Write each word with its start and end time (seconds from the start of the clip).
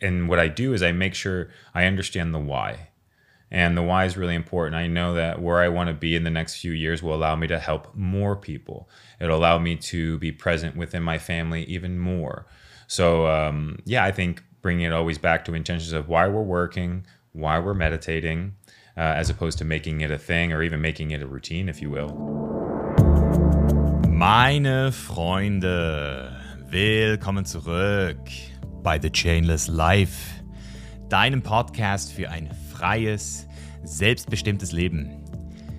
And 0.00 0.28
what 0.28 0.38
I 0.38 0.48
do 0.48 0.72
is 0.72 0.82
I 0.82 0.92
make 0.92 1.14
sure 1.14 1.50
I 1.74 1.86
understand 1.86 2.34
the 2.34 2.38
why. 2.38 2.88
And 3.50 3.76
the 3.76 3.82
why 3.82 4.04
is 4.04 4.16
really 4.16 4.34
important. 4.34 4.74
I 4.74 4.88
know 4.88 5.14
that 5.14 5.40
where 5.40 5.58
I 5.58 5.68
want 5.68 5.88
to 5.88 5.94
be 5.94 6.16
in 6.16 6.24
the 6.24 6.30
next 6.30 6.56
few 6.56 6.72
years 6.72 7.02
will 7.02 7.14
allow 7.14 7.36
me 7.36 7.46
to 7.46 7.58
help 7.58 7.94
more 7.94 8.34
people. 8.34 8.88
It'll 9.20 9.38
allow 9.38 9.58
me 9.58 9.76
to 9.76 10.18
be 10.18 10.32
present 10.32 10.76
within 10.76 11.02
my 11.02 11.18
family 11.18 11.64
even 11.64 11.98
more. 11.98 12.46
So, 12.88 13.26
um, 13.26 13.78
yeah, 13.84 14.04
I 14.04 14.10
think 14.10 14.42
bringing 14.62 14.86
it 14.86 14.92
always 14.92 15.18
back 15.18 15.44
to 15.44 15.54
intentions 15.54 15.92
of 15.92 16.08
why 16.08 16.26
we're 16.26 16.42
working, 16.42 17.06
why 17.32 17.58
we're 17.60 17.74
meditating, 17.74 18.56
uh, 18.96 19.00
as 19.00 19.30
opposed 19.30 19.58
to 19.58 19.64
making 19.64 20.00
it 20.00 20.10
a 20.10 20.18
thing 20.18 20.52
or 20.52 20.62
even 20.62 20.80
making 20.80 21.12
it 21.12 21.22
a 21.22 21.26
routine, 21.26 21.68
if 21.68 21.80
you 21.80 21.90
will. 21.90 22.08
Meine 24.08 24.90
Freunde, 24.90 26.32
willkommen 26.70 27.44
zurück 27.44 28.28
bei 28.86 29.00
The 29.00 29.10
Chainless 29.10 29.66
Life, 29.66 30.44
deinem 31.08 31.42
Podcast 31.42 32.12
für 32.12 32.30
ein 32.30 32.48
freies, 32.70 33.48
selbstbestimmtes 33.82 34.70
Leben. 34.70 35.24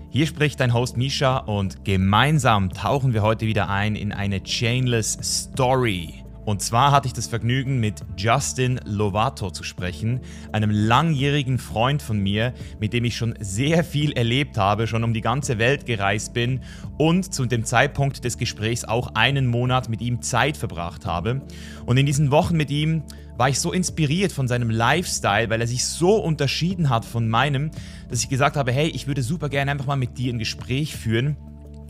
Hier 0.10 0.28
spricht 0.28 0.60
dein 0.60 0.74
Host 0.74 0.98
Misha 0.98 1.38
und 1.38 1.86
gemeinsam 1.86 2.70
tauchen 2.70 3.14
wir 3.14 3.22
heute 3.22 3.46
wieder 3.46 3.70
ein 3.70 3.96
in 3.96 4.12
eine 4.12 4.44
Chainless 4.44 5.18
Story. 5.22 6.17
Und 6.48 6.62
zwar 6.62 6.94
hatte 6.94 7.08
ich 7.08 7.14
das 7.14 7.28
Vergnügen, 7.28 7.82
mit 7.82 8.06
Justin 8.16 8.80
Lovato 8.86 9.52
zu 9.52 9.64
sprechen, 9.64 10.22
einem 10.54 10.70
langjährigen 10.70 11.60
Freund 11.60 12.02
von 12.02 12.20
mir, 12.20 12.54
mit 12.80 12.94
dem 12.94 13.04
ich 13.04 13.18
schon 13.18 13.36
sehr 13.42 13.84
viel 13.84 14.14
erlebt 14.14 14.58
habe, 14.58 14.88
schon 14.88 15.04
um 15.04 15.14
die 15.14 15.20
ganze 15.20 15.58
Welt 15.58 15.86
gereist 15.86 16.34
bin 16.34 16.62
und 16.98 17.34
zu 17.34 17.46
dem 17.48 17.66
Zeitpunkt 17.66 18.24
des 18.24 18.38
Gesprächs 18.38 18.86
auch 18.86 19.14
einen 19.14 19.46
Monat 19.46 19.90
mit 19.90 20.00
ihm 20.00 20.22
Zeit 20.22 20.56
verbracht 20.56 21.06
habe. 21.06 21.42
Und 21.86 21.98
in 21.98 22.06
diesen 22.06 22.32
Wochen 22.32 22.56
mit 22.56 22.72
ihm 22.72 23.04
war 23.36 23.50
ich 23.50 23.60
so 23.60 23.74
inspiriert 23.74 24.32
von 24.32 24.48
seinem 24.48 24.70
Lifestyle, 24.70 25.50
weil 25.50 25.60
er 25.60 25.68
sich 25.68 25.84
so 25.84 26.16
unterschieden 26.16 26.90
hat 26.90 27.04
von 27.04 27.28
meinem, 27.28 27.72
dass 28.08 28.24
ich 28.24 28.30
gesagt 28.30 28.56
habe, 28.56 28.72
hey, 28.72 28.88
ich 28.88 29.06
würde 29.06 29.22
super 29.22 29.50
gerne 29.50 29.72
einfach 29.72 29.88
mal 29.88 29.98
mit 29.98 30.18
dir 30.18 30.34
ein 30.34 30.40
Gespräch 30.40 30.96
führen 30.96 31.36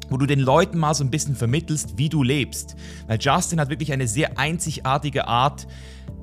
wo 0.10 0.18
du 0.18 0.26
den 0.26 0.40
Leuten 0.40 0.78
mal 0.78 0.94
so 0.94 1.04
ein 1.04 1.12
bisschen 1.12 1.36
vermittelst, 1.36 1.98
wie 1.98 2.10
du 2.10 2.24
lebst. 2.24 2.76
Weil 3.08 3.20
Justin 3.20 3.60
hat 3.60 3.70
wirklich 3.70 3.92
eine 3.92 4.08
sehr 4.08 4.38
einzigartige 4.38 5.28
Art, 5.28 5.68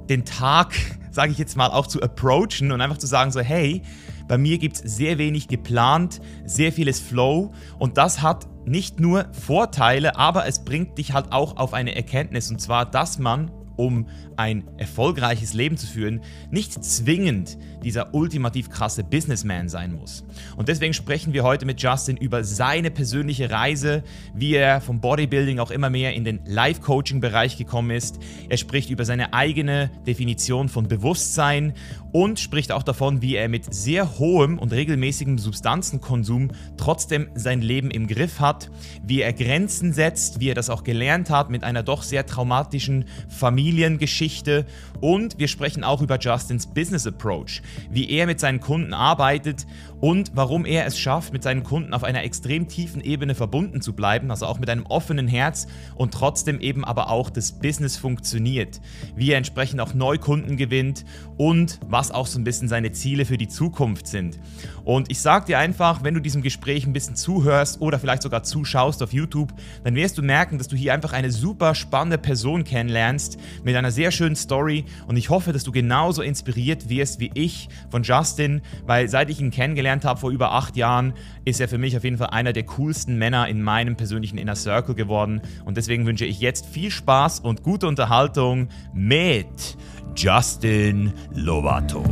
den 0.08 0.24
Tag, 0.24 0.74
sage 1.10 1.32
ich 1.32 1.38
jetzt 1.38 1.56
mal, 1.56 1.68
auch 1.68 1.86
zu 1.86 2.02
approachen 2.02 2.72
und 2.72 2.80
einfach 2.80 2.98
zu 2.98 3.06
sagen 3.06 3.30
so, 3.30 3.40
hey, 3.40 3.82
bei 4.26 4.38
mir 4.38 4.58
gibt 4.58 4.76
es 4.76 4.96
sehr 4.96 5.18
wenig 5.18 5.48
geplant, 5.48 6.20
sehr 6.46 6.72
vieles 6.72 7.00
Flow 7.00 7.52
und 7.78 7.98
das 7.98 8.22
hat 8.22 8.46
nicht 8.66 8.98
nur 8.98 9.26
Vorteile, 9.32 10.16
aber 10.16 10.46
es 10.46 10.64
bringt 10.64 10.96
dich 10.96 11.12
halt 11.12 11.32
auch 11.32 11.58
auf 11.58 11.74
eine 11.74 11.94
Erkenntnis 11.94 12.50
und 12.50 12.60
zwar, 12.60 12.86
dass 12.86 13.18
man 13.18 13.50
um 13.76 14.06
ein 14.36 14.64
erfolgreiches 14.78 15.52
Leben 15.52 15.76
zu 15.76 15.86
führen, 15.86 16.22
nicht 16.50 16.84
zwingend 16.84 17.58
dieser 17.84 18.14
ultimativ 18.14 18.70
krasse 18.70 19.04
Businessman 19.04 19.68
sein 19.68 19.94
muss. 19.94 20.24
Und 20.56 20.68
deswegen 20.68 20.94
sprechen 20.94 21.32
wir 21.32 21.44
heute 21.44 21.66
mit 21.66 21.80
Justin 21.80 22.16
über 22.16 22.42
seine 22.42 22.90
persönliche 22.90 23.50
Reise, 23.50 24.02
wie 24.34 24.54
er 24.54 24.80
vom 24.80 25.00
Bodybuilding 25.00 25.58
auch 25.58 25.70
immer 25.70 25.90
mehr 25.90 26.14
in 26.14 26.24
den 26.24 26.40
Life-Coaching-Bereich 26.46 27.56
gekommen 27.56 27.90
ist. 27.90 28.18
Er 28.48 28.56
spricht 28.56 28.90
über 28.90 29.04
seine 29.04 29.32
eigene 29.32 29.90
Definition 30.06 30.68
von 30.68 30.88
Bewusstsein 30.88 31.74
und 32.12 32.38
spricht 32.38 32.70
auch 32.70 32.84
davon, 32.84 33.22
wie 33.22 33.34
er 33.34 33.48
mit 33.48 33.74
sehr 33.74 34.18
hohem 34.18 34.58
und 34.58 34.72
regelmäßigem 34.72 35.36
Substanzenkonsum 35.36 36.52
trotzdem 36.76 37.28
sein 37.34 37.60
Leben 37.60 37.90
im 37.90 38.06
Griff 38.06 38.40
hat, 38.40 38.70
wie 39.02 39.20
er 39.20 39.32
Grenzen 39.32 39.92
setzt, 39.92 40.38
wie 40.38 40.48
er 40.48 40.54
das 40.54 40.70
auch 40.70 40.84
gelernt 40.84 41.28
hat 41.28 41.50
mit 41.50 41.64
einer 41.64 41.82
doch 41.82 42.02
sehr 42.02 42.24
traumatischen 42.24 43.06
Familiengeschichte 43.28 44.64
und 45.00 45.38
wir 45.38 45.48
sprechen 45.48 45.84
auch 45.84 46.00
über 46.00 46.18
Justins 46.18 46.66
Business 46.66 47.06
Approach, 47.06 47.62
wie 47.90 48.10
er 48.10 48.26
mit 48.26 48.40
seinen 48.40 48.60
Kunden 48.60 48.94
arbeitet 48.94 49.66
und 50.04 50.32
warum 50.34 50.66
er 50.66 50.84
es 50.84 50.98
schafft, 50.98 51.32
mit 51.32 51.42
seinen 51.42 51.62
Kunden 51.62 51.94
auf 51.94 52.04
einer 52.04 52.24
extrem 52.24 52.68
tiefen 52.68 53.00
Ebene 53.00 53.34
verbunden 53.34 53.80
zu 53.80 53.94
bleiben, 53.94 54.30
also 54.30 54.44
auch 54.44 54.58
mit 54.58 54.68
einem 54.68 54.84
offenen 54.84 55.26
Herz 55.26 55.66
und 55.94 56.12
trotzdem 56.12 56.60
eben 56.60 56.84
aber 56.84 57.08
auch 57.08 57.30
das 57.30 57.52
Business 57.52 57.96
funktioniert, 57.96 58.82
wie 59.16 59.30
er 59.30 59.38
entsprechend 59.38 59.80
auch 59.80 59.94
Neukunden 59.94 60.58
gewinnt 60.58 61.06
und 61.38 61.80
was 61.88 62.10
auch 62.10 62.26
so 62.26 62.38
ein 62.38 62.44
bisschen 62.44 62.68
seine 62.68 62.92
Ziele 62.92 63.24
für 63.24 63.38
die 63.38 63.48
Zukunft 63.48 64.06
sind. 64.06 64.38
Und 64.84 65.10
ich 65.10 65.22
sage 65.22 65.46
dir 65.46 65.58
einfach, 65.58 66.04
wenn 66.04 66.12
du 66.12 66.20
diesem 66.20 66.42
Gespräch 66.42 66.86
ein 66.86 66.92
bisschen 66.92 67.16
zuhörst 67.16 67.80
oder 67.80 67.98
vielleicht 67.98 68.24
sogar 68.24 68.42
zuschaust 68.42 69.02
auf 69.02 69.14
YouTube, 69.14 69.54
dann 69.84 69.94
wirst 69.94 70.18
du 70.18 70.22
merken, 70.22 70.58
dass 70.58 70.68
du 70.68 70.76
hier 70.76 70.92
einfach 70.92 71.14
eine 71.14 71.32
super 71.32 71.74
spannende 71.74 72.18
Person 72.18 72.64
kennenlernst 72.64 73.38
mit 73.62 73.74
einer 73.74 73.90
sehr 73.90 74.10
schönen 74.10 74.36
Story 74.36 74.84
und 75.06 75.16
ich 75.16 75.30
hoffe, 75.30 75.54
dass 75.54 75.64
du 75.64 75.72
genauso 75.72 76.20
inspiriert 76.20 76.90
wirst 76.90 77.20
wie 77.20 77.30
ich 77.32 77.70
von 77.88 78.02
Justin, 78.02 78.60
weil 78.84 79.08
seit 79.08 79.30
ich 79.30 79.40
ihn 79.40 79.50
kennengelernt 79.50 79.93
kennengelernt 79.94 80.04
habe 80.04 80.20
vor 80.20 80.30
über 80.30 80.52
acht 80.52 80.76
Jahren, 80.76 81.14
ist 81.44 81.60
er 81.60 81.68
für 81.68 81.78
mich 81.78 81.96
auf 81.96 82.04
jeden 82.04 82.18
Fall 82.18 82.28
einer 82.28 82.52
der 82.52 82.64
coolsten 82.64 83.16
Männer 83.16 83.48
in 83.48 83.62
meinem 83.62 83.96
persönlichen 83.96 84.38
Inner 84.38 84.56
Circle 84.56 84.94
geworden. 84.94 85.40
Und 85.64 85.76
deswegen 85.76 86.06
wünsche 86.06 86.24
ich 86.24 86.40
jetzt 86.40 86.66
viel 86.66 86.90
Spaß 86.90 87.40
und 87.40 87.62
gute 87.62 87.86
Unterhaltung 87.86 88.68
mit 88.92 89.76
Justin 90.16 91.12
Lovato. 91.34 92.02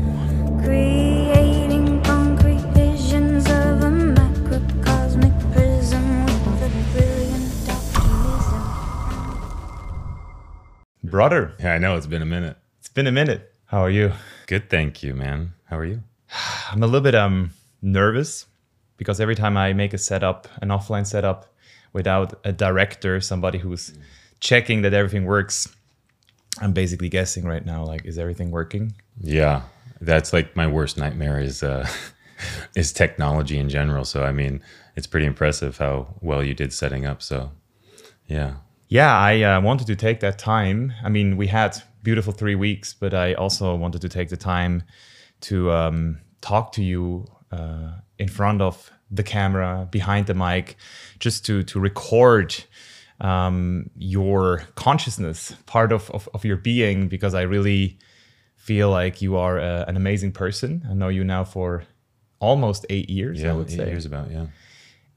Brother. 11.05 11.53
Yeah, 11.61 11.75
I 11.75 11.79
know 11.79 11.97
it's 11.97 12.07
been 12.07 12.23
a 12.23 12.27
minute. 12.27 12.57
It's 12.81 12.89
been 12.89 13.07
a 13.07 13.13
minute. 13.13 13.53
How 13.67 13.83
are 13.83 13.91
you? 13.91 14.13
Good, 14.47 14.71
thank 14.71 15.03
you, 15.03 15.15
man. 15.15 15.53
How 15.69 15.77
are 15.77 15.85
you? 15.85 16.03
I'm 16.71 16.83
a 16.83 16.87
little 16.87 17.01
bit 17.01 17.15
um 17.15 17.51
nervous 17.83 18.47
because 18.97 19.21
every 19.21 19.35
time 19.35 19.57
I 19.57 19.73
make 19.73 19.93
a 19.93 19.99
setup, 19.99 20.49
an 20.61 20.69
offline 20.69 21.07
setup, 21.07 21.53
without 21.93 22.39
a 22.45 22.53
director, 22.53 23.21
somebody 23.21 23.59
who's 23.59 23.93
checking 24.41 24.83
that 24.83 24.95
everything 24.95 25.25
works, 25.25 25.69
I'm 26.61 26.73
basically 26.73 27.09
guessing 27.09 27.45
right 27.45 27.65
now, 27.65 27.85
like, 27.85 28.05
is 28.05 28.19
everything 28.19 28.51
working? 28.51 28.95
Yeah, 29.21 29.63
that's 30.01 30.33
like 30.33 30.57
my 30.57 30.67
worst 30.67 30.97
nightmare 30.99 31.41
is 31.41 31.63
uh, 31.63 31.89
is 32.77 32.93
technology 32.93 33.59
in 33.59 33.69
general. 33.69 34.05
So 34.05 34.25
I 34.25 34.33
mean, 34.33 34.63
it's 34.97 35.07
pretty 35.07 35.27
impressive 35.27 35.79
how 35.79 36.15
well 36.21 36.43
you 36.43 36.55
did 36.55 36.73
setting 36.73 37.07
up. 37.07 37.23
So, 37.23 37.53
yeah. 38.27 38.55
Yeah, 38.89 39.17
I 39.17 39.43
uh, 39.43 39.61
wanted 39.63 39.87
to 39.87 39.97
take 39.97 40.21
that 40.21 40.39
time. 40.39 40.93
I 41.03 41.09
mean, 41.09 41.39
we 41.39 41.47
had 41.47 41.83
beautiful 42.03 42.33
three 42.33 42.55
weeks, 42.55 42.93
but 42.93 43.15
I 43.15 43.33
also 43.33 43.75
wanted 43.75 44.03
to 44.03 44.09
take 44.09 44.29
the 44.29 44.37
time 44.37 44.83
to 45.43 45.73
um, 45.73 46.21
talk 46.43 46.73
to 46.73 46.83
you 46.83 47.27
uh, 47.53 47.93
in 48.19 48.29
front 48.29 48.61
of 48.61 48.91
the 49.11 49.23
camera, 49.23 49.87
behind 49.91 50.27
the 50.27 50.35
mic, 50.35 50.77
just 51.19 51.45
to 51.47 51.63
to 51.65 51.79
record 51.79 52.65
um, 53.21 53.91
your 53.97 54.65
consciousness, 54.75 55.55
part 55.67 55.93
of, 55.93 56.11
of, 56.11 56.29
of 56.35 56.45
your 56.45 56.57
being, 56.57 57.09
because 57.09 57.35
I 57.35 57.43
really 57.43 57.99
feel 58.57 58.91
like 58.91 59.23
you 59.23 59.37
are 59.37 59.59
a, 59.59 59.63
uh, 59.63 59.85
an 59.89 59.97
amazing 59.97 60.33
person. 60.33 60.87
I 60.91 60.95
know 60.95 61.09
you 61.09 61.25
now 61.25 61.45
for 61.45 61.85
almost 62.41 62.85
eight 62.91 63.09
years. 63.09 63.41
Yeah, 63.41 63.51
I 63.51 63.53
would 63.55 63.71
eight 63.71 63.77
say. 63.77 63.89
years 63.89 64.07
about 64.07 64.31
yeah. 64.31 64.47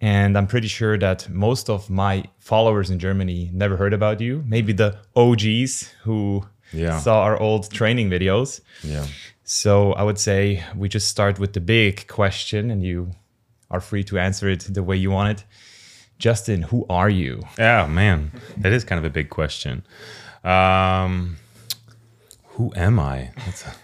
And 0.02 0.38
I'm 0.38 0.46
pretty 0.46 0.67
sure 0.67 0.97
that 0.97 1.29
most 1.29 1.69
of 1.69 1.90
my 1.90 2.25
followers 2.38 2.90
in 2.91 3.00
Germany 3.00 3.50
never 3.53 3.78
heard 3.78 3.94
about 3.94 4.22
you. 4.22 4.44
Maybe 4.46 4.73
the 4.73 4.97
OGs 5.16 5.90
who 6.03 6.46
yeah. 6.73 7.00
saw 7.00 7.22
our 7.22 7.40
old 7.40 7.72
training 7.72 8.09
videos. 8.09 8.62
Yeah. 8.84 9.06
So 9.48 9.94
I 9.94 10.02
would 10.02 10.18
say 10.18 10.64
we 10.76 10.90
just 10.90 11.08
start 11.08 11.38
with 11.38 11.54
the 11.54 11.62
big 11.62 12.08
question, 12.08 12.72
and 12.72 12.84
you 12.84 13.12
are 13.70 13.80
free 13.80 14.04
to 14.06 14.18
answer 14.18 14.50
it 14.50 14.62
the 14.62 14.82
way 14.82 14.98
you 14.98 15.12
want 15.12 15.38
it. 15.38 15.46
Justin, 16.18 16.64
who 16.64 16.84
are 16.90 17.12
you? 17.12 17.44
Oh 17.60 17.86
man, 17.86 18.32
that 18.58 18.74
is 18.74 18.84
kind 18.84 18.98
of 18.98 19.06
a 19.06 19.10
big 19.12 19.30
question. 19.30 19.86
Um, 20.44 21.38
who 22.54 22.74
am 22.76 23.00
I? 23.00 23.34
That's 23.46 23.66
a, 23.68 23.76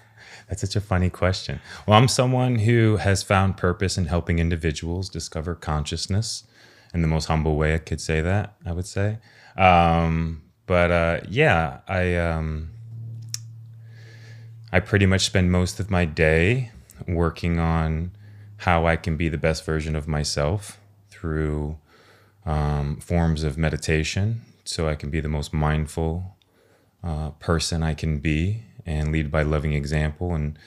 that's 0.50 0.62
such 0.62 0.76
a 0.76 0.82
funny 0.82 1.12
question. 1.12 1.62
Well, 1.86 1.96
I'm 1.96 2.08
someone 2.08 2.56
who 2.56 2.98
has 2.98 3.22
found 3.22 3.56
purpose 3.56 4.00
in 4.00 4.06
helping 4.06 4.40
individuals 4.40 5.10
discover 5.10 5.54
consciousness 5.54 6.44
in 6.92 7.04
the 7.04 7.08
most 7.08 7.26
humble 7.26 7.56
way 7.56 7.76
I 7.76 7.78
could 7.78 8.02
say 8.02 8.20
that. 8.22 8.56
I 8.66 8.72
would 8.72 8.88
say, 8.88 9.20
um, 9.58 10.42
but 10.66 10.90
uh, 10.90 11.20
yeah, 11.30 11.82
I. 11.88 12.16
Um, 12.16 12.72
I 14.72 14.80
pretty 14.80 15.06
much 15.06 15.26
spend 15.26 15.52
most 15.52 15.80
of 15.80 15.92
my 15.92 16.06
day 16.06 16.72
working 17.08 17.60
on 17.60 18.12
how 18.58 18.86
I 18.86 18.96
can 18.96 19.18
be 19.18 19.28
the 19.28 19.38
best 19.38 19.66
version 19.66 19.96
of 19.96 20.08
myself 20.08 20.80
through 21.10 21.78
um, 22.46 22.98
forms 22.98 23.44
of 23.44 23.58
meditation 23.58 24.42
so 24.64 24.88
I 24.88 24.96
can 24.96 25.10
be 25.10 25.20
the 25.20 25.28
most 25.28 25.54
mindful 25.54 26.38
uh, 27.04 27.32
person 27.32 27.84
I 27.84 27.94
can 27.94 28.20
be 28.20 28.64
and 28.86 29.12
lead 29.12 29.32
by 29.32 29.44
loving 29.44 29.74
example. 29.74 30.34
And 30.34 30.58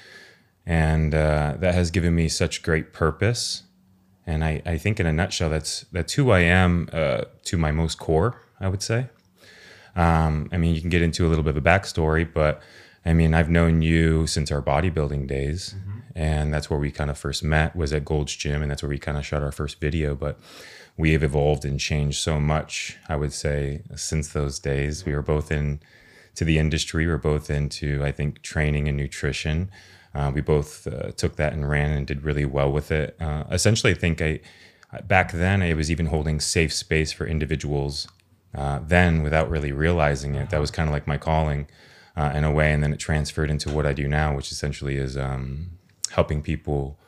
and 0.66 1.14
uh, 1.14 1.56
that 1.58 1.74
has 1.74 1.90
given 1.90 2.14
me 2.14 2.28
such 2.28 2.62
great 2.62 2.92
purpose. 2.94 3.64
And 4.26 4.42
I, 4.42 4.62
I 4.64 4.78
think 4.78 4.98
in 4.98 5.06
a 5.06 5.12
nutshell 5.12 5.50
that's 5.50 5.86
that's 5.92 6.14
who 6.14 6.30
I 6.30 6.40
am 6.40 6.88
uh, 6.92 7.22
to 7.44 7.56
my 7.56 7.70
most 7.70 7.98
core 7.98 8.40
I 8.60 8.68
would 8.68 8.82
say. 8.82 9.08
Um, 9.96 10.48
I 10.52 10.56
mean 10.56 10.74
you 10.74 10.80
can 10.80 10.90
get 10.90 11.02
into 11.02 11.26
a 11.26 11.28
little 11.28 11.44
bit 11.44 11.56
of 11.56 11.64
a 11.64 11.68
backstory 11.68 12.28
but 12.30 12.60
I 13.04 13.12
mean, 13.12 13.34
I've 13.34 13.50
known 13.50 13.82
you 13.82 14.26
since 14.26 14.50
our 14.50 14.62
bodybuilding 14.62 15.26
days, 15.26 15.74
mm-hmm. 15.76 15.98
and 16.14 16.54
that's 16.54 16.70
where 16.70 16.78
we 16.78 16.90
kind 16.90 17.10
of 17.10 17.18
first 17.18 17.44
met 17.44 17.76
was 17.76 17.92
at 17.92 18.04
Gold's 18.04 18.34
Gym, 18.34 18.62
and 18.62 18.70
that's 18.70 18.82
where 18.82 18.88
we 18.88 18.98
kind 18.98 19.18
of 19.18 19.26
shot 19.26 19.42
our 19.42 19.52
first 19.52 19.80
video. 19.80 20.14
But 20.14 20.38
we 20.96 21.12
have 21.12 21.22
evolved 21.22 21.64
and 21.64 21.78
changed 21.78 22.18
so 22.18 22.40
much. 22.40 22.96
I 23.08 23.16
would 23.16 23.32
say 23.32 23.82
since 23.94 24.28
those 24.28 24.58
days, 24.58 25.04
we 25.04 25.14
were 25.14 25.22
both 25.22 25.50
in 25.52 25.80
to 26.36 26.44
the 26.44 26.58
industry. 26.58 27.06
We 27.06 27.12
are 27.12 27.18
both 27.18 27.50
into, 27.50 28.02
I 28.04 28.12
think, 28.12 28.42
training 28.42 28.88
and 28.88 28.96
nutrition. 28.96 29.70
Uh, 30.14 30.30
we 30.34 30.40
both 30.40 30.86
uh, 30.86 31.10
took 31.12 31.36
that 31.36 31.52
and 31.52 31.68
ran 31.68 31.90
and 31.90 32.06
did 32.06 32.22
really 32.22 32.44
well 32.44 32.70
with 32.70 32.90
it. 32.90 33.16
Uh, 33.20 33.44
essentially, 33.50 33.92
I 33.92 33.96
think 33.96 34.22
I 34.22 34.40
back 35.06 35.32
then 35.32 35.60
I 35.60 35.74
was 35.74 35.90
even 35.90 36.06
holding 36.06 36.40
safe 36.40 36.72
space 36.72 37.12
for 37.12 37.26
individuals. 37.26 38.08
Uh, 38.54 38.78
then, 38.86 39.22
without 39.24 39.50
really 39.50 39.72
realizing 39.72 40.36
it, 40.36 40.50
that 40.50 40.60
was 40.60 40.70
kind 40.70 40.88
of 40.88 40.92
like 40.92 41.08
my 41.08 41.18
calling 41.18 41.66
uh, 42.16 42.32
in 42.34 42.44
a 42.44 42.50
way, 42.52 42.72
and 42.72 42.82
then 42.82 42.93
it 42.93 42.99
transferred 42.99 43.50
into 43.50 43.70
what 43.70 43.87
I 43.87 43.93
do 43.93 44.08
now, 44.08 44.34
which 44.37 44.52
essentially 44.52 44.96
is 44.96 45.16
um, 45.16 45.78
helping 46.11 46.43
people 46.43 46.99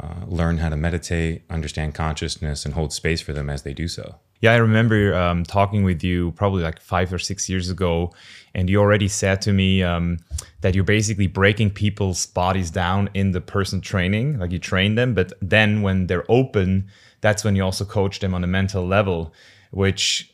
uh, 0.00 0.24
learn 0.26 0.58
how 0.58 0.68
to 0.68 0.76
meditate, 0.76 1.42
understand 1.50 1.94
consciousness, 1.94 2.64
and 2.64 2.74
hold 2.74 2.92
space 2.92 3.20
for 3.20 3.32
them 3.32 3.50
as 3.50 3.62
they 3.62 3.74
do 3.74 3.88
so. 3.88 4.16
Yeah, 4.40 4.54
I 4.54 4.56
remember 4.56 5.14
um, 5.14 5.44
talking 5.44 5.84
with 5.84 6.02
you 6.02 6.32
probably 6.32 6.64
like 6.64 6.80
five 6.80 7.12
or 7.12 7.18
six 7.20 7.48
years 7.48 7.70
ago, 7.70 8.12
and 8.54 8.68
you 8.68 8.80
already 8.80 9.06
said 9.06 9.40
to 9.42 9.52
me 9.52 9.84
um, 9.84 10.18
that 10.62 10.74
you're 10.74 10.82
basically 10.82 11.28
breaking 11.28 11.70
people's 11.70 12.26
bodies 12.26 12.68
down 12.68 13.08
in 13.14 13.30
the 13.30 13.40
person 13.40 13.80
training, 13.80 14.40
like 14.40 14.50
you 14.50 14.58
train 14.58 14.96
them, 14.96 15.14
but 15.14 15.32
then 15.40 15.82
when 15.82 16.08
they're 16.08 16.28
open, 16.28 16.88
that's 17.20 17.44
when 17.44 17.54
you 17.54 17.62
also 17.62 17.84
coach 17.84 18.18
them 18.18 18.34
on 18.34 18.42
a 18.42 18.48
mental 18.48 18.84
level, 18.84 19.32
which 19.70 20.31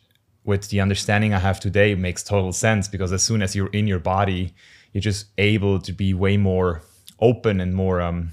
with 0.49 0.71
the 0.71 0.81
understanding 0.81 1.35
I 1.35 1.39
have 1.41 1.61
today 1.61 1.95
makes 1.95 2.23
total 2.23 2.55
sense 2.55 2.89
because 2.89 3.13
as 3.13 3.23
soon 3.23 3.43
as 3.43 3.55
you're 3.55 3.75
in 3.81 3.87
your 3.87 3.99
body, 3.99 4.55
you're 4.93 5.03
just 5.03 5.27
able 5.37 5.79
to 5.79 5.93
be 5.93 6.15
way 6.15 6.39
more 6.39 6.81
open 7.21 7.61
and 7.61 7.75
more 7.75 8.01
um, 8.01 8.31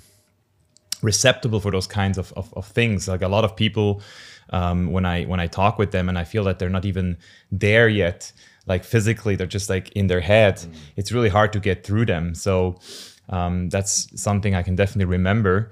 receptible 1.01 1.59
for 1.59 1.71
those 1.71 1.87
kinds 1.87 2.17
of, 2.17 2.31
of, 2.37 2.53
of 2.53 2.65
things. 2.67 3.09
Like 3.09 3.21
a 3.21 3.27
lot 3.27 3.43
of 3.43 3.57
people 3.57 4.01
um, 4.51 4.93
when 4.93 5.05
I 5.05 5.25
when 5.25 5.41
I 5.41 5.47
talk 5.47 5.77
with 5.77 5.91
them 5.91 6.07
and 6.07 6.17
I 6.17 6.23
feel 6.23 6.45
that 6.45 6.57
they're 6.57 6.69
not 6.69 6.85
even 6.85 7.17
there 7.51 7.89
yet, 7.89 8.31
like 8.65 8.85
physically, 8.85 9.35
they're 9.35 9.55
just 9.59 9.69
like 9.69 9.91
in 9.91 10.07
their 10.07 10.21
head. 10.21 10.55
Mm. 10.55 10.73
It's 10.95 11.11
really 11.11 11.29
hard 11.37 11.51
to 11.51 11.59
get 11.59 11.85
through 11.85 12.05
them. 12.05 12.33
So 12.33 12.79
um, 13.27 13.67
that's 13.67 14.07
something 14.19 14.55
I 14.55 14.63
can 14.63 14.75
definitely 14.75 15.11
remember. 15.17 15.69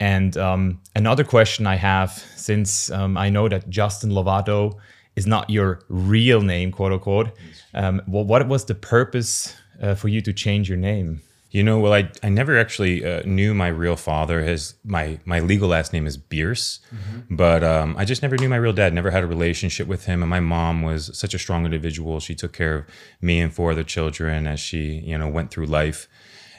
And 0.00 0.36
um, 0.36 0.80
another 0.96 1.22
question 1.22 1.68
I 1.68 1.76
have, 1.76 2.10
since 2.34 2.90
um, 2.90 3.16
I 3.16 3.28
know 3.30 3.48
that 3.48 3.70
Justin 3.70 4.10
Lovato 4.10 4.80
is 5.16 5.26
not 5.26 5.50
your 5.50 5.80
real 5.88 6.40
name, 6.40 6.72
quote 6.72 6.92
unquote, 6.92 7.30
um, 7.72 8.02
well, 8.06 8.24
what 8.24 8.46
was 8.48 8.64
the 8.64 8.74
purpose 8.74 9.54
uh, 9.80 9.94
for 9.94 10.08
you 10.08 10.20
to 10.22 10.32
change 10.32 10.68
your 10.68 10.78
name? 10.78 11.22
You 11.50 11.62
know, 11.62 11.78
well, 11.78 11.92
I, 11.92 12.10
I 12.20 12.30
never 12.30 12.58
actually 12.58 13.04
uh, 13.04 13.22
knew 13.24 13.54
my 13.54 13.68
real 13.68 13.94
father. 13.94 14.42
His 14.42 14.74
my 14.84 15.20
my 15.24 15.38
legal 15.38 15.68
last 15.68 15.92
name 15.92 16.04
is 16.04 16.16
Bierce, 16.16 16.80
mm-hmm. 16.92 17.36
but 17.36 17.62
um, 17.62 17.94
I 17.96 18.04
just 18.04 18.22
never 18.22 18.36
knew 18.36 18.48
my 18.48 18.56
real 18.56 18.72
dad. 18.72 18.92
Never 18.92 19.12
had 19.12 19.22
a 19.22 19.28
relationship 19.28 19.86
with 19.86 20.06
him. 20.06 20.20
And 20.20 20.28
my 20.28 20.40
mom 20.40 20.82
was 20.82 21.16
such 21.16 21.32
a 21.32 21.38
strong 21.38 21.64
individual. 21.64 22.18
She 22.18 22.34
took 22.34 22.52
care 22.52 22.78
of 22.78 22.86
me 23.20 23.38
and 23.38 23.54
four 23.54 23.70
other 23.70 23.84
children 23.84 24.48
as 24.48 24.58
she 24.58 24.94
you 25.06 25.16
know 25.16 25.28
went 25.28 25.52
through 25.52 25.66
life. 25.66 26.08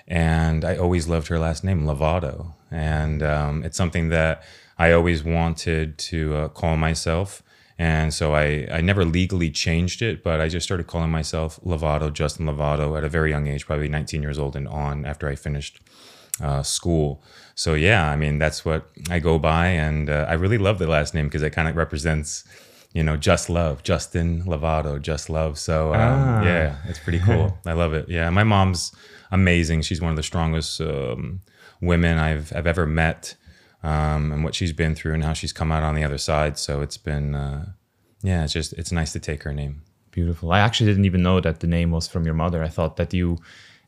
And 0.07 0.63
I 0.63 0.77
always 0.77 1.09
loved 1.09 1.27
her 1.27 1.39
last 1.39 1.65
name, 1.65 1.83
Lovato, 1.83 2.53
and 2.71 3.21
um, 3.21 3.65
it's 3.65 3.75
something 3.75 4.07
that 4.09 4.43
I 4.77 4.93
always 4.93 5.25
wanted 5.25 5.97
to 5.97 6.35
uh, 6.35 6.47
call 6.47 6.77
myself. 6.77 7.43
And 7.77 8.13
so 8.13 8.33
I, 8.33 8.67
I 8.71 8.81
never 8.81 9.03
legally 9.03 9.51
changed 9.51 10.01
it, 10.01 10.23
but 10.23 10.39
I 10.39 10.47
just 10.47 10.65
started 10.65 10.87
calling 10.87 11.09
myself 11.09 11.59
Lovato, 11.65 12.11
Justin 12.11 12.45
Lovato, 12.45 12.97
at 12.97 13.03
a 13.03 13.09
very 13.09 13.31
young 13.31 13.47
age, 13.47 13.65
probably 13.65 13.89
19 13.89 14.21
years 14.21 14.39
old 14.39 14.55
and 14.55 14.67
on 14.67 15.05
after 15.05 15.27
I 15.27 15.35
finished 15.35 15.81
uh, 16.41 16.63
school. 16.63 17.21
So 17.53 17.73
yeah, 17.73 18.09
I 18.09 18.15
mean, 18.15 18.39
that's 18.39 18.63
what 18.63 18.89
I 19.09 19.19
go 19.19 19.37
by. 19.39 19.67
And 19.67 20.09
uh, 20.09 20.25
I 20.27 20.33
really 20.33 20.57
love 20.57 20.79
the 20.79 20.87
last 20.87 21.13
name 21.13 21.25
because 21.25 21.41
it 21.41 21.49
kind 21.49 21.67
of 21.67 21.75
represents, 21.75 22.45
you 22.93 23.03
know, 23.03 23.17
just 23.17 23.49
love, 23.49 23.83
Justin 23.83 24.43
Lovato, 24.43 25.01
just 25.01 25.29
love. 25.29 25.59
So 25.59 25.93
um, 25.93 25.99
ah. 25.99 26.43
yeah, 26.43 26.77
it's 26.87 26.99
pretty 26.99 27.19
cool. 27.19 27.57
I 27.65 27.73
love 27.73 27.93
it. 27.93 28.07
Yeah, 28.07 28.29
my 28.29 28.43
mom's 28.45 28.93
amazing. 29.31 29.81
She's 29.81 30.01
one 30.01 30.11
of 30.11 30.17
the 30.17 30.23
strongest 30.23 30.79
um, 30.79 31.41
women 31.81 32.19
I've, 32.19 32.53
I've 32.55 32.67
ever 32.67 32.85
met 32.85 33.35
um, 33.85 34.31
and 34.31 34.43
what 34.43 34.55
she's 34.55 34.73
been 34.73 34.95
through 34.95 35.13
and 35.13 35.23
how 35.23 35.33
she's 35.33 35.53
come 35.53 35.71
out 35.71 35.83
on 35.83 35.93
the 35.93 36.03
other 36.03 36.17
side. 36.17 36.57
So 36.57 36.81
it's 36.81 36.97
been, 36.97 37.35
uh, 37.35 37.67
yeah, 38.23 38.43
it's 38.43 38.53
just 38.53 38.73
it's 38.73 38.91
nice 38.91 39.13
to 39.13 39.19
take 39.19 39.43
her 39.43 39.53
name. 39.53 39.83
Beautiful. 40.09 40.51
I 40.51 40.59
actually 40.59 40.87
didn't 40.87 41.05
even 41.05 41.21
know 41.21 41.39
that 41.39 41.59
the 41.59 41.67
name 41.67 41.91
was 41.91 42.07
from 42.07 42.25
your 42.25 42.33
mother. 42.33 42.63
I 42.63 42.69
thought 42.69 42.97
that 42.97 43.13
you 43.13 43.37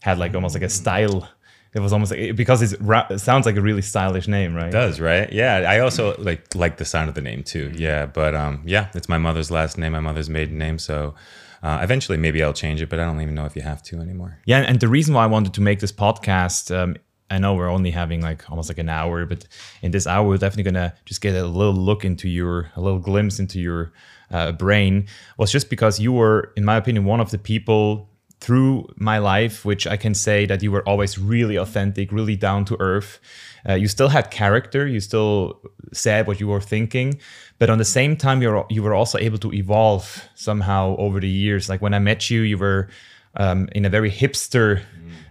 had 0.02 0.20
like 0.20 0.36
almost 0.36 0.54
like 0.54 0.64
a 0.64 0.70
style. 0.70 1.28
It 1.74 1.80
was 1.80 1.94
almost 1.94 2.12
like 2.12 2.36
because 2.36 2.62
it 2.62 3.20
sounds 3.20 3.46
like 3.48 3.56
a 3.56 3.62
really 3.62 3.82
stylish 3.82 4.28
name, 4.28 4.54
right? 4.54 4.68
It 4.68 4.72
does, 4.72 5.00
right? 5.00 5.32
Yeah. 5.34 5.66
I 5.68 5.80
also 5.80 6.16
like 6.20 6.54
like 6.54 6.78
the 6.78 6.86
sound 6.86 7.10
of 7.10 7.16
the 7.16 7.22
name 7.22 7.44
too. 7.44 7.72
Yeah, 7.76 8.06
but 8.06 8.36
um, 8.36 8.62
yeah, 8.66 8.90
it's 8.94 9.10
my 9.10 9.18
mother's 9.18 9.50
last 9.50 9.80
name, 9.80 9.94
my 9.94 10.00
mother's 10.00 10.30
maiden 10.30 10.58
name, 10.58 10.78
so. 10.80 11.16
Uh, 11.64 11.80
eventually, 11.82 12.20
maybe 12.20 12.44
I'll 12.44 12.54
change 12.54 12.84
it, 12.84 12.88
but 12.88 13.00
I 13.00 13.04
don't 13.04 13.20
even 13.20 13.34
know 13.34 13.46
if 13.46 13.56
you 13.56 13.64
have 13.64 13.82
to 13.90 14.00
anymore. 14.00 14.38
Yeah, 14.46 14.60
and 14.60 14.80
the 14.80 14.88
reason 14.88 15.16
why 15.16 15.24
I 15.24 15.26
wanted 15.26 15.56
to 15.56 15.62
make 15.62 15.80
this 15.80 15.92
podcast 15.92 16.72
um, 16.74 16.98
I 17.30 17.40
know 17.40 17.56
we're 17.56 17.70
only 17.70 17.92
having 17.92 18.22
like 18.22 18.50
almost 18.50 18.70
like 18.70 18.78
an 18.78 18.90
hour, 18.90 19.26
but 19.26 19.46
in 19.82 19.92
this 19.92 20.08
hour, 20.08 20.28
we're 20.28 20.38
definitely 20.38 20.72
gonna 20.72 20.94
just 21.06 21.22
get 21.22 21.36
a 21.36 21.46
little 21.46 21.74
look 21.74 22.06
into 22.06 22.30
your, 22.30 22.72
a 22.76 22.82
little 22.82 23.00
glimpse 23.00 23.40
into 23.40 23.60
your 23.60 23.92
uh, 24.32 24.52
brain. 24.54 25.08
Was 25.38 25.52
just 25.52 25.70
because 25.70 26.00
you 26.00 26.12
were, 26.12 26.54
in 26.56 26.64
my 26.64 26.78
opinion, 26.78 27.06
one 27.06 27.20
of 27.20 27.32
the 27.32 27.38
people 27.38 28.10
through 28.40 28.88
my 28.98 29.18
life, 29.18 29.66
which 29.66 29.88
I 29.88 29.98
can 29.98 30.14
say 30.14 30.46
that 30.46 30.62
you 30.62 30.72
were 30.72 30.88
always 30.88 31.18
really 31.18 31.56
authentic, 31.56 32.12
really 32.12 32.36
down 32.36 32.66
to 32.66 32.78
earth. 32.80 33.20
Uh, 33.68 33.74
you 33.74 33.88
still 33.88 34.10
had 34.10 34.30
character, 34.30 34.86
you 34.88 35.00
still 35.00 35.60
said 35.92 36.28
what 36.28 36.40
you 36.40 36.48
were 36.48 36.62
thinking, 36.62 37.20
but 37.58 37.70
on 37.70 37.78
the 37.80 37.86
same 37.86 38.16
time, 38.16 38.42
you're 38.42 38.66
you 38.70 38.84
were 38.84 38.94
also 38.94 39.18
able 39.18 39.40
to 39.40 39.52
evolve 39.54 40.30
somehow 40.36 40.96
over 40.98 41.20
the 41.20 41.28
years. 41.28 41.68
Like 41.68 41.82
when 41.82 41.94
I 41.94 42.00
met 42.00 42.30
you, 42.30 42.42
you 42.42 42.58
were 42.58 42.88
um, 43.36 43.68
in 43.72 43.86
a 43.86 43.90
very 43.90 44.12
hipster 44.12 44.84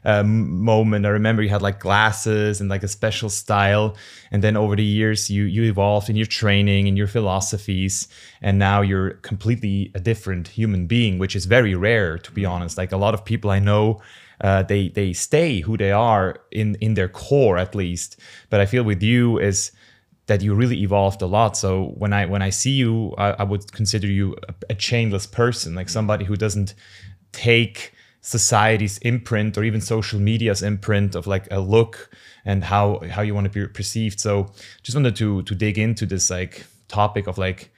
um, 0.06 0.62
moment. 0.62 1.05
I 1.05 1.08
remember 1.08 1.43
you 1.43 1.49
had 1.49 1.62
like 1.62 1.81
glasses 1.81 2.61
and 2.61 2.70
like 2.70 2.85
a 2.85 2.88
special 2.88 3.29
style, 3.29 3.97
and 4.31 4.43
then 4.43 4.56
over 4.56 4.76
the 4.76 4.85
years 4.85 5.29
you 5.29 5.44
you 5.44 5.64
evolved 5.64 6.08
in 6.08 6.17
your 6.17 6.26
training 6.26 6.87
and 6.87 6.97
your 6.97 7.08
philosophies, 7.08 8.08
and 8.41 8.58
now 8.58 8.81
you're 8.81 9.11
completely 9.31 9.91
a 9.94 10.00
different 10.00 10.49
human 10.49 10.87
being, 10.87 11.19
which 11.19 11.35
is 11.35 11.44
very 11.44 11.75
rare 11.75 12.19
to 12.19 12.31
be 12.31 12.47
honest. 12.47 12.79
Like 12.79 12.93
a 12.93 12.97
lot 12.97 13.12
of 13.12 13.25
people 13.25 13.50
I 13.50 13.58
know. 13.58 14.00
Uh, 14.38 14.62
they 14.62 14.91
they 14.91 15.14
stay 15.14 15.61
who 15.61 15.79
they 15.79 15.91
are 15.91 16.37
in 16.50 16.76
in 16.82 16.93
their 16.94 17.08
core 17.08 17.56
at 17.56 17.75
least, 17.75 18.20
but 18.51 18.60
I 18.60 18.67
feel 18.67 18.84
with 18.84 19.03
you 19.03 19.39
is 19.39 19.72
that 20.27 20.43
you 20.43 20.55
really 20.55 20.82
evolved 20.82 21.22
a 21.22 21.27
lot. 21.27 21.56
So 21.56 21.94
when 21.96 22.13
I 22.13 22.27
when 22.27 22.43
I 22.43 22.51
see 22.51 22.72
you, 22.72 23.15
I, 23.17 23.31
I 23.39 23.44
would 23.44 23.72
consider 23.72 24.06
you 24.06 24.36
a, 24.46 24.72
a, 24.72 24.75
chainless 24.75 25.27
person, 25.31 25.75
like 25.75 25.89
somebody 25.89 26.27
who 26.27 26.36
doesn't 26.36 26.75
take 27.32 27.95
society's 28.26 28.98
imprint 28.98 29.56
or 29.56 29.62
even 29.62 29.80
social 29.80 30.18
media's 30.18 30.60
imprint 30.60 31.14
of 31.14 31.28
like 31.28 31.46
a 31.52 31.60
look 31.60 32.10
and 32.44 32.64
how 32.64 33.00
how 33.08 33.22
you 33.22 33.32
want 33.32 33.44
to 33.44 33.50
be 33.50 33.64
perceived. 33.68 34.18
So 34.18 34.50
just 34.82 34.96
wanted 34.96 35.14
to 35.16 35.44
to 35.44 35.54
dig 35.54 35.78
into 35.78 36.06
this 36.06 36.28
like 36.28 36.66
topic 36.88 37.28
of 37.28 37.38
like 37.38 37.70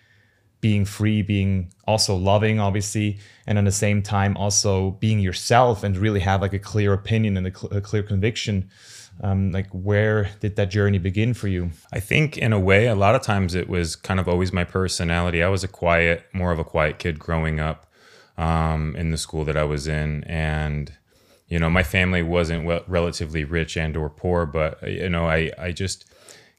being 0.62 0.86
free 0.86 1.20
being 1.20 1.70
also 1.86 2.16
loving 2.16 2.58
obviously 2.58 3.18
and 3.46 3.58
at 3.58 3.64
the 3.64 3.70
same 3.70 4.02
time 4.02 4.36
also 4.38 4.92
being 4.92 5.20
yourself 5.20 5.84
and 5.84 5.96
really 5.98 6.20
have 6.20 6.40
like 6.40 6.54
a 6.54 6.58
clear 6.58 6.94
opinion 6.94 7.36
and 7.36 7.46
a, 7.46 7.54
cl- 7.54 7.72
a 7.74 7.82
clear 7.82 8.02
conviction. 8.02 8.70
Um, 9.20 9.52
like 9.52 9.68
where 9.72 10.30
did 10.40 10.56
that 10.56 10.70
journey 10.70 10.98
begin 10.98 11.34
for 11.34 11.48
you? 11.48 11.72
I 11.92 12.00
think 12.00 12.38
in 12.38 12.54
a 12.54 12.60
way 12.60 12.86
a 12.86 12.94
lot 12.94 13.14
of 13.14 13.20
times 13.20 13.54
it 13.54 13.68
was 13.68 13.96
kind 13.96 14.18
of 14.18 14.28
always 14.28 14.50
my 14.50 14.64
personality. 14.64 15.42
I 15.42 15.48
was 15.48 15.62
a 15.62 15.68
quiet 15.68 16.24
more 16.32 16.52
of 16.52 16.58
a 16.58 16.64
quiet 16.64 16.98
kid 16.98 17.18
growing 17.18 17.60
up 17.60 17.87
um, 18.38 18.94
in 18.96 19.10
the 19.10 19.18
school 19.18 19.44
that 19.44 19.56
I 19.56 19.64
was 19.64 19.86
in, 19.86 20.24
and 20.24 20.92
you 21.48 21.58
know 21.58 21.68
my 21.68 21.82
family 21.82 22.22
wasn't 22.22 22.64
well, 22.64 22.84
relatively 22.86 23.44
rich 23.44 23.76
and 23.76 23.96
or 23.96 24.08
poor, 24.08 24.46
but 24.46 24.82
you 24.88 25.10
know 25.10 25.26
I 25.26 25.50
I 25.58 25.72
just 25.72 26.06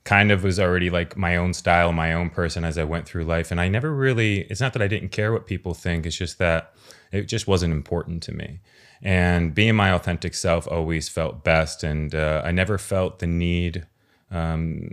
kind 0.04 0.32
of 0.32 0.44
was 0.44 0.60
already 0.60 0.90
like 0.90 1.18
my 1.18 1.36
own 1.36 1.54
style, 1.54 1.92
my 1.94 2.14
own 2.14 2.30
person 2.30 2.64
as 2.64 2.78
I 2.78 2.84
went 2.84 3.08
through 3.08 3.24
life, 3.24 3.50
and 3.50 3.60
I 3.60 3.70
never 3.70 3.94
really. 3.94 4.42
It's 4.42 4.62
not 4.62 4.74
that 4.74 4.82
I 4.82 4.88
didn't 4.88 5.10
care 5.10 5.32
what 5.32 5.48
people 5.48 5.74
think; 5.74 6.06
it's 6.06 6.18
just 6.18 6.38
that 6.38 6.74
it 7.12 7.24
just 7.24 7.48
wasn't 7.48 7.74
important 7.74 8.22
to 8.24 8.34
me. 8.34 8.60
And 9.02 9.56
being 9.56 9.76
my 9.76 9.94
authentic 9.94 10.34
self 10.34 10.68
always 10.68 11.08
felt 11.08 11.46
best, 11.46 11.84
and 11.84 12.14
uh, 12.14 12.42
I 12.44 12.52
never 12.52 12.78
felt 12.78 13.20
the 13.20 13.28
need 13.28 13.88
um, 14.30 14.90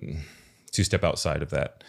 to 0.71 0.85
step 0.85 1.03
outside 1.03 1.43
of 1.43 1.51
that. 1.51 1.83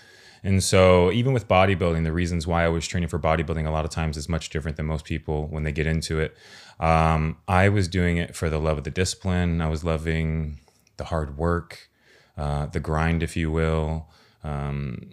And 0.44 0.64
so, 0.64 1.12
even 1.12 1.34
with 1.34 1.48
bodybuilding, 1.48 2.04
the 2.04 2.14
reasons 2.14 2.46
why 2.46 2.64
I 2.64 2.70
was 2.70 2.88
training 2.88 3.10
for 3.10 3.20
bodybuilding 3.20 3.66
a 3.66 3.72
lot 3.72 3.86
of 3.86 3.92
times 3.92 4.18
is 4.18 4.30
much 4.30 4.50
different 4.50 4.78
than 4.78 4.86
most 4.86 5.06
people 5.06 5.48
when 5.48 5.64
they 5.64 5.72
get 5.72 5.88
into 5.88 6.20
it. 6.20 6.38
Um, 6.80 7.38
I 7.48 7.70
was 7.70 7.88
doing 7.88 8.18
it 8.18 8.36
for 8.36 8.50
the 8.50 8.60
love 8.60 8.78
of 8.78 8.84
the 8.84 8.92
discipline. 8.92 9.62
I 9.62 9.70
was 9.70 9.84
loving 9.84 10.60
the 10.98 11.06
hard 11.06 11.38
work, 11.38 11.90
uh, 12.38 12.68
the 12.68 12.80
grind, 12.80 13.24
if 13.24 13.36
you 13.36 13.52
will. 13.52 14.10
Um, 14.44 15.10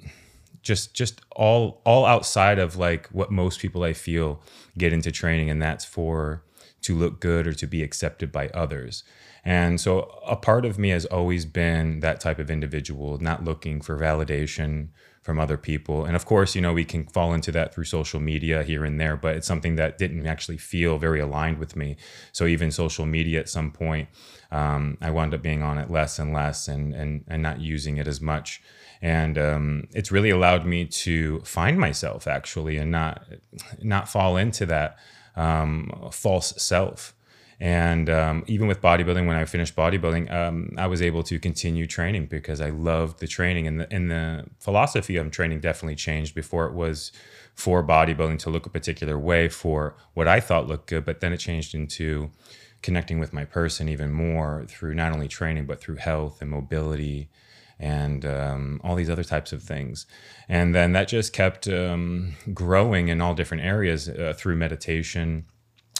just, 0.62 0.94
just 0.94 1.20
all, 1.32 1.82
all 1.84 2.06
outside 2.06 2.58
of 2.58 2.76
like 2.76 3.08
what 3.08 3.30
most 3.30 3.60
people 3.60 3.82
I 3.82 3.92
feel 3.92 4.42
get 4.78 4.92
into 4.92 5.10
training, 5.10 5.50
and 5.50 5.60
that's 5.60 5.84
for 5.84 6.42
to 6.82 6.94
look 6.94 7.20
good 7.20 7.46
or 7.46 7.54
to 7.54 7.66
be 7.66 7.82
accepted 7.82 8.30
by 8.30 8.48
others. 8.48 9.04
And 9.44 9.80
so 9.80 10.20
a 10.26 10.36
part 10.36 10.64
of 10.64 10.78
me 10.78 10.88
has 10.90 11.04
always 11.06 11.44
been 11.44 12.00
that 12.00 12.20
type 12.20 12.38
of 12.38 12.50
individual, 12.50 13.18
not 13.18 13.44
looking 13.44 13.80
for 13.80 13.98
validation 13.98 14.88
from 15.24 15.40
other 15.40 15.56
people. 15.56 16.04
And 16.04 16.14
of 16.14 16.26
course, 16.26 16.54
you 16.54 16.60
know, 16.60 16.74
we 16.74 16.84
can 16.84 17.06
fall 17.06 17.32
into 17.32 17.50
that 17.52 17.74
through 17.74 17.84
social 17.84 18.20
media 18.20 18.62
here 18.62 18.84
and 18.84 19.00
there, 19.00 19.16
but 19.16 19.34
it's 19.34 19.46
something 19.46 19.76
that 19.76 19.96
didn't 19.96 20.26
actually 20.26 20.58
feel 20.58 20.98
very 20.98 21.18
aligned 21.18 21.56
with 21.58 21.74
me. 21.76 21.96
So 22.30 22.44
even 22.44 22.70
social 22.70 23.06
media 23.06 23.40
at 23.40 23.48
some 23.48 23.72
point, 23.72 24.10
um, 24.52 24.98
I 25.00 25.10
wound 25.10 25.32
up 25.32 25.40
being 25.40 25.62
on 25.62 25.78
it 25.78 25.90
less 25.90 26.18
and 26.18 26.34
less 26.34 26.68
and, 26.68 26.94
and, 26.94 27.24
and 27.26 27.42
not 27.42 27.58
using 27.58 27.96
it 27.96 28.06
as 28.06 28.20
much. 28.20 28.62
And 29.00 29.38
um, 29.38 29.88
it's 29.92 30.12
really 30.12 30.28
allowed 30.28 30.66
me 30.66 30.84
to 30.84 31.40
find 31.40 31.78
myself 31.78 32.26
actually 32.26 32.76
and 32.76 32.90
not, 32.90 33.24
not 33.82 34.10
fall 34.10 34.36
into 34.36 34.66
that 34.66 34.98
um, 35.36 36.10
false 36.12 36.52
self. 36.62 37.13
And 37.60 38.10
um, 38.10 38.44
even 38.46 38.66
with 38.66 38.80
bodybuilding, 38.80 39.26
when 39.26 39.36
I 39.36 39.44
finished 39.44 39.76
bodybuilding, 39.76 40.32
um, 40.32 40.70
I 40.76 40.86
was 40.86 41.00
able 41.00 41.22
to 41.24 41.38
continue 41.38 41.86
training 41.86 42.26
because 42.26 42.60
I 42.60 42.70
loved 42.70 43.20
the 43.20 43.26
training. 43.26 43.66
And 43.66 43.80
the, 43.80 43.92
and 43.92 44.10
the 44.10 44.46
philosophy 44.58 45.16
of 45.16 45.30
training 45.30 45.60
definitely 45.60 45.96
changed. 45.96 46.34
Before 46.34 46.66
it 46.66 46.74
was 46.74 47.12
for 47.54 47.84
bodybuilding 47.84 48.38
to 48.40 48.50
look 48.50 48.66
a 48.66 48.70
particular 48.70 49.18
way 49.18 49.48
for 49.48 49.96
what 50.14 50.26
I 50.26 50.40
thought 50.40 50.66
looked 50.66 50.88
good, 50.88 51.04
but 51.04 51.20
then 51.20 51.32
it 51.32 51.38
changed 51.38 51.74
into 51.74 52.30
connecting 52.82 53.18
with 53.18 53.32
my 53.32 53.44
person 53.44 53.88
even 53.88 54.12
more 54.12 54.64
through 54.68 54.94
not 54.94 55.12
only 55.12 55.28
training, 55.28 55.64
but 55.64 55.80
through 55.80 55.96
health 55.96 56.42
and 56.42 56.50
mobility 56.50 57.30
and 57.78 58.24
um, 58.24 58.80
all 58.84 58.94
these 58.94 59.10
other 59.10 59.24
types 59.24 59.52
of 59.52 59.62
things. 59.62 60.06
And 60.48 60.74
then 60.74 60.92
that 60.92 61.08
just 61.08 61.32
kept 61.32 61.66
um, 61.66 62.34
growing 62.52 63.08
in 63.08 63.20
all 63.20 63.34
different 63.34 63.64
areas 63.64 64.08
uh, 64.08 64.34
through 64.36 64.56
meditation 64.56 65.46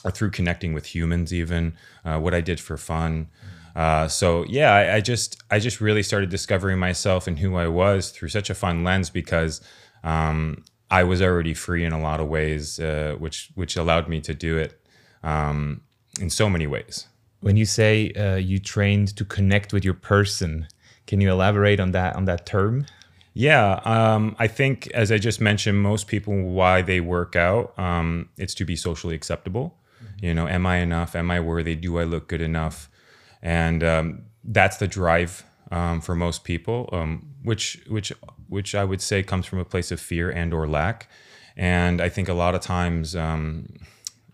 or 0.04 0.11
through 0.11 0.30
connecting 0.30 0.75
with 0.75 0.94
humans, 0.94 1.32
even 1.32 1.75
uh, 2.04 2.18
what 2.18 2.34
I 2.34 2.40
did 2.40 2.61
for 2.61 2.76
fun. 2.76 3.28
Uh, 3.75 4.06
so 4.06 4.44
yeah, 4.44 4.73
I, 4.73 4.96
I, 4.96 5.00
just 5.00 5.42
I 5.50 5.58
just 5.58 5.80
really 5.80 6.02
started 6.02 6.30
discovering 6.30 6.78
myself 6.78 7.26
and 7.26 7.38
who 7.38 7.56
I 7.56 7.66
was 7.66 8.11
through 8.11 8.28
such 8.28 8.50
a 8.50 8.54
fun 8.54 8.84
lens 8.84 9.11
because 9.11 9.61
um, 10.04 10.62
I 10.90 11.02
was 11.02 11.20
already 11.20 11.54
free 11.54 11.84
in 11.84 11.92
a 11.92 12.00
lot 12.00 12.20
of 12.20 12.28
ways, 12.28 12.78
uh, 12.78 13.16
which 13.18 13.50
which 13.54 13.76
allowed 13.76 14.08
me 14.08 14.20
to 14.20 14.34
do 14.34 14.56
it 14.58 14.80
um, 15.23 15.80
in 16.20 16.30
so 16.30 16.49
many 16.49 16.66
ways. 16.66 17.08
When 17.40 17.56
you 17.56 17.64
say 17.64 18.12
uh, 18.12 18.37
you 18.37 18.58
trained 18.58 19.16
to 19.16 19.25
connect 19.25 19.73
with 19.73 19.84
your 19.84 19.94
person, 19.94 20.68
can 21.06 21.20
you 21.20 21.30
elaborate 21.30 21.80
on 21.80 21.90
that 21.92 22.14
on 22.14 22.26
that 22.26 22.46
term? 22.46 22.87
Yeah, 23.32 23.80
um, 23.84 24.37
I 24.38 24.46
think 24.46 24.87
as 24.92 25.11
I 25.11 25.18
just 25.18 25.40
mentioned, 25.40 25.82
most 25.82 26.06
people 26.06 26.40
why 26.42 26.82
they 26.82 27.00
work 27.00 27.34
out, 27.34 27.76
um, 27.76 28.28
it's 28.38 28.54
to 28.54 28.64
be 28.64 28.76
socially 28.76 29.16
acceptable. 29.16 29.76
You 30.25 30.33
know, 30.33 30.49
am 30.49 30.64
I 30.64 30.78
enough? 30.78 31.14
Am 31.14 31.31
I 31.31 31.38
worthy? 31.38 31.75
Do 31.75 31.99
I 31.99 32.04
look 32.04 32.28
good 32.28 32.40
enough? 32.40 32.88
And 33.43 33.85
um, 33.85 34.23
that's 34.43 34.78
the 34.78 34.88
drive 34.88 35.45
um, 35.71 36.00
for 36.00 36.14
most 36.14 36.45
people, 36.45 36.88
um, 36.93 37.35
which 37.43 37.85
which 37.88 38.11
which 38.49 38.75
I 38.75 38.85
would 38.85 39.02
say 39.02 39.23
comes 39.23 39.45
from 39.45 39.59
a 39.59 39.66
place 39.66 39.93
of 39.93 40.00
fear 40.00 40.31
and 40.31 40.54
or 40.54 40.66
lack. 40.66 41.11
And 41.59 42.00
I 42.00 42.09
think 42.09 42.31
a 42.31 42.33
lot 42.33 42.54
of 42.54 42.62
times 42.62 43.14
um, 43.14 43.66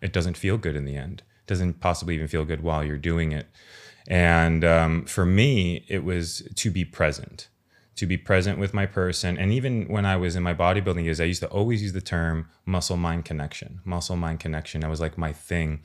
it 0.00 0.12
doesn't 0.12 0.37
feel 0.37 0.59
good 0.59 0.76
in 0.76 0.85
the 0.85 0.94
end. 0.94 1.25
It 1.40 1.49
doesn't 1.49 1.80
possibly 1.80 2.14
even 2.14 2.28
feel 2.28 2.44
good 2.44 2.62
while 2.62 2.85
you're 2.85 2.97
doing 2.97 3.32
it. 3.32 3.49
And 4.06 4.64
um, 4.64 5.06
for 5.06 5.26
me, 5.26 5.85
it 5.88 6.04
was 6.04 6.49
to 6.54 6.70
be 6.70 6.85
present 6.85 7.49
to 7.97 8.06
be 8.06 8.16
present 8.16 8.59
with 8.59 8.73
my 8.73 8.87
person. 8.87 9.37
And 9.37 9.52
even 9.52 9.87
when 9.88 10.06
I 10.06 10.16
was 10.16 10.37
in 10.37 10.42
my 10.42 10.54
bodybuilding 10.54 11.04
years, 11.04 11.20
I 11.20 11.25
used 11.25 11.42
to 11.42 11.49
always 11.49 11.82
use 11.82 11.92
the 11.92 12.00
term 12.00 12.49
muscle 12.64 12.97
mind 12.97 13.25
connection. 13.25 13.80
Muscle 13.85 14.16
mind 14.16 14.40
connection. 14.40 14.80
That 14.80 14.90
was 14.90 15.00
like 15.00 15.18
my 15.18 15.32
thing 15.32 15.80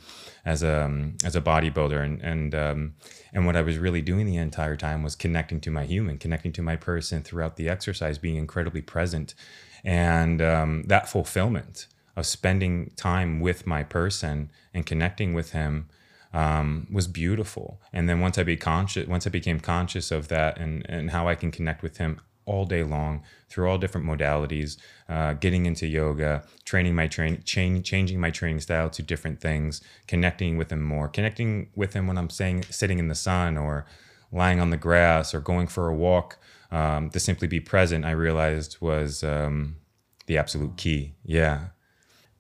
as 0.46 0.64
a 0.64 0.86
um, 0.86 1.18
as 1.26 1.36
a 1.36 1.42
bodybuilder. 1.42 2.02
And 2.02 2.22
and 2.22 2.56
um, 2.56 2.96
and 3.34 3.46
what 3.46 3.56
I 3.56 3.62
was 3.62 3.78
really 3.78 4.02
doing 4.02 4.26
the 4.26 4.38
entire 4.38 4.78
time 4.78 5.04
was 5.04 5.16
connecting 5.16 5.60
to 5.62 5.72
my 5.72 5.86
human, 5.86 6.18
connecting 6.18 6.54
to 6.54 6.62
my 6.62 6.76
person 6.76 7.22
throughout 7.22 7.58
the 7.58 7.68
exercise, 7.68 8.18
being 8.18 8.38
incredibly 8.38 8.82
present, 8.82 9.36
and 9.84 10.42
um, 10.42 10.84
that 10.84 11.10
fulfillment 11.10 11.88
of 12.16 12.26
spending 12.26 12.92
time 12.96 13.42
with 13.42 13.68
my 13.68 13.84
person 13.84 14.50
and 14.74 14.86
connecting 14.86 15.34
with 15.34 15.52
him 15.52 15.90
um, 16.36 16.86
was 16.92 17.08
beautiful. 17.08 17.82
And 17.94 18.10
then 18.10 18.20
once 18.20 18.38
I 18.38 18.44
be 18.44 18.58
conscious, 18.58 19.08
once 19.08 19.26
I 19.26 19.30
became 19.30 19.60
conscious 19.62 20.12
of 20.12 20.28
that 20.28 20.60
and 20.60 20.86
and 20.90 21.12
how 21.12 21.28
I 21.30 21.36
can 21.36 21.50
connect 21.50 21.82
with 21.82 21.98
him 21.98 22.20
all 22.46 22.66
day 22.66 22.84
long 22.84 23.24
through 23.50 23.68
all 23.68 23.78
different 23.78 24.06
modalities, 24.06 24.78
uh, 25.10 25.34
getting 25.34 25.66
into 25.66 25.88
yoga, 25.88 26.44
training 26.66 26.94
my 26.94 27.08
train, 27.08 27.42
change, 27.44 27.90
changing 27.90 28.20
my 28.20 28.30
training 28.30 28.60
style 28.60 28.90
to 28.90 29.02
different 29.02 29.40
things, 29.40 29.82
connecting 30.08 30.58
with 30.58 30.72
him 30.72 30.84
more, 30.84 31.08
connecting 31.08 31.70
with 31.74 31.94
him 31.94 32.06
when 32.06 32.18
I'm 32.18 32.30
saying 32.30 32.66
sitting 32.70 33.00
in 33.00 33.08
the 33.08 33.16
sun 33.16 33.58
or 33.58 33.86
lying 34.32 34.60
on 34.60 34.70
the 34.70 34.78
grass 34.78 35.34
or 35.34 35.40
going 35.40 35.68
for 35.68 35.88
a 35.88 35.96
walk. 35.96 36.38
Um, 36.70 37.10
to 37.12 37.20
simply 37.20 37.48
be 37.48 37.62
present, 37.62 38.04
I 38.04 38.12
realized 38.12 38.78
was 38.82 39.24
um, 39.24 39.78
the 40.26 40.38
absolute 40.38 40.76
key. 40.76 41.14
Yeah. 41.24 41.68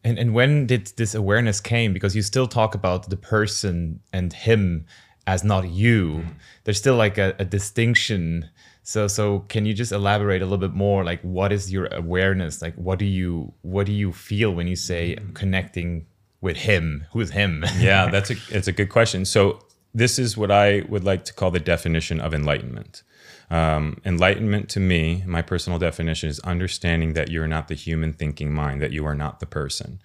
And 0.05 0.19
and 0.19 0.33
when 0.35 0.67
did 0.67 0.93
this 0.97 1.15
awareness 1.15 1.59
came? 1.59 1.91
Because 1.91 2.15
you 2.15 2.21
still 2.21 2.47
talk 2.47 2.75
about 2.75 3.09
the 3.09 3.17
person 3.17 3.99
and 4.13 4.31
him 4.31 4.85
as 5.25 5.43
not 5.43 5.67
you. 5.69 6.23
Mm. 6.23 6.33
There's 6.63 6.77
still 6.77 6.95
like 6.95 7.17
a, 7.17 7.35
a 7.39 7.43
distinction. 7.43 8.49
So 8.83 9.07
so 9.07 9.39
can 9.49 9.65
you 9.65 9.73
just 9.73 9.91
elaborate 9.91 10.43
a 10.43 10.45
little 10.45 10.59
bit 10.59 10.75
more? 10.75 11.03
Like 11.03 11.21
what 11.21 11.51
is 11.51 11.71
your 11.73 11.87
awareness? 11.87 12.61
Like 12.61 12.75
what 12.75 12.99
do 12.99 13.05
you 13.05 13.51
what 13.63 13.87
do 13.87 13.91
you 13.91 14.13
feel 14.13 14.51
when 14.51 14.67
you 14.67 14.75
say 14.75 15.15
mm. 15.15 15.33
connecting 15.33 16.05
with 16.39 16.57
him? 16.57 17.05
Who 17.11 17.19
is 17.19 17.31
him? 17.31 17.65
yeah, 17.79 18.07
that's 18.11 18.29
a 18.35 18.35
it's 18.49 18.67
a 18.67 18.71
good 18.71 18.89
question. 18.89 19.25
So 19.25 19.59
this 19.95 20.19
is 20.19 20.37
what 20.37 20.51
I 20.51 20.83
would 20.87 21.03
like 21.03 21.25
to 21.25 21.33
call 21.33 21.49
the 21.49 21.59
definition 21.59 22.21
of 22.21 22.31
enlightenment. 22.31 23.01
Um, 23.49 24.01
enlightenment 24.05 24.69
to 24.69 24.79
me, 24.79 25.23
my 25.25 25.41
personal 25.41 25.77
definition 25.79 26.29
is 26.29 26.39
understanding 26.39 27.13
that 27.13 27.29
you're 27.29 27.47
not 27.47 27.67
the 27.67 27.75
human 27.75 28.13
thinking 28.13 28.51
mind, 28.51 28.81
that 28.81 28.91
you 28.91 29.05
are 29.05 29.15
not 29.15 29.39
the 29.39 29.45
person. 29.45 30.01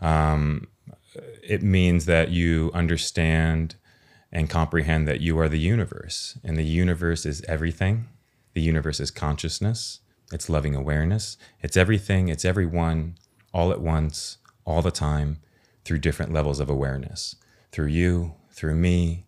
Um, 0.00 0.68
it 1.42 1.62
means 1.62 2.06
that 2.06 2.30
you 2.30 2.70
understand 2.74 3.76
and 4.32 4.48
comprehend 4.48 5.08
that 5.08 5.20
you 5.20 5.38
are 5.38 5.48
the 5.48 5.58
universe, 5.58 6.38
and 6.44 6.56
the 6.56 6.64
universe 6.64 7.26
is 7.26 7.42
everything. 7.48 8.08
The 8.54 8.60
universe 8.60 9.00
is 9.00 9.10
consciousness, 9.10 10.00
it's 10.32 10.48
loving 10.48 10.74
awareness, 10.74 11.36
it's 11.60 11.76
everything, 11.76 12.28
it's 12.28 12.44
everyone, 12.44 13.16
all 13.52 13.72
at 13.72 13.80
once, 13.80 14.38
all 14.64 14.82
the 14.82 14.90
time, 14.90 15.38
through 15.84 15.98
different 15.98 16.32
levels 16.32 16.60
of 16.60 16.70
awareness. 16.70 17.36
Through 17.72 17.88
you, 17.88 18.34
through 18.50 18.76
me, 18.76 19.26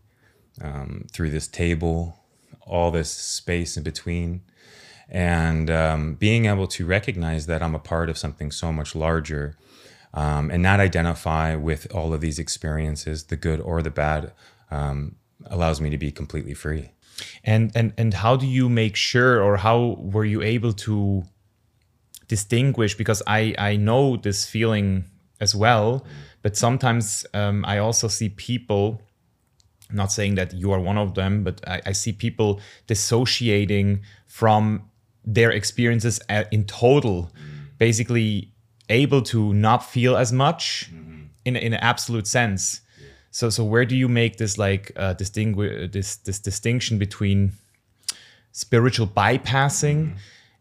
um, 0.60 1.06
through 1.12 1.30
this 1.30 1.48
table, 1.48 2.21
all 2.66 2.90
this 2.90 3.10
space 3.10 3.76
in 3.76 3.82
between. 3.82 4.42
And 5.08 5.70
um, 5.70 6.14
being 6.14 6.46
able 6.46 6.66
to 6.68 6.86
recognize 6.86 7.46
that 7.46 7.62
I'm 7.62 7.74
a 7.74 7.78
part 7.78 8.08
of 8.08 8.16
something 8.16 8.50
so 8.50 8.72
much 8.72 8.94
larger 8.94 9.56
um, 10.14 10.50
and 10.50 10.62
not 10.62 10.80
identify 10.80 11.54
with 11.54 11.92
all 11.94 12.14
of 12.14 12.20
these 12.20 12.38
experiences, 12.38 13.24
the 13.24 13.36
good 13.36 13.60
or 13.60 13.82
the 13.82 13.90
bad, 13.90 14.32
um, 14.70 15.16
allows 15.46 15.80
me 15.80 15.90
to 15.90 15.98
be 15.98 16.10
completely 16.10 16.54
free. 16.54 16.92
And, 17.44 17.70
and, 17.74 17.92
and 17.98 18.14
how 18.14 18.36
do 18.36 18.46
you 18.46 18.68
make 18.68 18.96
sure, 18.96 19.42
or 19.42 19.58
how 19.58 19.96
were 19.98 20.24
you 20.24 20.40
able 20.42 20.72
to 20.72 21.24
distinguish? 22.28 22.94
Because 22.96 23.22
I, 23.26 23.54
I 23.58 23.76
know 23.76 24.16
this 24.16 24.46
feeling 24.46 25.04
as 25.40 25.54
well, 25.54 26.06
but 26.40 26.56
sometimes 26.56 27.26
um, 27.34 27.64
I 27.66 27.78
also 27.78 28.08
see 28.08 28.30
people 28.30 29.02
not 29.92 30.12
saying 30.12 30.34
that 30.36 30.54
you 30.54 30.72
are 30.72 30.80
one 30.80 30.98
of 30.98 31.14
them, 31.14 31.44
but 31.44 31.60
I, 31.66 31.82
I 31.86 31.92
see 31.92 32.12
people 32.12 32.60
dissociating 32.86 34.02
from 34.26 34.88
their 35.24 35.50
experiences 35.50 36.20
in 36.50 36.64
total, 36.64 37.24
mm-hmm. 37.24 37.64
basically 37.78 38.52
able 38.88 39.22
to 39.22 39.52
not 39.54 39.84
feel 39.84 40.16
as 40.16 40.32
much 40.32 40.90
mm-hmm. 40.92 41.24
in 41.44 41.56
in 41.56 41.72
an 41.72 41.80
absolute 41.80 42.26
sense. 42.26 42.80
Yeah. 43.00 43.08
So 43.30 43.50
so 43.50 43.64
where 43.64 43.84
do 43.84 43.96
you 43.96 44.08
make 44.08 44.36
this 44.36 44.58
like 44.58 44.92
uh, 44.96 45.14
distinguish 45.14 45.90
this 45.92 46.16
this 46.16 46.38
distinction 46.38 46.98
between 46.98 47.52
spiritual 48.52 49.06
bypassing 49.06 50.06
mm-hmm. 50.06 50.16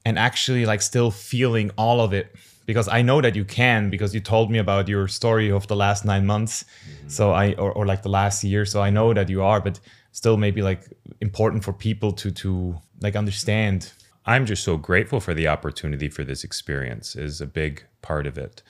and 0.06 0.20
actually 0.20 0.66
like 0.66 0.82
still 0.82 1.12
feeling 1.12 1.72
all 1.78 2.00
of 2.02 2.14
it? 2.14 2.36
Because 2.66 2.88
I 2.88 3.02
know 3.02 3.22
that 3.22 3.36
you 3.36 3.46
can 3.46 3.90
because 3.90 4.14
you 4.14 4.20
told 4.22 4.52
me 4.52 4.60
about 4.60 4.88
your 4.88 5.08
story 5.08 5.52
of 5.52 5.68
the 5.68 5.76
last 5.76 6.06
nine 6.06 6.26
months. 6.26 6.64
Mm-hmm. 6.64 7.10
So 7.10 7.32
I 7.32 7.54
or, 7.54 7.72
or 7.72 7.86
like 7.86 8.04
the 8.04 8.10
last 8.10 8.44
year. 8.44 8.66
So 8.66 8.82
I 8.82 8.90
know 8.90 9.14
that 9.14 9.30
you 9.30 9.44
are, 9.44 9.62
but 9.62 9.80
still 10.12 10.38
maybe 10.38 10.62
like 10.62 10.90
important 11.20 11.64
for 11.64 11.74
people 11.74 12.12
to 12.14 12.32
to 12.32 12.76
like 13.02 13.16
understand. 13.16 13.92
I'm 14.26 14.46
just 14.46 14.64
so 14.64 14.78
grateful 14.78 15.20
for 15.20 15.34
the 15.34 15.48
opportunity 15.48 16.08
for 16.08 16.24
this 16.24 16.44
experience 16.44 17.16
is 17.16 17.42
a 17.42 17.48
big 17.48 17.84
part 18.02 18.28
of 18.28 18.38
it. 18.38 18.62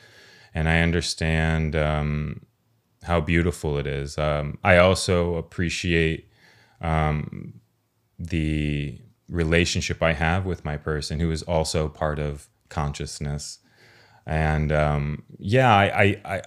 And 0.53 0.69
I 0.69 0.79
understand 0.79 1.75
um, 1.75 2.45
how 3.03 3.19
beautiful 3.19 3.77
it 3.77 3.85
is. 3.85 4.17
Um, 4.17 4.57
I 4.63 4.77
also 4.77 5.35
appreciate 5.35 6.29
um, 6.79 7.59
the 8.17 9.01
relationship 9.27 10.01
I 10.01 10.13
have 10.13 10.45
with 10.45 10.63
my 10.63 10.77
person 10.77 11.19
who 11.19 11.31
is 11.31 11.43
also 11.43 11.89
part 11.89 12.19
of 12.19 12.47
consciousness 12.69 13.59
and 14.31 14.71
um, 14.71 15.23
yeah, 15.39 15.75
I, 15.75 15.83
I, 15.83 16.21
I 16.23 16.41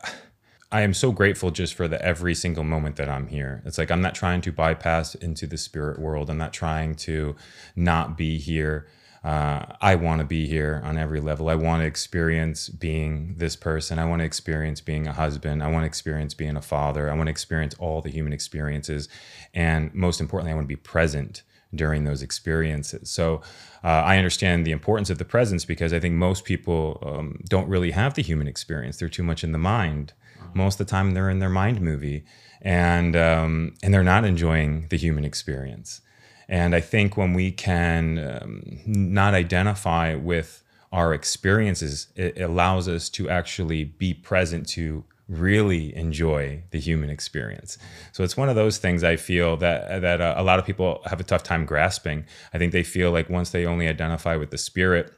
I 0.73 0.81
am 0.81 0.95
so 0.95 1.13
grateful 1.13 1.51
just 1.51 1.75
for 1.75 1.87
the 1.87 2.03
every 2.03 2.35
single 2.35 2.65
moment 2.65 2.97
that 2.97 3.11
I'm 3.11 3.29
here. 3.29 3.63
It's 3.67 3.77
like 3.77 3.91
I'm 3.91 4.01
not 4.01 4.15
trying 4.15 4.41
to 4.41 4.53
bypass 4.53 5.15
into 5.15 5.47
the 5.47 5.59
spirit 5.59 5.99
world. 6.01 6.31
I'm 6.31 6.39
not 6.39 6.55
trying 6.55 6.95
to 6.97 7.37
not 7.77 8.17
be 8.17 8.39
here. 8.39 8.89
Uh, 9.23 9.67
I 9.83 9.97
want 9.97 10.21
to 10.21 10.27
be 10.27 10.47
here 10.47 10.81
on 10.83 10.97
every 10.97 11.21
level. 11.21 11.51
I 11.51 11.57
want 11.57 11.83
to 11.83 11.87
experience 11.87 12.71
being 12.71 13.35
this 13.37 13.55
person. 13.55 13.99
I 13.99 14.07
want 14.07 14.21
to 14.21 14.27
experience 14.27 14.81
being 14.81 15.07
a 15.07 15.13
husband. 15.13 15.63
I 15.63 15.71
want 15.71 15.83
to 15.83 15.87
experience 15.87 16.33
being 16.33 16.57
a 16.57 16.63
father. 16.63 17.11
I 17.11 17.15
want 17.15 17.27
to 17.27 17.33
experience 17.33 17.75
all 17.79 18.01
the 18.01 18.11
human 18.11 18.33
experiences. 18.33 19.09
And 19.53 19.95
most 19.95 20.21
importantly, 20.21 20.53
I 20.53 20.55
want 20.55 20.65
to 20.65 20.75
be 20.75 20.77
present 20.77 21.43
during 21.77 22.05
those 22.05 22.23
experiences. 22.23 23.11
So 23.11 23.43
uh, 23.83 23.89
I 23.89 24.17
understand 24.17 24.67
the 24.67 24.73
importance 24.73 25.11
of 25.11 25.19
the 25.19 25.25
presence 25.25 25.65
because 25.65 25.93
I 25.93 26.01
think 26.01 26.15
most 26.15 26.45
people 26.45 27.03
um, 27.05 27.41
don't 27.49 27.69
really 27.69 27.91
have 27.91 28.15
the 28.15 28.23
human 28.23 28.49
experience. 28.49 28.97
They're 28.97 29.09
too 29.09 29.23
much 29.23 29.45
in 29.45 29.53
the 29.53 29.59
mind. 29.59 30.13
Most 30.55 30.81
of 30.81 30.87
the 30.87 30.91
time, 30.91 31.13
they're 31.13 31.31
in 31.31 31.41
their 31.41 31.49
mind 31.49 31.81
movie, 31.81 32.25
and 32.63 33.17
um, 33.17 33.75
and 33.83 33.93
they're 33.93 34.05
not 34.05 34.25
enjoying 34.25 34.87
the 34.89 34.97
human 34.97 35.25
experience. 35.25 36.01
And 36.49 36.75
I 36.75 36.81
think 36.81 37.17
when 37.17 37.33
we 37.33 37.51
can 37.51 38.19
um, 38.19 38.81
not 38.87 39.35
identify 39.35 40.15
with 40.15 40.63
our 40.93 41.13
experiences, 41.13 42.09
it 42.15 42.41
allows 42.41 42.87
us 42.87 43.09
to 43.11 43.29
actually 43.29 43.85
be 43.85 44.15
present 44.15 44.69
to 44.69 45.05
really 45.29 45.95
enjoy 45.97 46.63
the 46.71 46.79
human 46.79 47.09
experience. 47.09 47.79
So 48.13 48.25
it's 48.25 48.37
one 48.37 48.49
of 48.49 48.57
those 48.57 48.79
things 48.79 49.03
I 49.03 49.17
feel 49.17 49.57
that 49.59 50.03
that 50.03 50.21
uh, 50.21 50.35
a 50.37 50.43
lot 50.43 50.59
of 50.59 50.67
people 50.67 51.01
have 51.07 51.21
a 51.21 51.25
tough 51.25 51.43
time 51.43 51.65
grasping. 51.65 52.27
I 52.53 52.59
think 52.59 52.73
they 52.73 52.83
feel 52.83 53.11
like 53.11 53.31
once 53.31 53.51
they 53.51 53.65
only 53.65 53.89
identify 53.89 54.37
with 54.37 54.51
the 54.51 54.59
spirit 54.59 55.13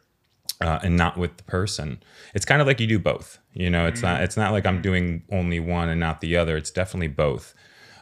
uh, 0.60 0.78
and 0.82 0.96
not 0.96 1.16
with 1.16 1.36
the 1.36 1.42
person, 1.42 2.02
it's 2.34 2.44
kind 2.44 2.60
of 2.60 2.66
like 2.66 2.80
you 2.80 2.86
do 2.86 2.98
both. 2.98 3.38
You 3.52 3.68
know, 3.68 3.86
it's 3.86 4.02
not 4.02 4.22
it's 4.22 4.36
not 4.36 4.52
like 4.52 4.66
I'm 4.66 4.80
doing 4.80 5.24
only 5.32 5.60
one 5.60 5.88
and 5.88 5.98
not 5.98 6.20
the 6.20 6.36
other. 6.36 6.56
It's 6.56 6.70
definitely 6.70 7.08
both. 7.08 7.54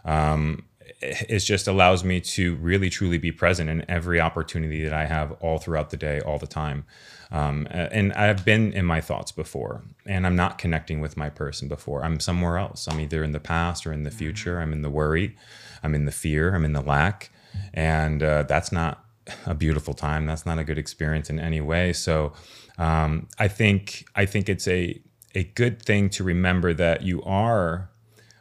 Um, 0.05 0.67
it 1.01 1.41
just 1.41 1.67
allows 1.67 2.05
me 2.05 2.21
to 2.21 2.55
really 2.57 2.91
truly 2.91 3.19
be 3.19 3.33
present 3.33 3.71
in 3.71 3.85
every 3.89 4.21
opportunity 4.21 4.85
that 4.85 4.93
I 4.93 5.07
have 5.07 5.33
all 5.41 5.59
throughout 5.59 5.91
the 5.91 5.97
day, 5.97 6.21
all 6.21 6.39
the 6.39 6.47
time. 6.47 6.85
Um, 7.31 7.67
and 7.71 8.13
I've 8.13 8.45
been 8.45 8.73
in 8.73 8.85
my 8.85 9.01
thoughts 9.01 9.33
before, 9.33 9.83
and 10.07 10.27
I'm 10.27 10.37
not 10.37 10.59
connecting 10.59 11.01
with 11.01 11.17
my 11.17 11.31
person 11.31 11.69
before. 11.69 12.05
I'm 12.05 12.21
somewhere 12.21 12.59
else. 12.59 12.87
I'm 12.87 13.01
either 13.01 13.25
in 13.25 13.33
the 13.33 13.41
past 13.41 13.87
or 13.87 13.93
in 13.93 14.05
the 14.05 14.11
mm-hmm. 14.11 14.19
future. 14.19 14.61
I'm 14.61 14.73
in 14.73 14.83
the 14.83 14.91
worry, 14.91 15.37
I'm 15.83 15.95
in 15.95 16.05
the 16.05 16.13
fear, 16.13 16.55
I'm 16.55 16.65
in 16.65 16.73
the 16.73 16.83
lack. 16.83 17.31
And 17.73 18.23
uh, 18.23 18.45
that's 18.45 18.73
not 18.73 19.05
a 19.47 19.55
beautiful 19.55 19.95
time. 19.95 20.27
That's 20.27 20.45
not 20.47 20.59
a 20.59 20.65
good 20.65 20.79
experience 20.79 21.31
in 21.31 21.41
any 21.41 21.61
way. 21.61 21.93
So 21.93 22.33
um, 22.79 23.29
I 23.39 23.49
think 23.49 24.07
I 24.15 24.27
think 24.27 24.49
it's 24.49 24.69
a 24.69 25.01
a 25.35 25.45
good 25.45 25.83
thing 25.83 26.11
to 26.11 26.25
remember 26.25 26.73
that 26.75 27.03
you 27.03 27.23
are 27.23 27.91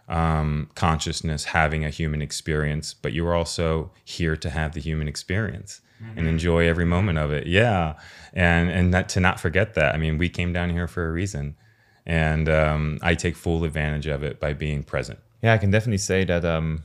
um, 0.10 0.70
consciousness 0.76 1.46
having 1.46 1.86
a 1.86 1.90
human 1.90 2.22
experience, 2.22 2.94
but 2.94 3.14
you're 3.14 3.34
also 3.34 3.92
here 4.04 4.36
to 4.38 4.50
have 4.50 4.74
the 4.74 4.82
human 4.82 5.08
experience 5.08 5.82
mm-hmm. 6.02 6.18
and 6.18 6.28
enjoy 6.28 6.68
every 6.68 6.86
moment 6.86 7.18
of 7.18 7.32
it. 7.32 7.48
Yeah, 7.48 7.96
and 8.34 8.70
and 8.70 8.94
that, 8.94 9.10
to 9.10 9.20
not 9.20 9.40
forget 9.40 9.74
that. 9.76 9.96
I 9.96 9.98
mean, 9.98 10.18
we 10.18 10.30
came 10.30 10.54
down 10.54 10.70
here 10.70 10.88
for 10.88 11.08
a 11.08 11.12
reason, 11.12 11.56
and 12.06 12.50
um, 12.50 13.00
I 13.02 13.16
take 13.16 13.36
full 13.36 13.64
advantage 13.64 14.08
of 14.08 14.24
it 14.24 14.40
by 14.40 14.54
being 14.54 14.84
present. 14.84 15.20
Yeah, 15.42 15.54
I 15.54 15.58
can 15.58 15.72
definitely 15.72 15.98
say 16.00 16.24
that. 16.26 16.46
Um, 16.46 16.84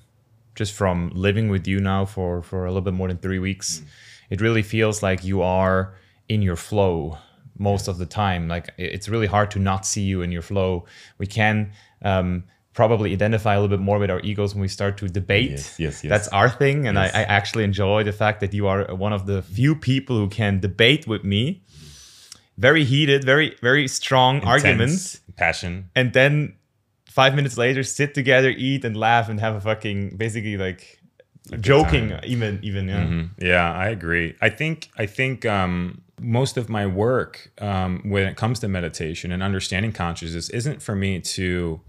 just 0.55 0.73
from 0.73 1.13
living 1.15 1.49
with 1.49 1.69
you 1.69 1.79
now 1.79 2.05
for 2.05 2.43
for 2.43 2.65
a 2.65 2.69
little 2.69 2.83
bit 2.83 2.95
more 2.95 3.09
than 3.09 3.19
three 3.19 3.39
weeks, 3.39 3.79
mm. 3.79 3.87
it 4.31 4.41
really 4.41 4.63
feels 4.63 5.03
like 5.03 5.23
you 5.25 5.41
are 5.41 5.95
in 6.29 6.43
your 6.43 6.57
flow 6.57 7.19
most 7.59 7.87
of 7.89 7.99
the 7.99 8.07
time. 8.07 8.49
Like 8.49 8.71
it's 8.77 9.09
really 9.09 9.29
hard 9.29 9.51
to 9.53 9.61
not 9.61 9.87
see 9.87 10.03
you 10.03 10.23
in 10.23 10.33
your 10.33 10.43
flow. 10.43 10.85
We 11.19 11.27
can. 11.27 11.73
Um, 12.03 12.45
probably 12.79 13.13
identify 13.13 13.55
a 13.55 13.61
little 13.61 13.77
bit 13.77 13.83
more 13.83 13.99
with 13.99 14.09
our 14.09 14.21
egos 14.21 14.55
when 14.55 14.63
we 14.63 14.69
start 14.69 14.97
to 14.97 15.09
debate. 15.09 15.51
Yes, 15.51 15.81
yes, 15.81 16.05
yes. 16.05 16.11
That's 16.13 16.29
our 16.29 16.49
thing. 16.49 16.87
And 16.87 16.95
yes. 16.97 17.13
I, 17.13 17.23
I, 17.23 17.25
actually 17.25 17.65
enjoy 17.65 18.05
the 18.05 18.13
fact 18.13 18.39
that 18.43 18.55
you 18.55 18.69
are 18.69 18.95
one 18.95 19.13
of 19.13 19.27
the 19.27 19.43
few 19.43 19.75
people 19.75 20.15
who 20.17 20.29
can 20.29 20.61
debate 20.61 21.05
with 21.13 21.25
me. 21.25 21.43
Very 22.57 22.85
heated, 22.85 23.25
very, 23.25 23.57
very 23.63 23.89
strong 23.89 24.37
Intense, 24.37 24.51
arguments. 24.55 25.21
Passion. 25.37 25.91
And 25.97 26.13
then 26.13 26.55
five 27.07 27.35
minutes 27.35 27.59
later, 27.59 27.83
sit 27.83 28.15
together, 28.15 28.51
eat 28.51 28.85
and 28.85 28.97
laugh 28.97 29.29
and 29.29 29.41
have 29.41 29.57
a 29.57 29.61
fucking 29.61 30.17
basically 30.17 30.57
like 30.57 31.01
joking 31.59 32.11
time. 32.11 32.21
even 32.35 32.61
even 32.63 32.87
yeah. 32.87 33.05
Mm-hmm. 33.05 33.45
Yeah, 33.45 33.73
I 33.73 33.89
agree. 33.89 34.37
I 34.41 34.51
think 34.51 34.89
I 34.97 35.07
think 35.07 35.45
um 35.45 36.03
most 36.21 36.57
of 36.57 36.69
my 36.69 36.87
work 36.87 37.51
um, 37.61 38.03
when 38.05 38.27
it 38.27 38.37
comes 38.37 38.59
to 38.61 38.69
meditation 38.69 39.31
and 39.33 39.41
understanding 39.43 39.93
consciousness 39.93 40.49
isn't 40.51 40.83
for 40.83 40.95
me 40.97 41.21
to 41.21 41.81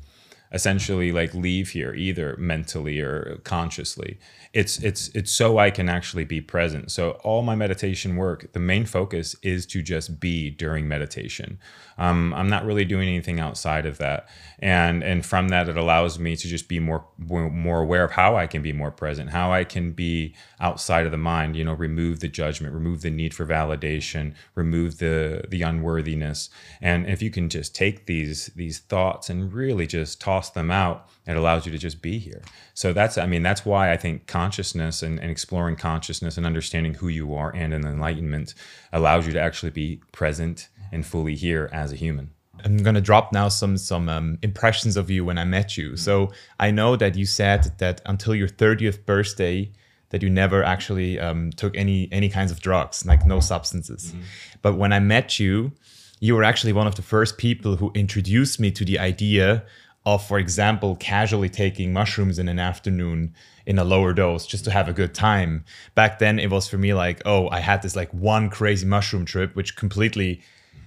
essentially 0.52 1.12
like 1.12 1.34
leave 1.34 1.70
here 1.70 1.94
either 1.94 2.36
mentally 2.38 3.00
or 3.00 3.40
consciously 3.44 4.18
it's 4.54 4.80
it's 4.80 5.10
it's 5.10 5.32
so 5.32 5.60
i 5.60 5.70
can 5.70 5.90
actually 5.90 6.26
be 6.26 6.42
present. 6.42 6.92
So 6.92 7.12
all 7.24 7.42
my 7.42 7.56
meditation 7.56 8.16
work 8.16 8.52
the 8.54 8.60
main 8.60 8.86
focus 8.86 9.36
is 9.44 9.66
to 9.68 9.82
just 9.82 10.20
be 10.20 10.50
during 10.50 10.88
meditation. 10.88 11.60
Um, 11.98 12.34
i'm 12.34 12.50
not 12.50 12.66
really 12.66 12.86
doing 12.86 13.08
anything 13.08 13.40
outside 13.40 13.86
of 13.86 13.98
that. 14.00 14.28
And 14.60 15.04
and 15.04 15.26
from 15.26 15.50
that 15.50 15.70
it 15.70 15.78
allows 15.78 16.20
me 16.20 16.36
to 16.36 16.48
just 16.48 16.68
be 16.68 16.80
more 16.80 17.06
more 17.18 17.82
aware 17.82 18.04
of 18.04 18.12
how 18.12 18.36
i 18.36 18.48
can 18.48 18.62
be 18.62 18.74
more 18.74 18.92
present 18.92 19.30
how 19.30 19.52
i 19.52 19.64
can 19.64 19.92
be 19.92 20.34
outside 20.60 21.06
of 21.06 21.12
the 21.12 21.18
mind 21.18 21.56
you 21.56 21.64
know 21.64 21.74
remove 21.74 22.20
the 22.20 22.28
judgment 22.28 22.74
remove 22.74 23.02
the 23.02 23.10
need 23.10 23.34
for 23.34 23.46
validation 23.46 24.34
remove 24.56 24.98
the 24.98 25.44
the 25.50 25.62
unworthiness. 25.62 26.50
And 26.82 27.08
if 27.08 27.22
you 27.22 27.30
can 27.30 27.50
just 27.50 27.76
take 27.76 28.06
these 28.06 28.48
these 28.56 28.80
thoughts 28.80 29.30
and 29.30 29.52
really 29.54 29.88
just 29.88 30.22
toss 30.22 30.50
them 30.50 30.72
out 30.72 31.08
it 31.30 31.38
allows 31.38 31.66
you 31.66 31.72
to 31.72 31.78
just 31.78 32.02
be 32.02 32.18
here 32.18 32.42
so 32.74 32.94
that's 32.94 33.18
i 33.18 33.26
mean 33.26 33.44
that's 33.44 33.66
why 33.66 33.92
i 33.92 33.98
think 33.98 34.28
consciousness 34.28 35.04
and, 35.04 35.20
and 35.20 35.30
exploring 35.30 35.76
consciousness 35.76 36.38
and 36.38 36.46
understanding 36.46 36.94
who 36.96 37.08
you 37.08 37.34
are 37.34 37.52
and 37.56 37.74
an 37.74 37.86
enlightenment 37.86 38.54
allows 38.94 39.28
you 39.28 39.34
to 39.34 39.40
actually 39.40 39.72
be 39.72 40.02
present 40.12 40.70
and 40.92 41.06
fully 41.06 41.36
here 41.36 41.70
as 41.72 41.92
a 41.92 41.96
human 41.96 42.32
I'm 42.66 42.78
gonna 42.78 43.02
drop 43.02 43.32
now 43.32 43.48
some 43.48 43.78
some 43.78 44.10
um, 44.10 44.38
impressions 44.42 44.98
of 44.98 45.10
you 45.10 45.24
when 45.26 45.38
I 45.38 45.46
met 45.46 45.78
you. 45.78 45.96
So 45.96 46.32
I 46.60 46.72
know 46.72 46.96
that 46.96 47.16
you 47.16 47.26
said 47.26 47.72
that 47.78 48.02
until 48.06 48.36
your 48.36 48.48
30th 48.48 49.06
birthday, 49.06 49.72
that 50.10 50.22
you 50.22 50.30
never 50.30 50.64
actually 50.64 51.20
um, 51.20 51.52
took 51.52 51.76
any 51.78 52.10
any 52.12 52.30
kinds 52.30 52.52
of 52.52 52.60
drugs, 52.60 53.06
like 53.06 53.26
no 53.26 53.40
substances. 53.40 54.12
Mm-hmm. 54.12 54.22
But 54.62 54.76
when 54.76 54.92
I 54.92 55.00
met 55.00 55.40
you, 55.40 55.72
you 56.20 56.36
were 56.36 56.44
actually 56.44 56.74
one 56.74 56.88
of 56.88 56.96
the 56.96 57.02
first 57.02 57.38
people 57.38 57.78
who 57.78 57.92
introduced 57.96 58.60
me 58.60 58.72
to 58.72 58.84
the 58.84 59.00
idea 59.00 59.64
of, 60.16 60.26
for 60.26 60.40
example, 60.40 60.96
casually 60.96 61.50
taking 61.50 61.94
mushrooms 61.94 62.40
in 62.40 62.48
an 62.48 62.60
afternoon 62.60 63.34
in 63.66 63.78
a 63.78 63.84
lower 63.84 64.14
dose 64.14 64.48
just 64.48 64.66
to 64.66 64.72
have 64.72 64.88
a 64.88 64.94
good 64.94 65.14
time. 65.14 65.64
Back 65.96 66.20
then, 66.20 66.40
it 66.40 66.50
was 66.50 66.68
for 66.68 66.78
me 66.78 66.94
like, 66.94 67.22
oh, 67.26 67.50
I 67.50 67.60
had 67.60 67.82
this 67.82 67.96
like 67.96 68.12
one 68.14 68.50
crazy 68.50 68.86
mushroom 68.86 69.26
trip, 69.26 69.56
which 69.56 69.76
completely 69.76 70.42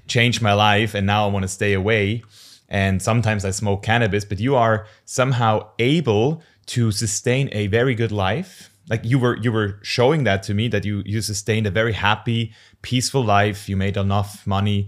changed 0.08 0.42
my 0.42 0.52
life, 0.52 0.94
and 0.94 1.06
now 1.06 1.26
I 1.26 1.30
want 1.30 1.44
to 1.44 1.48
stay 1.48 1.72
away. 1.72 2.24
And 2.68 3.00
sometimes 3.00 3.44
I 3.44 3.50
smoke 3.50 3.82
cannabis, 3.82 4.24
but 4.24 4.40
you 4.40 4.56
are 4.56 4.86
somehow 5.04 5.68
able 5.78 6.42
to 6.66 6.90
sustain 6.90 7.48
a 7.52 7.66
very 7.68 7.94
good 7.94 8.12
life 8.12 8.72
like 8.88 9.04
you 9.04 9.18
were 9.18 9.36
you 9.38 9.52
were 9.52 9.78
showing 9.82 10.24
that 10.24 10.42
to 10.42 10.54
me 10.54 10.68
that 10.68 10.84
you 10.84 11.02
you 11.06 11.20
sustained 11.20 11.66
a 11.66 11.70
very 11.70 11.92
happy 11.92 12.52
peaceful 12.82 13.24
life 13.24 13.68
you 13.68 13.76
made 13.76 13.96
enough 13.96 14.46
money 14.46 14.86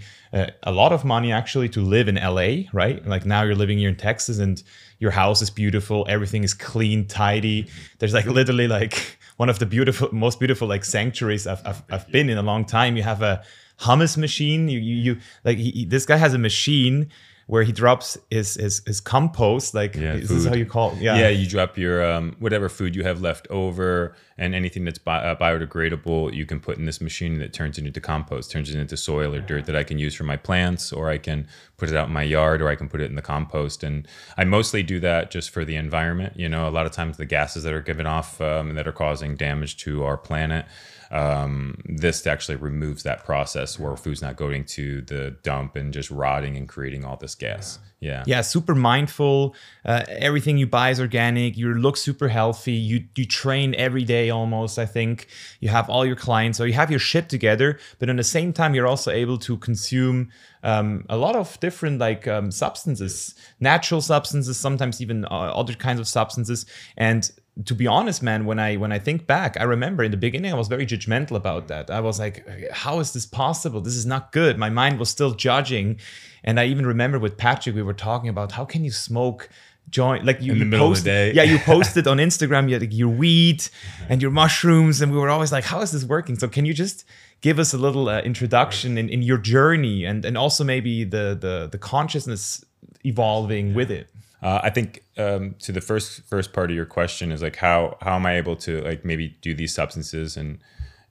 a 0.64 0.72
lot 0.72 0.92
of 0.92 1.04
money 1.04 1.30
actually 1.30 1.68
to 1.70 1.80
live 1.80 2.08
in 2.08 2.16
LA 2.16 2.64
right? 2.72 3.06
Like 3.06 3.24
now 3.24 3.42
you're 3.42 3.54
living 3.54 3.78
here 3.78 3.88
in 3.88 3.96
Texas 3.96 4.38
and 4.38 4.62
your 4.98 5.12
house 5.12 5.40
is 5.42 5.50
beautiful 5.50 6.04
everything 6.08 6.44
is 6.44 6.54
clean 6.54 7.06
tidy. 7.06 7.68
There's 7.98 8.14
like 8.14 8.26
literally 8.26 8.68
like 8.68 9.18
one 9.36 9.48
of 9.48 9.58
the 9.58 9.66
beautiful 9.66 10.08
most 10.12 10.38
beautiful 10.38 10.66
like 10.68 10.84
sanctuaries 10.84 11.46
I've, 11.46 11.64
I've, 11.66 11.82
I've 11.90 12.08
been 12.10 12.28
in 12.28 12.38
a 12.38 12.42
long 12.42 12.64
time. 12.64 12.96
You 12.96 13.04
have 13.04 13.22
a 13.22 13.42
hummus 13.80 14.16
machine. 14.16 14.68
You 14.68 14.80
you, 14.80 14.96
you 14.96 15.20
like 15.44 15.58
he, 15.58 15.84
this 15.84 16.04
guy 16.04 16.16
has 16.16 16.34
a 16.34 16.38
machine 16.38 17.10
where 17.46 17.62
he 17.62 17.72
drops 17.72 18.16
his 18.30 18.54
his, 18.54 18.82
his 18.86 19.00
compost 19.00 19.74
like 19.74 19.94
yeah, 19.94 20.14
is 20.14 20.28
this 20.28 20.46
how 20.46 20.54
you 20.54 20.66
call 20.66 20.92
it. 20.92 20.98
Yeah. 20.98 21.16
Yeah 21.16 21.28
you 21.28 21.46
drop 21.46 21.76
your 21.76 22.04
um, 22.04 22.36
whatever 22.38 22.68
food 22.68 22.96
you 22.96 23.02
have 23.04 23.20
left 23.20 23.46
over 23.50 24.14
and 24.38 24.54
anything 24.54 24.84
that's 24.84 24.98
bi- 24.98 25.22
uh, 25.22 25.34
biodegradable 25.36 26.32
you 26.32 26.46
can 26.46 26.60
put 26.60 26.78
in 26.78 26.86
this 26.86 27.00
machine 27.00 27.38
that 27.38 27.52
turns 27.52 27.78
it 27.78 27.86
into 27.86 28.00
compost 28.00 28.50
turns 28.50 28.70
it 28.70 28.78
into 28.78 28.96
soil 28.96 29.34
or 29.34 29.40
dirt 29.40 29.66
that 29.66 29.76
i 29.76 29.84
can 29.84 29.98
use 29.98 30.14
for 30.14 30.24
my 30.24 30.36
plants 30.36 30.92
or 30.92 31.10
i 31.10 31.18
can 31.18 31.46
put 31.76 31.88
it 31.88 31.96
out 31.96 32.08
in 32.08 32.12
my 32.12 32.22
yard 32.22 32.62
or 32.62 32.68
i 32.68 32.74
can 32.74 32.88
put 32.88 33.00
it 33.00 33.10
in 33.10 33.14
the 33.14 33.22
compost. 33.22 33.82
And 33.82 34.08
i 34.36 34.44
mostly 34.44 34.82
do 34.82 35.00
that 35.00 35.30
just 35.30 35.50
for 35.50 35.64
the 35.64 35.76
environment 35.76 36.34
you 36.36 36.48
know. 36.48 36.68
A 36.68 36.70
lot 36.70 36.86
of 36.86 36.92
times 36.92 37.16
the 37.16 37.26
gases 37.26 37.64
that 37.64 37.72
are 37.72 37.82
given 37.82 38.06
off 38.06 38.40
um, 38.40 38.74
that 38.74 38.88
are 38.88 38.92
causing 38.92 39.36
damage 39.36 39.76
to 39.78 40.02
our 40.04 40.16
planet 40.16 40.66
um, 41.10 41.78
this 41.84 42.26
actually 42.26 42.56
removes 42.56 43.02
that 43.02 43.24
process 43.24 43.78
where 43.78 43.96
food's 43.96 44.22
not 44.22 44.36
going 44.36 44.64
to 44.64 45.02
the 45.02 45.36
dump 45.42 45.76
and 45.76 45.92
just 45.92 46.10
rotting 46.10 46.56
and 46.56 46.68
creating 46.68 47.04
all 47.04 47.16
this 47.16 47.34
gas. 47.34 47.78
Yeah. 48.00 48.22
Yeah, 48.26 48.42
super 48.42 48.74
mindful. 48.74 49.54
Uh, 49.84 50.04
everything 50.08 50.58
you 50.58 50.66
buy 50.66 50.90
is 50.90 51.00
organic. 51.00 51.56
You 51.56 51.72
look 51.72 51.96
super 51.96 52.28
healthy. 52.28 52.72
You 52.72 53.04
you 53.16 53.24
train 53.24 53.74
every 53.76 54.04
day 54.04 54.28
almost. 54.28 54.78
I 54.78 54.84
think 54.84 55.28
you 55.60 55.70
have 55.70 55.88
all 55.88 56.04
your 56.04 56.16
clients, 56.16 56.58
so 56.58 56.64
you 56.64 56.74
have 56.74 56.90
your 56.90 57.00
shit 57.00 57.30
together. 57.30 57.78
But 57.98 58.10
at 58.10 58.16
the 58.16 58.24
same 58.24 58.52
time, 58.52 58.74
you're 58.74 58.86
also 58.86 59.10
able 59.10 59.38
to 59.38 59.56
consume 59.56 60.30
um, 60.62 61.06
a 61.08 61.16
lot 61.16 61.34
of 61.34 61.58
different 61.60 61.98
like 61.98 62.28
um, 62.28 62.50
substances, 62.50 63.34
natural 63.58 64.02
substances, 64.02 64.58
sometimes 64.58 65.00
even 65.00 65.24
uh, 65.24 65.28
other 65.28 65.74
kinds 65.74 66.00
of 66.00 66.06
substances, 66.06 66.66
and 66.98 67.30
to 67.64 67.74
be 67.74 67.86
honest 67.86 68.20
man 68.22 68.44
when 68.46 68.58
i 68.58 68.74
when 68.76 68.90
i 68.90 68.98
think 68.98 69.26
back 69.28 69.56
i 69.60 69.62
remember 69.62 70.02
in 70.02 70.10
the 70.10 70.16
beginning 70.16 70.52
i 70.52 70.56
was 70.56 70.66
very 70.66 70.84
judgmental 70.84 71.36
about 71.36 71.68
that. 71.68 71.88
I 71.88 72.00
was 72.00 72.18
like 72.18 72.44
how 72.72 72.98
is 72.98 73.12
this 73.12 73.26
possible? 73.26 73.80
This 73.80 73.94
is 73.94 74.06
not 74.06 74.32
good. 74.32 74.58
My 74.58 74.70
mind 74.70 74.98
was 74.98 75.08
still 75.08 75.32
judging. 75.34 76.00
And 76.42 76.58
i 76.60 76.64
even 76.66 76.84
remember 76.86 77.18
with 77.18 77.36
patrick 77.36 77.74
we 77.76 77.82
were 77.82 77.94
talking 78.08 78.28
about 78.28 78.52
how 78.52 78.64
can 78.64 78.84
you 78.84 78.90
smoke 78.90 79.48
joint 79.90 80.24
like 80.24 80.40
you, 80.40 80.52
In 80.52 80.58
the 80.58 80.64
you 80.64 80.70
middle 80.70 80.90
of 80.92 80.98
the 80.98 81.04
day. 81.04 81.32
yeah 81.32 81.42
you 81.52 81.58
posted 81.74 82.06
on 82.08 82.16
instagram 82.16 82.62
you 82.68 82.74
had 82.74 82.82
like, 82.82 82.94
your 83.02 83.08
weed 83.22 83.60
and 84.08 84.20
your 84.22 84.30
mushrooms 84.30 85.00
and 85.00 85.12
we 85.12 85.18
were 85.18 85.28
always 85.30 85.52
like 85.52 85.64
how 85.64 85.80
is 85.80 85.90
this 85.92 86.04
working? 86.04 86.36
So 86.38 86.48
can 86.48 86.64
you 86.64 86.74
just 86.74 87.04
give 87.40 87.58
us 87.58 87.74
a 87.74 87.78
little 87.78 88.08
uh, 88.08 88.20
introduction 88.22 88.96
in, 88.98 89.08
in 89.08 89.22
your 89.22 89.38
journey 89.38 90.04
and 90.04 90.24
and 90.24 90.36
also 90.36 90.64
maybe 90.64 91.04
the 91.04 91.36
the 91.40 91.68
the 91.70 91.78
consciousness 91.78 92.64
evolving 93.04 93.74
with 93.74 93.90
it 93.90 94.08
Uh, 94.44 94.60
I 94.62 94.68
think 94.68 95.02
um, 95.16 95.54
to 95.60 95.72
the 95.72 95.80
first 95.80 96.22
first 96.28 96.52
part 96.52 96.70
of 96.70 96.76
your 96.76 96.84
question 96.84 97.32
is 97.32 97.40
like 97.40 97.56
how 97.56 97.96
how 98.02 98.14
am 98.14 98.26
I 98.26 98.36
able 98.36 98.56
to 98.56 98.82
like 98.82 99.02
maybe 99.02 99.38
do 99.40 99.54
these 99.54 99.74
substances 99.74 100.36
and 100.36 100.58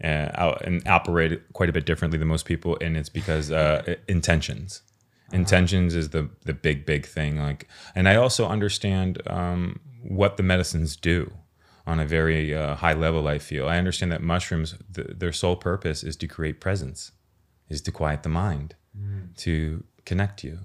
uh, 0.04 0.56
and 0.64 0.88
operate 0.88 1.42
quite 1.54 1.68
a 1.68 1.74
bit 1.74 1.86
differently 1.86 2.20
than 2.20 2.28
most 2.28 2.46
people, 2.46 2.78
and 2.80 2.96
it's 2.96 3.10
because 3.10 3.52
uh, 3.52 3.96
intentions. 4.08 4.84
Intentions 5.32 5.96
is 5.96 6.10
the 6.10 6.30
the 6.46 6.54
big 6.54 6.86
big 6.86 7.08
thing. 7.08 7.40
Like, 7.40 7.68
and 7.96 8.08
I 8.08 8.16
also 8.16 8.48
understand 8.48 9.20
um, 9.26 9.80
what 10.04 10.38
the 10.38 10.44
medicines 10.44 10.96
do 10.96 11.34
on 11.88 12.00
a 12.00 12.06
very 12.06 12.54
uh, 12.54 12.76
high 12.76 12.94
level. 12.94 13.28
I 13.28 13.40
feel 13.40 13.68
I 13.68 13.80
understand 13.80 14.12
that 14.12 14.22
mushrooms, 14.22 14.76
th- 14.94 15.08
their 15.18 15.32
sole 15.32 15.56
purpose 15.56 16.04
is 16.04 16.16
to 16.18 16.28
create 16.28 16.62
presence, 16.62 17.12
is 17.68 17.82
to 17.82 17.92
quiet 17.92 18.22
the 18.22 18.30
mind, 18.30 18.76
to 19.38 19.84
connect 20.06 20.44
you. 20.44 20.60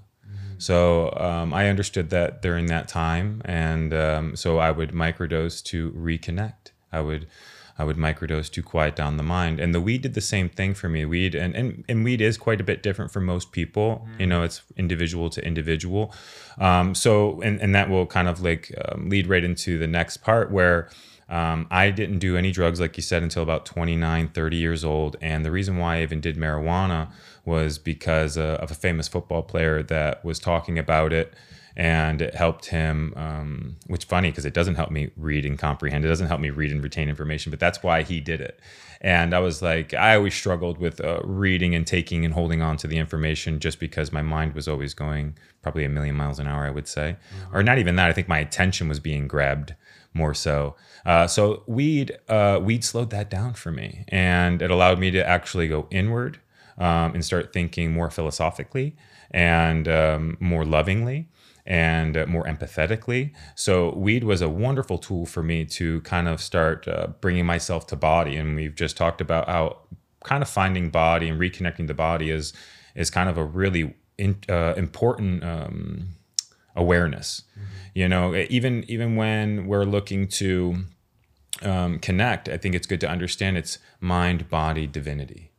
So 0.59 1.11
um, 1.15 1.53
I 1.53 1.69
understood 1.69 2.09
that 2.09 2.41
during 2.41 2.65
that 2.67 2.87
time, 2.87 3.41
and 3.45 3.93
um, 3.93 4.35
so 4.35 4.59
I 4.59 4.71
would 4.71 4.91
microdose 4.91 5.63
to 5.65 5.91
reconnect. 5.91 6.71
I 6.91 6.99
would 6.99 7.27
I 7.77 7.85
would 7.85 7.95
microdose 7.95 8.51
to 8.51 8.61
quiet 8.61 8.93
down 8.97 9.15
the 9.15 9.23
mind, 9.23 9.61
and 9.61 9.73
the 9.73 9.79
weed 9.79 10.01
did 10.01 10.13
the 10.13 10.21
same 10.21 10.49
thing 10.49 10.73
for 10.73 10.89
me. 10.89 11.05
Weed 11.05 11.33
and 11.33 11.55
and, 11.55 11.85
and 11.87 12.03
weed 12.03 12.19
is 12.19 12.37
quite 12.37 12.59
a 12.59 12.63
bit 12.63 12.83
different 12.83 13.09
for 13.09 13.21
most 13.21 13.53
people. 13.53 14.05
You 14.19 14.27
know, 14.27 14.43
it's 14.43 14.61
individual 14.75 15.29
to 15.29 15.45
individual. 15.45 16.13
Um, 16.57 16.93
so 16.93 17.41
and 17.41 17.61
and 17.61 17.73
that 17.73 17.89
will 17.89 18.05
kind 18.05 18.27
of 18.27 18.41
like 18.41 18.75
um, 18.85 19.07
lead 19.07 19.27
right 19.27 19.43
into 19.43 19.79
the 19.79 19.87
next 19.87 20.17
part 20.17 20.51
where. 20.51 20.89
Um, 21.31 21.67
I 21.69 21.91
didn't 21.91 22.17
do 22.17 22.37
any 22.37 22.51
drugs, 22.51 22.79
like 22.79 22.97
you 22.97 23.03
said, 23.03 23.21
until 23.21 23.43
about 23.43 23.63
29, 23.63 24.29
30 24.29 24.57
years 24.57 24.83
old. 24.83 25.15
And 25.21 25.45
the 25.45 25.51
reason 25.51 25.77
why 25.77 25.97
I 25.97 26.01
even 26.01 26.21
did 26.21 26.37
marijuana 26.37 27.11
was 27.45 27.77
because 27.77 28.37
uh, 28.37 28.57
of 28.61 28.71
a 28.71 28.75
famous 28.75 29.07
football 29.07 29.41
player 29.41 29.83
that 29.83 30.23
was 30.23 30.39
talking 30.39 30.77
about 30.77 31.13
it. 31.13 31.33
And 31.75 32.21
it 32.21 32.35
helped 32.35 32.65
him, 32.65 33.13
um, 33.15 33.77
which 33.87 34.03
funny 34.03 34.31
because 34.31 34.45
it 34.45 34.53
doesn't 34.53 34.75
help 34.75 34.91
me 34.91 35.11
read 35.15 35.45
and 35.45 35.57
comprehend. 35.57 36.03
It 36.03 36.09
doesn't 36.09 36.27
help 36.27 36.41
me 36.41 36.49
read 36.49 36.71
and 36.71 36.83
retain 36.83 37.07
information, 37.07 37.51
but 37.51 37.59
that's 37.59 37.81
why 37.81 38.01
he 38.01 38.19
did 38.19 38.41
it. 38.41 38.59
And 38.99 39.33
I 39.33 39.39
was 39.39 39.61
like, 39.61 39.93
I 39.93 40.15
always 40.15 40.33
struggled 40.33 40.77
with 40.77 40.99
uh, 40.99 41.21
reading 41.23 41.73
and 41.73 41.87
taking 41.87 42.25
and 42.25 42.33
holding 42.33 42.61
on 42.61 42.75
to 42.77 42.87
the 42.87 42.97
information 42.97 43.61
just 43.61 43.79
because 43.79 44.11
my 44.11 44.21
mind 44.21 44.55
was 44.55 44.67
always 44.67 44.93
going 44.93 45.37
probably 45.61 45.85
a 45.85 45.89
million 45.89 46.15
miles 46.15 46.37
an 46.37 46.47
hour, 46.47 46.65
I 46.65 46.69
would 46.69 46.87
say. 46.87 47.15
Or 47.53 47.63
not 47.63 47.77
even 47.77 47.95
that. 47.95 48.09
I 48.09 48.13
think 48.13 48.27
my 48.27 48.39
attention 48.39 48.89
was 48.89 48.99
being 48.99 49.29
grabbed 49.29 49.73
more 50.13 50.33
so. 50.33 50.75
Uh, 51.05 51.27
so 51.27 51.63
weed, 51.65 52.17
uh, 52.27 52.59
weed 52.61 52.83
slowed 52.83 53.09
that 53.11 53.29
down 53.29 53.53
for 53.53 53.71
me, 53.71 54.03
and 54.09 54.61
it 54.61 54.71
allowed 54.71 54.99
me 54.99 55.11
to 55.11 55.25
actually 55.25 55.67
go 55.67 55.87
inward 55.91 56.39
um, 56.79 57.13
and 57.13 57.23
start 57.23 57.53
thinking 57.53 57.91
more 57.91 58.09
philosophically 58.09 58.95
and 59.31 59.87
um, 59.87 60.37
more 60.39 60.65
lovingly 60.65 61.29
and 61.65 62.17
uh, 62.17 62.25
more 62.25 62.45
empathetically. 62.45 63.31
So 63.55 63.93
weed 63.93 64.23
was 64.23 64.41
a 64.41 64.49
wonderful 64.49 64.97
tool 64.97 65.25
for 65.25 65.43
me 65.43 65.65
to 65.65 66.01
kind 66.01 66.27
of 66.27 66.41
start 66.41 66.87
uh, 66.87 67.07
bringing 67.21 67.45
myself 67.45 67.85
to 67.87 67.95
body, 67.95 68.35
and 68.35 68.55
we've 68.55 68.75
just 68.75 68.97
talked 68.97 69.21
about 69.21 69.47
how 69.47 69.77
kind 70.23 70.41
of 70.41 70.49
finding 70.49 70.89
body 70.89 71.29
and 71.29 71.39
reconnecting 71.39 71.87
the 71.87 71.93
body 71.93 72.31
is 72.31 72.53
is 72.95 73.09
kind 73.09 73.29
of 73.29 73.37
a 73.37 73.43
really 73.43 73.95
in, 74.17 74.39
uh, 74.49 74.73
important. 74.75 75.43
Um, 75.43 76.15
awareness 76.75 77.43
you 77.93 78.07
know 78.07 78.35
even 78.49 78.85
even 78.87 79.15
when 79.15 79.67
we're 79.67 79.83
looking 79.83 80.27
to 80.27 80.85
um, 81.61 81.99
connect 81.99 82.47
i 82.47 82.57
think 82.57 82.73
it's 82.73 82.87
good 82.87 83.01
to 83.01 83.09
understand 83.09 83.57
it's 83.57 83.79
mind 83.99 84.49
body 84.49 84.87
divinity 84.87 85.51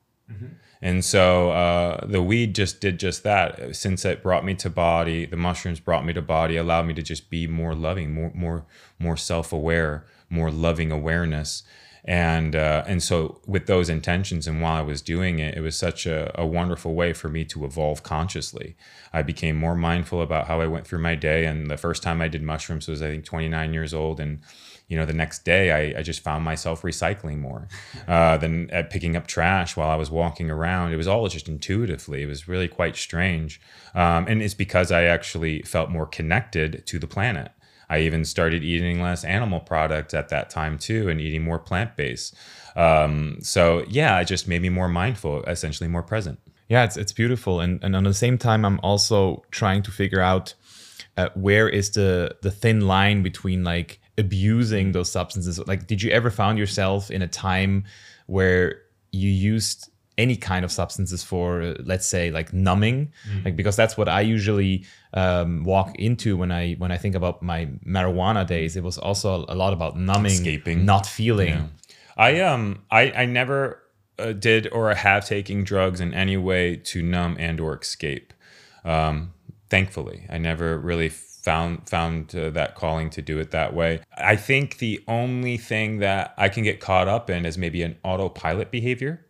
and 0.83 1.05
so 1.05 1.51
uh, 1.51 2.07
the 2.07 2.23
weed 2.23 2.55
just 2.55 2.81
did 2.81 2.99
just 2.99 3.23
that 3.23 3.77
since 3.77 4.05
it 4.05 4.23
brought 4.23 4.45
me 4.45 4.55
to 4.55 4.71
body 4.71 5.27
the 5.27 5.37
mushrooms 5.37 5.81
brought 5.81 6.05
me 6.05 6.13
to 6.13 6.23
body 6.23 6.57
allowed 6.57 6.87
me 6.87 6.95
to 6.95 7.03
just 7.03 7.31
be 7.31 7.47
more 7.47 7.75
loving 7.75 8.13
more 8.13 8.33
more 8.35 8.65
more 8.99 9.17
self-aware 9.17 10.05
more 10.29 10.51
loving 10.51 10.91
awareness 10.91 11.63
and 12.05 12.57
uh, 12.57 12.83
and 12.87 13.03
so 13.03 13.41
with 13.47 13.67
those 13.67 13.89
intentions 13.89 14.47
and 14.47 14.63
while 14.63 14.77
I 14.77 14.81
was 14.81 15.03
doing 15.03 15.39
it, 15.39 15.57
it 15.57 15.61
was 15.61 15.77
such 15.77 16.07
a, 16.07 16.33
a 16.41 16.47
wonderful 16.47 16.95
way 16.95 17.13
for 17.13 17.29
me 17.29 17.45
to 17.47 17.65
evolve 17.65 18.03
consciously. 18.03 18.77
I 19.13 19.23
became 19.23 19.57
more 19.57 19.75
mindful 19.75 20.23
about 20.23 20.47
how 20.47 20.61
I 20.61 20.67
went 20.67 20.87
through 20.87 21.01
my 21.01 21.15
day. 21.15 21.45
And 21.45 21.71
the 21.71 21.77
first 21.77 22.03
time 22.03 22.23
I 22.23 22.29
did 22.29 22.43
mushrooms 22.43 22.89
was 22.89 23.03
I 23.03 23.09
think 23.09 23.25
29 23.25 23.75
years 23.75 23.93
old, 23.93 24.19
and 24.19 24.41
you 24.91 24.97
know 24.99 25.07
the 25.07 25.15
next 25.15 25.45
day 25.45 25.71
I, 25.71 26.01
I 26.01 26.03
just 26.03 26.21
found 26.21 26.45
myself 26.45 26.83
recycling 26.83 27.39
more 27.39 27.69
uh, 28.07 28.37
than 28.37 28.69
at 28.71 28.91
picking 28.91 29.17
up 29.17 29.27
trash 29.27 29.77
while 29.77 29.89
I 29.89 29.97
was 29.97 30.11
walking 30.11 30.51
around. 30.51 30.93
It 30.93 30.97
was 30.97 31.09
all 31.09 31.27
just 31.29 31.49
intuitively. 31.49 32.23
It 32.23 32.27
was 32.27 32.47
really 32.47 32.69
quite 32.69 32.97
strange, 32.97 33.61
um, 33.95 34.27
and 34.29 34.43
it's 34.43 34.55
because 34.55 34.93
I 34.93 35.05
actually 35.05 35.63
felt 35.63 35.89
more 35.91 36.07
connected 36.07 36.83
to 36.87 36.99
the 36.99 37.07
planet. 37.07 37.53
I 37.89 38.01
even 38.01 38.25
started 38.25 38.63
eating 38.63 39.01
less 39.01 39.25
animal 39.25 39.61
products 39.61 40.13
at 40.15 40.29
that 40.29 40.51
time 40.51 40.79
too, 40.79 41.09
and 41.09 41.21
eating 41.21 41.43
more 41.43 41.59
plant 41.59 41.97
based. 41.97 42.35
Um, 42.77 43.39
so 43.43 43.85
yeah, 43.89 44.21
it 44.21 44.27
just 44.27 44.47
made 44.47 44.63
me 44.63 44.69
more 44.69 44.89
mindful, 44.89 45.43
essentially 45.45 45.89
more 45.89 46.03
present. 46.05 46.39
yeah 46.69 46.85
it's, 46.85 46.97
it's 46.97 47.13
beautiful 47.13 47.61
and, 47.61 47.83
and 47.85 47.97
on 47.97 48.05
the 48.05 48.15
same 48.15 48.39
time 48.39 48.65
i'm 48.65 48.79
also 48.83 49.43
trying 49.51 49.83
to 49.83 49.91
figure 49.91 50.21
out 50.21 50.55
uh, 51.17 51.29
where 51.35 51.69
is 51.69 51.91
the 51.91 52.37
the 52.43 52.51
thin 52.51 52.81
line 52.87 53.23
between 53.23 53.65
like 53.65 54.01
abusing 54.21 54.93
those 54.93 55.11
substances? 55.11 55.59
Like 55.67 55.87
did 55.91 56.03
you 56.03 56.11
ever 56.19 56.31
found 56.31 56.59
yourself 56.59 57.11
in 57.11 57.23
a 57.23 57.29
time 57.29 57.85
where 58.27 58.65
you 59.13 59.31
used 59.31 59.91
any 60.19 60.37
kind 60.37 60.65
of 60.67 60.71
substances 60.71 61.25
for 61.25 61.63
uh, 61.63 61.75
let's 61.93 62.07
say 62.07 62.31
like 62.31 62.53
numbing? 62.53 63.13
Like 63.45 63.57
because 63.57 63.77
that's 63.81 63.97
what 63.97 64.09
i 64.09 64.21
usually 64.21 64.85
um, 65.15 65.65
walk 65.65 65.89
into 65.99 66.37
when 66.37 66.53
i 66.53 66.65
when 66.81 66.93
i 66.93 66.99
think 67.03 67.15
about 67.21 67.43
my 67.43 67.61
marijuana 67.97 68.47
days. 68.47 68.77
It 68.77 68.85
was 68.85 68.99
also 68.99 69.45
a 69.49 69.57
lot 69.63 69.73
about 69.73 69.97
numbing 69.97 70.33
Escaping. 70.33 70.85
not 70.85 71.07
feeling. 71.07 71.55
I 72.17 72.41
um 72.41 72.83
I 72.91 73.03
I 73.23 73.25
never 73.27 73.59
uh, 74.19 74.33
did 74.33 74.69
or 74.73 74.95
have 74.95 75.25
taken 75.27 75.65
drugs 75.65 76.01
in 76.01 76.13
any 76.13 76.37
way 76.37 76.77
to 76.91 77.03
numb 77.03 77.37
and 77.39 77.59
or 77.61 77.79
escape. 77.79 78.33
Um, 78.85 79.33
thankfully, 79.71 80.27
I 80.29 80.39
never 80.39 80.79
really 80.79 81.11
found 81.43 81.89
found 81.89 82.35
uh, 82.35 82.51
that 82.51 82.75
calling 82.75 83.11
to 83.11 83.23
do 83.23 83.39
it 83.39 83.51
that 83.51 83.75
way. 83.75 84.01
I 84.17 84.37
think 84.37 84.79
the 84.79 85.03
only 85.09 85.57
thing 85.57 85.99
that 85.99 86.35
I 86.37 86.49
can 86.49 86.65
get 86.65 86.81
caught 86.81 87.09
up 87.09 87.31
in 87.31 87.47
is 87.47 87.57
maybe 87.57 87.83
an 87.83 87.97
autopilot 88.05 88.71
behavior. 88.71 89.25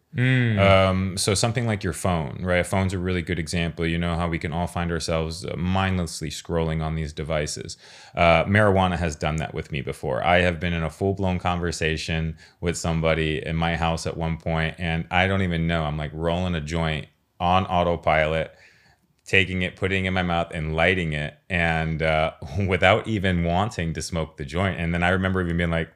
Um, 0.58 1.16
so 1.16 1.34
something 1.34 1.66
like 1.66 1.84
your 1.84 1.92
phone, 1.92 2.40
right? 2.42 2.58
A 2.58 2.64
phone's 2.64 2.92
a 2.92 2.98
really 2.98 3.22
good 3.22 3.38
example. 3.38 3.86
You 3.86 3.96
know 3.96 4.16
how 4.16 4.28
we 4.28 4.40
can 4.40 4.52
all 4.52 4.66
find 4.66 4.90
ourselves 4.90 5.44
uh, 5.44 5.54
mindlessly 5.56 6.30
scrolling 6.30 6.82
on 6.82 6.96
these 6.96 7.12
devices. 7.12 7.76
Uh, 8.16 8.44
marijuana 8.44 8.96
has 8.98 9.14
done 9.14 9.36
that 9.36 9.54
with 9.54 9.70
me 9.70 9.82
before. 9.82 10.24
I 10.24 10.40
have 10.40 10.58
been 10.58 10.72
in 10.72 10.82
a 10.82 10.90
full 10.90 11.14
blown 11.14 11.38
conversation 11.38 12.36
with 12.60 12.76
somebody 12.76 13.44
in 13.44 13.54
my 13.54 13.76
house 13.76 14.04
at 14.04 14.16
one 14.16 14.36
point, 14.36 14.74
and 14.78 15.06
I 15.12 15.28
don't 15.28 15.42
even 15.42 15.68
know. 15.68 15.84
I'm 15.84 15.96
like 15.96 16.10
rolling 16.12 16.56
a 16.56 16.60
joint 16.60 17.06
on 17.38 17.64
autopilot, 17.66 18.52
taking 19.30 19.62
it, 19.62 19.76
putting 19.76 20.06
it 20.06 20.08
in 20.08 20.14
my 20.14 20.24
mouth, 20.24 20.50
and 20.52 20.74
lighting 20.74 21.12
it, 21.12 21.38
and 21.48 22.02
uh, 22.02 22.32
without 22.68 23.06
even 23.06 23.44
wanting 23.44 23.94
to 23.94 24.02
smoke 24.02 24.36
the 24.36 24.44
joint. 24.44 24.80
And 24.80 24.92
then 24.92 25.04
I 25.04 25.10
remember 25.10 25.40
even 25.40 25.56
being 25.56 25.70
like, 25.70 25.88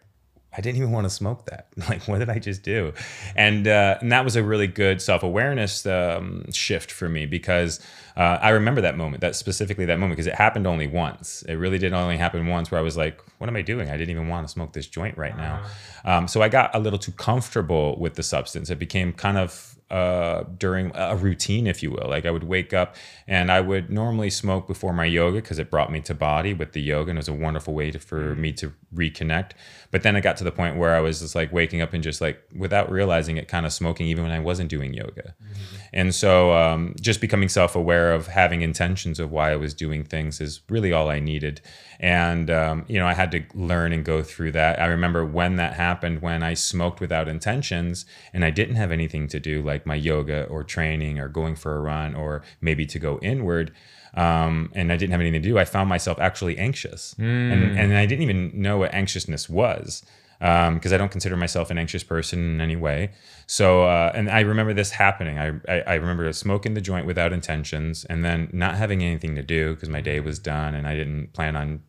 I 0.56 0.60
didn't 0.60 0.76
even 0.76 0.92
want 0.92 1.04
to 1.04 1.10
smoke 1.10 1.46
that. 1.46 1.66
Like, 1.88 2.06
what 2.06 2.20
did 2.20 2.30
I 2.30 2.38
just 2.38 2.62
do? 2.62 2.92
And 3.34 3.66
uh, 3.66 3.98
and 4.00 4.12
that 4.12 4.24
was 4.24 4.36
a 4.36 4.42
really 4.44 4.68
good 4.68 5.02
self 5.02 5.24
awareness 5.24 5.84
um, 5.84 6.50
shift 6.52 6.92
for 6.92 7.08
me 7.08 7.26
because 7.26 7.80
uh, 8.16 8.38
I 8.40 8.50
remember 8.50 8.80
that 8.82 8.96
moment, 8.96 9.20
that 9.22 9.34
specifically 9.34 9.84
that 9.86 9.98
moment, 9.98 10.16
because 10.16 10.28
it 10.28 10.36
happened 10.36 10.68
only 10.68 10.86
once. 10.86 11.42
It 11.42 11.54
really 11.54 11.78
did 11.78 11.92
only 11.92 12.16
happen 12.16 12.46
once, 12.46 12.70
where 12.70 12.78
I 12.78 12.84
was 12.84 12.96
like, 12.96 13.20
"What 13.38 13.50
am 13.50 13.56
I 13.56 13.62
doing? 13.62 13.90
I 13.90 13.96
didn't 13.96 14.10
even 14.10 14.28
want 14.28 14.46
to 14.46 14.52
smoke 14.52 14.72
this 14.72 14.86
joint 14.86 15.18
right 15.18 15.36
now." 15.36 15.64
Um, 16.04 16.28
so 16.28 16.40
I 16.40 16.48
got 16.48 16.72
a 16.72 16.78
little 16.78 17.00
too 17.00 17.12
comfortable 17.12 17.98
with 17.98 18.14
the 18.14 18.22
substance. 18.22 18.70
It 18.70 18.78
became 18.78 19.12
kind 19.12 19.38
of 19.38 19.73
uh, 19.94 20.42
during 20.59 20.90
a 20.96 21.14
routine, 21.14 21.68
if 21.68 21.80
you 21.80 21.88
will. 21.88 22.09
Like 22.09 22.26
I 22.26 22.33
would 22.33 22.42
wake 22.42 22.72
up 22.72 22.96
and 23.28 23.52
I 23.52 23.61
would 23.61 23.90
normally 23.90 24.28
smoke 24.28 24.66
before 24.66 24.92
my 24.92 25.04
yoga 25.04 25.40
because 25.40 25.61
it 25.61 25.70
brought 25.70 25.92
me 25.92 26.00
to 26.00 26.14
body 26.14 26.52
with 26.52 26.72
the 26.72 26.83
yoga 26.83 27.11
and 27.11 27.18
it 27.18 27.20
was 27.20 27.28
a 27.28 27.33
wonderful 27.33 27.74
way 27.74 27.92
to, 27.92 28.00
for 28.00 28.35
me 28.35 28.50
to 28.54 28.72
reconnect. 28.92 29.52
But 29.94 30.02
then 30.02 30.16
I 30.16 30.20
got 30.20 30.37
to 30.38 30.44
the 30.44 30.50
point 30.50 30.76
where 30.76 30.92
I 30.96 30.98
was 30.98 31.20
just 31.20 31.37
like 31.37 31.52
waking 31.52 31.80
up 31.80 31.92
and 31.92 32.02
just 32.02 32.20
like 32.20 32.42
without 32.52 32.90
realizing 32.90 33.37
it, 33.37 33.46
kind 33.46 33.64
of 33.64 33.72
smoking 33.72 34.09
even 34.09 34.24
when 34.24 34.33
I 34.33 34.40
wasn't 34.40 34.68
doing 34.68 34.92
yoga. 34.92 35.37
Mm-hmm. 35.40 35.76
And 35.92 36.12
so 36.12 36.52
um, 36.52 36.96
just 37.00 37.20
becoming 37.20 37.48
self 37.48 37.76
aware 37.76 38.12
of 38.12 38.26
having 38.26 38.62
intentions 38.62 39.20
of 39.20 39.30
why 39.30 39.52
I 39.52 39.57
was 39.57 39.72
doing 39.72 40.02
things 40.02 40.40
is 40.40 40.62
really 40.68 40.92
all 40.92 41.09
I 41.09 41.20
needed. 41.20 41.61
And, 42.00 42.50
um, 42.50 42.85
you 42.88 42.98
know, 42.98 43.07
I 43.07 43.14
had 43.14 43.30
to 43.30 43.44
learn 43.54 43.92
and 43.92 44.04
go 44.04 44.20
through 44.24 44.50
that. 44.50 44.80
I 44.80 44.87
remember 44.87 45.24
when 45.24 45.54
that 45.57 45.74
happened, 45.74 46.22
when 46.22 46.42
I 46.42 46.54
smoked 46.54 46.98
without 46.98 47.28
intentions 47.28 48.04
and 48.33 48.44
I 48.44 48.50
didn't 48.50 48.74
have 48.74 48.90
anything 48.90 49.28
to 49.28 49.38
do, 49.38 49.62
like 49.62 49.87
my 49.87 49.94
yoga 49.94 50.42
or 50.46 50.64
training 50.64 51.20
or 51.20 51.28
going 51.28 51.54
for 51.54 51.76
a 51.76 51.80
run 51.80 52.16
or 52.16 52.42
maybe 52.61 52.85
to 52.87 52.98
go 52.98 53.20
inward. 53.22 53.72
Um, 54.16 54.70
and 54.74 54.92
I 54.92 54.96
didn't 54.96 55.12
have 55.12 55.20
anything 55.20 55.42
to 55.42 55.48
do, 55.48 55.59
I 55.59 55.64
found 55.64 55.88
myself 55.88 56.18
actually 56.20 56.57
anxious. 56.57 57.14
Mm. 57.18 57.53
And, 57.53 57.79
and 57.79 57.96
I 57.96 58.07
didn't 58.07 58.22
even 58.22 58.53
know 58.55 58.79
what 58.79 58.94
anxiousness 58.94 59.48
was 59.48 60.05
because 60.38 60.92
um, 60.92 60.94
I 60.94 60.96
don't 60.96 61.11
consider 61.11 61.37
myself 61.37 61.70
an 61.70 61.79
anxious 61.79 62.03
person 62.03 62.38
in 62.38 62.61
any 62.61 62.77
way. 62.77 63.12
So, 63.46 63.85
uh, 63.85 64.12
and 64.14 64.29
I 64.29 64.40
remember 64.40 64.74
this 64.74 64.90
happening. 64.90 65.38
I, 65.38 65.53
I, 65.68 65.81
I, 65.81 65.94
remember 65.94 66.31
smoking 66.33 66.74
the 66.74 66.81
joint 66.81 67.07
without 67.07 67.33
intentions 67.33 68.05
and 68.07 68.24
then 68.24 68.50
not 68.53 68.74
having 68.74 69.03
anything 69.03 69.37
to 69.37 69.42
do 69.42 69.74
because 69.74 69.88
my 69.88 70.00
day 70.00 70.20
was 70.20 70.38
done 70.38 70.74
and 70.74 70.87
I 70.87 70.94
didn't 70.94 71.33
plan 71.33 71.57
on, 71.57 71.83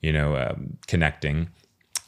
you 0.00 0.12
know, 0.12 0.36
um, 0.36 0.78
connecting. 0.86 1.50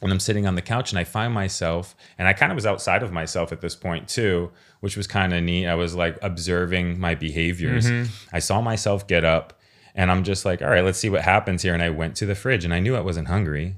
And 0.03 0.11
I'm 0.11 0.19
sitting 0.19 0.45
on 0.45 0.55
the 0.55 0.61
couch 0.61 0.91
and 0.91 0.99
I 0.99 1.03
find 1.03 1.33
myself, 1.33 1.95
and 2.17 2.27
I 2.27 2.33
kind 2.33 2.51
of 2.51 2.55
was 2.55 2.65
outside 2.65 3.03
of 3.03 3.11
myself 3.11 3.51
at 3.51 3.61
this 3.61 3.75
point 3.75 4.07
too, 4.07 4.51
which 4.81 4.97
was 4.97 5.07
kind 5.07 5.33
of 5.33 5.41
neat. 5.43 5.67
I 5.67 5.75
was 5.75 5.95
like 5.95 6.17
observing 6.21 6.99
my 6.99 7.15
behaviors. 7.15 7.85
Mm-hmm. 7.85 8.35
I 8.35 8.39
saw 8.39 8.61
myself 8.61 9.07
get 9.07 9.23
up 9.23 9.59
and 9.95 10.11
I'm 10.11 10.23
just 10.23 10.43
like, 10.43 10.61
all 10.61 10.69
right, 10.69 10.83
let's 10.83 10.99
see 10.99 11.09
what 11.09 11.21
happens 11.21 11.61
here. 11.61 11.73
And 11.73 11.81
I 11.81 11.89
went 11.89 12.15
to 12.17 12.25
the 12.25 12.35
fridge 12.35 12.65
and 12.65 12.73
I 12.73 12.79
knew 12.79 12.95
I 12.95 13.01
wasn't 13.01 13.27
hungry. 13.27 13.77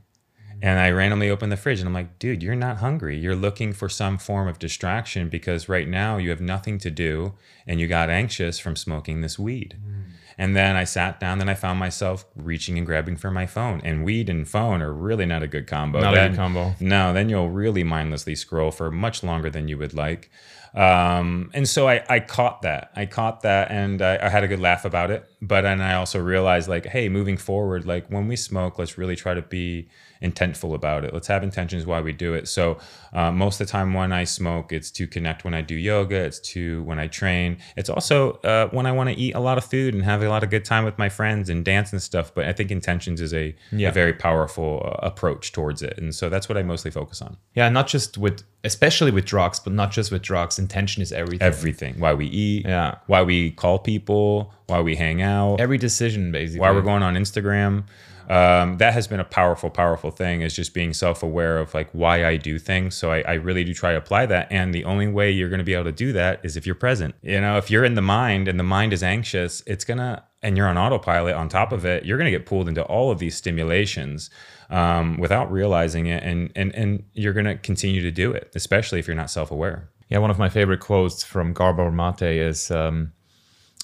And 0.62 0.80
I 0.80 0.90
randomly 0.90 1.30
opened 1.30 1.52
the 1.52 1.58
fridge 1.58 1.80
and 1.80 1.88
I'm 1.88 1.94
like, 1.94 2.18
dude, 2.18 2.42
you're 2.42 2.56
not 2.56 2.78
hungry. 2.78 3.18
You're 3.18 3.36
looking 3.36 3.74
for 3.74 3.90
some 3.90 4.18
form 4.18 4.48
of 4.48 4.58
distraction 4.58 5.30
because 5.30 5.70
right 5.70 5.88
now 5.88 6.18
you 6.18 6.30
have 6.30 6.42
nothing 6.42 6.78
to 6.80 6.90
do 6.90 7.34
and 7.68 7.80
you 7.80 7.88
got 7.88 8.10
anxious 8.10 8.58
from 8.58 8.76
smoking 8.76 9.22
this 9.22 9.38
weed. 9.38 9.78
Mm. 9.86 10.05
And 10.38 10.56
then 10.56 10.76
I 10.76 10.84
sat 10.84 11.20
down, 11.20 11.38
then 11.38 11.50
I 11.50 11.54
found 11.54 11.80
myself 11.80 12.26
reaching 12.36 12.78
and 12.78 12.86
grabbing 12.86 13.16
for 13.16 13.32
my 13.32 13.46
phone. 13.46 13.82
And 13.84 14.04
weed 14.04 14.30
and 14.30 14.48
phone 14.48 14.82
are 14.82 14.92
really 14.92 15.26
not 15.26 15.44
a 15.44 15.48
good 15.48 15.68
combo. 15.68 16.02
Not 16.02 16.14
then, 16.14 16.26
a 16.26 16.30
good 16.30 16.38
combo. 16.38 16.76
No, 16.80 17.14
then 17.14 17.30
you'll 17.30 17.50
really 17.50 17.84
mindlessly 17.84 18.36
scroll 18.36 18.72
for 18.72 18.92
much 18.92 19.24
longer 19.24 19.50
than 19.50 19.68
you 19.68 19.78
would 19.78 19.94
like. 19.94 20.30
Um, 20.76 21.52
and 21.54 21.68
so 21.68 21.88
I, 21.88 22.04
I 22.10 22.20
caught 22.20 22.64
that. 22.64 22.92
I 22.98 23.06
caught 23.06 23.44
that 23.44 23.72
and 23.72 24.02
I, 24.02 24.20
I, 24.22 24.28
had 24.28 24.44
a 24.44 24.48
good 24.50 24.60
laugh 24.60 24.84
about 24.84 25.10
it. 25.10 25.26
But 25.42 25.62
then 25.62 25.80
I 25.80 25.94
also 25.96 26.22
realized, 26.22 26.68
like, 26.68 26.86
hey, 26.86 27.08
moving 27.08 27.38
forward, 27.38 27.86
like 27.86 28.08
when 28.08 28.28
we 28.28 28.36
smoke, 28.36 28.78
let's 28.78 28.98
really 28.98 29.16
try 29.16 29.34
to 29.34 29.42
be 29.42 29.88
intentful 30.22 30.74
about 30.74 31.06
it. 31.06 31.14
Let's 31.14 31.28
have 31.28 31.44
intentions 31.44 31.86
why 31.86 32.02
we 32.02 32.14
do 32.14 32.34
it. 32.34 32.48
So 32.48 32.78
uh, 33.14 33.32
most 33.32 33.60
of 33.60 33.68
the 33.68 33.72
time 33.72 33.94
when 33.94 34.12
I 34.12 34.24
smoke, 34.24 34.72
it's 34.72 34.92
to 34.92 35.08
connect 35.08 35.44
when 35.44 35.54
I 35.54 35.62
do 35.62 35.76
yoga. 35.76 36.16
It's 36.16 36.40
to 36.52 36.84
when 36.84 37.00
I 37.00 37.08
train. 37.08 37.58
It's 37.76 37.90
also 37.90 38.34
uh, 38.44 38.68
when 38.70 38.86
I 38.86 38.92
want 38.92 39.10
to 39.10 39.16
eat 39.16 39.36
a 39.36 39.40
lot 39.40 39.58
of 39.58 39.66
food 39.66 39.94
and 39.94 40.04
have 40.04 40.22
a 40.22 40.30
lot 40.30 40.44
of 40.44 40.50
good 40.50 40.66
time 40.66 40.86
with 40.86 40.98
my 40.98 41.10
friends 41.10 41.50
and 41.50 41.64
dance 41.64 41.92
and 41.92 42.02
stuff. 42.02 42.34
But 42.34 42.46
I 42.46 42.54
think 42.54 42.72
intentions 42.72 43.22
is 43.22 43.34
a, 43.34 43.56
yeah. 43.72 43.90
a 43.90 43.92
very 43.92 44.14
powerful 44.14 44.82
uh, 44.86 45.08
approach 45.08 45.52
towards 45.52 45.82
it, 45.82 45.98
and 45.98 46.14
so 46.14 46.30
that's 46.30 46.50
what 46.50 46.58
I 46.58 46.64
mostly 46.64 46.92
focus 46.92 47.22
on. 47.22 47.38
Yeah, 47.54 47.70
not 47.70 47.88
just 47.88 48.18
with, 48.18 48.44
especially 48.64 49.12
with 49.12 49.26
drugs, 49.26 49.60
but 49.60 49.74
not 49.74 49.92
just 49.92 50.12
with 50.12 50.22
drugs. 50.22 50.60
Intention 50.60 51.02
is 51.02 51.12
everything. 51.12 51.46
Everything. 51.46 52.00
Why 52.00 52.14
we 52.14 52.28
eat. 52.28 52.66
Yeah. 52.66 52.96
Why 53.08 53.24
we 53.24 53.52
call 53.52 53.80
people. 53.80 54.54
Why 54.68 54.82
we 54.82 54.96
hang 54.96 55.22
out. 55.22 55.60
Every 55.60 55.78
decision, 55.78 56.32
basically. 56.32 56.60
Why 56.60 56.72
we're 56.72 56.82
going 56.82 57.04
on 57.04 57.16
Instagram 57.16 57.84
um, 58.30 58.78
that 58.78 58.94
has 58.94 59.08
been 59.08 59.20
a 59.20 59.26
powerful, 59.26 59.70
powerful 59.70 60.12
thing 60.12 60.42
is 60.42 60.56
just 60.56 60.74
being 60.74 60.94
self 60.94 61.22
aware 61.24 61.58
of 61.58 61.74
like 61.74 61.90
why 61.92 62.26
I 62.26 62.38
do 62.38 62.58
things. 62.58 62.96
So 62.96 63.12
I, 63.12 63.22
I 63.22 63.34
really 63.34 63.64
do 63.64 63.74
try 63.74 63.92
to 63.92 63.98
apply 63.98 64.26
that. 64.28 64.48
And 64.52 64.74
the 64.74 64.86
only 64.86 65.08
way 65.08 65.32
you're 65.32 65.50
going 65.50 65.60
to 65.60 65.66
be 65.66 65.74
able 65.74 65.86
to 65.86 65.92
do 65.92 66.14
that 66.14 66.40
is 66.44 66.58
if 66.58 66.66
you're 66.66 66.76
present. 66.76 67.16
You 67.22 67.42
know, 67.42 67.58
if 67.58 67.70
you're 67.70 67.86
in 67.86 67.96
the 67.96 68.02
mind 68.02 68.48
and 68.48 68.60
the 68.60 68.64
mind 68.64 68.94
is 68.94 69.04
anxious, 69.04 69.62
it's 69.68 69.86
going 69.86 70.00
to, 70.00 70.24
and 70.42 70.58
you're 70.58 70.68
on 70.68 70.78
autopilot 70.78 71.36
on 71.36 71.50
top 71.50 71.72
of 71.72 71.86
it, 71.86 72.06
you're 72.06 72.18
going 72.18 72.32
to 72.32 72.38
get 72.38 72.46
pulled 72.46 72.68
into 72.68 72.84
all 72.84 73.12
of 73.12 73.20
these 73.20 73.36
stimulations 73.36 74.30
um, 74.70 75.18
without 75.18 75.52
realizing 75.52 76.08
it. 76.08 76.24
And, 76.24 76.52
and, 76.56 76.74
and 76.76 77.04
you're 77.14 77.34
going 77.34 77.46
to 77.46 77.56
continue 77.56 78.02
to 78.02 78.12
do 78.12 78.32
it, 78.32 78.52
especially 78.56 79.00
if 79.00 79.08
you're 79.08 79.16
not 79.16 79.30
self 79.30 79.52
aware. 79.52 79.90
Yeah, 80.10 80.20
one 80.20 80.30
of 80.30 80.38
my 80.38 80.50
favorite 80.50 80.82
quotes 80.82 81.24
from 81.24 81.54
Gabor 81.54 81.92
Mate 81.92 82.22
is, 82.22 82.70
um, 82.70 83.12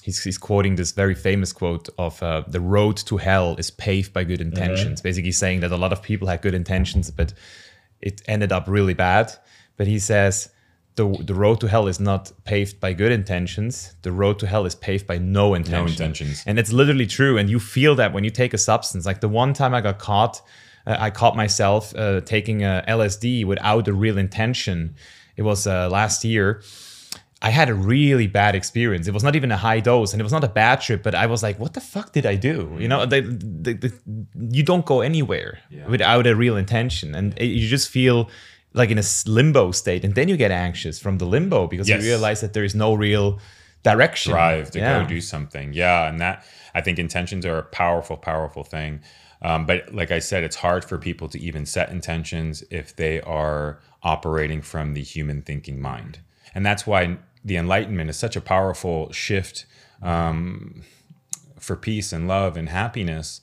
he's, 0.02 0.22
he's 0.22 0.38
quoting 0.38 0.74
this 0.74 0.92
very 0.92 1.14
famous 1.14 1.52
quote 1.52 1.88
of 1.96 2.22
uh, 2.22 2.42
the 2.46 2.60
road 2.60 2.96
to 2.96 3.16
hell 3.16 3.56
is 3.56 3.70
paved 3.70 4.12
by 4.12 4.24
good 4.24 4.40
mm-hmm. 4.40 4.48
intentions 4.48 5.00
mm-hmm. 5.00 5.08
basically 5.08 5.32
saying 5.32 5.60
that 5.60 5.72
a 5.72 5.76
lot 5.76 5.92
of 5.92 6.02
people 6.02 6.28
had 6.28 6.42
good 6.42 6.54
intentions 6.54 7.10
but 7.10 7.32
it 8.00 8.20
ended 8.26 8.52
up 8.52 8.64
really 8.66 8.94
bad 8.94 9.32
but 9.76 9.86
he 9.86 9.98
says 9.98 10.50
the, 10.96 11.08
the 11.24 11.34
road 11.34 11.58
to 11.60 11.68
hell 11.68 11.88
is 11.88 11.98
not 11.98 12.32
paved 12.44 12.78
by 12.80 12.92
good 12.92 13.12
intentions 13.12 13.94
the 14.02 14.12
road 14.12 14.38
to 14.40 14.46
hell 14.46 14.66
is 14.66 14.74
paved 14.74 15.06
by 15.06 15.16
no 15.18 15.54
intention. 15.54 15.84
no 15.84 15.90
intentions 15.90 16.42
and 16.46 16.58
it's 16.58 16.72
literally 16.72 17.06
true 17.06 17.38
and 17.38 17.48
you 17.48 17.58
feel 17.58 17.94
that 17.94 18.12
when 18.12 18.24
you 18.24 18.30
take 18.30 18.52
a 18.52 18.58
substance 18.58 19.06
like 19.06 19.20
the 19.20 19.28
one 19.28 19.52
time 19.54 19.72
i 19.72 19.80
got 19.80 19.98
caught 19.98 20.42
uh, 20.86 20.96
i 20.98 21.08
caught 21.10 21.36
myself 21.36 21.94
uh, 21.96 22.20
taking 22.22 22.62
a 22.64 22.84
lsd 22.88 23.44
without 23.46 23.88
a 23.88 23.92
real 23.92 24.18
intention 24.18 24.94
it 25.36 25.42
was 25.42 25.66
uh, 25.66 25.88
last 25.88 26.24
year 26.24 26.60
I 27.44 27.50
had 27.50 27.68
a 27.68 27.74
really 27.74 28.28
bad 28.28 28.54
experience. 28.54 29.08
It 29.08 29.14
was 29.14 29.24
not 29.24 29.34
even 29.34 29.50
a 29.50 29.56
high 29.56 29.80
dose 29.80 30.12
and 30.12 30.20
it 30.20 30.22
was 30.22 30.32
not 30.32 30.44
a 30.44 30.48
bad 30.48 30.80
trip, 30.80 31.02
but 31.02 31.16
I 31.16 31.26
was 31.26 31.42
like, 31.42 31.58
what 31.58 31.74
the 31.74 31.80
fuck 31.80 32.12
did 32.12 32.24
I 32.24 32.36
do? 32.36 32.74
You 32.78 32.86
know, 32.86 33.04
the, 33.04 33.20
the, 33.20 33.72
the, 33.74 33.92
you 34.50 34.62
don't 34.62 34.86
go 34.86 35.00
anywhere 35.00 35.58
yeah. 35.68 35.88
without 35.88 36.28
a 36.28 36.36
real 36.36 36.56
intention. 36.56 37.16
And 37.16 37.36
it, 37.36 37.46
you 37.46 37.66
just 37.66 37.88
feel 37.88 38.30
like 38.74 38.90
in 38.90 38.98
a 38.98 39.02
limbo 39.26 39.72
state. 39.72 40.04
And 40.04 40.14
then 40.14 40.28
you 40.28 40.36
get 40.36 40.52
anxious 40.52 41.00
from 41.00 41.18
the 41.18 41.24
limbo 41.24 41.66
because 41.66 41.88
yes. 41.88 42.00
you 42.00 42.08
realize 42.08 42.40
that 42.42 42.52
there 42.52 42.62
is 42.62 42.76
no 42.76 42.94
real 42.94 43.40
direction. 43.82 44.30
Drive 44.32 44.70
to 44.70 44.78
yeah. 44.78 45.02
go 45.02 45.08
do 45.08 45.20
something. 45.20 45.72
Yeah. 45.72 46.08
And 46.08 46.20
that, 46.20 46.46
I 46.76 46.80
think 46.80 47.00
intentions 47.00 47.44
are 47.44 47.58
a 47.58 47.64
powerful, 47.64 48.16
powerful 48.16 48.62
thing. 48.62 49.00
Um, 49.42 49.66
but 49.66 49.92
like 49.92 50.12
I 50.12 50.20
said, 50.20 50.44
it's 50.44 50.54
hard 50.54 50.84
for 50.84 50.96
people 50.96 51.28
to 51.30 51.40
even 51.40 51.66
set 51.66 51.90
intentions 51.90 52.62
if 52.70 52.94
they 52.94 53.20
are 53.22 53.80
operating 54.04 54.62
from 54.62 54.94
the 54.94 55.02
human 55.02 55.42
thinking 55.42 55.82
mind. 55.82 56.20
And 56.54 56.64
that's 56.64 56.86
why 56.86 57.18
the 57.44 57.56
Enlightenment 57.56 58.10
is 58.10 58.16
such 58.16 58.36
a 58.36 58.40
powerful 58.40 59.10
shift 59.12 59.66
um, 60.00 60.82
for 61.58 61.76
peace 61.76 62.12
and 62.12 62.28
love 62.28 62.56
and 62.56 62.68
happiness. 62.68 63.40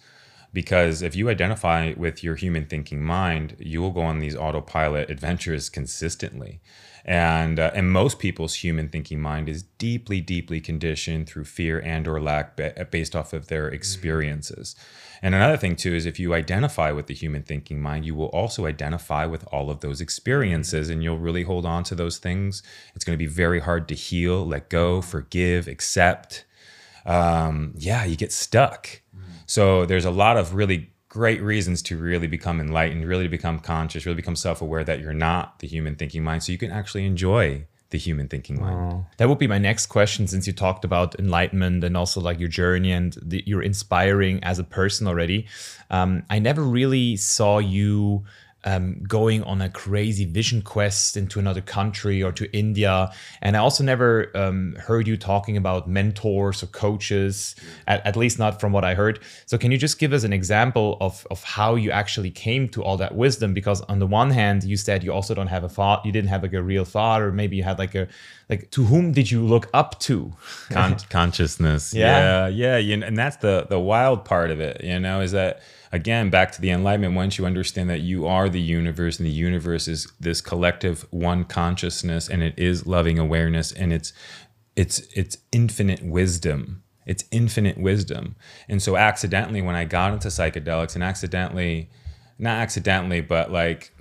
Because 0.51 1.01
if 1.01 1.15
you 1.15 1.29
identify 1.29 1.93
with 1.95 2.23
your 2.23 2.35
human 2.35 2.65
thinking 2.65 3.03
mind, 3.03 3.55
you 3.59 3.81
will 3.81 3.91
go 3.91 4.01
on 4.01 4.19
these 4.19 4.35
autopilot 4.35 5.09
adventures 5.09 5.69
consistently. 5.69 6.59
And, 7.05 7.59
uh, 7.59 7.71
and 7.73 7.91
most 7.91 8.19
people's 8.19 8.55
human 8.55 8.89
thinking 8.89 9.19
mind 9.19 9.49
is 9.49 9.63
deeply, 9.63 10.21
deeply 10.21 10.61
conditioned 10.61 11.27
through 11.27 11.45
fear 11.45 11.79
and 11.79 12.07
or 12.07 12.21
lack 12.21 12.59
based 12.91 13.15
off 13.15 13.33
of 13.33 13.47
their 13.47 13.67
experiences. 13.67 14.75
Mm-hmm. 14.77 15.25
And 15.25 15.35
another 15.35 15.57
thing 15.57 15.75
too 15.75 15.93
is 15.93 16.05
if 16.05 16.19
you 16.19 16.33
identify 16.33 16.91
with 16.91 17.07
the 17.07 17.13
human 17.13 17.43
thinking 17.43 17.81
mind, 17.81 18.05
you 18.05 18.15
will 18.15 18.27
also 18.27 18.65
identify 18.65 19.25
with 19.25 19.45
all 19.51 19.69
of 19.69 19.81
those 19.81 20.01
experiences 20.01 20.89
and 20.89 21.03
you'll 21.03 21.17
really 21.17 21.43
hold 21.43 21.65
on 21.65 21.83
to 21.85 21.95
those 21.95 22.17
things. 22.17 22.63
It's 22.95 23.03
going 23.03 23.17
to 23.17 23.23
be 23.23 23.27
very 23.27 23.59
hard 23.59 23.87
to 23.89 23.95
heal, 23.95 24.45
let 24.45 24.69
go, 24.69 25.01
forgive, 25.01 25.67
accept. 25.67 26.45
Um, 27.05 27.73
yeah, 27.75 28.05
you 28.05 28.15
get 28.15 28.31
stuck. 28.31 29.01
So 29.49 29.87
there's 29.87 30.05
a 30.05 30.11
lot 30.11 30.37
of 30.37 30.53
really 30.53 30.91
great 31.09 31.41
reasons 31.41 31.81
to 31.81 31.97
really 31.97 32.27
become 32.27 32.61
enlightened, 32.61 33.05
really 33.05 33.27
become 33.27 33.59
conscious, 33.59 34.05
really 34.05 34.15
become 34.15 34.35
self-aware 34.35 34.83
that 34.83 34.99
you're 34.99 35.13
not 35.13 35.59
the 35.59 35.67
human 35.67 35.95
thinking 35.95 36.23
mind 36.23 36.43
so 36.43 36.51
you 36.51 36.57
can 36.57 36.71
actually 36.71 37.05
enjoy 37.05 37.65
the 37.89 37.97
human 37.97 38.27
thinking 38.27 38.61
mind. 38.61 38.93
Oh. 38.93 39.05
That 39.17 39.29
would 39.29 39.39
be 39.39 39.47
my 39.47 39.57
next 39.57 39.87
question 39.87 40.27
since 40.27 40.45
you 40.45 40.53
talked 40.53 40.85
about 40.85 41.19
enlightenment 41.19 41.83
and 41.83 41.97
also 41.97 42.21
like 42.21 42.39
your 42.39 42.49
journey 42.49 42.91
and 42.91 43.17
the, 43.19 43.43
you're 43.47 43.63
inspiring 43.63 44.43
as 44.43 44.59
a 44.59 44.63
person 44.63 45.07
already. 45.07 45.47
Um, 45.89 46.23
I 46.29 46.37
never 46.37 46.61
really 46.61 47.17
saw 47.17 47.57
you 47.57 48.25
um, 48.65 49.01
going 49.07 49.43
on 49.43 49.61
a 49.61 49.69
crazy 49.69 50.25
vision 50.25 50.61
quest 50.61 51.15
into 51.15 51.39
another 51.39 51.61
country 51.61 52.21
or 52.21 52.31
to 52.33 52.51
India. 52.55 53.11
And 53.41 53.55
I 53.55 53.59
also 53.59 53.83
never 53.83 54.35
um, 54.35 54.75
heard 54.75 55.07
you 55.07 55.15
talking 55.17 55.55
about 55.55 55.87
mentors 55.87 56.61
or 56.61 56.67
coaches, 56.67 57.55
at, 57.87 58.05
at, 58.05 58.15
least 58.15 58.37
not 58.37 58.59
from 58.59 58.73
what 58.73 58.83
I 58.83 58.95
heard. 58.95 59.19
So, 59.45 59.57
can 59.57 59.71
you 59.71 59.77
just 59.77 59.97
give 59.97 60.11
us 60.11 60.23
an 60.23 60.33
example 60.33 60.97
of, 60.99 61.25
of 61.31 61.43
how 61.43 61.75
you 61.75 61.91
actually 61.91 62.31
came 62.31 62.67
to 62.69 62.83
all 62.83 62.97
that 62.97 63.15
wisdom? 63.15 63.53
Because 63.53 63.81
on 63.81 63.99
the 63.99 64.07
one 64.07 64.29
hand, 64.29 64.63
you 64.63 64.75
said 64.75 65.03
you 65.03 65.13
also 65.13 65.33
don't 65.33 65.47
have 65.47 65.63
a 65.63 65.69
father, 65.69 66.01
you 66.05 66.11
didn't 66.11 66.29
have 66.29 66.43
like 66.43 66.53
a 66.53 66.61
real 66.61 66.85
father, 66.85 67.31
maybe 67.31 67.55
you 67.55 67.63
had 67.63 67.79
like 67.79 67.95
a 67.95 68.07
like 68.49 68.71
to 68.71 68.83
whom 68.83 69.11
did 69.11 69.29
you 69.29 69.41
look 69.45 69.69
up 69.73 69.99
to 69.99 70.33
Con- 70.71 70.97
consciousness 71.09 71.93
yeah 71.93 72.47
yeah, 72.47 72.47
yeah 72.47 72.77
you 72.77 72.97
know, 72.97 73.05
and 73.05 73.15
that's 73.15 73.37
the 73.37 73.67
the 73.69 73.79
wild 73.79 74.25
part 74.25 74.49
of 74.49 74.59
it 74.59 74.83
you 74.83 74.99
know 74.99 75.21
is 75.21 75.31
that 75.33 75.61
again 75.91 76.29
back 76.29 76.51
to 76.51 76.61
the 76.61 76.69
enlightenment 76.69 77.15
once 77.15 77.37
you 77.37 77.45
understand 77.45 77.89
that 77.89 78.01
you 78.01 78.27
are 78.27 78.49
the 78.49 78.61
universe 78.61 79.17
and 79.17 79.25
the 79.25 79.31
universe 79.31 79.87
is 79.87 80.11
this 80.19 80.41
collective 80.41 81.05
one 81.11 81.43
consciousness 81.43 82.29
and 82.29 82.43
it 82.43 82.53
is 82.57 82.85
loving 82.85 83.17
awareness 83.17 83.71
and 83.71 83.91
it's 83.91 84.13
it's 84.75 84.99
it's 85.15 85.37
infinite 85.51 86.03
wisdom 86.03 86.83
it's 87.05 87.23
infinite 87.31 87.77
wisdom 87.77 88.35
and 88.67 88.81
so 88.81 88.95
accidentally 88.95 89.61
when 89.61 89.75
i 89.75 89.83
got 89.83 90.13
into 90.13 90.27
psychedelics 90.27 90.95
and 90.95 91.03
accidentally 91.03 91.89
not 92.37 92.59
accidentally 92.59 93.21
but 93.21 93.51
like 93.51 93.91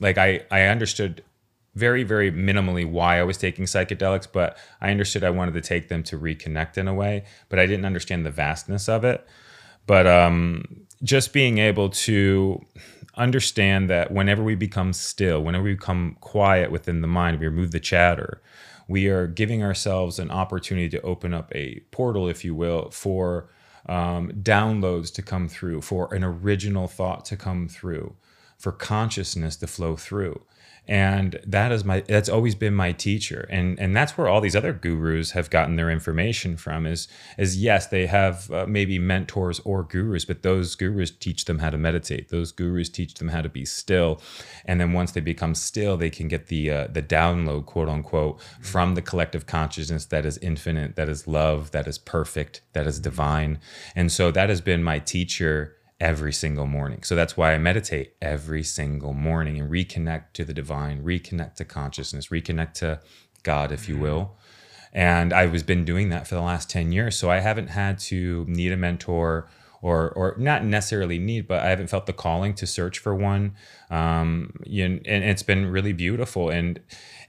like 0.00 0.18
i 0.18 0.40
i 0.50 0.62
understood 0.62 1.22
very, 1.74 2.02
very 2.02 2.32
minimally 2.32 2.88
why 2.88 3.20
I 3.20 3.22
was 3.22 3.38
taking 3.38 3.64
psychedelics, 3.64 4.26
but 4.30 4.56
I 4.80 4.90
understood 4.90 5.22
I 5.22 5.30
wanted 5.30 5.54
to 5.54 5.60
take 5.60 5.88
them 5.88 6.02
to 6.04 6.18
reconnect 6.18 6.76
in 6.76 6.88
a 6.88 6.94
way, 6.94 7.24
but 7.48 7.58
I 7.58 7.66
didn't 7.66 7.84
understand 7.84 8.26
the 8.26 8.30
vastness 8.30 8.88
of 8.88 9.04
it. 9.04 9.26
But 9.86 10.06
um, 10.06 10.86
just 11.02 11.32
being 11.32 11.58
able 11.58 11.88
to 11.88 12.64
understand 13.16 13.90
that 13.90 14.10
whenever 14.10 14.42
we 14.42 14.54
become 14.54 14.92
still, 14.92 15.42
whenever 15.42 15.64
we 15.64 15.74
become 15.74 16.16
quiet 16.20 16.70
within 16.70 17.00
the 17.00 17.08
mind, 17.08 17.40
we 17.40 17.46
remove 17.46 17.70
the 17.70 17.80
chatter, 17.80 18.40
we 18.88 19.08
are 19.08 19.26
giving 19.26 19.62
ourselves 19.62 20.18
an 20.18 20.30
opportunity 20.30 20.88
to 20.88 21.00
open 21.02 21.32
up 21.32 21.54
a 21.54 21.80
portal, 21.90 22.28
if 22.28 22.44
you 22.44 22.54
will, 22.54 22.90
for 22.90 23.48
um, 23.86 24.30
downloads 24.42 25.12
to 25.14 25.22
come 25.22 25.48
through, 25.48 25.80
for 25.80 26.12
an 26.14 26.24
original 26.24 26.86
thought 26.86 27.24
to 27.26 27.36
come 27.36 27.68
through, 27.68 28.14
for 28.58 28.72
consciousness 28.72 29.56
to 29.56 29.66
flow 29.66 29.96
through 29.96 30.40
and 30.88 31.38
that 31.46 31.70
is 31.72 31.84
my 31.84 32.00
that's 32.00 32.28
always 32.28 32.54
been 32.54 32.74
my 32.74 32.92
teacher. 32.92 33.46
And 33.50 33.78
and 33.78 33.94
that's 33.94 34.18
where 34.18 34.28
all 34.28 34.40
these 34.40 34.56
other 34.56 34.72
gurus 34.72 35.32
have 35.32 35.50
gotten 35.50 35.76
their 35.76 35.90
information 35.90 36.56
from 36.56 36.86
is 36.86 37.06
is 37.38 37.62
yes 37.62 37.86
they 37.86 38.06
have 38.06 38.50
uh, 38.50 38.66
maybe 38.66 38.98
mentors 38.98 39.60
or 39.60 39.84
gurus 39.84 40.24
but 40.24 40.42
those 40.42 40.74
gurus 40.74 41.10
teach 41.10 41.44
them 41.44 41.60
how 41.60 41.70
to 41.70 41.78
meditate. 41.78 42.30
Those 42.30 42.52
gurus 42.52 42.88
teach 42.88 43.14
them 43.14 43.28
how 43.28 43.40
to 43.42 43.48
be 43.48 43.64
still. 43.64 44.20
And 44.64 44.80
then 44.80 44.92
once 44.92 45.12
they 45.12 45.20
become 45.20 45.54
still 45.54 45.96
they 45.96 46.10
can 46.10 46.28
get 46.28 46.48
the 46.48 46.70
uh, 46.70 46.86
the 46.90 47.02
download 47.02 47.66
quote 47.66 47.88
unquote 47.88 48.40
from 48.60 48.94
the 48.94 49.02
collective 49.02 49.46
consciousness 49.46 50.06
that 50.06 50.26
is 50.26 50.38
infinite 50.38 50.96
that 50.96 51.08
is 51.08 51.26
love 51.26 51.70
that 51.70 51.86
is 51.86 51.98
perfect 51.98 52.62
that 52.72 52.86
is 52.86 52.98
divine. 52.98 53.60
And 53.94 54.10
so 54.10 54.30
that 54.30 54.48
has 54.48 54.60
been 54.60 54.82
my 54.82 54.98
teacher 54.98 55.76
every 56.00 56.32
single 56.32 56.66
morning. 56.66 57.02
So 57.02 57.14
that's 57.14 57.36
why 57.36 57.52
I 57.52 57.58
meditate 57.58 58.14
every 58.22 58.62
single 58.62 59.12
morning 59.12 59.60
and 59.60 59.70
reconnect 59.70 60.32
to 60.34 60.44
the 60.44 60.54
divine, 60.54 61.04
reconnect 61.04 61.56
to 61.56 61.64
consciousness, 61.64 62.28
reconnect 62.28 62.74
to 62.74 63.00
God, 63.42 63.70
if 63.70 63.88
you 63.88 63.94
mm-hmm. 63.94 64.04
will. 64.04 64.36
And 64.92 65.32
I 65.32 65.46
was 65.46 65.62
been 65.62 65.84
doing 65.84 66.08
that 66.08 66.26
for 66.26 66.34
the 66.34 66.40
last 66.40 66.70
10 66.70 66.90
years. 66.90 67.16
So 67.16 67.30
I 67.30 67.38
haven't 67.38 67.68
had 67.68 67.98
to 68.00 68.44
need 68.48 68.72
a 68.72 68.76
mentor 68.76 69.48
or 69.82 70.10
or 70.10 70.34
not 70.36 70.64
necessarily 70.64 71.18
need, 71.18 71.48
but 71.48 71.60
I 71.60 71.70
haven't 71.70 71.88
felt 71.88 72.06
the 72.06 72.12
calling 72.12 72.54
to 72.54 72.66
search 72.66 72.98
for 72.98 73.14
one. 73.14 73.54
Um, 73.88 74.52
you 74.64 74.86
know, 74.86 75.00
and 75.06 75.24
it's 75.24 75.42
been 75.42 75.66
really 75.66 75.92
beautiful. 75.92 76.50
And 76.50 76.80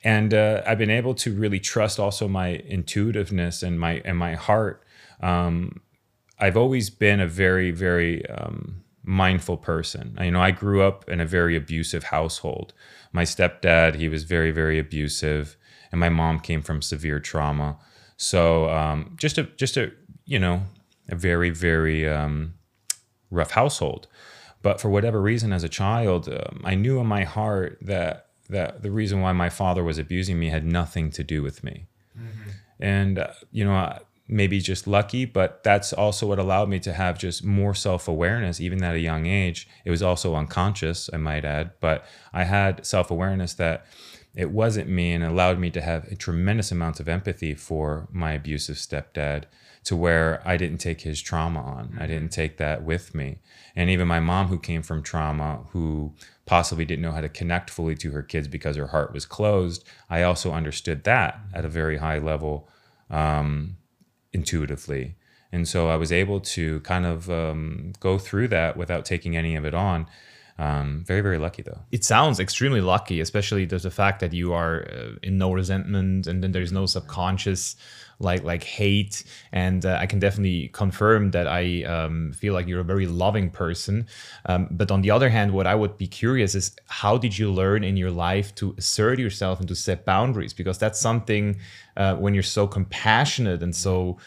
and 0.03 0.33
uh, 0.33 0.61
I've 0.65 0.77
been 0.77 0.89
able 0.89 1.13
to 1.15 1.33
really 1.33 1.59
trust 1.59 1.99
also 1.99 2.27
my 2.27 2.55
intuitiveness 2.55 3.63
and 3.63 3.79
my 3.79 4.01
and 4.03 4.17
my 4.17 4.35
heart 4.35 4.83
um, 5.21 5.81
I've 6.41 6.57
always 6.57 6.89
been 6.89 7.19
a 7.19 7.27
very, 7.27 7.71
very 7.71 8.27
um, 8.29 8.83
mindful 9.03 9.57
person. 9.57 10.17
You 10.19 10.31
know, 10.31 10.41
I 10.41 10.51
grew 10.51 10.81
up 10.81 11.07
in 11.07 11.21
a 11.21 11.25
very 11.25 11.55
abusive 11.55 12.05
household. 12.05 12.73
My 13.13 13.23
stepdad, 13.23 13.95
he 13.95 14.09
was 14.09 14.23
very, 14.23 14.51
very 14.51 14.79
abusive, 14.79 15.55
and 15.91 15.99
my 15.99 16.09
mom 16.09 16.39
came 16.39 16.61
from 16.61 16.81
severe 16.81 17.19
trauma. 17.19 17.77
So 18.17 18.69
um, 18.69 19.15
just 19.17 19.37
a, 19.37 19.43
just 19.43 19.77
a, 19.77 19.91
you 20.25 20.39
know, 20.39 20.63
a 21.09 21.15
very, 21.15 21.51
very 21.51 22.07
um, 22.07 22.55
rough 23.29 23.51
household. 23.51 24.07
But 24.61 24.81
for 24.81 24.89
whatever 24.89 25.21
reason, 25.21 25.53
as 25.53 25.63
a 25.63 25.69
child, 25.69 26.27
um, 26.29 26.61
I 26.63 26.75
knew 26.75 26.99
in 26.99 27.07
my 27.07 27.23
heart 27.23 27.77
that 27.81 28.27
that 28.49 28.83
the 28.83 28.91
reason 28.91 29.21
why 29.21 29.31
my 29.31 29.49
father 29.49 29.83
was 29.83 29.97
abusing 29.97 30.37
me 30.37 30.49
had 30.49 30.65
nothing 30.65 31.09
to 31.09 31.23
do 31.23 31.41
with 31.41 31.63
me. 31.63 31.87
Mm-hmm. 32.17 32.49
And 32.79 33.19
uh, 33.19 33.33
you 33.51 33.63
know, 33.63 33.97
maybe 34.31 34.59
just 34.61 34.87
lucky, 34.87 35.25
but 35.25 35.61
that's 35.63 35.91
also 35.91 36.25
what 36.25 36.39
allowed 36.39 36.69
me 36.69 36.79
to 36.79 36.93
have 36.93 37.19
just 37.19 37.43
more 37.43 37.75
self 37.75 38.07
awareness, 38.07 38.61
even 38.61 38.83
at 38.83 38.95
a 38.95 38.99
young 38.99 39.25
age. 39.27 39.67
It 39.85 39.91
was 39.91 40.01
also 40.01 40.35
unconscious, 40.35 41.09
I 41.13 41.17
might 41.17 41.45
add, 41.45 41.71
but 41.81 42.05
I 42.33 42.45
had 42.45 42.85
self 42.85 43.11
awareness 43.11 43.53
that 43.55 43.85
it 44.33 44.49
wasn't 44.49 44.89
me 44.89 45.11
and 45.11 45.23
allowed 45.23 45.59
me 45.59 45.69
to 45.71 45.81
have 45.81 46.05
a 46.05 46.15
tremendous 46.15 46.71
amount 46.71 47.01
of 47.01 47.09
empathy 47.09 47.53
for 47.53 48.07
my 48.11 48.31
abusive 48.31 48.77
stepdad 48.77 49.43
to 49.83 49.95
where 49.95 50.41
I 50.45 50.55
didn't 50.57 50.77
take 50.77 51.01
his 51.01 51.21
trauma 51.21 51.61
on. 51.61 51.89
Mm-hmm. 51.89 52.01
I 52.01 52.07
didn't 52.07 52.29
take 52.29 52.57
that 52.57 52.83
with 52.83 53.13
me. 53.13 53.39
And 53.75 53.89
even 53.89 54.07
my 54.07 54.21
mom, 54.21 54.47
who 54.47 54.59
came 54.59 54.83
from 54.83 55.03
trauma, 55.03 55.65
who 55.71 56.13
possibly 56.45 56.85
didn't 56.85 57.01
know 57.01 57.11
how 57.11 57.21
to 57.21 57.29
connect 57.29 57.69
fully 57.69 57.95
to 57.95 58.11
her 58.11 58.23
kids 58.23 58.47
because 58.47 58.75
her 58.77 58.87
heart 58.87 59.13
was 59.13 59.25
closed, 59.25 59.83
I 60.09 60.23
also 60.23 60.53
understood 60.53 61.03
that 61.03 61.39
at 61.53 61.65
a 61.65 61.69
very 61.69 61.97
high 61.97 62.19
level. 62.19 62.69
Um, 63.09 63.77
intuitively. 64.33 65.15
And 65.51 65.67
so 65.67 65.89
I 65.89 65.95
was 65.97 66.11
able 66.11 66.39
to 66.39 66.79
kind 66.81 67.05
of 67.05 67.29
um, 67.29 67.93
go 67.99 68.17
through 68.17 68.47
that 68.49 68.77
without 68.77 69.05
taking 69.05 69.35
any 69.35 69.55
of 69.55 69.65
it 69.65 69.73
on. 69.73 70.07
Um, 70.61 71.03
very, 71.07 71.21
very 71.21 71.39
lucky 71.39 71.63
though. 71.63 71.79
It 71.91 72.05
sounds 72.05 72.39
extremely 72.39 72.81
lucky, 72.81 73.19
especially 73.19 73.65
there's 73.65 73.81
the 73.81 73.89
fact 73.89 74.19
that 74.19 74.31
you 74.31 74.53
are 74.53 74.85
uh, 74.91 75.13
in 75.23 75.39
no 75.39 75.51
resentment 75.51 76.27
and 76.27 76.43
then 76.43 76.51
there's 76.51 76.71
no 76.71 76.85
subconscious 76.85 77.75
like 78.19 78.43
like 78.43 78.63
hate. 78.63 79.23
And 79.51 79.83
uh, 79.83 79.97
I 79.99 80.05
can 80.05 80.19
definitely 80.19 80.67
confirm 80.67 81.31
that 81.31 81.47
I 81.47 81.83
um, 81.85 82.33
feel 82.33 82.53
like 82.53 82.67
you're 82.67 82.81
a 82.81 82.91
very 82.93 83.07
loving 83.07 83.49
person. 83.49 84.05
Um, 84.45 84.67
but 84.69 84.91
on 84.91 85.01
the 85.01 85.09
other 85.09 85.29
hand, 85.29 85.51
what 85.51 85.65
I 85.65 85.73
would 85.73 85.97
be 85.97 86.05
curious 86.05 86.53
is 86.53 86.75
how 86.85 87.17
did 87.17 87.39
you 87.39 87.51
learn 87.51 87.83
in 87.83 87.97
your 87.97 88.11
life 88.11 88.53
to 88.55 88.75
assert 88.77 89.17
yourself 89.17 89.59
and 89.59 89.67
to 89.67 89.75
set 89.75 90.05
boundaries? 90.05 90.53
Because 90.53 90.77
that's 90.77 90.99
something 90.99 91.57
uh, 91.97 92.17
when 92.17 92.35
you're 92.35 92.43
so 92.43 92.67
compassionate 92.67 93.63
and 93.63 93.75
so 93.75 94.17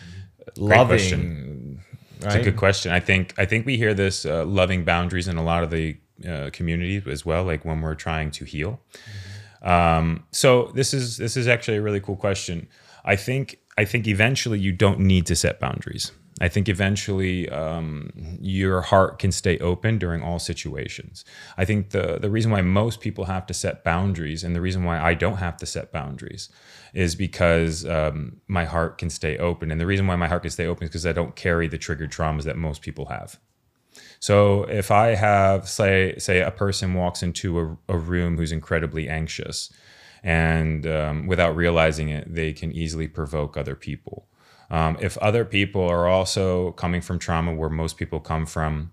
Great 0.57 0.59
loving. 0.59 0.87
Question. 0.87 1.81
Right? 2.23 2.27
It's 2.27 2.35
a 2.35 2.51
good 2.51 2.57
question. 2.57 2.91
I 2.91 2.99
think 2.99 3.35
I 3.39 3.45
think 3.45 3.67
we 3.67 3.77
hear 3.77 3.95
this 3.95 4.27
uh, 4.27 4.45
loving 4.45 4.85
boundaries 4.85 5.29
in 5.29 5.37
a 5.37 5.45
lot 5.45 5.63
of 5.63 5.71
the 5.71 5.97
uh, 6.27 6.51
communities 6.53 7.07
as 7.07 7.25
well, 7.25 7.45
like 7.45 7.65
when 7.65 7.81
we're 7.81 7.95
trying 7.95 8.31
to 8.33 8.45
heal. 8.45 8.81
Mm-hmm. 8.93 9.69
Um, 9.69 10.25
so 10.31 10.71
this 10.75 10.93
is 10.93 11.17
this 11.17 11.37
is 11.37 11.49
actually 11.49 11.79
a 11.79 11.83
really 11.83 12.01
cool 12.01 12.17
question. 12.17 12.69
I 13.05 13.17
think 13.17 13.59
I 13.79 13.85
think 13.85 14.07
eventually 14.07 14.59
you 14.59 14.73
don't 14.73 15.01
need 15.01 15.27
to 15.27 15.37
set 15.37 15.59
boundaries. 15.59 16.13
I 16.41 16.49
think 16.49 16.69
eventually 16.69 17.49
um, 17.49 18.11
your 18.41 18.81
heart 18.81 19.21
can 19.21 19.31
stay 19.31 19.57
open 19.59 19.99
during 19.99 20.21
all 20.23 20.39
situations. 20.39 21.25
I 21.57 21.65
think 21.65 21.91
the 21.91 22.19
the 22.21 22.31
reason 22.31 22.51
why 22.51 22.61
most 22.61 23.01
people 23.01 23.27
have 23.27 23.47
to 23.47 23.55
set 23.55 23.85
boundaries, 23.85 24.43
and 24.45 24.55
the 24.55 24.61
reason 24.61 24.85
why 24.85 25.01
I 25.01 25.15
don't 25.15 25.37
have 25.37 25.57
to 25.59 25.67
set 25.67 25.93
boundaries, 25.93 26.49
is 26.93 27.15
because 27.15 27.87
um, 27.87 28.41
my 28.49 28.65
heart 28.65 28.99
can 28.99 29.11
stay 29.11 29.39
open. 29.39 29.71
And 29.71 29.81
the 29.81 29.87
reason 29.87 30.07
why 30.07 30.17
my 30.17 30.29
heart 30.29 30.43
can 30.43 30.51
stay 30.51 30.67
open 30.67 30.85
is 30.85 30.91
because 30.91 31.07
I 31.07 31.13
don't 31.13 31.37
carry 31.37 31.69
the 31.69 31.79
triggered 31.79 32.11
traumas 32.11 32.43
that 32.45 32.57
most 32.57 32.83
people 32.83 33.07
have. 33.07 33.39
So 34.25 34.65
if 34.65 34.91
I 34.91 35.09
have, 35.15 35.69
say, 35.69 36.17
say 36.19 36.41
a 36.41 36.51
person 36.51 36.95
walks 36.95 37.23
into 37.23 37.49
a, 37.61 37.95
a 37.97 37.99
room 37.99 38.37
who's 38.37 38.53
incredibly 38.53 39.09
anxious, 39.09 39.71
and 40.23 40.87
um, 40.87 41.27
without 41.27 41.55
realizing 41.55 42.09
it, 42.09 42.35
they 42.35 42.53
can 42.53 42.73
easily 42.73 43.09
provoke 43.09 43.57
other 43.57 43.75
people 43.75 44.27
um, 44.71 44.97
if 45.01 45.17
other 45.19 45.45
people 45.45 45.89
are 45.89 46.09
also 46.09 46.73
coming 46.73 47.01
from 47.01 47.19
trauma 47.19 47.55
where 47.55 47.71
most 47.71 47.97
people 47.97 48.21
come 48.21 48.47
from, 48.47 48.91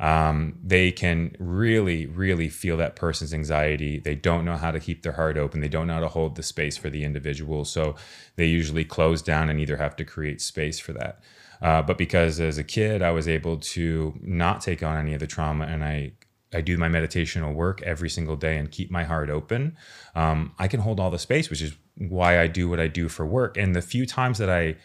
um, 0.00 0.58
they 0.62 0.90
can 0.90 1.36
really, 1.38 2.06
really 2.06 2.48
feel 2.48 2.76
that 2.78 2.96
person's 2.96 3.32
anxiety. 3.32 4.00
They 4.00 4.16
don't 4.16 4.44
know 4.44 4.56
how 4.56 4.72
to 4.72 4.80
keep 4.80 5.02
their 5.02 5.12
heart 5.12 5.38
open. 5.38 5.60
They 5.60 5.68
don't 5.68 5.86
know 5.86 5.94
how 5.94 6.00
to 6.00 6.08
hold 6.08 6.34
the 6.34 6.42
space 6.42 6.76
for 6.76 6.90
the 6.90 7.04
individual. 7.04 7.64
So 7.64 7.94
they 8.36 8.46
usually 8.46 8.84
close 8.84 9.22
down 9.22 9.48
and 9.48 9.60
either 9.60 9.76
have 9.76 9.96
to 9.96 10.04
create 10.04 10.40
space 10.40 10.80
for 10.80 10.92
that. 10.94 11.20
Uh, 11.62 11.80
but 11.82 11.96
because 11.96 12.40
as 12.40 12.58
a 12.58 12.64
kid, 12.64 13.02
I 13.02 13.12
was 13.12 13.28
able 13.28 13.56
to 13.58 14.18
not 14.20 14.60
take 14.60 14.82
on 14.82 14.96
any 14.98 15.14
of 15.14 15.20
the 15.20 15.26
trauma 15.26 15.64
and 15.64 15.84
I 15.84 16.12
I 16.54 16.60
do 16.60 16.76
my 16.76 16.88
meditational 16.88 17.54
work 17.54 17.80
every 17.82 18.10
single 18.10 18.36
day 18.36 18.58
and 18.58 18.70
keep 18.70 18.90
my 18.90 19.04
heart 19.04 19.30
open, 19.30 19.76
um, 20.14 20.52
I 20.58 20.68
can 20.68 20.80
hold 20.80 21.00
all 21.00 21.10
the 21.10 21.18
space, 21.18 21.48
which 21.48 21.62
is 21.62 21.74
why 21.96 22.40
I 22.40 22.46
do 22.46 22.68
what 22.68 22.78
I 22.78 22.88
do 22.88 23.08
for 23.08 23.24
work. 23.24 23.56
And 23.56 23.74
the 23.74 23.82
few 23.82 24.06
times 24.06 24.38
that 24.38 24.50
I 24.50 24.76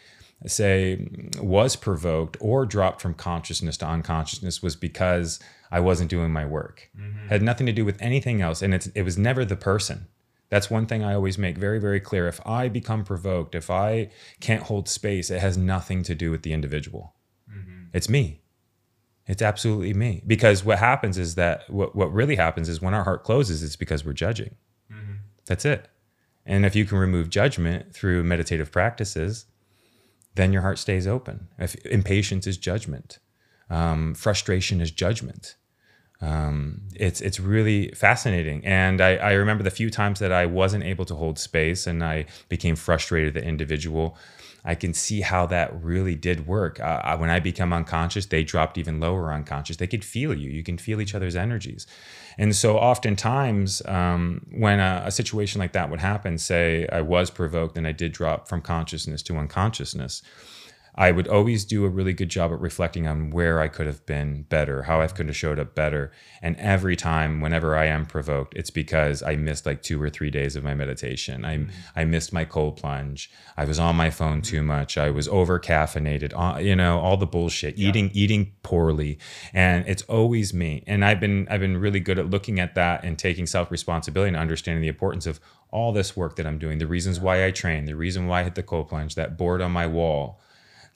say 0.45 1.07
was 1.41 1.75
provoked 1.75 2.37
or 2.39 2.65
dropped 2.65 3.01
from 3.01 3.13
consciousness 3.15 3.77
to 3.77 3.87
unconsciousness 3.87 4.61
was 4.61 4.75
because 4.75 5.39
I 5.71 5.79
wasn't 5.79 6.09
doing 6.09 6.31
my 6.31 6.45
work. 6.45 6.89
Mm-hmm. 6.97 7.27
Had 7.27 7.41
nothing 7.41 7.65
to 7.65 7.73
do 7.73 7.83
with 7.83 8.01
anything 8.01 8.41
else, 8.41 8.61
and 8.61 8.73
it's 8.73 8.87
it 8.87 9.01
was 9.01 9.17
never 9.17 9.43
the 9.43 9.55
person. 9.55 10.07
That's 10.49 10.69
one 10.69 10.85
thing 10.85 11.03
I 11.03 11.13
always 11.13 11.37
make 11.37 11.57
very 11.57 11.79
very 11.79 11.99
clear. 11.99 12.27
If 12.27 12.39
I 12.45 12.69
become 12.69 13.03
provoked, 13.03 13.55
if 13.55 13.69
I 13.69 14.09
can't 14.39 14.63
hold 14.63 14.87
space, 14.87 15.29
it 15.29 15.41
has 15.41 15.57
nothing 15.57 16.03
to 16.03 16.15
do 16.15 16.31
with 16.31 16.43
the 16.43 16.53
individual. 16.53 17.13
It's 17.93 18.09
me. 18.09 18.41
It's 19.27 19.41
absolutely 19.41 19.93
me. 19.93 20.23
Because 20.25 20.63
what 20.63 20.79
happens 20.79 21.17
is 21.17 21.35
that 21.35 21.69
what, 21.69 21.95
what 21.95 22.13
really 22.13 22.37
happens 22.37 22.69
is 22.69 22.81
when 22.81 22.93
our 22.93 23.03
heart 23.03 23.23
closes, 23.23 23.61
it's 23.61 23.75
because 23.75 24.05
we're 24.05 24.13
judging. 24.13 24.55
That's 25.45 25.65
it. 25.65 25.89
And 26.45 26.65
if 26.65 26.75
you 26.75 26.85
can 26.85 26.97
remove 26.97 27.29
judgment 27.29 27.93
through 27.93 28.23
meditative 28.23 28.71
practices, 28.71 29.45
then 30.35 30.53
your 30.53 30.61
heart 30.61 30.79
stays 30.79 31.05
open. 31.05 31.47
If 31.59 31.75
impatience 31.85 32.47
is 32.47 32.57
judgment, 32.57 33.19
um, 33.69 34.13
frustration 34.13 34.79
is 34.79 34.91
judgment. 34.91 35.55
Um, 36.19 36.81
it's 36.95 37.21
it's 37.21 37.39
really 37.39 37.89
fascinating, 37.89 38.65
and 38.65 39.01
I, 39.01 39.17
I 39.17 39.33
remember 39.33 39.63
the 39.63 39.69
few 39.69 39.91
times 39.91 40.19
that 40.19 40.31
I 40.31 40.47
wasn't 40.47 40.83
able 40.83 41.05
to 41.05 41.15
hold 41.15 41.37
space 41.37 41.85
and 41.85 42.03
I 42.03 42.25
became 42.49 42.75
frustrated. 42.75 43.35
The 43.35 43.43
individual, 43.43 44.17
I 44.65 44.73
can 44.73 44.95
see 44.95 45.21
how 45.21 45.45
that 45.47 45.71
really 45.83 46.15
did 46.15 46.47
work. 46.47 46.79
Uh, 46.79 47.15
when 47.17 47.29
I 47.29 47.39
become 47.39 47.71
unconscious, 47.71 48.25
they 48.25 48.43
dropped 48.43 48.79
even 48.79 48.99
lower 48.99 49.31
unconscious. 49.31 49.77
They 49.77 49.85
could 49.85 50.03
feel 50.03 50.33
you. 50.33 50.49
You 50.49 50.63
can 50.63 50.79
feel 50.79 51.01
each 51.01 51.13
other's 51.13 51.35
energies, 51.35 51.85
and 52.39 52.55
so 52.55 52.77
oftentimes 52.79 53.83
um, 53.85 54.43
when 54.51 54.79
a, 54.79 55.03
a 55.05 55.11
situation 55.11 55.59
like 55.59 55.73
that 55.73 55.91
would 55.91 55.99
happen, 55.99 56.39
say 56.39 56.87
I 56.91 57.01
was 57.01 57.29
provoked 57.29 57.77
and 57.77 57.85
I 57.85 57.91
did 57.91 58.11
drop 58.11 58.47
from 58.47 58.63
consciousness 58.63 59.21
to 59.23 59.37
unconsciousness. 59.37 60.23
I 60.97 61.11
would 61.11 61.27
always 61.27 61.63
do 61.63 61.85
a 61.85 61.89
really 61.89 62.13
good 62.13 62.29
job 62.29 62.51
at 62.51 62.59
reflecting 62.59 63.05
on 63.05 63.29
where 63.29 63.59
I 63.59 63.67
could 63.67 63.85
have 63.85 64.03
been 64.07 64.43
better, 64.43 64.83
how 64.83 64.99
I 64.99 65.05
could 65.07 65.27
have 65.27 65.37
showed 65.37 65.59
up 65.59 65.75
better. 65.75 66.11
And 66.41 66.55
every 66.57 66.95
time, 66.95 67.39
whenever 67.39 67.77
I 67.77 67.85
am 67.85 68.07
provoked, 68.07 68.55
it's 68.55 68.71
because 68.71 69.21
I 69.21 69.35
missed 69.35 69.67
like 69.67 69.83
two 69.83 70.01
or 70.01 70.09
three 70.09 70.31
days 70.31 70.55
of 70.55 70.63
my 70.63 70.73
meditation. 70.73 71.45
I 71.45 71.67
I 71.95 72.03
missed 72.05 72.33
my 72.33 72.45
cold 72.45 72.77
plunge. 72.77 73.29
I 73.55 73.65
was 73.65 73.77
on 73.77 73.95
my 73.95 74.09
phone 74.09 74.41
too 74.41 74.63
much. 74.63 74.97
I 74.97 75.11
was 75.11 75.27
over 75.27 75.59
caffeinated. 75.59 76.33
Uh, 76.35 76.57
you 76.57 76.75
know, 76.75 76.99
all 76.99 77.15
the 77.17 77.27
bullshit. 77.27 77.77
Eating 77.77 78.09
eating 78.15 78.53
poorly, 78.63 79.19
and 79.53 79.87
it's 79.87 80.03
always 80.03 80.51
me. 80.51 80.83
And 80.87 81.05
I've 81.05 81.19
been 81.19 81.47
I've 81.51 81.61
been 81.61 81.77
really 81.77 81.99
good 81.99 82.17
at 82.17 82.31
looking 82.31 82.59
at 82.59 82.73
that 82.73 83.03
and 83.03 83.19
taking 83.19 83.45
self 83.45 83.69
responsibility 83.69 84.29
and 84.29 84.37
understanding 84.37 84.81
the 84.81 84.87
importance 84.87 85.27
of 85.27 85.39
all 85.69 85.91
this 85.91 86.17
work 86.17 86.37
that 86.37 86.47
I'm 86.47 86.57
doing, 86.57 86.79
the 86.79 86.87
reasons 86.87 87.19
why 87.19 87.45
I 87.45 87.51
train, 87.51 87.85
the 87.85 87.95
reason 87.95 88.25
why 88.25 88.39
I 88.39 88.43
hit 88.45 88.55
the 88.55 88.63
cold 88.63 88.87
plunge, 88.87 89.15
that 89.15 89.37
board 89.37 89.61
on 89.61 89.71
my 89.71 89.85
wall 89.85 90.39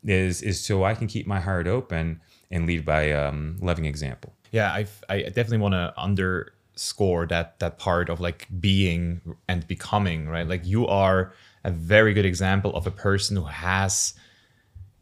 is 0.03 0.41
is 0.41 0.63
so 0.63 0.83
I 0.83 0.95
can 0.95 1.07
keep 1.07 1.27
my 1.27 1.39
heart 1.39 1.67
open 1.67 2.21
and 2.49 2.67
lead 2.67 2.85
by 2.85 3.11
um, 3.11 3.57
loving 3.61 3.85
example. 3.85 4.33
Yeah, 4.51 4.71
I 4.71 4.87
I 5.09 5.21
definitely 5.23 5.59
want 5.59 5.73
to 5.73 5.93
underscore 5.97 7.27
that 7.27 7.59
that 7.59 7.77
part 7.77 8.09
of 8.09 8.19
like 8.19 8.47
being 8.59 9.21
and 9.47 9.67
becoming, 9.67 10.27
right? 10.27 10.47
Like 10.47 10.65
you 10.65 10.87
are 10.87 11.33
a 11.63 11.71
very 11.71 12.13
good 12.13 12.25
example 12.25 12.75
of 12.75 12.87
a 12.87 12.91
person 12.91 13.37
who 13.37 13.43
has 13.43 14.13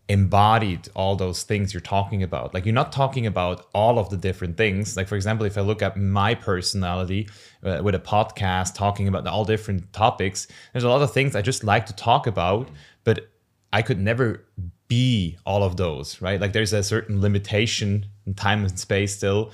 embodied 0.10 0.90
all 0.96 1.16
those 1.16 1.44
things 1.44 1.72
you're 1.72 1.80
talking 1.82 2.24
about. 2.24 2.54
Like 2.54 2.66
you're 2.66 2.74
not 2.74 2.92
talking 2.92 3.28
about 3.28 3.68
all 3.74 4.00
of 4.00 4.10
the 4.10 4.18
different 4.18 4.58
things. 4.58 4.98
Like 4.98 5.08
for 5.08 5.16
example, 5.16 5.46
if 5.46 5.58
I 5.58 5.62
look 5.62 5.84
at 5.84 5.98
my 5.98 6.34
personality 6.34 7.30
uh, 7.64 7.82
with 7.84 7.94
a 7.94 8.00
podcast 8.00 8.74
talking 8.74 9.08
about 9.08 9.28
all 9.28 9.46
different 9.46 9.94
topics, 9.94 10.48
there's 10.74 10.84
a 10.84 10.90
lot 10.90 11.04
of 11.04 11.14
things 11.14 11.36
I 11.36 11.44
just 11.44 11.64
like 11.64 11.86
to 11.86 11.96
talk 11.96 12.26
about, 12.26 12.70
but 13.04 13.30
I 13.72 13.84
could 13.84 14.00
never 14.00 14.46
be 14.90 15.38
all 15.46 15.64
of 15.64 15.78
those, 15.78 16.22
right? 16.22 16.42
Like 16.42 16.52
there's 16.52 16.74
a 16.74 16.84
certain 16.84 17.22
limitation 17.22 18.08
in 18.26 18.34
time 18.34 18.66
and 18.66 18.78
space 18.78 19.16
still 19.16 19.52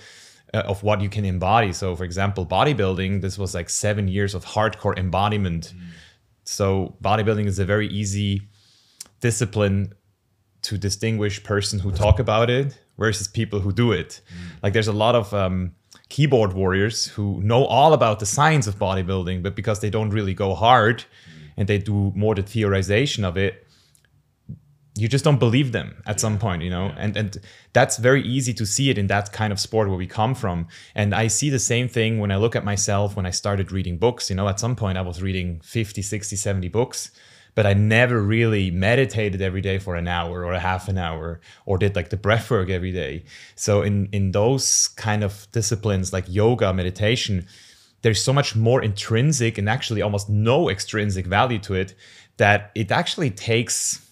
uh, 0.54 0.64
of 0.66 0.82
what 0.82 1.02
you 1.02 1.10
can 1.10 1.26
embody. 1.26 1.74
So, 1.74 1.96
for 1.96 2.06
example, 2.06 2.46
bodybuilding, 2.46 3.22
this 3.22 3.38
was 3.38 3.54
like 3.54 3.70
seven 3.70 4.08
years 4.08 4.34
of 4.34 4.44
hardcore 4.46 4.98
embodiment. 4.98 5.74
So, 6.46 6.96
bodybuilding 7.04 7.46
is 7.46 7.60
a 7.60 7.66
very 7.66 7.88
easy 7.90 8.42
discipline 9.20 9.94
to 10.64 10.78
distinguish 10.78 11.44
person 11.44 11.80
who 11.80 11.92
talk 11.92 12.18
about 12.20 12.50
it 12.50 12.80
versus 12.98 13.28
people 13.28 13.60
who 13.60 13.72
do 13.72 13.92
it. 13.92 14.22
Like 14.64 14.74
there's 14.74 14.88
a 14.88 14.94
lot 14.94 15.16
of 15.16 15.34
um, 15.34 15.74
keyboard 16.10 16.54
warriors 16.54 17.08
who 17.08 17.42
know 17.42 17.66
all 17.66 17.94
about 17.94 18.20
the 18.20 18.26
science 18.26 18.68
of 18.68 18.76
bodybuilding, 18.80 19.44
but 19.44 19.56
because 19.56 19.82
they 19.82 19.90
don't 19.90 20.12
really 20.12 20.34
go 20.34 20.56
hard 20.56 21.04
and 21.58 21.68
they 21.68 21.78
do 21.78 22.12
more 22.16 22.36
the 22.36 22.44
theorization 22.44 23.24
of 23.24 23.38
it, 23.38 23.65
you 24.98 25.08
just 25.10 25.26
don't 25.26 25.40
believe 25.40 25.74
them 25.74 26.02
at 26.06 26.20
some 26.20 26.40
point, 26.40 26.62
you 26.62 26.70
know? 26.70 26.94
And 26.98 27.18
and 27.18 27.38
that's 27.74 27.98
very 27.98 28.24
easy 28.24 28.54
to 28.54 28.66
see 28.66 28.90
it 28.90 28.98
in 28.98 29.08
that 29.08 29.32
kind 29.34 29.52
of 29.52 29.60
sport 29.60 29.90
where 29.90 29.98
we 29.98 30.08
come 30.08 30.36
from. 30.36 30.68
And 30.96 31.14
I 31.14 31.28
see 31.28 31.50
the 31.50 31.60
same 31.60 31.88
thing 31.90 32.20
when 32.20 32.32
I 32.32 32.38
look 32.38 32.56
at 32.56 32.64
myself 32.64 33.16
when 33.16 33.26
I 33.26 33.32
started 33.32 33.72
reading 33.72 33.98
books, 33.98 34.30
you 34.30 34.36
know, 34.36 34.48
at 34.48 34.60
some 34.60 34.76
point 34.76 34.98
I 34.98 35.02
was 35.02 35.22
reading 35.22 35.60
50, 35.64 36.02
60, 36.02 36.36
70 36.36 36.70
books 36.70 37.12
but 37.56 37.66
I 37.66 37.74
never 37.74 38.22
really 38.22 38.70
meditated 38.70 39.42
every 39.42 39.62
day 39.62 39.80
for 39.80 39.96
an 39.96 40.08
hour 40.08 40.44
or 40.46 40.52
a 40.52 40.60
half 40.60 40.90
an 40.90 40.98
hour 40.98 41.40
or 41.66 41.78
did 41.78 41.96
like 41.96 42.10
the 42.10 42.18
breath 42.18 42.52
work 42.52 42.70
every 42.70 42.92
day. 42.92 43.24
So 43.56 43.82
in 43.82 44.10
in 44.12 44.32
those 44.32 44.90
kind 44.90 45.24
of 45.24 45.48
disciplines 45.54 46.12
like 46.12 46.26
yoga, 46.28 46.74
meditation, 46.74 47.48
there's 48.02 48.22
so 48.22 48.34
much 48.34 48.56
more 48.56 48.84
intrinsic 48.84 49.58
and 49.58 49.70
actually 49.70 50.02
almost 50.02 50.30
no 50.30 50.70
extrinsic 50.70 51.26
value 51.26 51.60
to 51.60 51.74
it 51.74 51.96
that 52.38 52.72
it 52.76 52.92
actually 52.92 53.32
takes 53.32 54.05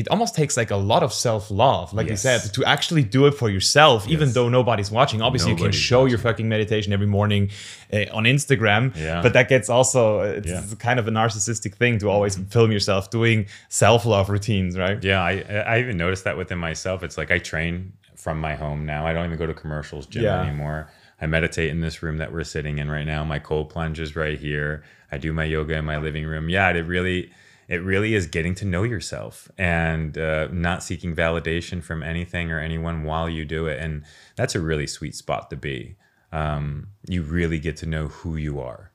it 0.00 0.06
almost 0.12 0.32
takes 0.40 0.56
like 0.56 0.70
a 0.70 0.76
lot 0.92 1.02
of 1.02 1.12
self-love 1.12 1.92
like 1.98 2.06
Yes. 2.06 2.12
you 2.24 2.30
said 2.30 2.54
to 2.56 2.60
actually 2.74 3.02
do 3.16 3.26
it 3.28 3.32
for 3.40 3.48
yourself 3.56 4.08
even 4.14 4.32
though 4.36 4.48
nobody's 4.48 4.90
watching 4.98 5.20
obviously 5.26 5.50
you 5.52 5.56
can 5.64 5.72
show 5.72 6.02
your 6.12 6.18
fucking 6.26 6.48
meditation 6.48 6.92
every 6.92 7.06
morning 7.18 7.50
uh, 7.92 8.04
on 8.18 8.22
instagram 8.34 8.82
Yeah. 8.96 9.20
but 9.24 9.32
that 9.36 9.46
gets 9.48 9.68
also 9.68 10.20
it's 10.20 10.46
Yeah. 10.46 10.62
Kind 10.78 10.98
of 11.00 11.06
a 11.08 11.10
narcissistic 11.20 11.72
thing 11.74 11.98
to 12.02 12.06
always 12.14 12.34
film 12.54 12.70
yourself 12.76 13.10
doing 13.10 13.46
self-love 13.68 14.26
routines 14.30 14.72
right 14.84 14.98
Yeah, 15.10 15.20
I 15.22 15.32
I 15.72 15.74
even 15.80 15.96
noticed 16.04 16.24
that 16.24 16.36
within 16.36 16.58
myself. 16.58 17.02
It's 17.06 17.18
like 17.20 17.30
I 17.36 17.38
train 17.52 17.92
from 18.24 18.36
my 18.40 18.54
home 18.64 18.80
now. 18.94 19.00
I 19.08 19.12
don't 19.12 19.26
even 19.26 19.38
go 19.38 19.46
to 19.46 19.54
commercials 19.54 20.06
gym 20.06 20.22
Yeah. 20.24 20.42
anymore. 20.42 20.80
I 21.20 21.26
meditate 21.26 21.70
in 21.70 21.80
this 21.80 21.96
room 22.02 22.16
that 22.18 22.30
we're 22.32 22.44
sitting 22.44 22.78
in 22.78 22.88
right 22.96 23.06
now. 23.14 23.24
My 23.24 23.38
cold 23.50 23.66
plunge 23.70 23.98
is 24.06 24.14
right 24.24 24.38
here. 24.38 24.82
I 25.10 25.16
do 25.18 25.32
my 25.32 25.44
yoga 25.44 25.74
in 25.80 25.84
my 25.84 25.98
living 25.98 26.24
room. 26.32 26.48
Yeah, 26.48 26.68
it 26.70 26.86
really 26.96 27.30
it 27.68 27.82
really 27.82 28.14
is 28.14 28.26
getting 28.26 28.54
to 28.56 28.64
know 28.64 28.82
yourself 28.82 29.50
and 29.58 30.16
uh, 30.16 30.48
not 30.50 30.82
seeking 30.82 31.14
validation 31.14 31.82
from 31.82 32.02
anything 32.02 32.50
or 32.50 32.58
anyone 32.58 33.04
while 33.04 33.28
you 33.28 33.44
do 33.44 33.66
it. 33.66 33.78
And 33.78 34.04
that's 34.36 34.54
a 34.54 34.60
really 34.60 34.86
sweet 34.86 35.14
spot 35.14 35.50
to 35.50 35.56
be. 35.56 35.96
Um, 36.32 36.88
you 37.06 37.22
really 37.22 37.58
get 37.58 37.76
to 37.78 37.86
know 37.86 38.08
who 38.08 38.36
you 38.36 38.58
are 38.60 38.92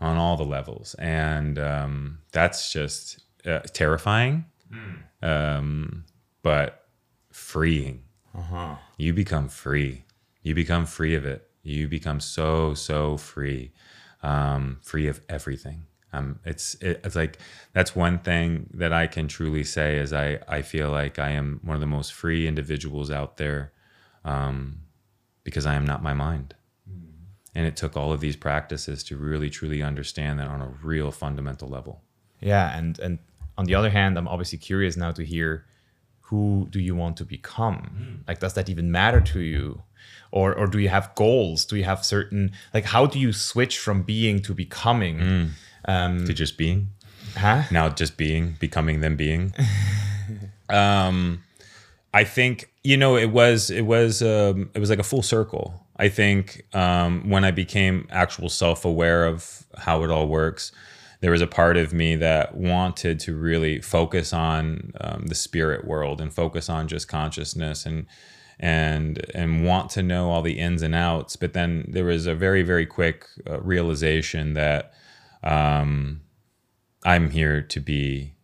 on 0.00 0.16
all 0.16 0.36
the 0.36 0.44
levels, 0.44 0.94
and 0.94 1.58
um, 1.58 2.18
that's 2.32 2.72
just 2.72 3.20
uh, 3.46 3.60
terrifying 3.72 4.44
um, 5.22 6.04
but 6.42 6.86
freeing. 7.32 8.02
You 8.96 9.12
become 9.12 9.48
free. 9.48 10.04
You 10.42 10.54
become 10.54 10.86
free 10.86 11.14
of 11.14 11.24
it. 11.24 11.48
You 11.62 11.88
become 11.88 12.20
so 12.20 12.74
so 12.74 13.16
free, 13.16 13.72
um, 14.22 14.78
free 14.82 15.06
of 15.08 15.20
everything. 15.28 15.86
Um, 16.12 16.38
it's 16.44 16.74
it, 16.76 17.00
it's 17.04 17.16
like 17.16 17.38
that's 17.74 17.94
one 17.94 18.18
thing 18.18 18.70
that 18.74 18.92
I 18.92 19.06
can 19.06 19.28
truly 19.28 19.64
say 19.64 19.98
is 19.98 20.12
I 20.12 20.38
I 20.48 20.62
feel 20.62 20.90
like 20.90 21.18
I 21.18 21.30
am 21.30 21.60
one 21.62 21.74
of 21.74 21.80
the 21.80 21.86
most 21.86 22.12
free 22.12 22.46
individuals 22.48 23.10
out 23.10 23.36
there, 23.36 23.72
um, 24.24 24.78
because 25.44 25.66
I 25.66 25.74
am 25.74 25.84
not 25.84 26.02
my 26.02 26.14
mind. 26.14 26.54
And 27.54 27.66
it 27.66 27.76
took 27.76 27.96
all 27.96 28.12
of 28.12 28.20
these 28.20 28.36
practices 28.36 29.02
to 29.04 29.16
really 29.16 29.50
truly 29.50 29.82
understand 29.82 30.38
that 30.38 30.46
on 30.48 30.60
a 30.62 30.68
real 30.82 31.10
fundamental 31.10 31.68
level. 31.68 32.02
yeah 32.40 32.76
and 32.78 32.98
and 33.00 33.18
on 33.56 33.64
the 33.64 33.74
other 33.74 33.90
hand 33.90 34.16
i'm 34.16 34.28
obviously 34.28 34.58
curious 34.58 34.96
now 34.96 35.10
to 35.12 35.24
hear 35.24 35.64
who 36.30 36.68
do 36.70 36.78
you 36.78 36.94
want 36.94 37.16
to 37.16 37.24
become? 37.24 38.22
Like 38.28 38.38
does 38.38 38.52
that 38.54 38.68
even 38.68 38.92
matter 38.92 39.20
to 39.32 39.40
you? 39.40 39.82
Or 40.30 40.54
or 40.54 40.66
do 40.66 40.78
you 40.78 40.90
have 40.90 41.14
goals? 41.14 41.64
Do 41.64 41.74
you 41.76 41.84
have 41.84 42.04
certain 42.04 42.52
like 42.74 42.84
how 42.84 43.06
do 43.06 43.18
you 43.18 43.32
switch 43.32 43.78
from 43.78 44.02
being 44.02 44.40
to 44.42 44.52
becoming 44.54 45.16
um 45.88 46.24
To 46.26 46.32
just 46.32 46.56
being. 46.56 46.88
huh? 47.36 47.62
Now 47.72 47.88
just 47.88 48.16
being 48.16 48.56
becoming 48.60 49.00
them 49.00 49.16
being? 49.16 49.52
Um 50.68 51.42
i 52.14 52.24
think 52.24 52.70
you 52.84 52.96
know 52.96 53.16
it 53.16 53.30
was 53.30 53.70
it 53.70 53.82
was 53.82 54.22
um 54.22 54.70
it 54.74 54.78
was 54.80 54.90
like 54.90 54.98
a 54.98 55.02
full 55.12 55.22
circle. 55.22 55.66
I 55.96 56.08
think 56.08 56.64
um 56.74 57.28
when 57.30 57.42
i 57.44 57.50
became 57.50 58.06
actual 58.10 58.48
self-aware 58.48 59.24
of 59.26 59.64
how 59.76 60.04
it 60.04 60.10
all 60.10 60.28
works 60.28 60.72
there 61.20 61.30
was 61.32 61.40
a 61.42 61.46
part 61.46 61.76
of 61.76 61.92
me 61.92 62.16
that 62.16 62.54
wanted 62.54 63.18
to 63.20 63.36
really 63.36 63.80
focus 63.80 64.32
on 64.32 64.92
um, 65.00 65.26
the 65.26 65.34
spirit 65.34 65.84
world 65.86 66.20
and 66.20 66.32
focus 66.32 66.68
on 66.68 66.86
just 66.86 67.08
consciousness 67.08 67.84
and 67.86 68.06
and 68.60 69.24
and 69.34 69.64
want 69.64 69.90
to 69.90 70.02
know 70.02 70.30
all 70.30 70.42
the 70.42 70.58
ins 70.58 70.82
and 70.82 70.94
outs. 70.94 71.34
But 71.36 71.52
then 71.54 71.86
there 71.88 72.04
was 72.04 72.26
a 72.26 72.34
very 72.34 72.62
very 72.62 72.86
quick 72.86 73.26
uh, 73.50 73.60
realization 73.60 74.54
that 74.54 74.92
um 75.42 76.20
i'm 77.04 77.30
here 77.30 77.62
to 77.62 77.80
be 77.80 78.34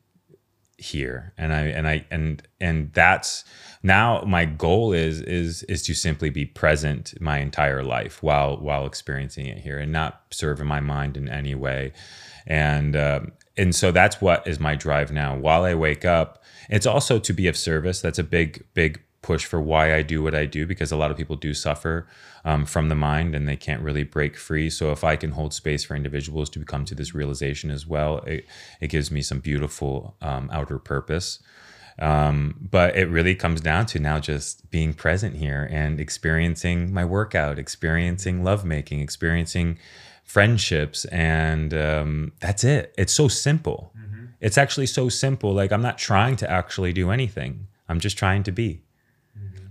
here. 0.85 1.33
And 1.39 1.53
i 1.53 1.63
and 1.63 1.89
i 1.89 2.05
and 2.11 2.43
and 2.61 2.93
that's 2.93 3.45
now 3.83 4.23
my 4.27 4.45
goal 4.45 4.93
is 4.93 5.21
is 5.23 5.63
is 5.65 5.83
to 5.85 5.95
simply 5.95 6.31
be 6.31 6.45
present 6.45 7.15
my 7.21 7.39
entire 7.39 7.83
life 7.83 8.23
while 8.23 8.57
while 8.59 8.87
experiencing 8.87 9.47
it 9.47 9.59
here 9.59 9.79
and 9.79 9.93
not 9.93 10.23
serve 10.31 10.61
in 10.61 10.67
my 10.67 10.81
mind 10.81 11.17
in 11.17 11.29
any 11.29 11.55
way. 11.55 11.93
And 12.47 12.97
um, 12.97 13.33
and 13.57 13.75
so 13.75 13.93
that's 13.93 14.21
what 14.21 14.47
is 14.47 14.61
my 14.61 14.75
drive 14.75 15.11
now. 15.11 15.37
While 15.37 15.65
i 15.65 15.75
wake 15.75 16.05
up 16.05 16.43
it's 16.69 16.87
also 16.87 17.19
to 17.19 17.33
be 17.33 17.47
of 17.47 17.57
service. 17.57 18.01
That's 18.01 18.19
a 18.19 18.25
big 18.25 18.65
big 18.75 19.03
push 19.25 19.47
for 19.47 19.59
why 19.59 19.95
I 19.95 20.03
do 20.03 20.23
what 20.23 20.35
I 20.35 20.45
do 20.45 20.67
because 20.67 20.93
a 20.93 20.97
lot 20.97 21.11
of 21.11 21.17
people 21.17 21.37
do 21.37 21.55
suffer 21.55 22.07
um, 22.45 22.67
from 22.67 22.91
the 22.91 22.95
mind 22.95 23.35
and 23.35 23.49
they 23.49 23.57
can't 23.57 23.81
really 23.81 24.05
break 24.05 24.37
free. 24.37 24.69
So 24.69 24.93
if 24.93 25.03
I 25.03 25.17
can 25.17 25.31
hold 25.31 25.55
space 25.55 25.83
for 25.83 25.97
individuals 25.97 26.51
to 26.51 26.63
come 26.63 26.85
to 26.85 26.95
this 26.95 27.15
realization 27.15 27.71
as 27.71 27.87
well, 27.87 28.19
it, 28.19 28.45
it 28.83 28.89
gives 28.89 29.11
me 29.11 29.23
some 29.23 29.41
beautiful 29.41 30.15
um, 30.21 30.51
outer 30.53 30.79
purpose. 30.79 31.39
Um, 31.99 32.69
but 32.71 32.97
it 32.97 33.07
really 33.07 33.35
comes 33.35 33.63
down 33.63 33.87
to 33.87 33.99
now 33.99 34.19
just 34.19 34.71
being 34.71 34.93
present 34.93 35.37
here 35.37 35.67
and 35.71 35.99
experiencing 35.99 36.93
my 36.93 37.07
workout, 37.07 37.59
experiencing 37.59 38.45
lovemaking, 38.45 39.01
experiencing 39.01 39.79
friendships, 40.23 41.07
and 41.07 41.73
um, 41.73 42.33
that's 42.41 42.63
it. 42.63 42.95
It's 42.99 43.15
so 43.15 43.29
simple. 43.29 43.91
Mm-hmm. 43.97 44.25
It's 44.43 44.59
actually 44.59 44.87
so 44.87 45.09
simple. 45.09 45.55
Like 45.55 45.73
I'm 45.73 45.83
not 45.83 45.97
trying 45.97 46.37
to 46.37 46.51
actually 46.51 46.93
do 46.93 47.11
anything. 47.11 47.69
I'm 47.89 48.01
just 48.01 48.19
trying 48.19 48.43
to 48.43 48.53
be 48.53 48.84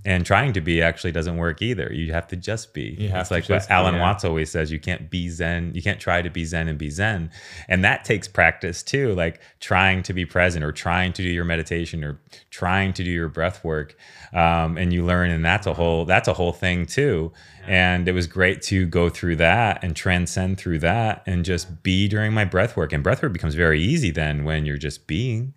and 0.05 0.25
trying 0.25 0.51
to 0.53 0.61
be 0.61 0.81
actually 0.81 1.11
doesn't 1.11 1.37
work 1.37 1.61
either. 1.61 1.91
You 1.91 2.11
have 2.11 2.27
to 2.27 2.35
just 2.35 2.73
be. 2.73 2.95
You 2.99 3.09
it's 3.13 3.31
like 3.31 3.47
what 3.47 3.69
Alan 3.69 3.95
yeah. 3.95 4.01
Watts 4.01 4.25
always 4.25 4.51
says: 4.51 4.71
you 4.71 4.79
can't 4.79 5.09
be 5.09 5.29
Zen. 5.29 5.71
You 5.73 5.81
can't 5.81 5.99
try 5.99 6.21
to 6.21 6.29
be 6.29 6.43
Zen 6.43 6.67
and 6.67 6.77
be 6.77 6.89
Zen, 6.89 7.31
and 7.67 7.83
that 7.85 8.03
takes 8.03 8.27
practice 8.27 8.83
too. 8.83 9.13
Like 9.13 9.39
trying 9.59 10.03
to 10.03 10.13
be 10.13 10.25
present, 10.25 10.63
or 10.63 10.71
trying 10.71 11.13
to 11.13 11.21
do 11.21 11.29
your 11.29 11.45
meditation, 11.45 12.03
or 12.03 12.19
trying 12.49 12.93
to 12.93 13.03
do 13.03 13.09
your 13.09 13.29
breath 13.29 13.63
work, 13.63 13.95
um, 14.33 14.77
and 14.77 14.91
you 14.91 15.05
learn, 15.05 15.31
and 15.31 15.45
that's 15.45 15.67
a 15.67 15.73
whole 15.73 16.05
that's 16.05 16.27
a 16.27 16.33
whole 16.33 16.53
thing 16.53 16.85
too. 16.85 17.31
And 17.65 18.09
it 18.09 18.11
was 18.11 18.27
great 18.27 18.61
to 18.63 18.85
go 18.85 19.09
through 19.09 19.37
that 19.37 19.83
and 19.83 19.95
transcend 19.95 20.57
through 20.57 20.79
that, 20.79 21.23
and 21.25 21.45
just 21.45 21.81
be 21.81 22.09
during 22.09 22.33
my 22.33 22.43
breath 22.43 22.75
work. 22.75 22.91
And 22.91 23.03
breath 23.03 23.23
work 23.23 23.31
becomes 23.31 23.55
very 23.55 23.81
easy 23.81 24.11
then 24.11 24.43
when 24.43 24.65
you're 24.65 24.77
just 24.77 25.07
being 25.07 25.53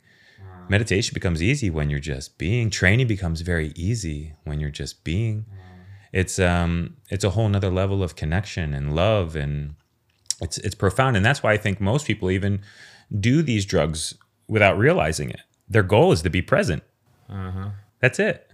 Meditation 0.69 1.15
becomes 1.15 1.43
easy 1.43 1.71
when 1.71 1.91
you're 1.91 1.99
just 2.01 2.39
being. 2.39 2.71
Training 2.71 3.07
becomes 3.07 3.41
very 3.41 3.73
easy 3.77 4.35
when 4.45 4.61
you're 4.61 4.71
just 4.71 5.05
being. 5.05 5.47
It's 6.13 6.39
um 6.39 6.97
it's 7.11 7.25
a 7.25 7.31
whole 7.31 7.49
nother 7.49 7.71
level 7.71 8.03
of 8.03 8.17
connection 8.17 8.73
and 8.75 8.95
love 8.95 9.37
and 9.37 9.75
it's 10.41 10.59
it's 10.59 10.75
profound. 10.75 11.17
And 11.17 11.25
that's 11.25 11.43
why 11.43 11.53
I 11.53 11.57
think 11.57 11.81
most 11.81 12.07
people 12.07 12.31
even 12.31 12.61
do 13.19 13.43
these 13.43 13.65
drugs 13.65 14.15
without 14.49 14.79
realizing 14.79 15.31
it. 15.31 15.41
Their 15.69 15.83
goal 15.83 16.13
is 16.13 16.23
to 16.23 16.31
be 16.31 16.43
present. 16.43 16.83
Uh-huh. 17.29 17.71
That's 18.01 18.19
it. 18.19 18.51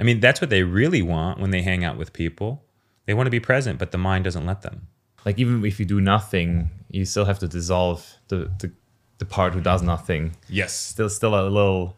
I 0.00 0.02
mean, 0.02 0.20
that's 0.20 0.40
what 0.40 0.50
they 0.50 0.62
really 0.62 1.02
want 1.02 1.40
when 1.40 1.50
they 1.50 1.62
hang 1.62 1.84
out 1.84 1.96
with 1.96 2.12
people. 2.12 2.64
They 3.06 3.14
want 3.14 3.26
to 3.26 3.30
be 3.30 3.40
present, 3.40 3.78
but 3.78 3.90
the 3.90 3.98
mind 3.98 4.24
doesn't 4.24 4.46
let 4.46 4.62
them. 4.62 4.88
Like 5.24 5.38
even 5.38 5.64
if 5.64 5.80
you 5.80 5.86
do 5.86 6.00
nothing, 6.00 6.70
you 6.90 7.04
still 7.04 7.24
have 7.24 7.38
to 7.40 7.48
dissolve 7.48 8.16
the, 8.28 8.50
the 8.58 8.72
the 9.18 9.24
part 9.24 9.54
who 9.54 9.60
does 9.60 9.82
nothing. 9.82 10.36
Yes. 10.48 10.72
Still 10.72 11.10
still 11.10 11.34
a 11.34 11.42
little 11.48 11.96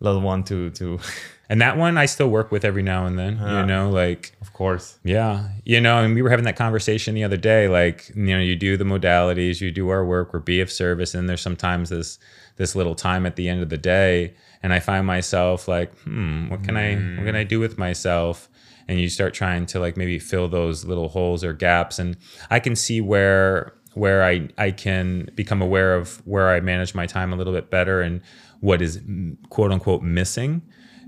little 0.00 0.20
one 0.20 0.42
to 0.44 0.70
to 0.70 0.98
and 1.48 1.60
that 1.60 1.76
one 1.76 1.96
I 1.96 2.06
still 2.06 2.28
work 2.28 2.50
with 2.50 2.64
every 2.64 2.82
now 2.82 3.06
and 3.06 3.18
then. 3.18 3.38
Uh, 3.38 3.60
you 3.60 3.66
know, 3.66 3.90
like 3.90 4.32
of 4.40 4.52
course. 4.52 4.98
Yeah. 5.04 5.48
You 5.64 5.80
know, 5.80 6.02
and 6.02 6.14
we 6.14 6.22
were 6.22 6.30
having 6.30 6.46
that 6.46 6.56
conversation 6.56 7.14
the 7.14 7.24
other 7.24 7.36
day. 7.36 7.68
Like, 7.68 8.10
you 8.14 8.34
know, 8.34 8.40
you 8.40 8.56
do 8.56 8.76
the 8.76 8.84
modalities, 8.84 9.60
you 9.60 9.70
do 9.70 9.88
our 9.90 10.04
work, 10.04 10.32
we're 10.32 10.40
be 10.40 10.60
of 10.60 10.70
service, 10.70 11.14
and 11.14 11.28
there's 11.28 11.42
sometimes 11.42 11.90
this 11.90 12.18
this 12.56 12.74
little 12.74 12.94
time 12.94 13.26
at 13.26 13.36
the 13.36 13.48
end 13.48 13.62
of 13.62 13.68
the 13.68 13.78
day. 13.78 14.34
And 14.62 14.72
I 14.72 14.80
find 14.80 15.06
myself 15.06 15.68
like, 15.68 15.96
hmm, 15.98 16.48
what 16.48 16.64
can 16.64 16.74
mm. 16.74 17.16
I 17.16 17.18
what 17.18 17.26
can 17.26 17.36
I 17.36 17.44
do 17.44 17.60
with 17.60 17.78
myself? 17.78 18.48
And 18.86 19.00
you 19.00 19.08
start 19.08 19.32
trying 19.32 19.66
to 19.66 19.80
like 19.80 19.96
maybe 19.96 20.18
fill 20.18 20.48
those 20.48 20.84
little 20.84 21.08
holes 21.08 21.42
or 21.42 21.52
gaps. 21.52 21.98
And 21.98 22.16
I 22.50 22.60
can 22.60 22.76
see 22.76 23.00
where 23.00 23.72
where 23.94 24.24
I, 24.24 24.48
I 24.58 24.70
can 24.70 25.30
become 25.34 25.62
aware 25.62 25.94
of 25.94 26.24
where 26.26 26.50
I 26.50 26.60
manage 26.60 26.94
my 26.94 27.06
time 27.06 27.32
a 27.32 27.36
little 27.36 27.52
bit 27.52 27.70
better 27.70 28.00
and 28.00 28.20
what 28.60 28.82
is 28.82 29.00
quote 29.50 29.72
unquote 29.72 30.02
missing. 30.02 30.62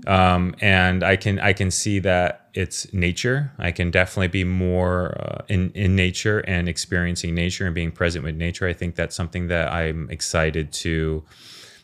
Um, 0.05 0.55
and 0.61 1.03
I 1.03 1.15
can 1.15 1.39
I 1.39 1.53
can 1.53 1.71
see 1.71 1.99
that 1.99 2.49
it's 2.53 2.91
nature. 2.93 3.51
I 3.57 3.71
can 3.71 3.91
definitely 3.91 4.29
be 4.29 4.43
more 4.43 5.19
uh, 5.19 5.43
in 5.49 5.71
in 5.71 5.95
nature 5.95 6.39
and 6.39 6.69
experiencing 6.69 7.35
nature 7.35 7.65
and 7.65 7.75
being 7.75 7.91
present 7.91 8.23
with 8.23 8.35
nature. 8.35 8.67
I 8.67 8.73
think 8.73 8.95
that's 8.95 9.15
something 9.15 9.47
that 9.47 9.71
I'm 9.71 10.09
excited 10.09 10.71
to 10.73 11.25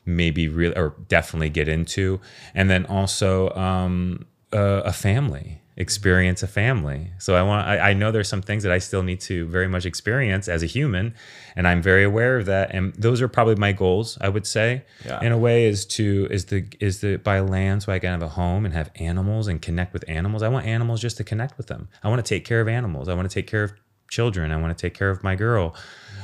maybe 0.05 0.47
really 0.47 0.75
or 0.75 0.95
definitely 1.07 1.49
get 1.49 1.67
into. 1.67 2.21
And 2.53 2.69
then 2.69 2.85
also 2.85 3.49
um, 3.55 4.25
uh, 4.53 4.83
a 4.85 4.93
family 4.93 5.62
experience 5.75 6.43
a 6.43 6.47
family. 6.47 7.11
So 7.17 7.35
I 7.35 7.41
want 7.41 7.67
I, 7.67 7.89
I, 7.89 7.93
know 7.93 8.11
there's 8.11 8.27
some 8.27 8.43
things 8.43 8.61
that 8.63 8.71
I 8.71 8.77
still 8.77 9.01
need 9.01 9.19
to 9.21 9.47
very 9.47 9.67
much 9.67 9.85
experience 9.85 10.47
as 10.47 10.61
a 10.61 10.67
human 10.67 11.15
and 11.55 11.67
I'm 11.67 11.81
very 11.81 12.03
aware 12.03 12.37
of 12.37 12.45
that 12.45 12.73
and 12.73 12.93
those 12.93 13.21
are 13.23 13.27
probably 13.27 13.55
my 13.55 13.71
goals 13.71 14.17
I 14.21 14.29
would 14.29 14.45
say 14.45 14.83
yeah. 15.03 15.19
in 15.23 15.31
a 15.31 15.37
way 15.37 15.65
is 15.65 15.85
to 15.87 16.27
is 16.29 16.45
the 16.45 16.67
is 16.79 17.01
the 17.01 17.15
buy 17.17 17.39
land 17.39 17.81
so 17.83 17.91
I 17.91 17.97
can 17.97 18.11
have 18.11 18.21
a 18.21 18.29
home 18.29 18.65
and 18.65 18.73
have 18.73 18.91
animals 18.97 19.47
and 19.47 19.61
connect 19.61 19.93
with 19.93 20.05
animals. 20.07 20.43
I 20.43 20.49
want 20.49 20.67
animals 20.67 21.01
just 21.01 21.17
to 21.17 21.23
connect 21.23 21.57
with 21.57 21.67
them. 21.67 21.89
I 22.03 22.09
want 22.09 22.23
to 22.23 22.29
take 22.29 22.45
care 22.45 22.61
of 22.61 22.67
animals. 22.67 23.09
I 23.09 23.15
want 23.15 23.29
to 23.29 23.33
take 23.33 23.47
care 23.47 23.63
of 23.63 23.73
children. 24.09 24.51
I 24.51 24.57
want 24.57 24.77
to 24.77 24.79
take 24.79 24.93
care 24.93 25.09
of 25.09 25.23
my 25.23 25.35
girl, 25.35 25.75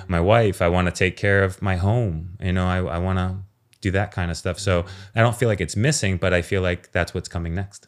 my 0.07 0.19
wife. 0.19 0.61
I 0.61 0.67
want 0.67 0.85
to 0.87 0.91
take 0.91 1.17
care 1.17 1.43
of 1.43 1.59
my 1.59 1.75
home. 1.75 2.37
You 2.39 2.53
know, 2.53 2.67
I, 2.67 2.77
I 2.77 2.97
want 2.99 3.17
to 3.17 3.37
do 3.81 3.89
that 3.91 4.11
kind 4.11 4.29
of 4.29 4.37
stuff. 4.37 4.59
So 4.59 4.85
I 5.15 5.21
don't 5.21 5.35
feel 5.35 5.49
like 5.49 5.61
it's 5.61 5.75
missing, 5.75 6.17
but 6.17 6.35
I 6.35 6.43
feel 6.43 6.61
like 6.61 6.91
that's 6.91 7.15
what's 7.15 7.29
coming 7.29 7.55
next 7.55 7.87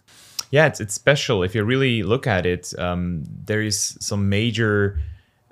yeah, 0.51 0.67
it's 0.67 0.79
it's 0.79 0.93
special. 0.93 1.43
If 1.43 1.55
you 1.55 1.63
really 1.63 2.03
look 2.03 2.27
at 2.27 2.45
it, 2.45 2.77
um, 2.77 3.23
there 3.45 3.61
is 3.61 3.97
some 3.99 4.29
major 4.29 4.99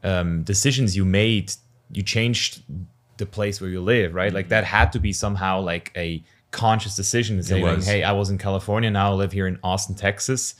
um, 0.03 0.43
decisions 0.43 0.95
you 0.95 1.05
made. 1.05 1.53
You 1.91 2.03
changed 2.03 2.63
the 3.17 3.25
place 3.25 3.59
where 3.61 3.69
you 3.69 3.81
live, 3.81 4.13
right? 4.13 4.33
Like 4.33 4.49
that 4.49 4.65
had 4.65 4.91
to 4.91 4.99
be 4.99 5.13
somehow 5.13 5.61
like 5.61 5.91
a 5.95 6.21
conscious 6.51 6.95
decision 6.95 7.41
saying, 7.41 7.81
"Hey, 7.81 8.03
I 8.03 8.11
was 8.11 8.29
in 8.29 8.37
California, 8.37 8.91
now 8.91 9.11
I 9.11 9.15
live 9.15 9.31
here 9.31 9.47
in 9.47 9.57
Austin, 9.63 9.95
Texas." 9.95 10.55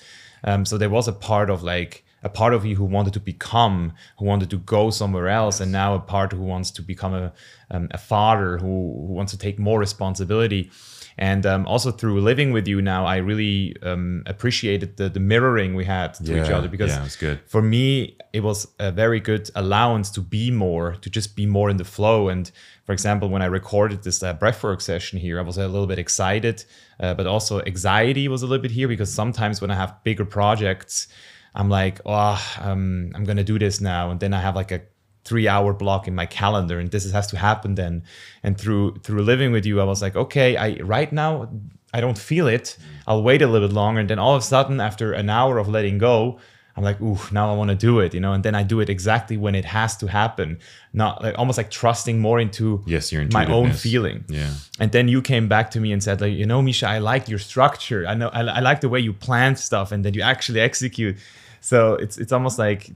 Um, 0.45 0.65
so 0.65 0.77
there 0.77 0.89
was 0.89 1.09
a 1.09 1.13
part 1.13 1.49
of 1.49 1.61
like 1.61 2.05
a 2.23 2.29
part 2.29 2.53
of 2.53 2.65
you 2.65 2.75
who 2.75 2.85
wanted 2.85 3.13
to 3.13 3.19
become, 3.19 3.93
who 4.17 4.25
wanted 4.25 4.49
to 4.51 4.57
go 4.57 4.89
somewhere 4.89 5.27
else, 5.27 5.55
yes. 5.55 5.61
and 5.61 5.71
now 5.71 5.95
a 5.95 5.99
part 5.99 6.31
who 6.31 6.41
wants 6.41 6.71
to 6.71 6.81
become 6.81 7.13
a 7.13 7.33
um, 7.71 7.89
a 7.91 7.97
father 7.97 8.57
who, 8.57 9.05
who 9.05 9.13
wants 9.13 9.33
to 9.33 9.37
take 9.37 9.59
more 9.59 9.79
responsibility. 9.79 10.71
And 11.19 11.45
um, 11.45 11.67
also 11.67 11.91
through 11.91 12.21
living 12.21 12.53
with 12.53 12.65
you 12.65 12.81
now, 12.81 13.05
I 13.05 13.17
really 13.17 13.75
um, 13.83 14.23
appreciated 14.25 14.95
the, 14.95 15.09
the 15.09 15.19
mirroring 15.19 15.75
we 15.75 15.83
had 15.83 16.13
to 16.13 16.23
yeah, 16.23 16.41
each 16.41 16.49
other 16.49 16.69
because 16.69 16.91
yeah, 16.91 17.01
it 17.01 17.03
was 17.03 17.15
good. 17.17 17.41
for 17.45 17.61
me, 17.61 18.15
it 18.31 18.39
was 18.39 18.65
a 18.79 18.89
very 18.89 19.19
good 19.19 19.51
allowance 19.53 20.09
to 20.11 20.21
be 20.21 20.49
more, 20.49 20.95
to 21.01 21.09
just 21.09 21.35
be 21.35 21.45
more 21.45 21.69
in 21.69 21.75
the 21.75 21.83
flow. 21.83 22.29
And 22.29 22.49
for 22.85 22.93
example, 22.93 23.27
when 23.27 23.41
I 23.41 23.47
recorded 23.47 24.01
this 24.01 24.23
uh, 24.23 24.33
breathwork 24.33 24.81
session 24.81 25.19
here, 25.19 25.37
I 25.39 25.41
was 25.41 25.57
a 25.57 25.67
little 25.67 25.87
bit 25.87 25.99
excited, 25.99 26.63
uh, 27.01 27.15
but 27.15 27.27
also 27.27 27.61
anxiety 27.63 28.29
was 28.29 28.41
a 28.41 28.47
little 28.47 28.61
bit 28.61 28.71
here 28.71 28.87
because 28.87 29.11
sometimes 29.11 29.59
when 29.59 29.71
I 29.71 29.75
have 29.75 30.01
bigger 30.05 30.23
projects, 30.23 31.09
I'm 31.53 31.67
like, 31.67 31.99
oh, 32.05 32.41
um, 32.61 33.11
I'm 33.13 33.25
gonna 33.25 33.43
do 33.43 33.59
this 33.59 33.81
now, 33.81 34.11
and 34.11 34.21
then 34.21 34.33
I 34.33 34.39
have 34.39 34.55
like 34.55 34.71
a 34.71 34.83
three 35.25 35.47
hour 35.47 35.73
block 35.73 36.07
in 36.07 36.15
my 36.15 36.25
calendar 36.25 36.79
and 36.79 36.91
this 36.91 37.09
has 37.11 37.27
to 37.27 37.37
happen 37.37 37.75
then. 37.75 38.03
And 38.43 38.57
through 38.57 38.95
through 39.03 39.21
living 39.23 39.51
with 39.51 39.65
you 39.65 39.81
i 39.81 39.83
was 39.83 40.01
like 40.01 40.15
okay 40.15 40.57
i 40.57 40.75
right 40.81 41.11
now 41.11 41.49
i 41.93 42.01
don't 42.01 42.17
feel 42.17 42.47
it. 42.47 42.77
I'll 43.07 43.23
wait 43.23 43.41
a 43.41 43.47
little 43.47 43.67
bit 43.67 43.73
longer. 43.73 43.99
And 44.01 44.09
then 44.09 44.19
all 44.19 44.35
of 44.35 44.41
a 44.41 44.45
sudden 44.45 44.79
after 44.79 45.13
an 45.13 45.29
hour 45.29 45.57
of 45.57 45.67
letting 45.67 45.97
go 45.97 46.39
i'm 46.77 46.83
like 46.83 47.01
ooh 47.01 47.19
now 47.31 47.51
i 47.51 47.55
want 47.55 47.69
to 47.69 47.75
do 47.75 47.99
it 47.99 48.13
you 48.13 48.19
know? 48.19 48.33
And 48.33 48.43
then 48.43 48.55
i 48.55 48.63
do 48.63 48.79
it 48.79 48.89
exactly 48.89 49.37
when 49.37 49.55
it 49.55 49.65
has 49.65 49.97
to 49.97 50.07
happen. 50.07 50.59
Not 50.93 51.21
like 51.21 51.37
almost 51.37 51.57
like 51.57 51.69
trusting 51.69 52.19
more 52.19 52.39
into 52.39 52.81
yes 52.87 53.11
your 53.11 53.27
my 53.31 53.45
own 53.45 53.71
feeling. 53.73 54.23
Yeah. 54.29 54.53
And 54.79 54.91
then 54.91 55.07
you 55.07 55.21
came 55.21 55.47
back 55.47 55.69
to 55.71 55.79
me 55.79 55.91
and 55.91 56.01
said 56.01 56.21
like 56.21 56.33
you 56.33 56.45
know 56.45 56.61
misha 56.61 56.87
i 56.87 56.99
like 56.99 57.27
your 57.27 57.39
structure. 57.39 58.07
I 58.07 58.15
know 58.15 58.29
i, 58.29 58.41
I 58.41 58.59
like 58.61 58.79
the 58.81 58.89
way 58.89 58.99
you 58.99 59.13
plan 59.13 59.55
stuff 59.57 59.91
and 59.91 60.03
then 60.05 60.13
you 60.13 60.21
actually 60.21 60.61
execute. 60.61 61.17
So 61.61 61.95
it's 61.95 62.17
it's 62.17 62.31
almost 62.31 62.57
like 62.57 62.91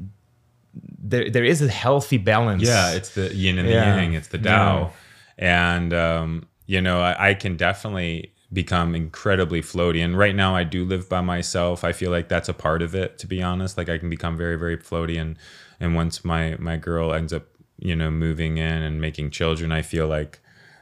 there 0.73 1.29
there 1.29 1.43
is 1.43 1.61
a 1.61 1.69
healthy 1.69 2.17
balance. 2.17 2.63
Yeah, 2.63 2.93
it's 2.93 3.09
the 3.09 3.33
yin 3.33 3.57
and 3.59 3.67
the 3.67 3.73
yeah. 3.73 3.95
yang. 3.95 4.13
It's 4.13 4.29
the 4.29 4.37
Tao, 4.37 4.91
yeah. 5.37 5.71
and 5.71 5.93
um, 5.93 6.47
you 6.65 6.81
know 6.81 7.01
I, 7.01 7.29
I, 7.29 7.33
can 7.33 7.57
definitely 7.57 8.33
become 8.51 8.95
incredibly 8.95 9.61
floaty. 9.61 10.03
And 10.03 10.17
right 10.17 10.35
now 10.35 10.55
I 10.55 10.63
do 10.63 10.85
live 10.85 11.09
by 11.09 11.21
myself. 11.21 11.83
I 11.83 11.91
feel 11.91 12.11
like 12.11 12.29
that's 12.29 12.49
a 12.49 12.53
part 12.53 12.81
of 12.81 12.95
it. 12.95 13.17
To 13.19 13.27
be 13.27 13.41
honest, 13.41 13.77
like 13.77 13.89
I 13.89 13.97
can 13.97 14.09
become 14.09 14.37
very 14.37 14.57
very 14.57 14.77
floaty, 14.77 15.19
and 15.19 15.37
and 15.79 15.95
once 15.95 16.25
my 16.25 16.55
my 16.59 16.77
girl 16.77 17.13
ends 17.13 17.33
up 17.33 17.45
you 17.77 17.95
know 17.95 18.09
moving 18.09 18.57
in 18.57 18.81
and 18.81 18.99
making 18.99 19.31
children, 19.31 19.71
I 19.71 19.81
feel 19.81 20.07
like 20.07 20.39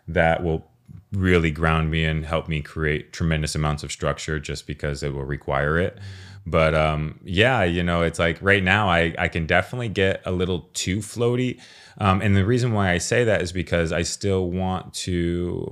that 0.08 0.44
will 0.44 0.68
really 1.12 1.52
ground 1.52 1.92
me 1.92 2.06
and 2.06 2.26
help 2.26 2.48
me 2.48 2.62
create 2.62 3.12
tremendous 3.12 3.56
amounts 3.56 3.84
of 3.84 3.92
structure 3.92 4.40
just 4.40 4.66
because 4.66 5.04
it 5.04 5.14
will 5.14 5.26
require 5.26 5.78
it. 5.78 5.98
But 6.46 6.74
um, 6.74 7.20
yeah, 7.24 7.64
you 7.64 7.84
know, 7.84 8.02
it's 8.02 8.20
like 8.20 8.38
right 8.42 8.64
now 8.64 8.90
I, 8.90 9.14
I 9.18 9.28
can 9.28 9.46
definitely 9.46 9.90
get 9.90 10.22
a 10.26 10.32
little 10.32 10.70
too 10.74 10.98
floaty. 10.98 11.62
Um, 12.00 12.22
and 12.22 12.36
the 12.36 12.46
reason 12.46 12.74
why 12.74 12.92
I 12.92 12.98
say 12.98 13.24
that 13.24 13.42
is 13.42 13.52
because 13.52 13.92
I 13.92 14.02
still 14.02 14.50
want 14.50 14.94
to 14.96 15.72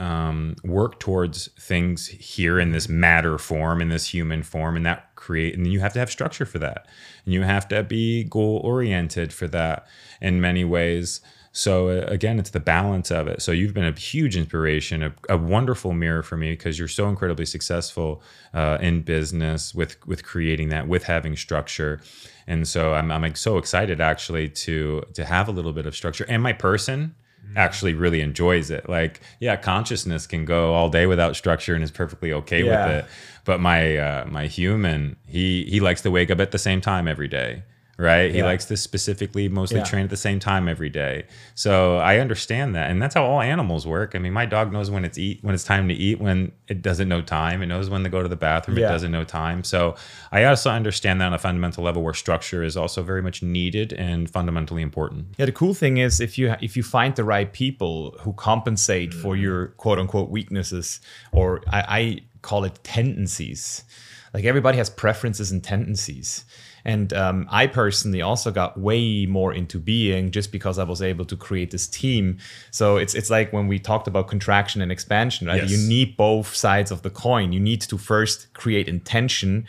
um, 0.00 0.56
work 0.64 0.98
towards 0.98 1.48
things 1.60 2.06
here 2.06 2.58
in 2.58 2.72
this 2.72 2.88
matter 2.88 3.36
form, 3.36 3.82
in 3.82 3.90
this 3.90 4.06
human 4.06 4.42
form, 4.42 4.76
and 4.76 4.86
that 4.86 5.14
create, 5.14 5.56
and 5.56 5.70
you 5.70 5.80
have 5.80 5.92
to 5.92 5.98
have 5.98 6.10
structure 6.10 6.46
for 6.46 6.58
that, 6.58 6.86
and 7.26 7.34
you 7.34 7.42
have 7.42 7.68
to 7.68 7.82
be 7.82 8.24
goal 8.24 8.62
oriented 8.64 9.32
for 9.32 9.46
that 9.48 9.86
in 10.22 10.40
many 10.40 10.64
ways. 10.64 11.20
So 11.52 11.88
uh, 11.88 12.06
again, 12.06 12.38
it's 12.38 12.50
the 12.50 12.60
balance 12.60 13.10
of 13.10 13.26
it. 13.26 13.42
So 13.42 13.50
you've 13.50 13.74
been 13.74 13.84
a 13.84 13.98
huge 13.98 14.36
inspiration, 14.36 15.02
a, 15.02 15.14
a 15.28 15.36
wonderful 15.36 15.92
mirror 15.92 16.22
for 16.22 16.36
me 16.36 16.52
because 16.52 16.78
you're 16.78 16.88
so 16.88 17.08
incredibly 17.08 17.44
successful 17.46 18.22
uh, 18.54 18.78
in 18.80 19.02
business 19.02 19.74
with 19.74 19.96
with 20.06 20.24
creating 20.24 20.68
that, 20.68 20.86
with 20.86 21.04
having 21.04 21.36
structure, 21.36 22.00
and 22.46 22.68
so 22.68 22.94
I'm 22.94 23.10
I'm 23.10 23.34
so 23.34 23.58
excited 23.58 24.00
actually 24.00 24.48
to 24.48 25.02
to 25.14 25.24
have 25.24 25.48
a 25.48 25.52
little 25.52 25.72
bit 25.72 25.86
of 25.86 25.96
structure. 25.96 26.24
And 26.28 26.42
my 26.42 26.52
person 26.52 27.14
actually 27.56 27.94
really 27.94 28.20
enjoys 28.20 28.70
it. 28.70 28.88
Like, 28.88 29.20
yeah, 29.40 29.56
consciousness 29.56 30.26
can 30.26 30.44
go 30.44 30.72
all 30.74 30.88
day 30.88 31.06
without 31.06 31.34
structure 31.34 31.74
and 31.74 31.82
is 31.82 31.90
perfectly 31.90 32.32
okay 32.32 32.62
Yeah. 32.62 32.86
with 32.86 32.94
it. 32.94 33.04
But 33.44 33.60
my 33.60 33.96
uh, 33.96 34.26
my 34.26 34.46
human, 34.46 35.16
he 35.26 35.64
he 35.64 35.80
likes 35.80 36.02
to 36.02 36.10
wake 36.10 36.30
up 36.30 36.38
at 36.40 36.52
the 36.52 36.58
same 36.58 36.80
time 36.80 37.08
every 37.08 37.28
day. 37.28 37.64
Right. 38.00 38.34
He 38.34 38.42
likes 38.42 38.64
to 38.66 38.78
specifically 38.78 39.48
mostly 39.48 39.78
Yeah. 39.78 39.84
train 39.84 40.04
at 40.04 40.10
the 40.10 40.16
same 40.16 40.38
time 40.38 40.68
every 40.68 40.88
day. 40.88 41.24
So 41.54 41.98
I 41.98 42.18
understand 42.18 42.74
that. 42.74 42.90
And 42.90 43.00
that's 43.02 43.14
how 43.14 43.24
all 43.24 43.42
animals 43.42 43.86
work. 43.86 44.14
I 44.14 44.18
mean, 44.18 44.32
my 44.32 44.46
dog 44.46 44.72
knows 44.72 44.90
when 44.90 45.04
it's 45.04 45.18
eat 45.18 45.40
when 45.42 45.54
it's 45.54 45.64
time 45.64 45.86
to 45.88 45.94
eat, 45.94 46.18
when 46.18 46.52
it 46.66 46.80
doesn't 46.80 47.08
know 47.08 47.20
time. 47.20 47.60
It 47.62 47.66
knows 47.66 47.90
when 47.90 48.02
to 48.04 48.08
go 48.08 48.22
to 48.22 48.28
the 48.28 48.36
bathroom, 48.36 48.78
Yeah. 48.78 48.86
it 48.86 48.92
doesn't 48.92 49.12
know 49.12 49.24
time. 49.24 49.62
So 49.64 49.96
I 50.32 50.44
also 50.44 50.70
understand 50.70 51.20
that 51.20 51.26
on 51.26 51.34
a 51.34 51.38
fundamental 51.38 51.84
level 51.84 52.02
where 52.02 52.14
structure 52.14 52.62
is 52.62 52.74
also 52.74 53.02
very 53.02 53.20
much 53.20 53.42
needed 53.42 53.92
and 53.92 54.30
fundamentally 54.30 54.80
important. 54.80 55.26
Yeah, 55.36 55.44
the 55.44 55.52
cool 55.52 55.74
thing 55.74 55.98
is 55.98 56.20
if 56.20 56.38
you 56.38 56.54
if 56.62 56.78
you 56.78 56.82
find 56.82 57.14
the 57.16 57.24
right 57.24 57.52
people 57.52 58.16
who 58.20 58.32
compensate 58.32 59.12
for 59.12 59.34
mm-hmm. 59.34 59.42
your 59.42 59.66
quote 59.76 59.98
unquote 59.98 60.30
weaknesses, 60.30 61.00
or 61.32 61.60
I, 61.70 61.80
I 61.98 62.18
call 62.40 62.64
it 62.64 62.82
tendencies. 62.82 63.84
Like 64.32 64.44
everybody 64.44 64.78
has 64.78 64.88
preferences 64.88 65.50
and 65.50 65.62
tendencies. 65.62 66.44
And 66.84 67.12
um, 67.12 67.46
I 67.50 67.66
personally 67.66 68.22
also 68.22 68.50
got 68.50 68.78
way 68.78 69.26
more 69.26 69.52
into 69.52 69.78
being 69.78 70.30
just 70.30 70.52
because 70.52 70.78
I 70.78 70.84
was 70.84 71.02
able 71.02 71.24
to 71.26 71.36
create 71.36 71.70
this 71.70 71.86
team. 71.86 72.38
So 72.70 72.96
it's 72.96 73.14
it's 73.14 73.30
like 73.30 73.52
when 73.52 73.66
we 73.66 73.78
talked 73.78 74.06
about 74.06 74.28
contraction 74.28 74.80
and 74.80 74.90
expansion, 74.90 75.46
right? 75.46 75.62
Yes. 75.62 75.70
You 75.70 75.88
need 75.88 76.16
both 76.16 76.54
sides 76.54 76.90
of 76.90 77.02
the 77.02 77.10
coin. 77.10 77.52
You 77.52 77.60
need 77.60 77.80
to 77.82 77.98
first 77.98 78.52
create 78.54 78.88
intention. 78.88 79.66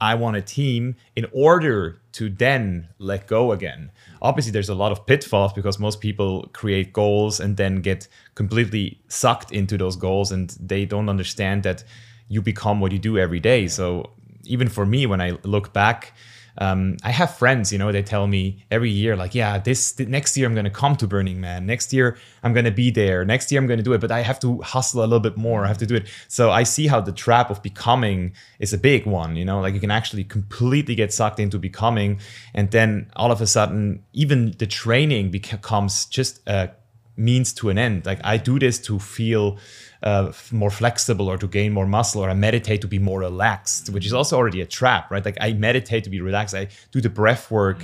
I 0.00 0.14
want 0.14 0.36
a 0.36 0.42
team 0.42 0.96
in 1.16 1.26
order 1.32 2.00
to 2.12 2.28
then 2.28 2.88
let 2.98 3.26
go 3.26 3.52
again. 3.52 3.90
Obviously, 4.20 4.52
there's 4.52 4.68
a 4.68 4.74
lot 4.74 4.92
of 4.92 5.06
pitfalls 5.06 5.52
because 5.52 5.78
most 5.78 6.00
people 6.00 6.48
create 6.52 6.92
goals 6.92 7.40
and 7.40 7.56
then 7.56 7.80
get 7.80 8.08
completely 8.34 9.00
sucked 9.08 9.52
into 9.52 9.78
those 9.78 9.96
goals 9.96 10.32
and 10.32 10.50
they 10.60 10.84
don't 10.84 11.08
understand 11.08 11.62
that 11.62 11.84
you 12.28 12.42
become 12.42 12.80
what 12.80 12.92
you 12.92 12.98
do 12.98 13.18
every 13.18 13.40
day. 13.40 13.66
So, 13.68 14.10
even 14.44 14.68
for 14.68 14.84
me, 14.84 15.06
when 15.06 15.20
I 15.20 15.38
look 15.42 15.72
back, 15.72 16.12
um, 16.58 16.96
I 17.02 17.10
have 17.10 17.36
friends, 17.36 17.72
you 17.72 17.78
know, 17.78 17.90
they 17.90 18.02
tell 18.02 18.26
me 18.26 18.64
every 18.70 18.90
year, 18.90 19.16
like, 19.16 19.34
yeah, 19.34 19.58
this 19.58 19.92
th- 19.92 20.08
next 20.08 20.36
year 20.36 20.46
I'm 20.46 20.54
going 20.54 20.64
to 20.64 20.70
come 20.70 20.96
to 20.96 21.06
Burning 21.06 21.40
Man. 21.40 21.66
Next 21.66 21.92
year 21.92 22.16
I'm 22.42 22.52
going 22.52 22.64
to 22.64 22.70
be 22.70 22.90
there. 22.90 23.24
Next 23.24 23.50
year 23.50 23.60
I'm 23.60 23.66
going 23.66 23.78
to 23.78 23.84
do 23.84 23.92
it, 23.92 24.00
but 24.00 24.12
I 24.12 24.20
have 24.22 24.38
to 24.40 24.60
hustle 24.62 25.00
a 25.00 25.06
little 25.06 25.20
bit 25.20 25.36
more. 25.36 25.64
I 25.64 25.68
have 25.68 25.78
to 25.78 25.86
do 25.86 25.96
it. 25.96 26.08
So 26.28 26.50
I 26.50 26.62
see 26.62 26.86
how 26.86 27.00
the 27.00 27.12
trap 27.12 27.50
of 27.50 27.62
becoming 27.62 28.34
is 28.58 28.72
a 28.72 28.78
big 28.78 29.06
one, 29.06 29.36
you 29.36 29.44
know, 29.44 29.60
like 29.60 29.74
you 29.74 29.80
can 29.80 29.90
actually 29.90 30.24
completely 30.24 30.94
get 30.94 31.12
sucked 31.12 31.40
into 31.40 31.58
becoming. 31.58 32.20
And 32.54 32.70
then 32.70 33.10
all 33.16 33.32
of 33.32 33.40
a 33.40 33.46
sudden, 33.46 34.04
even 34.12 34.54
the 34.58 34.66
training 34.66 35.30
becomes 35.30 36.06
just 36.06 36.40
a 36.46 36.70
means 37.16 37.52
to 37.54 37.70
an 37.70 37.78
end. 37.78 38.06
Like 38.06 38.20
I 38.24 38.36
do 38.36 38.58
this 38.58 38.78
to 38.80 38.98
feel 38.98 39.58
uh, 40.02 40.32
more 40.52 40.70
flexible 40.70 41.28
or 41.28 41.38
to 41.38 41.46
gain 41.46 41.72
more 41.72 41.86
muscle, 41.86 42.22
or 42.24 42.28
I 42.30 42.34
meditate 42.34 42.80
to 42.82 42.88
be 42.88 42.98
more 42.98 43.20
relaxed, 43.20 43.90
which 43.90 44.04
is 44.06 44.12
also 44.12 44.36
already 44.36 44.60
a 44.60 44.66
trap, 44.66 45.10
right? 45.10 45.24
Like 45.24 45.38
I 45.40 45.52
meditate 45.52 46.04
to 46.04 46.10
be 46.10 46.20
relaxed. 46.20 46.54
I 46.54 46.68
do 46.92 47.00
the 47.00 47.08
breath 47.10 47.50
work 47.50 47.82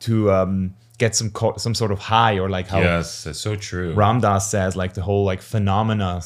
to 0.00 0.30
um, 0.32 0.74
get 0.98 1.14
some 1.16 1.30
co- 1.30 1.56
some 1.56 1.74
sort 1.74 1.92
of 1.92 1.98
high, 1.98 2.38
or 2.38 2.48
like 2.50 2.68
how 2.68 2.80
Yes, 2.80 3.24
that's 3.24 3.38
so 3.38 3.56
true. 3.56 3.94
Ram 3.94 4.20
Dass 4.20 4.50
says, 4.50 4.76
like 4.76 4.94
the 4.94 5.02
whole 5.02 5.24
like 5.24 5.40
phenomena. 5.42 6.20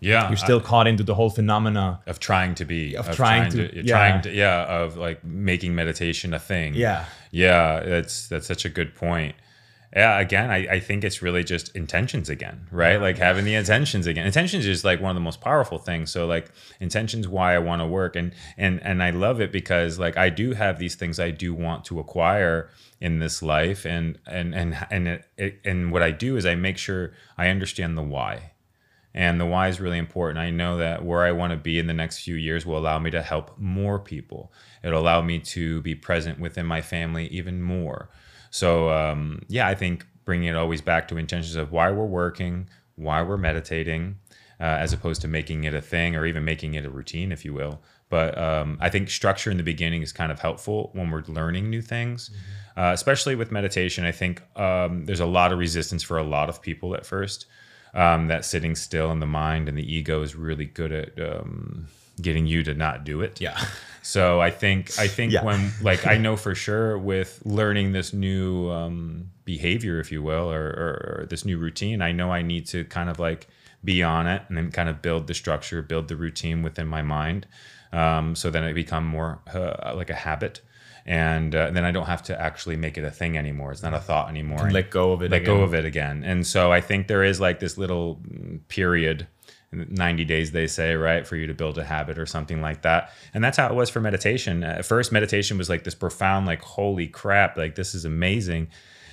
Yeah, 0.00 0.28
You're 0.28 0.36
still 0.36 0.60
caught 0.60 0.86
into 0.86 1.02
the 1.02 1.14
whole 1.14 1.30
phenomena. 1.30 2.00
of 2.06 2.18
trying 2.20 2.54
to 2.56 2.66
be 2.66 2.94
Of 2.94 3.10
trying 3.16 3.50
to- 3.52 3.74
you're 3.74 3.84
yeah. 3.84 3.96
trying 3.96 4.22
to 4.22 4.30
yeah 4.34 4.82
of 4.82 4.98
like 4.98 5.24
making 5.24 5.74
meditation 5.74 6.34
a 6.34 6.38
thing 6.38 6.74
Yeah. 6.74 7.06
yeah 7.30 7.80
that's 7.80 8.28
that's 8.28 8.46
such 8.46 8.66
a 8.66 8.68
good 8.68 8.94
point 8.94 9.34
yeah 9.94 10.18
again 10.18 10.50
I, 10.50 10.66
I 10.74 10.80
think 10.80 11.04
it's 11.04 11.22
really 11.22 11.44
just 11.44 11.74
intentions 11.76 12.28
again 12.28 12.64
right? 12.74 13.00
Like 13.00 13.18
having 13.18 13.44
the 13.44 13.54
intentions 13.54 14.06
again. 14.06 14.26
Intentions 14.26 14.66
is 14.66 14.84
like 14.84 15.00
one 15.00 15.10
of 15.10 15.14
the 15.14 15.20
most 15.20 15.40
powerful 15.40 15.78
things. 15.78 16.10
So 16.10 16.26
like 16.26 16.50
intentions 16.80 17.28
why 17.28 17.54
i 17.54 17.58
want 17.58 17.80
to 17.80 17.86
work. 17.86 18.16
And 18.16 18.32
and 18.56 18.82
and 18.82 19.02
i 19.02 19.10
love 19.10 19.40
it 19.40 19.52
because 19.52 19.98
like 19.98 20.16
i 20.16 20.28
do 20.28 20.52
have 20.52 20.78
these 20.78 20.96
things 20.96 21.18
i 21.20 21.30
do 21.30 21.54
want 21.54 21.84
to 21.86 22.00
acquire 22.00 22.70
in 23.00 23.20
this 23.20 23.42
life. 23.42 23.84
And 23.86 24.18
and 24.26 24.54
and 24.54 24.86
and 24.90 25.08
it, 25.08 25.24
it, 25.36 25.60
and 25.64 25.92
what 25.92 26.02
i 26.02 26.10
do 26.10 26.36
is 26.36 26.44
i 26.44 26.54
make 26.54 26.78
sure 26.78 27.12
i 27.38 27.48
understand 27.48 27.96
the 27.96 28.02
why. 28.02 28.52
And 29.16 29.40
the 29.40 29.46
why 29.46 29.68
is 29.68 29.80
really 29.80 29.98
important. 29.98 30.38
I 30.40 30.50
know 30.50 30.76
that 30.78 31.04
where 31.04 31.22
I 31.22 31.30
want 31.30 31.52
to 31.52 31.56
be 31.56 31.78
in 31.78 31.86
the 31.86 31.94
next 31.94 32.18
few 32.18 32.34
years 32.34 32.66
will 32.66 32.76
allow 32.76 32.98
me 32.98 33.12
to 33.12 33.22
help 33.22 33.56
more 33.56 34.00
people. 34.00 34.52
It'll 34.82 35.00
allow 35.00 35.22
me 35.22 35.38
to 35.38 35.80
be 35.82 35.94
present 35.94 36.40
within 36.40 36.66
my 36.66 36.80
family 36.80 37.28
even 37.28 37.62
more. 37.62 38.08
So, 38.54 38.88
um, 38.90 39.42
yeah, 39.48 39.66
I 39.66 39.74
think 39.74 40.06
bringing 40.24 40.46
it 40.46 40.54
always 40.54 40.80
back 40.80 41.08
to 41.08 41.16
intentions 41.16 41.56
of 41.56 41.72
why 41.72 41.90
we're 41.90 42.04
working, 42.04 42.68
why 42.94 43.20
we're 43.20 43.36
meditating, 43.36 44.20
uh, 44.60 44.78
as 44.78 44.92
opposed 44.92 45.22
to 45.22 45.28
making 45.28 45.64
it 45.64 45.74
a 45.74 45.80
thing 45.80 46.14
or 46.14 46.24
even 46.24 46.44
making 46.44 46.74
it 46.74 46.84
a 46.84 46.88
routine, 46.88 47.32
if 47.32 47.44
you 47.44 47.52
will. 47.52 47.82
But 48.10 48.38
um, 48.38 48.78
I 48.80 48.90
think 48.90 49.10
structure 49.10 49.50
in 49.50 49.56
the 49.56 49.64
beginning 49.64 50.02
is 50.02 50.12
kind 50.12 50.30
of 50.30 50.38
helpful 50.38 50.90
when 50.92 51.10
we're 51.10 51.24
learning 51.26 51.68
new 51.68 51.82
things, 51.82 52.30
uh, 52.76 52.92
especially 52.94 53.34
with 53.34 53.50
meditation. 53.50 54.04
I 54.04 54.12
think 54.12 54.40
um, 54.56 55.04
there's 55.04 55.18
a 55.18 55.26
lot 55.26 55.50
of 55.50 55.58
resistance 55.58 56.04
for 56.04 56.16
a 56.16 56.22
lot 56.22 56.48
of 56.48 56.62
people 56.62 56.94
at 56.94 57.04
first 57.04 57.46
um, 57.92 58.28
that 58.28 58.44
sitting 58.44 58.76
still 58.76 59.10
in 59.10 59.18
the 59.18 59.26
mind 59.26 59.68
and 59.68 59.76
the 59.76 59.92
ego 59.92 60.22
is 60.22 60.36
really 60.36 60.66
good 60.66 60.92
at 60.92 61.18
um, 61.18 61.88
getting 62.20 62.46
you 62.46 62.62
to 62.64 62.74
not 62.74 63.04
do 63.04 63.20
it. 63.20 63.40
Yeah. 63.40 63.58
So 64.06 64.38
I 64.38 64.50
think 64.50 64.98
I 64.98 65.08
think 65.08 65.32
Yeah. 65.32 65.44
when 65.44 65.72
like 65.80 66.06
I 66.06 66.18
know 66.18 66.36
for 66.36 66.54
sure 66.54 66.98
with 66.98 67.40
learning 67.46 67.92
this 67.92 68.12
new 68.12 68.70
um, 68.70 69.30
behavior, 69.46 69.98
if 69.98 70.12
you 70.12 70.22
will, 70.22 70.52
or, 70.52 70.66
or, 70.66 71.20
or 71.22 71.26
this 71.30 71.46
new 71.46 71.56
routine, 71.56 72.02
I 72.02 72.12
know 72.12 72.30
I 72.30 72.42
need 72.42 72.66
to 72.66 72.84
kind 72.84 73.08
of 73.08 73.18
like 73.18 73.48
be 73.82 74.02
on 74.02 74.26
it 74.26 74.42
and 74.48 74.58
then 74.58 74.70
kind 74.70 74.90
of 74.90 75.00
build 75.00 75.26
the 75.26 75.32
structure, 75.32 75.80
build 75.80 76.08
the 76.08 76.16
routine 76.16 76.62
within 76.62 76.86
my 76.86 77.00
mind, 77.00 77.46
um, 77.94 78.34
so 78.36 78.50
then 78.50 78.62
it 78.64 78.74
become 78.74 79.06
more 79.06 79.40
uh, 79.54 79.94
like 79.96 80.10
a 80.10 80.14
habit. 80.14 80.60
And 81.06 81.54
uh, 81.54 81.70
then 81.70 81.84
I 81.84 81.90
don't 81.90 82.06
have 82.06 82.22
to 82.24 82.38
actually 82.38 82.76
make 82.76 82.98
it 82.98 83.04
a 83.04 83.10
thing 83.10 83.38
anymore. 83.38 83.72
It's 83.72 83.82
not 83.82 83.94
a 83.94 84.00
thought 84.00 84.28
anymore. 84.28 84.70
Let 84.70 84.90
go 84.90 85.12
of 85.12 85.22
it 85.22 85.30
Let 85.30 85.44
go 85.44 85.62
of 85.62 85.74
it 85.74 85.84
again. 85.84 86.24
And 86.24 86.46
so 86.46 86.72
I 86.72 86.80
think 86.80 87.08
there 87.08 87.22
is 87.24 87.40
like 87.40 87.60
this 87.60 87.76
little 87.76 88.20
mm, 88.26 88.60
period 88.68 89.26
90 89.74 90.24
days 90.24 90.52
they 90.52 90.66
say 90.66 90.94
right 90.94 91.26
for 91.26 91.36
you 91.36 91.46
to 91.46 91.54
build 91.54 91.78
a 91.78 91.84
habit 91.84 92.18
or 92.18 92.26
something 92.26 92.60
like 92.62 92.82
that. 92.82 93.10
And 93.32 93.42
that's 93.42 93.56
how 93.56 93.68
it 93.68 93.74
was 93.74 93.90
for 93.90 94.00
meditation. 94.00 94.62
At 94.62 94.84
first 94.84 95.12
meditation 95.12 95.58
was 95.58 95.68
like 95.68 95.84
this 95.84 95.94
profound 95.94 96.46
like 96.46 96.62
holy 96.62 97.06
crap 97.06 97.56
like 97.56 97.74
this 97.74 97.94
is 97.94 98.04
amazing. 98.04 98.68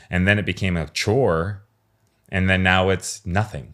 And 0.10 0.28
then 0.28 0.40
it 0.40 0.46
became 0.46 0.78
a 0.78 0.88
chore. 0.90 1.64
And 2.30 2.50
then 2.50 2.64
now 2.64 2.90
it's 2.90 3.26
nothing. 3.26 3.74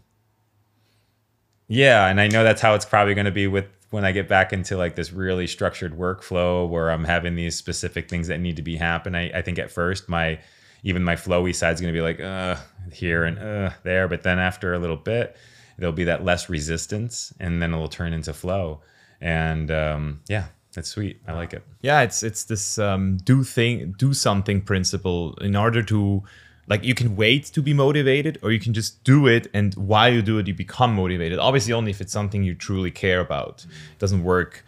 Yeah 1.67 2.07
and 2.07 2.21
i 2.21 2.27
know 2.27 2.45
that's 2.45 2.61
how 2.61 2.75
it's 2.75 2.85
probably 2.85 3.13
going 3.13 3.25
to 3.25 3.31
be 3.31 3.45
with 3.45 3.65
when 3.89 4.05
i 4.05 4.13
get 4.13 4.29
back 4.29 4.53
into 4.53 4.77
like 4.77 4.95
this 4.95 5.11
really 5.11 5.47
structured 5.47 5.97
workflow 5.97 6.67
where 6.67 6.89
i'm 6.89 7.03
having 7.03 7.35
these 7.35 7.57
specific 7.57 8.09
things 8.09 8.29
that 8.29 8.39
need 8.39 8.55
to 8.55 8.61
be 8.61 8.77
happen. 8.77 9.15
I, 9.15 9.29
I 9.37 9.41
think 9.41 9.59
at 9.59 9.69
first 9.69 10.07
my 10.07 10.39
even 10.83 11.03
my 11.03 11.15
flowy 11.15 11.53
side's 11.53 11.81
going 11.81 11.93
to 11.93 11.97
be 11.97 12.01
like 12.01 12.21
uh 12.21 12.55
here 12.93 13.25
and 13.25 13.37
uh 13.37 13.71
there. 13.83 14.07
But 14.07 14.23
then 14.23 14.39
after 14.39 14.73
a 14.73 14.79
little 14.79 14.95
bit 14.95 15.35
there'll 15.77 15.93
be 15.93 16.03
that 16.05 16.23
less 16.23 16.49
resistance 16.49 17.33
and 17.39 17.61
then 17.61 17.73
it'll 17.73 17.87
turn 17.87 18.13
into 18.13 18.33
flow. 18.33 18.81
And 19.21 19.71
um 19.71 20.21
yeah 20.27 20.47
that's 20.73 20.89
sweet. 20.89 21.19
I 21.27 21.33
like 21.33 21.53
it. 21.53 21.63
Yeah 21.81 22.01
it's 22.01 22.21
it's 22.23 22.43
this 22.43 22.77
um, 22.77 23.17
do 23.17 23.43
thing 23.43 23.95
do 23.97 24.13
something 24.13 24.61
principle 24.61 25.35
in 25.41 25.55
order 25.55 25.81
to 25.83 26.23
like 26.67 26.83
you 26.83 26.93
can 26.93 27.15
wait 27.15 27.45
to 27.45 27.61
be 27.61 27.73
motivated 27.73 28.37
or 28.43 28.51
you 28.51 28.59
can 28.59 28.73
just 28.73 29.03
do 29.03 29.25
it 29.25 29.47
and 29.53 29.73
while 29.75 30.13
you 30.13 30.21
do 30.21 30.37
it 30.37 30.47
you 30.47 30.53
become 30.53 30.93
motivated. 30.93 31.39
Obviously 31.39 31.73
only 31.73 31.91
if 31.91 31.99
it's 31.99 32.13
something 32.13 32.43
you 32.43 32.53
truly 32.53 32.91
care 32.91 33.21
about. 33.21 33.65
It 33.65 33.99
doesn't 33.99 34.23
work 34.23 34.63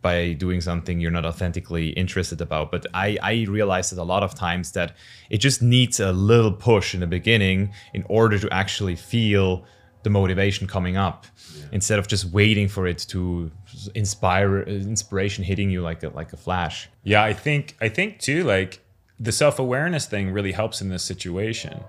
by 0.00 0.32
doing 0.34 0.60
something 0.60 1.00
you're 1.00 1.10
not 1.10 1.24
authentically 1.26 1.88
interested 1.90 2.40
about. 2.40 2.70
But 2.70 2.86
i 2.94 3.18
i 3.22 3.44
realized 3.48 3.92
that 3.92 4.00
a 4.00 4.10
lot 4.14 4.22
of 4.22 4.34
times 4.34 4.72
that 4.72 4.96
it 5.28 5.38
just 5.38 5.60
needs 5.60 6.00
a 6.00 6.12
little 6.12 6.52
push 6.52 6.94
in 6.94 7.00
the 7.00 7.06
beginning 7.06 7.72
in 7.92 8.04
order 8.08 8.38
to 8.38 8.48
actually 8.50 8.96
feel 8.96 9.64
the 10.04 10.10
motivation 10.10 10.66
coming 10.66 10.96
up 10.96 11.26
instead 11.72 11.98
of 11.98 12.06
just 12.06 12.26
waiting 12.26 12.68
for 12.68 12.86
it 12.86 12.98
to 12.98 13.50
inspire 13.94 14.60
inspiration 14.62 15.42
hitting 15.42 15.70
you 15.70 15.80
like 15.82 16.02
a 16.02 16.08
like 16.10 16.32
a 16.32 16.36
flash 16.36 16.88
Yeah, 17.02 17.24
I 17.24 17.32
think 17.32 17.76
I 17.80 17.88
think 17.88 18.20
too 18.20 18.44
like 18.44 18.80
the 19.18 19.32
self-awareness 19.32 20.06
thing 20.06 20.30
really 20.30 20.52
helps 20.52 20.80
in 20.80 20.88
this 20.88 21.02
situation. 21.04 21.84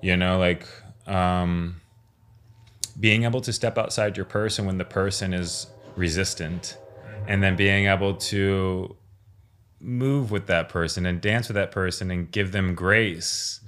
You 0.00 0.16
know, 0.16 0.38
like 0.38 0.66
um 1.06 1.80
being 2.98 3.24
able 3.24 3.40
to 3.42 3.52
step 3.52 3.76
outside 3.76 4.16
your 4.16 4.26
person 4.26 4.64
when 4.64 4.78
the 4.78 4.84
person 4.84 5.34
is 5.34 5.66
resistant 5.96 6.78
and 7.28 7.42
then 7.42 7.56
being 7.56 7.86
able 7.86 8.14
to 8.14 8.96
move 9.80 10.30
with 10.30 10.46
that 10.46 10.68
person 10.68 11.04
and 11.04 11.20
dance 11.20 11.48
with 11.48 11.54
that 11.56 11.70
person 11.70 12.10
and 12.10 12.30
give 12.30 12.52
them 12.52 12.74
grace 12.74 13.60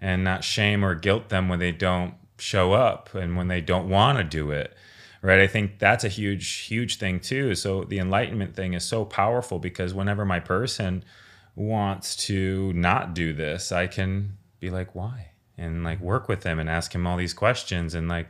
and 0.00 0.24
not 0.24 0.42
shame 0.42 0.84
or 0.84 0.94
guilt 0.94 1.28
them 1.28 1.48
when 1.48 1.58
they 1.58 1.72
don't 1.72 2.14
show 2.40 2.72
up 2.72 3.14
and 3.14 3.36
when 3.36 3.48
they 3.48 3.60
don't 3.60 3.88
want 3.88 4.18
to 4.18 4.24
do 4.24 4.50
it 4.50 4.74
right? 5.22 5.40
I 5.40 5.46
think 5.46 5.78
that's 5.78 6.02
a 6.02 6.08
huge 6.08 6.50
huge 6.60 6.96
thing 6.96 7.20
too. 7.20 7.54
So 7.54 7.84
the 7.84 7.98
enlightenment 7.98 8.56
thing 8.56 8.72
is 8.72 8.84
so 8.84 9.04
powerful 9.04 9.58
because 9.58 9.92
whenever 9.92 10.24
my 10.24 10.40
person 10.40 11.04
wants 11.56 12.16
to 12.16 12.72
not 12.72 13.14
do 13.14 13.32
this 13.32 13.72
i 13.72 13.86
can 13.86 14.36
be 14.60 14.70
like 14.70 14.94
why? 14.94 15.30
And 15.58 15.84
like 15.84 16.00
work 16.00 16.28
with 16.28 16.44
him 16.44 16.58
and 16.58 16.70
ask 16.70 16.94
him 16.94 17.06
all 17.06 17.18
these 17.18 17.34
questions 17.34 17.94
and 17.94 18.08
like 18.08 18.28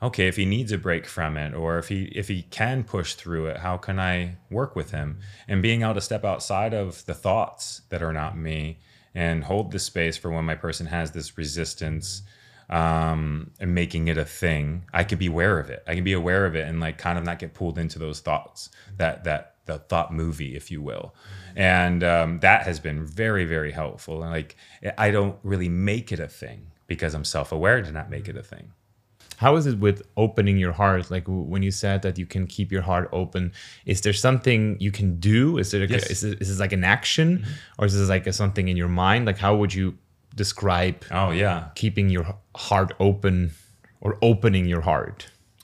okay 0.00 0.28
if 0.28 0.36
he 0.36 0.44
needs 0.44 0.70
a 0.70 0.78
break 0.78 1.06
from 1.06 1.36
it 1.36 1.52
or 1.52 1.78
if 1.78 1.88
he 1.88 2.04
if 2.14 2.28
he 2.28 2.42
can 2.42 2.84
push 2.84 3.14
through 3.14 3.46
it 3.46 3.58
how 3.58 3.76
can 3.76 3.98
i 3.98 4.36
work 4.50 4.76
with 4.76 4.92
him? 4.92 5.18
And 5.48 5.62
being 5.62 5.82
able 5.82 5.94
to 5.94 6.00
step 6.00 6.24
outside 6.24 6.72
of 6.74 7.04
the 7.06 7.14
thoughts 7.14 7.82
that 7.88 8.02
are 8.02 8.12
not 8.12 8.38
me 8.38 8.78
and 9.14 9.44
hold 9.44 9.72
the 9.72 9.80
space 9.80 10.16
for 10.16 10.30
when 10.30 10.44
my 10.44 10.54
person 10.54 10.86
has 10.86 11.10
this 11.10 11.36
resistance 11.36 12.22
um, 12.70 13.50
and 13.60 13.74
making 13.74 14.08
it 14.08 14.16
a 14.16 14.24
thing 14.24 14.84
i 14.94 15.02
can 15.04 15.18
be 15.18 15.26
aware 15.26 15.58
of 15.58 15.68
it. 15.70 15.82
I 15.86 15.94
can 15.96 16.04
be 16.04 16.12
aware 16.12 16.46
of 16.46 16.54
it 16.54 16.66
and 16.68 16.80
like 16.80 16.96
kind 16.98 17.18
of 17.18 17.24
not 17.24 17.38
get 17.40 17.52
pulled 17.52 17.78
into 17.78 17.98
those 17.98 18.20
thoughts 18.20 18.70
that 18.96 19.24
that 19.24 19.56
the 19.66 19.78
thought 19.78 20.12
movie 20.12 20.56
if 20.56 20.70
you 20.70 20.80
will. 20.82 21.14
And 21.54 22.02
um, 22.02 22.40
that 22.40 22.62
has 22.62 22.80
been 22.80 23.04
very 23.04 23.44
very 23.44 23.72
helpful. 23.72 24.22
And 24.22 24.32
like 24.32 24.56
i 24.96 25.10
don't 25.10 25.36
really 25.42 25.68
make 25.68 26.12
it 26.12 26.20
a 26.20 26.28
thing 26.28 26.70
because 26.86 27.14
i'm 27.14 27.24
self-aware 27.24 27.82
to 27.82 27.92
not 27.92 28.08
make 28.10 28.28
it 28.28 28.36
a 28.36 28.42
thing. 28.42 28.72
How 29.36 29.56
is 29.56 29.66
it 29.66 29.78
with 29.78 30.02
opening 30.16 30.58
your 30.58 30.72
heart? 30.72 31.10
Like 31.10 31.24
when 31.26 31.62
you 31.62 31.70
said 31.70 32.02
that 32.02 32.18
you 32.18 32.26
can 32.26 32.46
keep 32.46 32.70
your 32.70 32.82
heart 32.82 33.08
open 33.12 33.52
is 33.86 34.00
there 34.02 34.12
something 34.12 34.76
you 34.80 34.92
can 34.92 35.18
do? 35.18 35.58
Is 35.58 35.70
there 35.70 35.80
like 35.80 35.90
Yes. 35.90 36.10
is, 36.10 36.24
it, 36.24 36.40
is 36.40 36.48
this 36.48 36.60
like 36.60 36.72
an 36.72 36.84
action? 36.84 37.44
Or 37.78 37.86
is 37.86 37.98
this 37.98 38.08
like 38.08 38.26
a, 38.26 38.32
something 38.32 38.68
in 38.68 38.76
your 38.76 38.88
mind? 38.88 39.26
Like 39.26 39.38
how 39.38 39.56
would 39.56 39.72
you 39.74 39.96
describe 40.44 40.98
oh 41.22 41.30
yeah 41.30 41.58
keeping 41.82 42.08
your 42.16 42.26
heart 42.68 42.90
open 42.98 43.36
or 44.00 44.10
opening 44.30 44.64
your 44.74 44.84
heart 44.92 45.18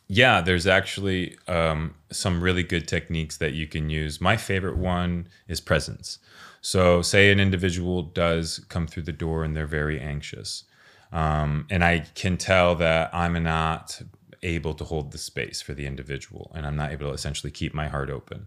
Yeah, 0.08 0.40
there's 0.40 0.66
actually 0.66 1.36
um, 1.48 1.94
some 2.10 2.40
really 2.40 2.62
good 2.62 2.86
techniques 2.86 3.38
that 3.38 3.54
you 3.54 3.66
can 3.66 3.90
use. 3.90 4.20
My 4.20 4.36
favorite 4.36 4.76
one 4.76 5.28
is 5.48 5.60
presence. 5.60 6.18
So, 6.60 7.02
say 7.02 7.32
an 7.32 7.40
individual 7.40 8.02
does 8.02 8.64
come 8.68 8.86
through 8.86 9.04
the 9.04 9.12
door 9.12 9.44
and 9.44 9.56
they're 9.56 9.66
very 9.66 10.00
anxious, 10.00 10.64
um, 11.12 11.66
and 11.70 11.84
I 11.84 12.00
can 12.14 12.36
tell 12.36 12.74
that 12.76 13.14
I'm 13.14 13.40
not 13.42 14.00
able 14.42 14.74
to 14.74 14.84
hold 14.84 15.12
the 15.12 15.18
space 15.18 15.60
for 15.60 15.74
the 15.74 15.86
individual, 15.86 16.52
and 16.54 16.66
I'm 16.66 16.76
not 16.76 16.92
able 16.92 17.08
to 17.08 17.12
essentially 17.12 17.50
keep 17.50 17.74
my 17.74 17.88
heart 17.88 18.10
open. 18.10 18.46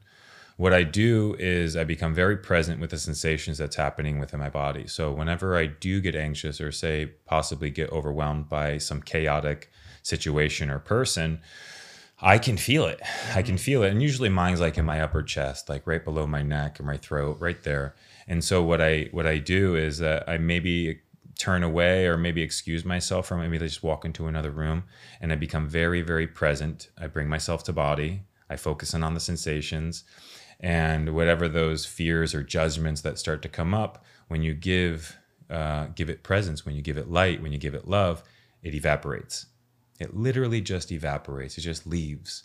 What 0.60 0.74
I 0.74 0.84
do 0.84 1.38
is 1.40 1.78
I 1.78 1.86
become 1.86 2.14
very 2.14 2.36
present 2.36 2.82
with 2.82 2.90
the 2.90 3.00
sensations 3.00 3.58
that's 3.58 3.78
happening 3.78 4.20
within 4.20 4.42
my 4.42 4.50
body. 4.50 4.88
So 4.88 5.10
whenever 5.10 5.56
I 5.56 5.68
do 5.68 6.02
get 6.02 6.18
anxious 6.18 6.60
or 6.60 6.70
say 6.74 7.14
possibly 7.26 7.70
get 7.70 7.90
overwhelmed 7.94 8.50
by 8.50 8.78
some 8.78 9.02
chaotic 9.02 9.72
situation 10.04 10.70
or 10.70 10.80
person, 10.80 11.40
I 12.20 12.40
can 12.40 12.58
feel 12.58 12.88
it. 12.88 13.00
I 13.34 13.42
can 13.42 13.56
mm-hmm. 13.56 13.64
feel 13.64 13.84
it. 13.84 13.92
And 13.92 14.02
usually 14.02 14.28
mine's 14.28 14.60
like 14.60 14.78
in 14.78 14.84
my 14.84 15.00
upper 15.00 15.24
chest, 15.24 15.70
like 15.70 15.88
right 15.88 16.04
below 16.04 16.28
my 16.28 16.42
neck 16.42 16.78
or 16.78 16.84
my 16.84 16.98
throat, 16.98 17.38
right 17.40 17.64
there. 17.64 17.96
And 18.28 18.44
so 18.44 18.62
what 18.62 18.82
I 18.82 19.08
what 19.14 19.26
I 19.26 19.38
do 19.38 19.78
is 19.78 20.00
that 20.00 20.28
I 20.28 20.40
maybe 20.40 21.00
turn 21.38 21.64
away 21.64 22.06
or 22.06 22.18
maybe 22.18 22.42
excuse 22.42 22.84
myself 22.84 23.28
from. 23.28 23.40
Maybe 23.40 23.56
I 23.56 23.66
just 23.66 23.82
walk 23.82 24.04
into 24.04 24.28
another 24.28 24.52
room 24.52 24.84
and 25.22 25.32
I 25.32 25.38
become 25.38 25.70
very, 25.70 26.02
very 26.02 26.28
present. 26.28 26.90
I 26.98 27.08
bring 27.08 27.30
myself 27.30 27.64
to 27.64 27.72
body. 27.72 28.24
I 28.50 28.58
focus 28.58 28.94
in 28.94 29.04
on 29.04 29.14
the 29.14 29.22
sensations 29.22 30.04
and 30.60 31.16
whatever 31.16 31.48
those 31.48 31.86
fears 31.86 32.36
or 32.36 32.44
judgments 32.44 33.02
that 33.02 33.18
start 33.18 33.42
to 33.42 33.50
come 33.50 33.74
up 33.74 34.04
when 34.28 34.42
you 34.42 34.54
give 34.54 35.18
uh, 35.50 35.88
give 35.96 36.10
it 36.10 36.22
presence, 36.22 36.66
when 36.66 36.76
you 36.76 36.82
give 36.82 36.98
it 36.98 37.10
light, 37.10 37.42
when 37.42 37.52
you 37.52 37.58
give 37.58 37.74
it 37.74 37.88
love, 37.88 38.22
it 38.62 38.76
evaporates. 38.76 39.48
It 40.00 40.16
literally 40.16 40.62
just 40.62 40.92
evaporates. 40.92 41.58
It 41.58 41.62
just 41.62 41.88
leaves. 41.88 42.44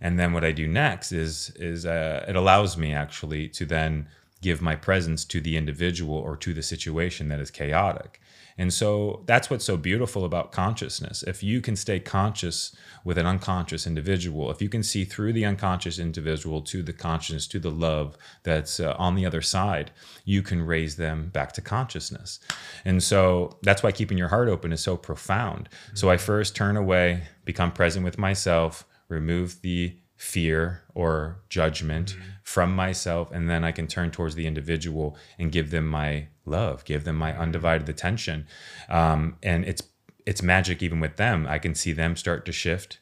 And 0.00 0.18
then 0.18 0.32
what 0.32 0.44
I 0.44 0.52
do 0.52 0.66
next 0.66 1.12
is 1.12 1.50
is 1.56 1.86
uh, 1.86 2.24
it 2.28 2.36
allows 2.36 2.76
me 2.76 2.92
actually 2.92 3.48
to 3.50 3.64
then 3.64 4.08
give 4.40 4.60
my 4.60 4.74
presence 4.74 5.24
to 5.24 5.40
the 5.40 5.56
individual 5.56 6.16
or 6.16 6.36
to 6.36 6.52
the 6.52 6.62
situation 6.62 7.28
that 7.28 7.40
is 7.40 7.50
chaotic. 7.50 8.20
And 8.62 8.72
so 8.72 9.24
that's 9.26 9.50
what's 9.50 9.64
so 9.64 9.76
beautiful 9.76 10.24
about 10.24 10.52
consciousness. 10.52 11.24
If 11.24 11.42
you 11.42 11.60
can 11.60 11.74
stay 11.74 11.98
conscious 11.98 12.72
with 13.02 13.18
an 13.18 13.26
unconscious 13.26 13.88
individual, 13.88 14.52
if 14.52 14.62
you 14.62 14.68
can 14.68 14.84
see 14.84 15.04
through 15.04 15.32
the 15.32 15.44
unconscious 15.44 15.98
individual 15.98 16.62
to 16.62 16.80
the 16.80 16.92
consciousness, 16.92 17.48
to 17.48 17.58
the 17.58 17.72
love 17.72 18.16
that's 18.44 18.78
uh, 18.78 18.94
on 19.00 19.16
the 19.16 19.26
other 19.26 19.42
side, 19.42 19.90
you 20.24 20.42
can 20.42 20.62
raise 20.62 20.94
them 20.94 21.30
back 21.30 21.50
to 21.54 21.60
consciousness. 21.60 22.38
And 22.84 23.02
so 23.02 23.58
that's 23.64 23.82
why 23.82 23.90
keeping 23.90 24.16
your 24.16 24.28
heart 24.28 24.48
open 24.48 24.72
is 24.72 24.80
so 24.80 24.96
profound. 24.96 25.68
So 25.94 26.08
I 26.08 26.16
first 26.16 26.54
turn 26.54 26.76
away, 26.76 27.24
become 27.44 27.72
present 27.72 28.04
with 28.04 28.16
myself, 28.16 28.86
remove 29.08 29.60
the 29.62 29.96
fear 30.22 30.82
or 30.94 31.42
judgment 31.48 32.16
from 32.42 32.74
myself 32.74 33.30
and 33.32 33.50
then 33.50 33.64
i 33.64 33.72
can 33.72 33.86
turn 33.86 34.10
towards 34.10 34.34
the 34.34 34.46
individual 34.46 35.16
and 35.38 35.50
give 35.52 35.70
them 35.70 35.86
my 35.86 36.28
love 36.44 36.84
give 36.84 37.04
them 37.04 37.16
my 37.16 37.36
undivided 37.36 37.88
attention. 37.88 38.46
Um, 38.88 39.36
and 39.42 39.64
it's 39.64 39.82
it's 40.24 40.42
magic 40.42 40.82
even 40.82 41.00
with 41.00 41.16
them. 41.16 41.46
I 41.48 41.58
can 41.58 41.74
see 41.74 41.92
them 41.92 42.16
start 42.16 42.44
to 42.46 42.52
shift 42.52 43.00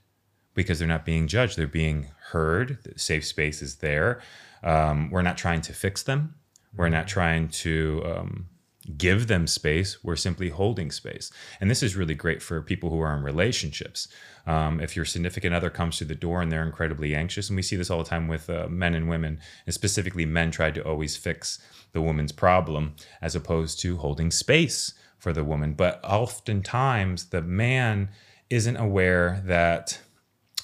because 0.54 0.78
they're 0.78 0.88
not 0.88 1.04
being 1.04 1.26
judged. 1.26 1.56
They're 1.56 1.66
being 1.66 2.08
heard. 2.30 2.78
The 2.82 2.98
safe 2.98 3.26
space 3.26 3.60
is 3.60 3.76
there. 3.76 4.20
Um, 4.62 5.10
we're 5.10 5.22
not 5.22 5.36
trying 5.36 5.60
to 5.62 5.72
fix 5.74 6.02
them. 6.02 6.34
We're 6.74 6.88
not 6.88 7.08
trying 7.08 7.48
to 7.48 8.02
um, 8.06 8.48
give 8.96 9.26
them 9.26 9.46
space. 9.46 10.02
We're 10.02 10.16
simply 10.16 10.48
holding 10.48 10.90
space. 10.90 11.30
And 11.60 11.70
this 11.70 11.82
is 11.82 11.96
really 11.96 12.14
great 12.14 12.42
for 12.42 12.62
people 12.62 12.90
who 12.90 13.00
are 13.00 13.16
in 13.16 13.22
relationships. 13.22 14.08
Um, 14.46 14.80
if 14.80 14.96
your 14.96 15.04
significant 15.04 15.54
other 15.54 15.70
comes 15.70 15.98
through 15.98 16.08
the 16.08 16.14
door 16.14 16.40
and 16.40 16.50
they're 16.50 16.66
incredibly 16.66 17.14
anxious, 17.14 17.48
and 17.48 17.56
we 17.56 17.62
see 17.62 17.76
this 17.76 17.90
all 17.90 18.02
the 18.02 18.08
time 18.08 18.28
with 18.28 18.48
uh, 18.48 18.68
men 18.68 18.94
and 18.94 19.08
women, 19.08 19.38
and 19.66 19.74
specifically 19.74 20.26
men 20.26 20.50
try 20.50 20.70
to 20.70 20.84
always 20.84 21.16
fix 21.16 21.58
the 21.92 22.00
woman's 22.00 22.32
problem 22.32 22.94
as 23.20 23.34
opposed 23.34 23.80
to 23.80 23.98
holding 23.98 24.30
space 24.30 24.94
for 25.18 25.32
the 25.32 25.44
woman. 25.44 25.74
But 25.74 26.00
oftentimes 26.04 27.28
the 27.30 27.42
man 27.42 28.10
isn't 28.48 28.76
aware 28.76 29.42
that 29.44 30.00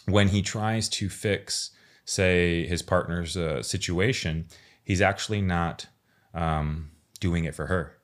when 0.06 0.28
he 0.28 0.42
tries 0.42 0.88
to 0.88 1.08
fix, 1.08 1.70
say, 2.04 2.66
his 2.66 2.82
partner's 2.82 3.36
uh, 3.36 3.62
situation, 3.62 4.46
he's 4.82 5.02
actually 5.02 5.42
not 5.42 5.86
um, 6.32 6.90
doing 7.20 7.44
it 7.44 7.54
for 7.54 7.66
her. 7.66 7.95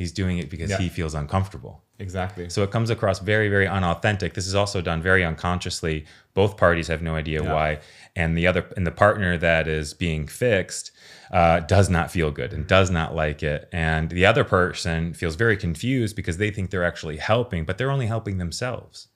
He's 0.00 0.12
doing 0.12 0.38
it 0.38 0.48
because 0.48 0.70
Yeah. 0.70 0.78
he 0.78 0.88
feels 0.88 1.14
uncomfortable. 1.14 1.82
exactly 1.98 2.48
So 2.48 2.62
it 2.62 2.70
comes 2.70 2.88
across 2.88 3.18
very, 3.18 3.50
very 3.50 3.66
unauthentic. 3.68 4.32
This 4.32 4.46
is 4.46 4.54
also 4.54 4.80
done 4.80 5.02
very 5.02 5.22
unconsciously. 5.22 6.06
Both 6.32 6.56
parties 6.56 6.88
have 6.88 7.02
no 7.02 7.14
idea 7.14 7.42
Yeah. 7.42 7.52
why, 7.52 7.80
and 8.16 8.38
the 8.38 8.46
other 8.46 8.64
and 8.78 8.86
the 8.86 8.90
partner 9.04 9.36
that 9.36 9.68
is 9.68 9.92
being 9.92 10.26
fixed 10.26 10.92
uh, 11.30 11.60
does 11.60 11.90
not 11.90 12.10
feel 12.10 12.30
good 12.30 12.54
and 12.54 12.66
does 12.66 12.90
not 12.90 13.14
like 13.14 13.42
it, 13.42 13.68
and 13.72 14.08
the 14.08 14.24
other 14.24 14.42
person 14.44 15.12
feels 15.12 15.34
very 15.36 15.58
confused 15.58 16.16
because 16.16 16.38
they 16.38 16.50
think 16.50 16.70
they're 16.70 16.82
actually 16.92 17.18
helping, 17.18 17.66
but 17.66 17.76
they're 17.76 17.90
only 17.90 18.06
helping 18.06 18.38
themselves. 18.38 19.08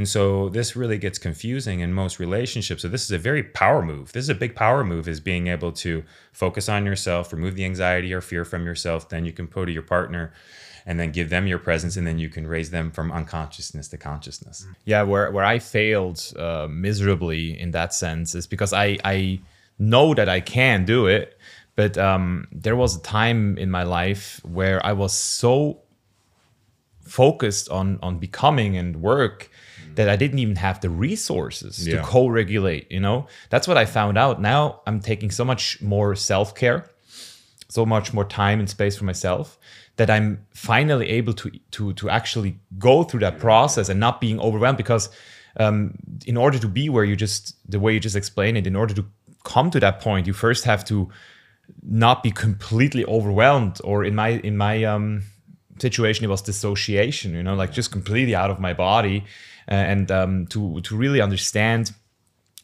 And 0.00 0.08
so 0.08 0.48
this 0.48 0.76
really 0.76 0.96
gets 0.96 1.18
confusing 1.18 1.80
in 1.80 1.92
most 1.92 2.18
relationships. 2.18 2.80
So 2.80 2.88
this 2.88 3.04
is 3.04 3.10
a 3.10 3.18
very 3.18 3.42
power 3.42 3.82
move. 3.82 4.12
This 4.12 4.22
is 4.22 4.30
a 4.30 4.34
big 4.34 4.54
power 4.54 4.82
move 4.82 5.06
is 5.06 5.20
being 5.20 5.48
able 5.48 5.72
to 5.72 6.02
focus 6.32 6.70
on 6.70 6.86
yourself, 6.86 7.34
remove 7.34 7.54
the 7.54 7.66
anxiety 7.66 8.14
or 8.14 8.22
fear 8.22 8.46
from 8.46 8.64
yourself, 8.64 9.10
then 9.10 9.26
you 9.26 9.32
can 9.32 9.46
put 9.46 9.66
to 9.66 9.72
your 9.72 9.82
partner 9.82 10.32
and 10.86 10.98
then 10.98 11.12
give 11.12 11.28
them 11.28 11.46
your 11.46 11.58
presence 11.58 11.98
and 11.98 12.06
then 12.06 12.18
you 12.18 12.30
can 12.30 12.46
raise 12.46 12.70
them 12.70 12.90
from 12.90 13.12
unconsciousness 13.12 13.88
to 13.88 13.98
consciousness. 13.98 14.66
yeah 14.86 15.02
where 15.02 15.30
where 15.30 15.44
i 15.44 15.58
failed 15.58 16.32
uh, 16.38 16.66
miserably 16.70 17.60
in 17.60 17.72
that 17.72 17.92
sense 17.92 18.34
is 18.34 18.46
because 18.46 18.72
i 18.72 18.96
i 19.04 19.38
know 19.78 20.14
that 20.14 20.30
i 20.30 20.40
can 20.40 20.86
do 20.86 21.06
it 21.06 21.36
but 21.76 21.98
um, 21.98 22.48
there 22.50 22.74
was 22.74 22.96
a 22.96 23.00
time 23.02 23.58
in 23.58 23.70
my 23.70 23.82
life 23.82 24.40
where 24.44 24.84
i 24.86 24.92
was 24.94 25.12
so 25.12 25.82
focused 27.02 27.68
on 27.68 27.98
on 28.02 28.18
becoming 28.18 28.78
and 28.78 28.96
work 29.02 29.49
that 29.96 30.08
i 30.08 30.16
didn't 30.16 30.38
even 30.38 30.56
have 30.56 30.80
the 30.80 30.90
resources 30.90 31.86
Yeah. 31.86 31.96
to 31.96 32.02
co-regulate 32.02 32.90
you 32.90 33.00
know 33.00 33.26
that's 33.50 33.66
what 33.68 33.76
i 33.76 33.84
found 33.84 34.18
out 34.18 34.40
now 34.40 34.80
i'm 34.86 35.00
taking 35.00 35.30
so 35.30 35.44
much 35.44 35.80
more 35.82 36.14
self-care 36.16 36.90
so 37.68 37.86
much 37.86 38.12
more 38.12 38.24
time 38.24 38.58
and 38.58 38.68
space 38.68 38.96
for 38.96 39.04
myself 39.04 39.56
that 39.96 40.10
I'm 40.10 40.46
finally 40.54 41.08
able 41.10 41.34
to 41.34 41.50
to 41.72 41.92
to 41.92 42.08
actually 42.08 42.58
go 42.78 43.02
through 43.04 43.20
that 43.20 43.38
process 43.38 43.88
and 43.88 44.00
not 44.00 44.20
being 44.20 44.40
overwhelmed 44.40 44.78
because 44.78 45.10
um, 45.58 45.94
in 46.26 46.36
order 46.36 46.58
to 46.58 46.68
be 46.68 46.88
where 46.88 47.04
you 47.04 47.16
just 47.16 47.54
the 47.70 47.78
way 47.78 47.92
you 47.92 48.00
just 48.00 48.16
explained 48.16 48.56
it 48.56 48.66
in 48.66 48.76
order 48.76 48.94
to 48.94 49.04
come 49.44 49.70
to 49.70 49.80
that 49.80 50.00
point 50.00 50.26
you 50.26 50.32
first 50.32 50.64
have 50.64 50.84
to 50.86 51.08
not 51.82 52.22
be 52.22 52.30
completely 52.30 53.04
overwhelmed 53.04 53.78
or 53.84 54.04
in 54.04 54.14
my 54.14 54.30
in 54.42 54.56
my 54.56 54.84
um, 54.84 55.22
situation, 55.80 56.24
it 56.24 56.28
was 56.28 56.42
dissociation. 56.42 57.34
You 57.34 57.42
know, 57.42 57.54
like 57.54 57.72
just 57.72 57.90
completely 57.90 58.34
out 58.34 58.50
of 58.50 58.60
my 58.60 58.72
body, 58.74 59.24
and 59.70 60.10
um, 60.10 60.46
to 60.48 60.80
to 60.82 60.96
really 60.96 61.20
understand 61.20 61.92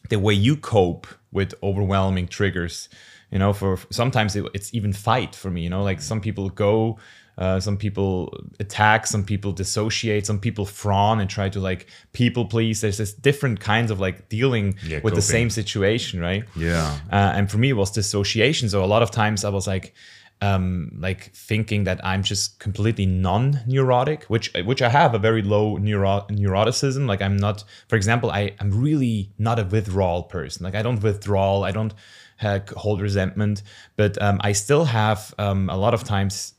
the 0.09 0.19
way 0.19 0.33
you 0.33 0.55
cope 0.55 1.07
with 1.31 1.53
overwhelming 1.63 2.27
triggers. 2.27 2.89
You 3.31 3.39
know, 3.39 3.53
for 3.53 3.77
sometimes 3.89 4.35
it, 4.35 4.45
it's 4.53 4.73
even 4.73 4.93
fight 4.93 5.35
for 5.35 5.51
me. 5.51 5.61
You 5.61 5.69
know, 5.69 5.83
like 5.83 6.01
some 6.01 6.21
people 6.21 6.49
go 6.49 6.97
uh, 7.37 7.59
some 7.59 7.77
people 7.77 8.35
attack, 8.59 9.05
some 9.05 9.23
people 9.23 9.51
dissociate, 9.51 10.25
some 10.25 10.39
people 10.39 10.65
frown 10.65 11.19
and 11.19 11.29
try 11.29 11.49
to 11.49 11.59
like 11.59 11.87
people 12.11 12.45
please. 12.45 12.81
There's 12.81 12.97
this 12.97 13.13
different 13.13 13.59
kinds 13.59 13.91
of 13.91 13.99
like 13.99 14.27
dealing 14.29 14.75
Yeah, 14.83 15.01
with 15.03 15.13
the 15.13 15.21
same 15.21 15.49
situation, 15.51 16.19
right? 16.19 16.45
Yeah. 16.55 16.97
Uh, 17.11 17.33
and 17.35 17.51
for 17.51 17.59
me, 17.59 17.69
it 17.69 17.73
was 17.73 17.91
dissociation. 17.91 18.69
So 18.69 18.83
a 18.83 18.87
lot 18.87 19.03
of 19.03 19.11
times 19.11 19.45
I 19.45 19.49
was 19.49 19.67
like, 19.67 19.93
um, 20.41 20.91
like 20.99 21.33
thinking 21.33 21.85
that 21.85 22.03
I'm 22.05 22.21
just 22.21 22.59
completely 22.59 23.05
non-neurotic, 23.05 24.25
which 24.25 24.53
which 24.65 24.81
I 24.81 24.89
have 24.89 25.15
a 25.15 25.19
very 25.19 25.41
low 25.41 25.77
neuro- 25.77 26.25
neuroticism. 26.29 27.07
Like 27.07 27.21
I'm 27.21 27.37
not, 27.37 27.63
for 27.87 27.95
example, 27.95 28.29
I 28.29 28.53
I'm 28.59 28.71
really 28.71 29.31
not 29.37 29.59
a 29.59 29.63
withdrawal 29.63 30.23
person. 30.23 30.63
Like 30.63 30.75
I 30.75 30.83
don't 30.83 31.01
withdraw, 31.01 31.63
I 31.63 31.71
don't 31.71 31.93
uh, 32.41 32.59
hold 32.75 33.01
resentment, 33.01 33.63
but 33.95 34.21
um, 34.21 34.39
I 34.41 34.51
still 34.51 34.85
have 34.85 35.33
um, 35.39 35.69
a 35.69 35.77
lot 35.77 35.93
of 35.93 36.03
times 36.03 36.53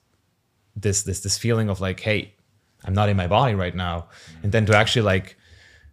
this 0.74 1.03
this 1.03 1.20
this 1.20 1.39
feeling 1.39 1.68
of 1.68 1.81
like, 1.81 2.01
hey, 2.01 2.35
I'm 2.85 2.95
not 2.95 3.09
in 3.09 3.16
my 3.16 3.29
body 3.29 3.55
right 3.55 3.74
now, 3.74 4.09
and 4.43 4.51
then 4.51 4.66
to 4.66 4.76
actually 4.76 5.03
like 5.03 5.37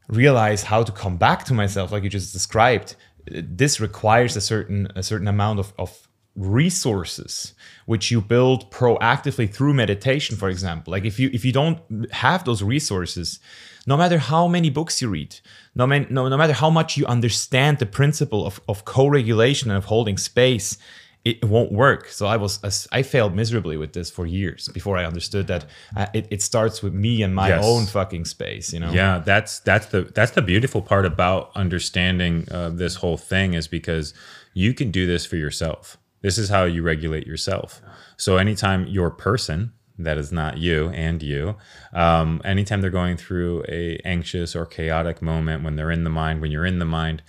realize 0.07 0.63
how 0.63 0.83
to 0.83 0.91
come 0.91 1.17
back 1.17 1.45
to 1.45 1.53
myself, 1.53 1.91
like 1.91 2.03
you 2.03 2.09
just 2.09 2.33
described, 2.33 2.95
uh, 3.31 3.41
this 3.43 3.79
requires 3.79 4.35
a 4.35 4.41
certain 4.41 4.87
a 4.95 5.03
certain 5.03 5.27
amount 5.27 5.59
of, 5.59 5.73
of 5.77 6.07
resources 6.35 7.53
which 7.85 8.11
you 8.11 8.19
build 8.21 8.69
proactively 8.71 9.49
through 9.51 9.73
meditation 9.73 10.35
for 10.35 10.49
example 10.49 10.91
like 10.91 11.05
if 11.05 11.19
you 11.19 11.29
if 11.33 11.45
you 11.45 11.51
don't 11.51 11.79
have 12.11 12.43
those 12.43 12.61
resources 12.61 13.39
no 13.87 13.95
matter 13.95 14.17
how 14.17 14.47
many 14.47 14.69
books 14.69 15.01
you 15.01 15.07
read 15.09 15.35
no, 15.77 15.85
man, 15.85 16.07
no, 16.09 16.27
no 16.29 16.37
matter 16.37 16.53
how 16.53 16.69
much 16.69 16.95
you 16.97 17.05
understand 17.05 17.79
the 17.79 17.85
principle 17.85 18.45
of, 18.45 18.61
of 18.67 18.85
co-regulation 18.85 19.69
and 19.69 19.77
of 19.77 19.85
holding 19.85 20.17
space 20.17 20.77
it 21.25 21.43
won't 21.43 21.71
work. 21.71 22.07
So 22.09 22.27
I 22.27 22.37
was 22.37 22.59
I 22.91 23.01
failed 23.01 23.33
miserably 23.33 23.77
with 23.77 23.93
this 23.93 24.11
for 24.11 24.27
years 24.27 24.69
before 24.69 24.95
I 24.95 25.05
understood 25.05 25.47
that 25.47 25.65
uh, 25.97 26.05
it, 26.13 26.27
it 26.29 26.41
starts 26.43 26.83
with 26.83 26.93
me 26.93 27.23
and 27.23 27.33
my 27.33 27.47
Yes. 27.47 27.65
own 27.65 27.87
fucking 27.87 28.25
space. 28.25 28.71
You 28.71 28.79
know. 28.79 28.91
Yeah, 28.91 29.23
that's 29.25 29.59
that's 29.61 29.87
the 29.87 30.01
that's 30.03 30.33
the 30.33 30.43
beautiful 30.43 30.83
part 30.83 31.03
about 31.03 31.49
understanding 31.55 32.47
uh, 32.51 32.69
this 32.69 32.95
whole 32.97 33.17
thing 33.17 33.55
is 33.55 33.67
because 33.67 34.13
you 34.53 34.75
can 34.75 34.91
do 34.91 35.07
this 35.07 35.25
for 35.25 35.35
yourself. 35.35 35.97
This 36.25 36.39
is 36.39 36.49
how 36.49 36.63
you 36.63 36.81
regulate 36.81 37.27
yourself. 37.27 37.83
So 38.17 38.37
anytime 38.37 38.87
your 38.87 39.11
person 39.11 39.73
that 39.99 40.17
is 40.17 40.31
not 40.31 40.57
you 40.57 40.89
and 40.89 41.21
you, 41.21 41.55
um, 41.93 42.41
anytime 42.43 42.81
they're 42.81 42.89
going 42.89 43.15
through 43.15 43.63
a 43.69 43.99
anxious 44.03 44.55
or 44.55 44.65
chaotic 44.65 45.21
moment 45.21 45.63
when 45.63 45.75
they're 45.75 45.91
in 45.91 46.03
the 46.03 46.09
mind, 46.09 46.41
when 46.41 46.49
you're 46.49 46.65
in 46.65 46.79
the 46.79 46.85
mind, 46.85 47.21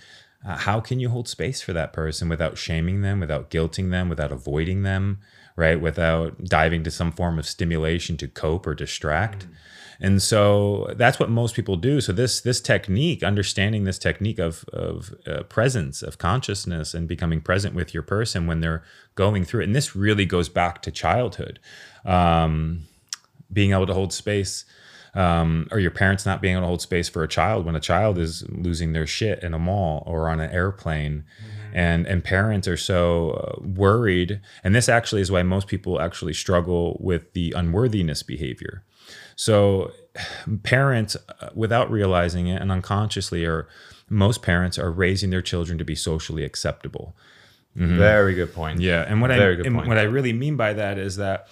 uh, 0.43 0.57
how 0.57 0.79
can 0.79 0.99
you 0.99 1.09
hold 1.09 1.27
space 1.27 1.61
for 1.61 1.73
that 1.73 1.93
person 1.93 2.27
without 2.27 2.57
shaming 2.57 3.01
them, 3.01 3.19
without 3.19 3.51
guilting 3.51 3.91
them, 3.91 4.09
without 4.09 4.31
avoiding 4.31 4.81
them, 4.81 5.19
right? 5.55 5.79
Without 5.79 6.45
diving 6.45 6.81
to 6.81 6.89
some 6.89 7.11
form 7.11 7.37
of 7.37 7.45
stimulation 7.45 8.17
to 8.17 8.27
cope 8.27 8.65
or 8.65 8.73
distract. 8.73 9.45
And 9.99 10.21
so 10.21 10.93
that's 10.95 11.19
what 11.19 11.29
most 11.29 11.55
people 11.55 11.75
do. 11.75 12.01
So 12.01 12.13
this 12.13 12.41
this 12.41 12.61
technique, 12.61 13.23
understanding 13.23 13.83
this 13.83 13.99
technique 13.99 14.39
of 14.39 14.63
of 14.71 15.13
uh, 15.25 15.43
presence, 15.43 16.03
of 16.03 16.17
consciousness, 16.17 16.93
and 16.93 17.07
becoming 17.07 17.41
present 17.41 17.73
with 17.73 17.93
your 17.93 18.03
person 18.03 18.47
when 18.47 18.61
they're 18.61 18.83
going 19.15 19.43
through 19.43 19.61
it, 19.61 19.65
and 19.65 19.75
this 19.75 19.95
really 19.95 20.25
goes 20.25 20.49
back 20.49 20.81
to 20.83 20.91
childhood, 20.91 21.59
um, 22.05 22.83
being 23.51 23.71
able 23.71 23.87
to 23.87 23.93
hold 23.93 24.13
space, 24.13 24.65
um, 25.15 25.67
or 25.71 25.79
your 25.79 25.91
parents 25.91 26.25
not 26.25 26.41
being 26.41 26.53
able 26.53 26.61
to 26.61 26.67
hold 26.67 26.81
space 26.81 27.09
for 27.09 27.23
a 27.23 27.27
child 27.27 27.65
when 27.65 27.75
a 27.75 27.79
child 27.79 28.19
is 28.19 28.47
losing 28.49 28.93
their 28.93 29.07
shit 29.07 29.41
in 29.41 29.53
a 29.53 29.59
mall 29.59 30.03
or 30.05 30.29
on 30.29 30.39
an 30.39 30.51
airplane. 30.51 31.23
And, 31.73 32.07
and 32.07 32.23
parents 32.23 32.67
are 32.67 32.77
so 32.77 33.31
uh, 33.31 33.61
worried. 33.61 34.39
And 34.63 34.73
this 34.73 34.89
actually 34.89 35.21
is 35.21 35.31
why 35.31 35.43
most 35.43 35.67
people 35.67 36.01
actually 36.01 36.33
struggle 36.33 36.97
with 36.99 37.33
the 37.33 37.51
unworthiness 37.55 38.23
behavior. 38.23 38.83
So, 39.37 39.91
parents, 40.63 41.15
uh, 41.15 41.49
without 41.53 41.89
realizing 41.91 42.47
it 42.47 42.59
and 42.59 42.71
unconsciously, 42.71 43.45
are 43.45 43.67
most 44.09 44.41
parents 44.41 44.79
are 44.79 44.91
raising 44.91 45.29
their 45.29 45.43
children 45.43 45.77
to 45.77 45.85
be 45.85 45.95
socially 45.95 46.43
acceptable. 46.43 47.15
Very 47.75 48.33
good 48.33 48.53
point. 48.53 48.81
Yeah, 48.81 49.05
and 49.07 49.21
what 49.21 49.29
Very 49.29 49.59
I 49.59 49.67
and 49.67 49.77
what 49.77 49.99
I 49.99 50.03
really 50.03 50.33
mean 50.33 50.55
by 50.55 50.73
that 50.73 50.97
is 50.97 51.17
that, 51.17 51.47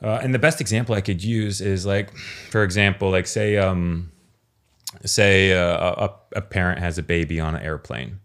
uh, 0.00 0.20
and 0.22 0.32
the 0.32 0.38
best 0.38 0.60
example 0.60 0.94
I 0.94 1.00
could 1.00 1.24
use 1.24 1.60
is 1.60 1.84
like, 1.84 2.16
for 2.50 2.62
example, 2.62 3.10
like 3.10 3.26
say, 3.26 3.56
um, 3.56 4.12
say 5.04 5.52
uh, 5.52 6.06
a, 6.06 6.14
a 6.36 6.40
parent 6.42 6.78
has 6.78 6.98
a 6.98 7.02
baby 7.02 7.40
on 7.40 7.56
an 7.56 7.62
airplane, 7.62 8.20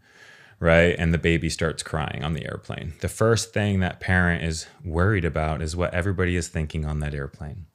right, 0.60 0.96
and 1.00 1.12
the 1.12 1.18
baby 1.18 1.50
starts 1.50 1.82
crying 1.82 2.24
on 2.24 2.34
the 2.34 2.46
airplane. 2.46 2.94
The 3.02 3.10
first 3.10 3.52
thing 3.54 3.80
that 3.80 4.00
parent 4.00 4.44
is 4.44 4.68
worried 4.86 5.26
about 5.26 5.64
is 5.64 5.76
what 5.76 5.96
everybody 5.96 6.36
is 6.36 6.48
thinking 6.48 6.86
on 6.86 7.00
that 7.00 7.16
airplane. 7.16 7.67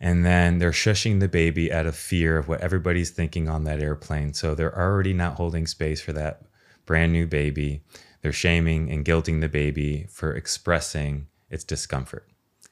And 0.00 0.24
then 0.24 0.58
they're 0.58 0.70
shushing 0.70 1.20
the 1.20 1.28
baby 1.28 1.72
out 1.72 1.86
of 1.86 1.96
fear 1.96 2.36
of 2.36 2.48
what 2.48 2.60
everybody's 2.60 3.10
thinking 3.10 3.48
on 3.48 3.64
that 3.64 3.80
airplane. 3.80 4.34
So 4.34 4.54
they're 4.54 4.76
already 4.76 5.12
not 5.12 5.36
holding 5.36 5.66
space 5.66 6.00
for 6.00 6.12
that 6.12 6.42
brand 6.86 7.12
new 7.12 7.26
baby. 7.26 7.82
They're 8.22 8.32
shaming 8.32 8.90
and 8.90 9.04
guilting 9.04 9.40
the 9.40 9.48
baby 9.48 10.06
for 10.10 10.34
expressing 10.34 11.26
its 11.50 11.64
discomfort. 11.64 12.28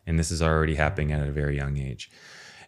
And 0.06 0.18
this 0.18 0.30
is 0.30 0.42
already 0.42 0.74
happening 0.74 1.12
at 1.12 1.26
a 1.26 1.32
very 1.32 1.56
young 1.56 1.76
age. 1.76 2.10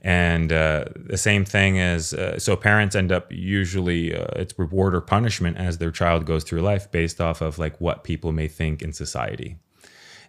And 0.01 0.53
uh, 0.53 0.85
the 0.95 1.17
same 1.17 1.47
thing 1.47 1.81
as 1.81 2.13
uh, 2.13 2.39
so 2.39 2.57
parents 2.57 2.95
end 2.95 3.11
up 3.11 3.33
usually 3.33 4.15
uh, 4.15 4.27
it's 4.37 4.59
reward 4.59 4.95
or 4.95 5.01
punishment 5.01 5.57
as 5.57 5.79
their 5.79 5.91
child 5.91 6.27
goes 6.27 6.45
through 6.45 6.61
life 6.61 6.91
based 6.91 7.23
off 7.23 7.41
of 7.41 7.59
like 7.59 7.81
what 7.81 8.05
people 8.05 8.31
may 8.31 8.47
think 8.47 8.83
in 8.83 8.93
society 8.93 9.57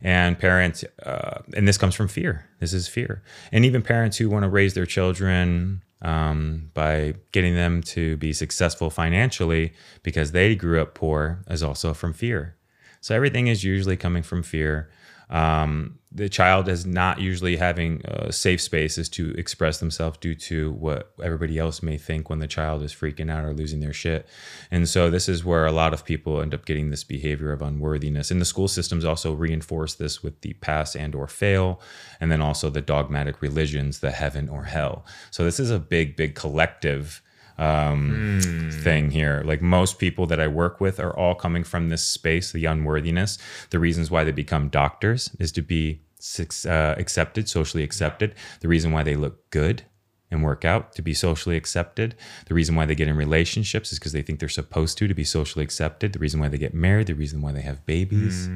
and 0.02 0.38
parents 0.38 0.84
uh, 1.04 1.42
and 1.56 1.68
this 1.68 1.78
comes 1.78 1.96
from 1.96 2.08
fear. 2.08 2.46
This 2.60 2.74
is 2.74 2.88
fear. 2.88 3.24
And 3.52 3.66
even 3.66 3.82
parents 3.82 4.18
who 4.18 4.30
want 4.30 4.44
to 4.44 4.50
raise 4.50 4.74
their 4.74 4.86
children 4.86 5.84
um, 6.02 6.70
by 6.74 7.16
getting 7.32 7.56
them 7.56 7.82
to 7.84 8.18
be 8.18 8.34
successful 8.34 8.90
financially 8.90 9.74
because 10.04 10.32
they 10.32 10.56
grew 10.56 10.82
up 10.82 10.94
poor 10.94 11.40
is 11.50 11.64
also 11.64 11.94
from 11.94 12.14
fear. 12.14 12.56
So 13.02 13.16
everything 13.16 13.48
is 13.48 13.64
usually 13.64 13.98
coming 13.98 14.24
from 14.24 14.44
fear 14.44 14.90
um, 15.30 16.00
the 16.12 16.30
child 16.30 16.70
is 16.70 16.86
not 16.86 17.20
usually 17.20 17.58
having 17.58 18.06
uh, 18.06 18.32
safe 18.32 18.62
spaces 18.62 19.10
to 19.10 19.32
express 19.32 19.80
themselves 19.80 20.18
due 20.20 20.34
to 20.34 20.72
what 20.72 21.12
everybody 21.22 21.60
else 21.60 21.84
may 21.84 21.98
think 21.98 22.30
when 22.30 22.40
the 22.40 22.48
child 22.48 22.82
is 22.84 22.94
freaking 22.94 23.30
out 23.30 23.44
or 23.44 23.54
losing 23.54 23.82
their 23.82 23.92
shit. 23.92 24.26
And 24.72 24.88
so 24.88 25.10
this 25.10 25.28
is 25.28 25.44
where 25.44 25.66
a 25.66 25.74
lot 25.74 25.94
of 25.94 26.06
people 26.06 26.42
end 26.42 26.54
up 26.54 26.66
getting 26.66 26.90
this 26.90 27.04
behavior 27.04 27.52
of 27.52 27.62
unworthiness. 27.62 28.32
And 28.32 28.40
the 28.40 28.46
school 28.46 28.70
systems 28.70 29.04
also 29.04 29.34
reinforce 29.34 29.96
this 29.96 30.24
with 30.24 30.40
the 30.40 30.54
pass 30.54 30.96
and 30.96 31.14
or 31.14 31.28
fail, 31.28 31.82
and 32.22 32.32
then 32.32 32.42
also 32.42 32.70
the 32.70 32.82
dogmatic 32.82 33.42
religions, 33.42 34.00
the 34.00 34.12
heaven 34.12 34.48
or 34.48 34.64
hell. 34.64 35.06
So 35.32 35.44
this 35.44 35.60
is 35.60 35.70
a 35.70 35.80
big, 35.80 36.16
big 36.16 36.34
collective 36.36 37.22
um, 37.58 38.40
thing 38.84 39.12
here. 39.12 39.44
Like 39.46 39.62
most 39.62 40.00
people 40.00 40.26
that 40.28 40.40
I 40.40 40.48
work 40.48 40.80
with 40.82 41.00
are 41.00 41.16
all 41.16 41.36
coming 41.36 41.64
from 41.64 41.90
this 41.90 42.04
space, 42.04 42.52
the 42.52 42.66
unworthiness. 42.66 43.38
The 43.70 43.80
reasons 43.80 44.12
why 44.12 44.24
they 44.24 44.32
become 44.32 44.70
doctors 44.70 45.32
is 45.40 45.52
to 45.54 45.62
be 45.62 46.02
uh, 46.40 46.96
accepted, 46.98 47.48
socially 47.50 47.84
accepted. 47.84 48.36
The 48.62 48.68
reason 48.68 48.92
why 48.92 49.04
they 49.04 49.16
look 49.16 49.50
good 49.50 49.84
and 50.32 50.44
work 50.44 50.66
out 50.66 50.94
to 50.94 51.02
be 51.02 51.14
socially 51.14 51.56
accepted. 51.56 52.16
The 52.48 52.54
reason 52.54 52.76
why 52.76 52.86
they 52.86 52.96
get 52.96 53.08
in 53.08 53.16
relationships 53.16 53.92
is 53.92 54.00
because 54.00 54.12
they 54.12 54.22
think 54.22 54.40
they're 54.40 54.50
supposed 54.50 54.98
to 54.98 55.08
to 55.08 55.14
be 55.14 55.24
socially 55.24 55.64
accepted. 55.64 56.14
The 56.14 56.20
reason 56.20 56.40
why 56.40 56.50
they 56.50 56.58
get 56.58 56.74
married, 56.74 57.08
the 57.08 57.16
reason 57.16 57.42
why 57.42 57.52
they 57.52 57.62
have 57.62 57.86
babies. 57.86 58.50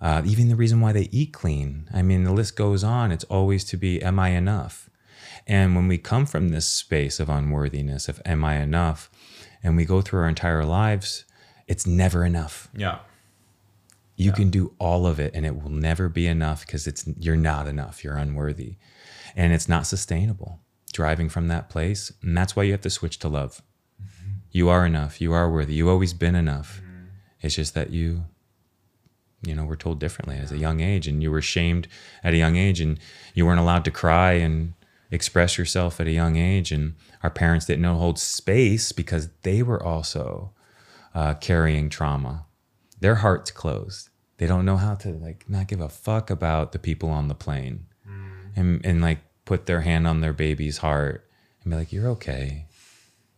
Uh, 0.00 0.22
even 0.24 0.48
the 0.48 0.56
reason 0.56 0.80
why 0.80 0.92
they 0.92 1.08
eat 1.12 1.32
clean. 1.32 1.88
I 1.92 2.02
mean, 2.02 2.24
the 2.24 2.32
list 2.32 2.56
goes 2.56 2.82
on. 2.82 3.12
It's 3.12 3.24
always 3.24 3.62
to 3.66 3.76
be, 3.76 4.02
am 4.02 4.18
I 4.18 4.30
enough? 4.30 4.90
And 5.46 5.74
when 5.74 5.88
we 5.88 5.98
come 5.98 6.26
from 6.26 6.48
this 6.48 6.66
space 6.66 7.18
of 7.20 7.28
unworthiness, 7.28 8.08
of 8.08 8.20
am 8.24 8.44
I 8.44 8.56
enough, 8.56 9.10
and 9.62 9.76
we 9.76 9.84
go 9.84 10.00
through 10.00 10.20
our 10.20 10.28
entire 10.28 10.64
lives, 10.64 11.24
it's 11.66 11.86
never 11.86 12.24
enough. 12.24 12.68
Yeah. 12.76 12.98
You 14.16 14.32
can 14.32 14.50
do 14.50 14.72
all 14.78 15.06
of 15.06 15.18
it 15.18 15.34
and 15.34 15.44
it 15.44 15.60
will 15.60 15.70
never 15.70 16.08
be 16.08 16.28
enough 16.28 16.64
because 16.64 16.86
it's 16.86 17.04
you're 17.18 17.34
not 17.34 17.66
enough. 17.66 18.04
You're 18.04 18.16
unworthy. 18.16 18.76
And 19.34 19.52
it's 19.52 19.68
not 19.68 19.86
sustainable 19.86 20.60
driving 20.92 21.28
from 21.28 21.48
that 21.48 21.68
place. 21.68 22.12
And 22.22 22.36
that's 22.36 22.54
why 22.54 22.64
you 22.64 22.72
have 22.72 22.82
to 22.82 22.90
switch 22.90 23.18
to 23.20 23.28
love. 23.28 23.62
Mm-hmm. 24.00 24.30
You 24.52 24.68
are 24.68 24.86
enough. 24.86 25.20
You 25.20 25.32
are 25.32 25.50
worthy. 25.50 25.74
You've 25.74 25.88
always 25.88 26.12
been 26.12 26.34
enough. 26.34 26.80
Mm-hmm. 26.80 27.06
It's 27.40 27.56
just 27.56 27.74
that 27.74 27.90
you 27.90 28.24
you 29.44 29.56
know 29.56 29.64
were 29.64 29.76
told 29.76 29.98
differently 29.98 30.36
as 30.36 30.52
a 30.52 30.58
young 30.58 30.80
age 30.80 31.08
and 31.08 31.20
you 31.20 31.30
were 31.30 31.42
shamed 31.42 31.88
at 32.22 32.32
a 32.32 32.36
young 32.36 32.56
age 32.56 32.80
and 32.80 33.00
you 33.34 33.44
weren't 33.44 33.58
allowed 33.58 33.84
to 33.84 33.90
cry 33.90 34.34
and 34.34 34.74
express 35.12 35.56
yourself 35.56 36.00
at 36.00 36.08
a 36.08 36.10
young 36.10 36.36
age 36.36 36.72
and 36.72 36.94
our 37.22 37.30
parents 37.30 37.66
didn't 37.66 37.82
know 37.82 37.94
hold 37.94 38.18
space 38.18 38.90
because 38.90 39.28
they 39.42 39.62
were 39.62 39.80
also 39.80 40.50
uh, 41.14 41.34
carrying 41.34 41.88
trauma 41.88 42.46
their 43.00 43.16
hearts 43.16 43.52
closed 43.52 44.08
they 44.38 44.46
don't 44.48 44.64
know 44.64 44.76
how 44.76 44.96
to 44.96 45.10
like 45.10 45.44
not 45.48 45.68
give 45.68 45.80
a 45.80 45.88
fuck 45.88 46.30
about 46.30 46.72
the 46.72 46.78
people 46.78 47.10
on 47.10 47.28
the 47.28 47.34
plane 47.34 47.86
and 48.56 48.84
and 48.84 49.00
like 49.00 49.18
put 49.44 49.66
their 49.66 49.80
hand 49.80 50.06
on 50.06 50.20
their 50.20 50.32
baby's 50.32 50.78
heart 50.78 51.28
and 51.62 51.70
be 51.70 51.76
like, 51.76 51.92
"You're 51.92 52.08
okay. 52.10 52.66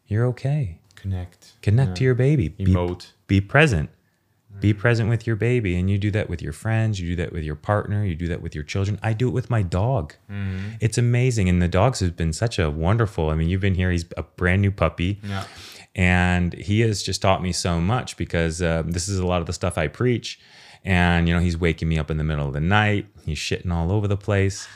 You're 0.07 0.27
okay." 0.27 0.81
Connect. 0.97 1.53
Connect 1.61 1.97
to 1.97 2.05
your 2.05 2.15
baby. 2.15 2.49
Be, 2.49 2.67
Emote. 2.67 3.13
be 3.27 3.41
present. 3.41 3.91
Be 4.61 4.73
present 4.73 5.11
with 5.11 5.27
your 5.27 5.37
baby. 5.37 5.77
And 5.77 5.91
you 5.91 5.99
do 5.99 6.11
that 6.13 6.31
with 6.31 6.41
your 6.41 6.53
friends. 6.53 7.01
You 7.01 7.11
do 7.11 7.17
that 7.17 7.33
with 7.33 7.45
your 7.45 7.57
partner. 7.57 8.05
You 8.05 8.15
do 8.15 8.29
that 8.29 8.41
with 8.41 8.55
your 8.55 8.65
children. 8.65 8.99
I 9.03 9.13
do 9.13 9.29
it 9.29 9.33
with 9.33 9.51
my 9.51 9.63
dog. 9.63 10.15
It's 10.81 10.97
amazing. 10.97 11.49
And 11.49 11.61
the 11.61 11.69
dogs 11.69 12.01
have 12.01 12.17
been 12.17 12.33
such 12.33 12.59
a 12.59 12.71
wonderful. 12.71 13.31
I 13.31 13.35
mean, 13.35 13.49
you've 13.49 13.61
been 13.61 13.75
here. 13.75 13.91
He's 13.91 14.07
a 14.17 14.23
brand 14.23 14.63
new 14.63 14.71
puppy. 14.71 15.21
Yeah. 15.23 15.45
And 15.95 16.53
he 16.55 16.81
has 16.81 17.03
just 17.03 17.23
taught 17.23 17.43
me 17.43 17.53
so 17.53 17.81
much 17.81 18.17
because 18.17 18.63
um, 18.63 18.91
this 18.91 19.09
is 19.09 19.19
a 19.19 19.27
lot 19.27 19.41
of 19.41 19.47
the 19.47 19.53
stuff 19.53 19.77
I 19.79 19.89
preach. 19.89 20.41
And, 20.85 21.29
you 21.29 21.35
know, 21.35 21.41
he's 21.41 21.57
waking 21.57 21.89
me 21.89 21.99
up 21.99 22.11
in 22.11 22.17
the 22.17 22.25
middle 22.25 22.47
of 22.47 22.53
the 22.53 22.61
night. 22.61 23.07
He's 23.25 23.39
shitting 23.39 23.73
all 23.73 23.93
over 23.93 24.09
the 24.09 24.17
place. 24.17 24.67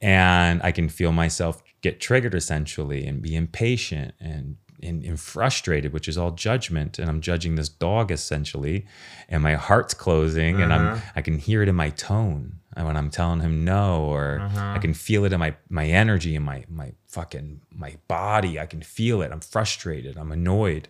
And 0.00 0.60
I 0.62 0.72
can 0.72 0.88
feel 0.88 1.12
myself 1.12 1.62
get 1.80 2.00
triggered 2.00 2.34
essentially 2.34 3.06
and 3.06 3.22
be 3.22 3.36
impatient 3.36 4.14
and, 4.20 4.56
and, 4.84 5.02
and 5.04 5.18
frustrated, 5.18 5.92
which 5.92 6.08
is 6.08 6.18
all 6.18 6.30
judgment. 6.30 6.98
And 6.98 7.08
I'm 7.08 7.20
judging 7.20 7.54
this 7.54 7.68
dog 7.68 8.10
essentially. 8.10 8.86
And 9.28 9.42
my 9.42 9.54
heart's 9.54 9.94
closing 9.94 10.60
and 10.60 10.72
I'm 10.72 10.96
mm-hmm. 10.96 11.18
I 11.18 11.22
can 11.22 11.38
hear 11.38 11.62
it 11.62 11.68
in 11.68 11.74
my 11.74 11.90
tone 11.90 12.60
uh, 12.76 12.84
when 12.84 12.96
I'm 12.96 13.10
telling 13.10 13.40
him 13.40 13.64
no, 13.64 14.04
or 14.04 14.40
I 14.40 14.54
mm-hmm. 14.54 14.80
can 14.80 14.94
feel 14.94 15.24
it 15.24 15.32
in 15.32 15.40
my 15.40 15.54
my 15.68 15.86
energy 15.86 16.36
and 16.36 16.44
my 16.44 16.64
my 16.68 16.92
fucking 17.06 17.62
my 17.70 17.96
body. 18.08 18.58
I 18.60 18.66
can 18.66 18.82
feel 18.82 19.22
it. 19.22 19.32
I'm 19.32 19.40
frustrated. 19.40 20.16
I'm 20.16 20.32
annoyed. 20.32 20.88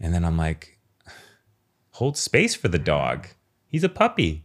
And 0.00 0.12
then 0.12 0.24
I'm 0.24 0.36
like, 0.36 0.78
hold 1.92 2.16
space 2.16 2.54
for 2.54 2.68
the 2.68 2.78
dog. 2.78 3.28
He's 3.68 3.84
a 3.84 3.88
puppy. 3.88 4.44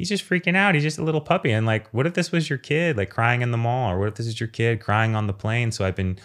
He's 0.00 0.08
just 0.08 0.28
freaking 0.28 0.56
out. 0.56 0.74
He's 0.74 0.82
just 0.82 0.98
a 0.98 1.02
little 1.02 1.20
puppy. 1.20 1.50
And 1.52 1.66
like, 1.66 1.86
what 1.92 2.06
if 2.06 2.14
this 2.14 2.32
was 2.32 2.48
your 2.48 2.58
kid, 2.58 2.96
like 2.96 3.10
crying 3.10 3.42
in 3.42 3.50
the 3.50 3.58
mall, 3.58 3.92
or 3.92 3.98
what 3.98 4.08
if 4.08 4.14
this 4.14 4.26
is 4.26 4.40
your 4.40 4.48
kid 4.48 4.80
crying 4.80 5.14
on 5.14 5.26
the 5.26 5.32
plane? 5.32 5.70
So 5.72 5.84
I've 5.84 5.94
been 5.94 6.18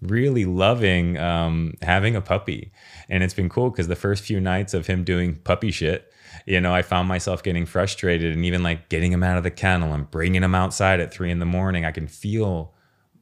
really 0.00 0.44
loving 0.44 1.18
um, 1.18 1.74
having 1.82 2.16
a 2.16 2.20
puppy, 2.20 2.72
and 3.08 3.22
it's 3.22 3.34
been 3.34 3.48
cool 3.48 3.70
because 3.70 3.88
the 3.88 3.96
first 3.96 4.24
few 4.24 4.40
nights 4.40 4.72
of 4.74 4.86
him 4.86 5.04
doing 5.04 5.34
puppy 5.36 5.70
shit, 5.70 6.12
you 6.46 6.60
know, 6.60 6.74
I 6.74 6.82
found 6.82 7.06
myself 7.06 7.42
getting 7.42 7.66
frustrated 7.66 8.32
and 8.32 8.44
even 8.44 8.62
like 8.62 8.88
getting 8.88 9.12
him 9.12 9.22
out 9.22 9.36
of 9.36 9.42
the 9.42 9.50
kennel 9.50 9.92
and 9.92 10.10
bringing 10.10 10.42
him 10.42 10.54
outside 10.54 11.00
at 11.00 11.12
three 11.12 11.30
in 11.30 11.38
the 11.38 11.46
morning. 11.46 11.84
I 11.84 11.92
can 11.92 12.06
feel 12.06 12.72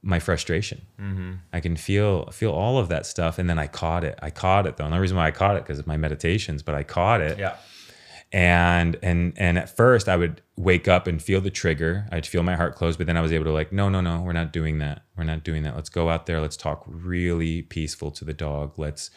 my 0.02 0.20
frustration. 0.20 0.86
I 1.52 1.61
can 1.61 1.74
feel 1.76 2.30
feel 2.30 2.52
all 2.52 2.78
of 2.78 2.88
that 2.90 3.07
stuff, 3.07 3.38
and 3.40 3.50
then 3.50 3.59
I 3.59 3.66
caught 3.66 4.04
it. 4.04 4.18
I 4.22 4.30
caught 4.30 4.66
it 4.66 4.76
though. 4.76 4.84
And 4.84 4.94
the 4.94 5.00
reason 5.00 5.16
why 5.16 5.26
I 5.26 5.32
caught 5.32 5.57
it 5.57 5.64
because 5.64 5.80
of 5.80 5.86
my 5.88 5.96
meditations, 5.96 6.62
but 6.62 6.76
I 6.76 6.84
caught 6.84 7.20
it 7.20 7.38
Yeah. 7.38 7.57
And 8.33 8.97
and 9.03 9.33
and 9.37 9.57
at 9.57 9.74
first 9.74 10.09
i 10.09 10.16
would 10.16 10.43
wake 10.57 10.89
up 10.89 11.07
and 11.07 11.22
feel 11.22 11.41
the 11.41 11.51
trigger. 11.51 12.07
I'd 12.11 12.27
feel 12.27 12.43
my 12.43 12.57
heart 12.57 12.74
close 12.74 12.97
but 12.97 13.07
then 13.07 13.16
i 13.16 13.20
was 13.20 13.33
able 13.33 13.45
to 13.45 13.53
like 13.53 13.72
no 13.72 13.89
no 13.89 14.01
no 14.01 14.20
we're 14.22 14.33
not 14.33 14.53
doing 14.53 14.79
that. 14.79 15.03
We're 15.16 15.24
not 15.24 15.45
doing 15.45 15.62
that. 15.62 15.77
Let's 15.77 15.89
go 15.89 16.09
out 16.09 16.27
there. 16.27 16.41
Let's 16.41 16.57
talk 16.57 16.85
really 16.87 17.62
peaceful 17.62 18.11
to 18.12 18.24
the 18.24 18.35
dog. 18.35 18.79
Let's 18.79 19.11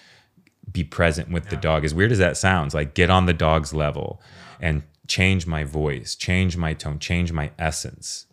be 0.72 0.84
present 0.84 1.32
with 1.32 1.49
the 1.49 1.55
dog. 1.55 1.84
As 1.86 1.93
weird 1.93 2.12
as 2.12 2.20
that 2.20 2.38
sounds 2.38 2.74
like 2.74 2.93
get 2.93 3.10
on 3.10 3.26
the 3.26 3.34
dog's 3.34 3.74
level 3.74 4.22
and 4.62 4.84
change 5.07 5.47
my 5.47 5.64
voice 5.64 6.14
change 6.14 6.55
my 6.55 6.74
tone 6.74 6.99
change 6.99 7.32
my 7.32 7.51
essence. 7.57 8.28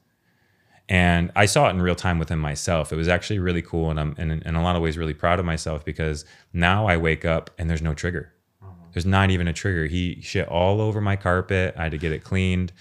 And 0.89 1.33
I 1.35 1.47
saw 1.47 1.67
it 1.67 1.71
in 1.71 1.83
real 1.83 1.97
time 1.97 2.19
within 2.19 2.39
myself. 2.39 2.93
It 2.93 2.97
was 2.97 3.09
actually 3.09 3.41
really 3.41 3.63
cool, 3.63 3.91
and 3.91 3.99
I'm 3.99 4.15
in, 4.19 4.31
in 4.31 4.55
a 4.55 4.63
lot 4.63 4.77
of 4.77 4.83
ways 4.83 4.97
really 4.97 5.15
proud 5.15 5.41
of 5.41 5.45
myself 5.45 5.85
because 5.85 6.25
now 6.53 6.87
I 6.87 6.97
wake 6.97 7.25
up 7.25 7.51
and 7.59 7.69
there's 7.69 7.83
no 7.83 7.93
trigger. 7.93 8.33
There's 8.97 9.05
not 9.05 9.29
even 9.31 9.47
a 9.47 9.53
trigger. 9.53 9.85
He 9.85 10.23
shit 10.23 10.49
all 10.49 10.81
over 10.81 11.03
my 11.03 11.17
carpet. 11.17 11.75
I 11.77 11.83
had 11.83 11.93
to 11.93 11.99
get 11.99 12.13
it 12.13 12.25
cleaned. 12.25 12.73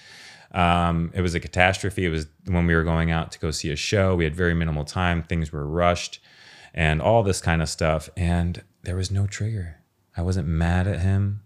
Um, 0.53 1.11
it 1.13 1.19
was 1.19 1.35
a 1.35 1.41
catastrophe. 1.41 2.05
It 2.05 2.09
was 2.09 2.27
when 2.45 2.65
we 2.65 2.73
were 2.73 2.85
going 2.85 3.11
out 3.11 3.33
to 3.33 3.39
go 3.39 3.51
see 3.51 3.69
a 3.69 3.75
show. 3.75 4.15
We 4.15 4.23
had 4.23 4.33
very 4.33 4.53
minimal 4.53 4.85
time. 4.85 5.23
Things 5.23 5.51
were 5.51 5.67
rushed, 5.67 6.21
and 6.73 7.01
all 7.01 7.21
this 7.21 7.41
kind 7.41 7.61
of 7.61 7.67
stuff. 7.67 8.09
And 8.15 8.63
there 8.83 8.95
was 8.95 9.11
no 9.11 9.27
trigger. 9.27 9.81
I 10.15 10.21
wasn't 10.21 10.47
mad 10.47 10.87
at 10.87 11.01
him. 11.01 11.41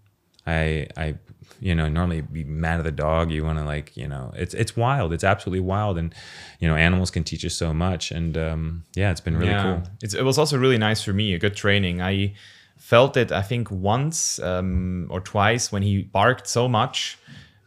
I, 0.46 0.86
I, 0.96 1.16
you 1.58 1.74
know, 1.74 1.88
normally 1.88 2.20
be 2.20 2.44
mad 2.44 2.78
at 2.78 2.84
the 2.84 2.92
dog. 2.92 3.32
You 3.32 3.42
want 3.42 3.58
to 3.58 3.64
like, 3.64 3.96
you 3.96 4.06
know, 4.06 4.32
it's 4.36 4.54
it's 4.54 4.76
wild. 4.76 5.12
It's 5.12 5.24
absolutely 5.24 5.66
wild, 5.66 5.98
and 5.98 6.14
you 6.60 6.68
know, 6.68 6.76
animals 6.76 7.10
can 7.10 7.24
teach 7.24 7.44
us 7.44 7.56
so 7.56 7.74
much. 7.74 8.12
And 8.12 8.38
um, 8.38 8.84
yeah, 8.94 9.10
it's 9.10 9.20
been 9.20 9.36
really 9.36 9.50
yeah. 9.50 9.64
cool. 9.64 9.82
It's, 10.00 10.14
it 10.14 10.22
was 10.22 10.38
also 10.38 10.56
really 10.56 10.78
nice 10.78 11.02
for 11.02 11.12
me, 11.12 11.34
a 11.34 11.40
good 11.40 11.56
training. 11.56 12.00
I 12.00 12.34
felt 12.90 13.16
it, 13.16 13.30
I 13.30 13.42
think, 13.42 13.70
once 13.70 14.40
um, 14.40 15.06
or 15.10 15.20
twice 15.20 15.70
when 15.70 15.82
he 15.82 16.02
barked 16.02 16.48
so 16.48 16.68
much 16.68 17.18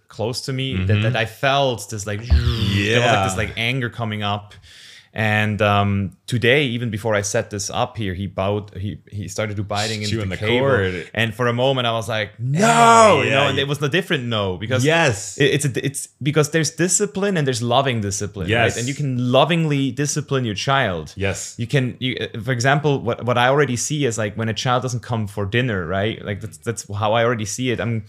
close 0.09 0.41
to 0.41 0.53
me 0.53 0.76
that, 0.88 1.01
that 1.03 1.15
I 1.15 1.26
felt 1.26 1.89
this 1.89 2.05
like, 2.05 2.19
there 2.28 2.99
was 2.99 3.07
like 3.09 3.26
this 3.30 3.38
like 3.38 3.53
anger 3.57 3.89
coming 3.89 4.21
up. 4.21 4.53
And 5.16 5.61
um, 5.61 6.18
today, 6.26 6.64
even 6.64 6.89
before 6.89 7.14
I 7.14 7.22
set 7.22 7.51
this 7.51 7.70
up 7.70 7.97
here, 7.97 8.16
he 8.16 8.26
bowed. 8.26 8.76
He 8.76 8.97
he 9.11 9.28
started 9.28 9.57
to 9.57 9.64
biting 9.64 10.01
into 10.01 10.18
the, 10.18 10.26
the 10.26 10.38
cable, 10.38 10.66
cord. 10.66 11.09
and 11.14 11.36
for 11.36 11.45
a 11.47 11.53
moment 11.53 11.86
I 11.86 11.91
was 11.91 12.09
like, 12.09 12.32
"No!" 12.39 13.22
you 13.24 13.30
know, 13.30 13.43
Yeah, 13.43 13.49
and 13.49 13.59
it 13.59 13.68
was 13.68 13.80
a 13.84 13.89
different 13.89 14.24
no 14.26 14.57
because 14.57 14.84
Yes. 14.84 15.38
it- 15.38 15.51
it's 15.55 15.66
a, 15.66 15.86
it's 15.86 16.07
because 16.20 16.49
there's 16.49 16.72
discipline 16.72 17.38
and 17.38 17.45
there's 17.45 17.61
loving 17.61 18.01
discipline, 18.01 18.49
Yes. 18.49 18.72
right? 18.72 18.80
And 18.80 18.88
you 18.88 18.95
can 18.95 19.32
lovingly 19.32 19.91
discipline 19.91 20.45
your 20.45 20.55
child. 20.55 21.14
Yes. 21.16 21.53
You 21.59 21.68
can, 21.68 21.95
you, 21.99 22.16
for 22.43 22.51
example, 22.51 22.99
what, 22.99 23.24
what 23.24 23.38
I 23.38 23.49
already 23.49 23.76
see 23.76 24.05
is 24.05 24.18
like 24.18 24.34
when 24.36 24.49
a 24.49 24.53
child 24.55 24.82
doesn't 24.82 25.03
come 25.03 25.28
for 25.28 25.45
dinner, 25.45 25.86
right? 25.86 26.26
Like 26.26 26.41
that's 26.41 26.57
that's 26.57 26.91
how 26.91 27.14
I 27.14 27.24
already 27.24 27.45
see 27.45 27.70
it. 27.70 27.80
I'm 27.80 28.05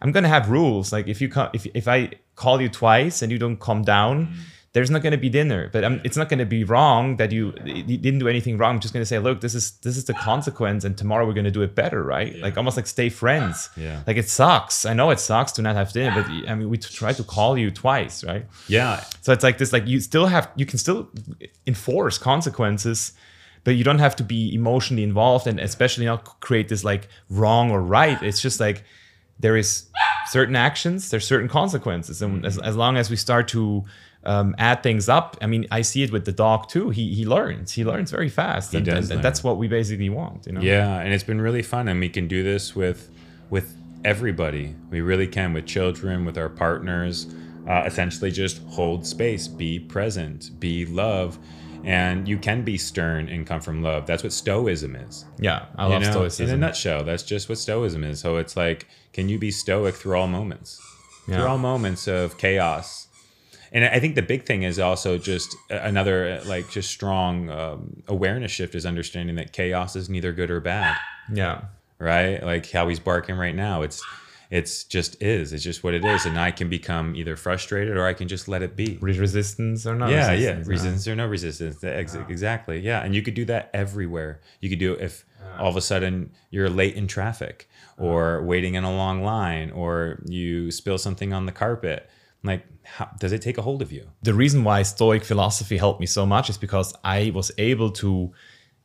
I'm 0.00 0.10
gonna 0.10 0.28
have 0.36 0.48
rules. 0.48 0.90
Like 0.90 1.06
if 1.06 1.20
you 1.20 1.28
come, 1.28 1.50
if 1.52 1.66
if 1.74 1.86
I 1.86 2.12
call 2.34 2.62
you 2.62 2.70
twice 2.70 3.20
and 3.22 3.30
you 3.30 3.38
don't 3.38 3.60
come 3.60 3.82
down, 3.82 4.28
there's 4.76 4.90
not 4.90 5.02
gonna 5.02 5.16
be 5.16 5.30
dinner. 5.30 5.70
But 5.72 5.84
um, 5.84 6.02
it's 6.04 6.18
not 6.18 6.28
gonna 6.28 6.44
be 6.44 6.62
wrong 6.62 7.16
that 7.16 7.32
you, 7.32 7.54
you 7.64 7.96
didn't 7.96 8.18
do 8.18 8.28
anything 8.28 8.58
wrong. 8.58 8.74
I'm 8.74 8.80
just 8.80 8.92
gonna 8.92 9.06
say, 9.06 9.18
look, 9.18 9.40
this 9.40 9.54
is 9.54 9.70
this 9.78 9.96
is 9.96 10.04
the 10.04 10.12
consequence, 10.12 10.84
and 10.84 10.98
tomorrow 10.98 11.26
we're 11.26 11.32
gonna 11.32 11.50
do 11.50 11.62
it 11.62 11.74
better, 11.74 12.02
right? 12.02 12.36
Like 12.36 12.58
almost 12.58 12.76
like 12.76 12.86
stay 12.86 13.08
friends. 13.08 13.70
Yeah. 13.74 14.02
Like 14.06 14.18
it 14.18 14.28
sucks. 14.28 14.84
I 14.84 14.92
know 14.92 15.08
it 15.08 15.18
sucks 15.18 15.52
to 15.52 15.62
not 15.62 15.76
have 15.76 15.92
dinner, 15.92 16.12
but 16.14 16.30
I 16.50 16.54
mean 16.54 16.68
we 16.68 16.76
try 16.76 17.14
to 17.14 17.24
call 17.24 17.56
you 17.56 17.70
twice, 17.70 18.22
right? 18.22 18.44
Yeah. 18.68 19.02
So 19.22 19.32
it's 19.32 19.42
like 19.42 19.56
this, 19.56 19.72
like 19.72 19.86
you 19.86 19.98
still 19.98 20.26
have, 20.26 20.50
you 20.56 20.66
can 20.66 20.78
still 20.78 21.08
enforce 21.66 22.18
consequences, 22.18 23.12
but 23.64 23.76
you 23.76 23.82
don't 23.82 24.00
have 24.00 24.14
to 24.16 24.24
be 24.24 24.54
emotionally 24.54 25.04
involved 25.04 25.46
and 25.46 25.58
especially 25.58 26.04
not 26.04 26.38
create 26.40 26.68
this 26.68 26.84
like 26.84 27.08
wrong 27.30 27.70
or 27.70 27.80
right. 27.80 28.22
It's 28.22 28.42
just 28.42 28.60
like 28.60 28.84
there 29.38 29.56
is 29.56 29.86
certain 30.28 30.54
actions, 30.54 31.08
there's 31.08 31.26
certain 31.26 31.48
consequences, 31.48 32.20
and 32.20 32.44
as, 32.44 32.58
as 32.58 32.76
long 32.76 32.98
as 32.98 33.08
we 33.08 33.16
start 33.16 33.48
to 33.48 33.86
um, 34.26 34.54
add 34.58 34.82
things 34.82 35.08
up, 35.08 35.36
I 35.40 35.46
mean, 35.46 35.66
I 35.70 35.82
see 35.82 36.02
it 36.02 36.10
with 36.12 36.24
the 36.24 36.32
dog 36.32 36.68
too. 36.68 36.90
He 36.90 37.14
he 37.14 37.24
learns, 37.24 37.72
he 37.72 37.84
learns 37.84 38.10
very 38.10 38.28
fast, 38.28 38.74
and, 38.74 38.84
does 38.84 39.10
and- 39.10 39.22
that's 39.22 39.42
what 39.44 39.56
we 39.56 39.68
basically 39.68 40.10
want, 40.10 40.46
you 40.46 40.52
know. 40.52 40.60
Yeah, 40.60 40.98
and 41.00 41.14
it's 41.14 41.24
been 41.24 41.40
really 41.40 41.62
fun, 41.62 41.88
and 41.88 42.00
we 42.00 42.08
can 42.08 42.26
do 42.28 42.42
this 42.42 42.74
with 42.76 43.08
with 43.50 43.74
everybody. 44.04 44.74
We 44.90 45.00
really 45.00 45.26
can 45.26 45.52
with 45.52 45.66
children, 45.66 46.24
with 46.24 46.36
our 46.38 46.48
partners. 46.48 47.26
Uh, 47.68 47.82
essentially, 47.84 48.30
just 48.30 48.62
hold 48.68 49.04
space, 49.04 49.48
be 49.48 49.80
present, 49.80 50.50
be 50.60 50.86
love, 50.86 51.36
and 51.82 52.28
you 52.28 52.38
can 52.38 52.62
be 52.62 52.78
stern 52.78 53.28
and 53.28 53.44
come 53.46 53.60
from 53.60 53.82
love. 53.82 54.06
That's 54.06 54.22
what 54.22 54.32
Stoicism 54.32 54.94
is. 54.94 55.24
yeah. 55.40 55.66
I 55.76 55.86
You 55.86 55.92
love 55.94 56.02
know, 56.02 56.10
stoicism. 56.12 56.48
In 56.48 56.62
a 56.62 56.66
nutshell, 56.66 57.02
that's 57.02 57.24
just 57.24 57.48
what 57.48 57.58
Stoicism 57.58 58.04
is. 58.04 58.20
So 58.20 58.36
it's 58.36 58.56
like, 58.56 58.86
can 59.12 59.28
you 59.28 59.38
be 59.38 59.50
stoic 59.50 59.96
through 59.96 60.16
all 60.16 60.28
moments? 60.28 60.80
Yeah. 61.26 61.36
Through 61.38 61.46
all 61.48 61.58
moments 61.58 62.06
of 62.06 62.38
chaos. 62.38 63.05
And 63.72 63.84
I 63.84 63.98
think 64.00 64.14
the 64.14 64.22
big 64.22 64.44
thing 64.44 64.62
is 64.62 64.78
also 64.78 65.18
just 65.18 65.56
another 65.70 66.40
like 66.46 66.70
just 66.70 66.90
strong 66.90 67.50
um, 67.50 68.02
awareness 68.08 68.52
shift 68.52 68.74
is 68.74 68.86
understanding 68.86 69.36
that 69.36 69.52
chaos 69.52 69.96
is 69.96 70.08
neither 70.08 70.32
good 70.32 70.50
or 70.50 70.60
bad 70.60 70.96
yeah. 71.32 71.62
right? 71.98 72.42
Like 72.42 72.70
how 72.70 72.88
he's 72.88 73.00
barking 73.00 73.36
right 73.36 73.54
now. 73.54 73.82
It's 73.82 74.02
it's 74.48 74.84
just 74.84 75.20
is. 75.20 75.52
It's 75.52 75.64
just 75.64 75.82
what 75.82 75.92
it 75.94 76.04
is. 76.04 76.24
And 76.24 76.38
I 76.38 76.52
can 76.52 76.68
become 76.68 77.16
either 77.16 77.36
frustrated 77.36 77.96
or 77.96 78.06
I 78.06 78.12
can 78.12 78.28
just 78.28 78.46
let 78.46 78.62
it 78.62 78.76
be. 78.76 78.96
Resistance 79.00 79.86
or 79.86 79.96
not? 79.96 80.10
Yeah, 80.10 80.32
yeah. 80.32 80.50
resistance, 80.50 80.68
Resistance 80.68 81.08
or 81.08 81.16
no 81.16 81.26
resistance. 81.26 81.82
Ex- 81.82 82.14
Exactly. 82.14 82.78
Yeah. 82.78 83.00
And 83.02 83.14
you 83.14 83.22
could 83.22 83.34
do 83.34 83.44
that 83.46 83.70
everywhere. 83.74 84.40
You 84.60 84.70
could 84.70 84.78
do 84.78 84.92
it 84.94 85.00
if 85.00 85.24
all 85.58 85.68
of 85.68 85.76
a 85.76 85.80
sudden 85.80 86.30
you're 86.50 86.70
late 86.70 86.94
in 86.94 87.06
traffic 87.06 87.68
or 87.98 88.42
waiting 88.42 88.74
in 88.74 88.84
a 88.84 88.94
long 88.94 89.24
line 89.24 89.70
or 89.70 90.22
you 90.26 90.70
spill 90.70 90.98
something 90.98 91.32
on 91.32 91.46
the 91.46 91.52
carpet. 91.52 92.08
Like, 92.42 92.66
how, 92.84 93.10
does 93.18 93.32
it 93.32 93.42
take 93.42 93.58
a 93.58 93.62
hold 93.62 93.82
of 93.82 93.92
you? 93.92 94.08
the 94.22 94.34
reason 94.34 94.64
why 94.64 94.82
Stoic 94.82 95.24
philosophy 95.24 95.76
helped 95.76 96.00
me 96.00 96.06
so 96.06 96.24
much 96.24 96.50
is 96.50 96.58
because 96.58 96.94
I 97.04 97.32
was 97.34 97.50
able 97.58 97.90
to 97.92 98.32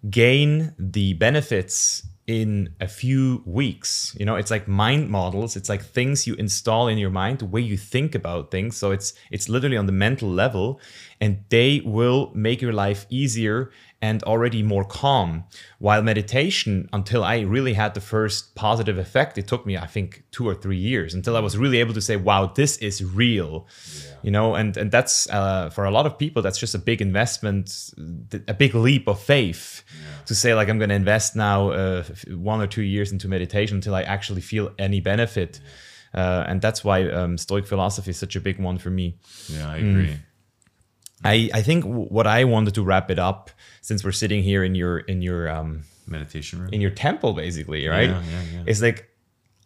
gain 0.10 0.74
the 0.80 1.14
benefits 1.14 2.08
in 2.28 2.74
a 2.80 2.88
few 2.88 3.43
weeks. 3.45 4.16
You 4.20 4.26
know, 4.26 4.36
it's 4.36 4.52
like 4.52 4.68
mind 4.68 5.10
models. 5.10 5.56
It's 5.56 5.70
like 5.70 5.84
things 5.84 6.26
you 6.28 6.36
install 6.36 6.88
in 6.88 6.97
your 6.97 7.10
mind, 7.10 7.39
the 7.39 7.45
way 7.45 7.62
you 7.62 7.78
think 7.78 8.16
about 8.16 8.52
things. 8.52 8.78
So 8.78 8.91
it's 8.91 9.14
it's 9.32 9.49
literally 9.49 9.78
on 9.78 9.86
the 9.86 9.91
mental 9.91 10.30
level, 10.30 10.80
and 11.20 11.43
they 11.49 11.82
will 11.84 12.32
make 12.34 12.62
your 12.62 12.74
life 12.74 13.06
easier 13.10 13.72
and 14.02 14.24
already 14.24 14.64
more 14.64 14.84
calm. 14.84 15.43
While 15.78 16.02
meditation, 16.02 16.89
until 16.91 17.24
I 17.24 17.41
really 17.41 17.74
had 17.74 17.93
the 17.93 18.02
first 18.02 18.56
positive 18.56 18.97
effect, 18.97 19.38
it 19.38 19.47
took 19.47 19.66
me, 19.66 19.78
I 19.78 19.86
think, 19.86 20.24
two 20.32 20.47
or 20.47 20.56
three 20.56 20.78
years 20.78 21.14
until 21.14 21.38
I 21.38 21.39
was 21.39 21.56
really 21.58 21.80
able 21.80 21.93
to 21.93 22.02
say, 22.02 22.16
wow, 22.16 22.47
this 22.47 22.78
is 22.78 23.04
real. 23.04 23.68
Yeah. 23.95 24.12
You 24.24 24.32
know, 24.32 24.56
and, 24.56 24.76
and 24.76 24.91
that's 24.91 25.30
uh, 25.30 25.70
for 25.70 25.86
a 25.86 25.91
lot 25.91 26.06
of 26.06 26.18
people, 26.18 26.41
that's 26.41 26.58
just 26.58 26.74
a 26.74 26.80
big 26.80 27.02
investment, 27.02 27.93
a 28.47 28.54
big 28.54 28.74
leap 28.74 29.08
of 29.08 29.20
faith 29.20 29.84
yeah. 29.88 30.26
to 30.26 30.34
say, 30.34 30.56
like, 30.56 30.68
I'm 30.68 30.80
going 30.80 30.89
to 30.89 30.95
invest 30.95 31.36
now 31.36 31.70
uh, 31.70 32.04
one 32.30 32.60
or 32.60 32.68
two 32.68 32.84
years 32.84 33.12
into 33.12 33.28
meditation 33.28 33.78
until 33.78 33.93
I 33.93 34.02
actually 34.02 34.41
feel 34.41 34.74
any 34.80 34.99
benefit. 34.99 35.60
Yeah. 35.64 35.70
Uh, 36.14 36.45
and 36.47 36.62
that's 36.62 36.84
why 36.84 37.10
um, 37.10 37.38
Stoic 37.38 37.66
philosophy 37.66 38.10
is 38.10 38.18
such 38.18 38.36
a 38.36 38.41
big 38.41 38.60
one 38.60 38.78
for 38.78 38.89
me. 38.89 39.18
Yeah, 39.47 39.70
I 39.70 39.78
agree. 39.78 40.08
Mm. 40.08 40.20
I, 41.24 41.49
I 41.53 41.61
think 41.61 41.86
what 41.86 42.28
I 42.28 42.43
wanted 42.45 42.74
to 42.76 42.84
wrap 42.84 43.11
it 43.11 43.19
up 43.19 43.51
since 43.82 44.03
we're 44.03 44.11
sitting 44.11 44.43
here 44.43 44.63
in 44.63 44.76
your 44.76 44.99
in 44.99 45.22
your 45.22 45.49
um, 45.49 45.84
meditation 46.07 46.59
room? 46.59 46.69
in 46.72 46.82
your 46.82 46.91
temple 46.91 47.34
basically 47.34 47.88
right? 47.88 48.09
Yeah, 48.09 48.22
yeah, 48.30 48.43
yeah. 48.53 48.63
it's 48.65 48.82
like 48.82 49.07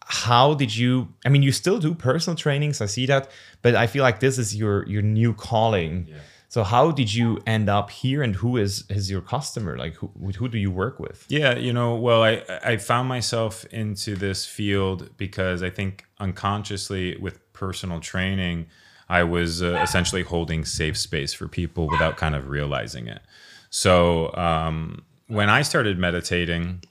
how 0.08 0.54
did 0.54 0.74
you 0.74 1.08
i 1.24 1.28
mean 1.28 1.42
you 1.42 1.50
still 1.50 1.80
do 1.80 1.92
personal 1.92 2.36
trainings 2.36 2.80
i 2.80 2.86
see 2.86 3.06
that 3.06 3.28
but 3.60 3.74
i 3.74 3.88
feel 3.88 4.04
like 4.04 4.20
this 4.20 4.38
is 4.38 4.54
your 4.54 4.86
your 4.86 5.02
new 5.02 5.34
calling. 5.34 6.06
Yeah. 6.08 6.18
so 6.48 6.62
how 6.62 6.92
did 6.92 7.12
you 7.12 7.42
end 7.44 7.68
up 7.68 7.90
here 7.90 8.22
and 8.22 8.36
who 8.36 8.56
is 8.56 8.84
is 8.88 9.10
your 9.10 9.20
customer? 9.20 9.76
Like 9.76 9.94
who, 9.94 10.08
who 10.38 10.48
do 10.48 10.58
you 10.58 10.70
work 10.70 11.00
with? 11.00 11.26
Yeah 11.28 11.56
you 11.56 11.72
know 11.72 11.96
well 11.96 12.22
i 12.22 12.42
i 12.62 12.76
found 12.76 13.08
myself 13.08 13.64
into 13.66 14.14
this 14.14 14.46
field 14.46 15.10
because 15.16 15.62
i 15.62 15.70
think 15.70 16.04
unconsciously 16.20 17.16
with 17.16 17.52
personal 17.52 18.00
training 18.00 18.66
I 19.08 19.22
was 19.22 19.62
uh, 19.62 19.80
essentially 19.82 20.22
holding 20.22 20.64
safe 20.64 20.96
space 20.96 21.32
for 21.32 21.48
people 21.48 21.88
without 21.88 22.16
kind 22.16 22.34
of 22.34 22.48
realizing 22.48 23.06
it. 23.06 23.22
So 23.70 24.34
um, 24.34 25.04
when 25.28 25.48
I 25.48 25.62
started 25.62 25.98
meditating 25.98 26.82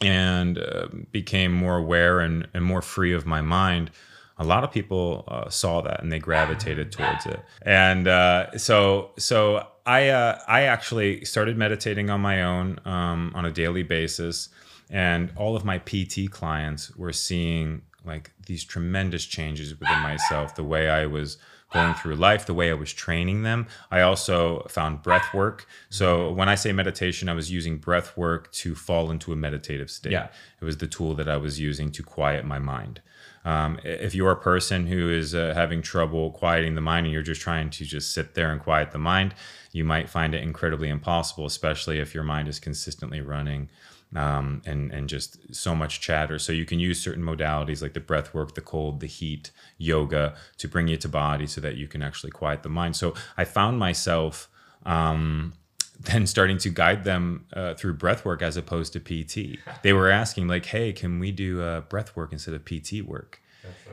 and 0.00 0.58
uh, 0.58 0.88
became 1.10 1.52
more 1.52 1.76
aware 1.76 2.20
and, 2.20 2.46
and 2.54 2.64
more 2.64 2.82
free 2.82 3.12
of 3.12 3.26
my 3.26 3.40
mind, 3.40 3.90
a 4.38 4.44
lot 4.44 4.62
of 4.62 4.70
people 4.70 5.24
uh, 5.26 5.48
saw 5.48 5.80
that 5.82 6.00
and 6.00 6.12
they 6.12 6.20
gravitated 6.20 6.92
towards 6.92 7.26
it. 7.26 7.40
And 7.62 8.06
uh, 8.06 8.56
so, 8.56 9.10
so 9.18 9.66
I, 9.84 10.08
uh, 10.08 10.38
I 10.46 10.62
actually 10.62 11.24
started 11.24 11.56
meditating 11.56 12.08
on 12.08 12.20
my 12.20 12.42
own 12.42 12.78
um, 12.84 13.32
on 13.34 13.44
a 13.44 13.50
daily 13.50 13.82
basis, 13.82 14.48
and 14.90 15.32
all 15.36 15.56
of 15.56 15.64
my 15.64 15.78
PT 15.78 16.30
clients 16.30 16.94
were 16.94 17.12
seeing 17.12 17.82
like 18.08 18.32
these 18.46 18.64
tremendous 18.64 19.24
changes 19.24 19.78
within 19.78 20.00
myself, 20.00 20.54
the 20.54 20.64
way 20.64 20.88
I 20.88 21.06
was 21.06 21.38
going 21.72 21.94
through 21.94 22.16
life, 22.16 22.46
the 22.46 22.54
way 22.54 22.70
I 22.70 22.74
was 22.74 22.92
training 22.92 23.42
them. 23.42 23.66
I 23.90 24.00
also 24.00 24.66
found 24.70 25.02
breath 25.02 25.34
work. 25.34 25.66
So 25.90 26.32
when 26.32 26.48
I 26.48 26.54
say 26.54 26.72
meditation, 26.72 27.28
I 27.28 27.34
was 27.34 27.50
using 27.50 27.76
breath 27.76 28.16
work 28.16 28.50
to 28.52 28.74
fall 28.74 29.10
into 29.10 29.32
a 29.32 29.36
meditative 29.36 29.90
state. 29.90 30.12
Yeah. 30.12 30.28
It 30.60 30.64
was 30.64 30.78
the 30.78 30.86
tool 30.86 31.14
that 31.14 31.28
I 31.28 31.36
was 31.36 31.60
using 31.60 31.92
to 31.92 32.02
quiet 32.02 32.44
my 32.44 32.58
mind. 32.58 33.02
Um, 33.44 33.78
if 33.84 34.14
you're 34.14 34.30
a 34.30 34.36
person 34.36 34.86
who 34.86 35.10
is 35.10 35.34
uh, 35.34 35.52
having 35.54 35.80
trouble 35.82 36.30
quieting 36.32 36.74
the 36.74 36.80
mind 36.80 37.06
and 37.06 37.12
you're 37.12 37.22
just 37.22 37.40
trying 37.40 37.70
to 37.70 37.84
just 37.84 38.12
sit 38.12 38.34
there 38.34 38.50
and 38.50 38.60
quiet 38.60 38.90
the 38.90 38.98
mind, 38.98 39.34
you 39.72 39.84
might 39.84 40.08
find 40.08 40.34
it 40.34 40.42
incredibly 40.42 40.88
impossible, 40.88 41.46
especially 41.46 41.98
if 41.98 42.14
your 42.14 42.24
mind 42.24 42.48
is 42.48 42.58
consistently 42.58 43.20
running 43.20 43.68
um, 44.14 44.62
and 44.64 44.90
and 44.92 45.08
just 45.08 45.54
so 45.54 45.74
much 45.74 46.00
chatter. 46.00 46.38
So 46.38 46.52
you 46.52 46.64
can 46.64 46.78
use 46.78 47.00
certain 47.00 47.22
modalities 47.22 47.82
like 47.82 47.94
the 47.94 48.00
breath 48.00 48.32
work, 48.32 48.54
the 48.54 48.60
cold, 48.60 49.00
the 49.00 49.06
heat, 49.06 49.50
yoga 49.76 50.34
to 50.58 50.68
bring 50.68 50.88
you 50.88 50.96
to 50.96 51.08
body 51.08 51.46
so 51.46 51.60
that 51.60 51.76
you 51.76 51.88
can 51.88 52.02
actually 52.02 52.30
quiet 52.30 52.62
the 52.62 52.68
mind. 52.68 52.96
So 52.96 53.14
I 53.36 53.44
found 53.44 53.78
myself 53.78 54.48
um, 54.86 55.52
then 56.00 56.26
starting 56.26 56.58
to 56.58 56.70
guide 56.70 57.04
them 57.04 57.46
uh, 57.52 57.74
through 57.74 57.94
breath 57.94 58.24
work 58.24 58.40
as 58.42 58.56
opposed 58.56 58.92
to 58.94 59.00
PT. 59.00 59.58
They 59.82 59.92
were 59.92 60.10
asking 60.10 60.48
like, 60.48 60.66
"Hey, 60.66 60.92
can 60.92 61.18
we 61.18 61.32
do 61.32 61.62
uh, 61.62 61.80
breath 61.82 62.16
work 62.16 62.32
instead 62.32 62.54
of 62.54 62.64
PT 62.64 63.02
work?" 63.04 63.40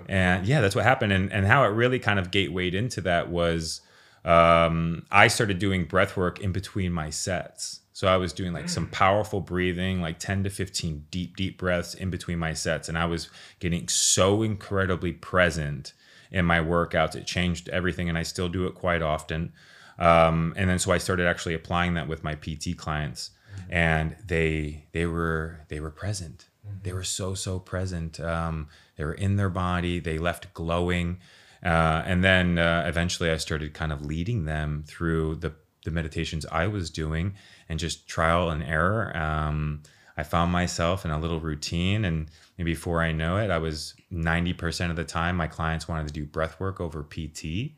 and 0.07 0.45
yeah, 0.45 0.61
that's 0.61 0.75
what 0.75 0.85
happened. 0.85 1.11
And 1.11 1.31
and 1.31 1.45
how 1.45 1.63
it 1.63 1.69
really 1.69 1.99
kind 1.99 2.19
of 2.19 2.31
gatewayed 2.31 2.73
into 2.73 3.01
that 3.01 3.29
was 3.29 3.81
um, 4.23 5.05
I 5.11 5.27
started 5.27 5.59
doing 5.59 5.85
breath 5.85 6.17
work 6.17 6.39
in 6.39 6.51
between 6.51 6.91
my 6.91 7.09
sets. 7.09 7.81
So 7.95 8.09
I 8.09 8.17
was 8.17 8.33
doing 8.33 8.51
like 8.51 8.67
some 8.67 8.87
powerful 8.87 9.39
breathing, 9.39 10.01
like 10.01 10.19
10 10.19 10.43
to 10.43 10.49
15 10.49 11.05
deep, 11.11 11.37
deep 11.37 11.57
breaths 11.57 11.93
in 11.93 12.09
between 12.09 12.37
my 12.37 12.51
sets. 12.51 12.89
And 12.89 12.97
I 12.97 13.05
was 13.05 13.29
getting 13.61 13.87
so 13.87 14.43
incredibly 14.43 15.13
present 15.13 15.93
in 16.29 16.43
my 16.43 16.59
workouts. 16.59 17.15
It 17.15 17.25
changed 17.25 17.69
everything. 17.69 18.09
And 18.09 18.17
I 18.17 18.23
still 18.23 18.49
do 18.49 18.65
it 18.65 18.75
quite 18.75 19.01
often. 19.01 19.53
Um, 19.97 20.53
and 20.57 20.69
then 20.69 20.77
so 20.77 20.91
I 20.91 20.97
started 20.97 21.25
actually 21.25 21.53
applying 21.53 21.93
that 21.93 22.09
with 22.09 22.21
my 22.21 22.35
PT 22.35 22.75
clients. 22.75 23.29
Mm-hmm. 23.55 23.73
And 23.73 24.15
they 24.27 24.87
they 24.91 25.05
were 25.05 25.61
they 25.69 25.79
were 25.79 25.89
present. 25.89 26.49
Mm-hmm. 26.67 26.79
They 26.83 26.91
were 26.91 27.05
so, 27.05 27.33
so 27.33 27.59
present. 27.59 28.19
Um, 28.19 28.67
they 28.97 29.05
were 29.05 29.13
in 29.13 29.37
their 29.37 29.49
body. 29.49 30.01
They 30.01 30.17
left 30.17 30.53
glowing. 30.53 31.19
Uh, 31.63 32.03
and 32.05 32.25
then 32.25 32.59
uh, 32.59 32.83
eventually 32.85 33.31
I 33.31 33.37
started 33.37 33.73
kind 33.73 33.93
of 33.93 34.05
leading 34.05 34.43
them 34.43 34.83
through 34.85 35.35
the 35.35 35.53
the 35.85 35.91
meditations 35.91 36.45
I 36.51 36.67
was 36.67 36.89
doing 36.89 37.35
and 37.69 37.79
just 37.79 38.07
trial 38.07 38.49
and 38.49 38.63
error. 38.63 39.15
Um, 39.15 39.81
I 40.17 40.23
found 40.23 40.51
myself 40.51 41.03
in 41.03 41.11
a 41.11 41.19
little 41.19 41.39
routine, 41.39 42.05
and 42.05 42.29
before 42.57 43.01
I 43.01 43.11
know 43.11 43.37
it, 43.37 43.51
I 43.51 43.57
was 43.57 43.95
90% 44.11 44.89
of 44.89 44.95
the 44.95 45.03
time 45.03 45.35
my 45.35 45.47
clients 45.47 45.87
wanted 45.87 46.07
to 46.07 46.13
do 46.13 46.25
breath 46.25 46.59
work 46.59 46.79
over 46.79 47.03
PT. 47.03 47.73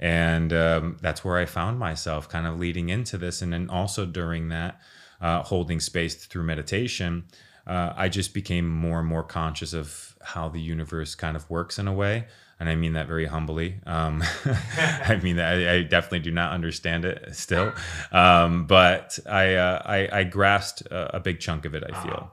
And 0.00 0.52
um, 0.52 0.96
that's 1.00 1.24
where 1.24 1.36
I 1.36 1.44
found 1.44 1.78
myself 1.78 2.28
kind 2.28 2.46
of 2.46 2.58
leading 2.58 2.88
into 2.88 3.18
this. 3.18 3.42
And 3.42 3.52
then 3.52 3.68
also 3.68 4.06
during 4.06 4.48
that, 4.48 4.80
uh, 5.20 5.42
holding 5.42 5.78
space 5.78 6.14
through 6.26 6.42
meditation, 6.42 7.24
uh, 7.66 7.92
I 7.96 8.08
just 8.08 8.34
became 8.34 8.68
more 8.68 9.00
and 9.00 9.08
more 9.08 9.22
conscious 9.22 9.72
of 9.72 10.16
how 10.22 10.48
the 10.48 10.60
universe 10.60 11.14
kind 11.14 11.36
of 11.36 11.48
works 11.48 11.78
in 11.78 11.86
a 11.86 11.92
way 11.92 12.26
and 12.60 12.68
I 12.68 12.76
mean 12.76 12.94
that 12.94 13.06
very 13.06 13.26
humbly. 13.26 13.76
Um, 13.86 14.22
I 14.76 15.18
mean 15.22 15.36
that 15.36 15.54
I, 15.54 15.72
I, 15.74 15.82
definitely 15.82 16.20
do 16.20 16.30
not 16.30 16.52
understand 16.52 17.04
it 17.04 17.34
still, 17.34 17.72
um, 18.12 18.66
but 18.66 19.18
I, 19.26 19.54
uh, 19.54 19.82
I, 19.84 20.20
I 20.20 20.24
grasped 20.24 20.82
a, 20.82 21.16
a, 21.16 21.20
big 21.20 21.40
chunk 21.40 21.64
of 21.64 21.74
it. 21.74 21.84
I 21.88 22.02
feel, 22.02 22.32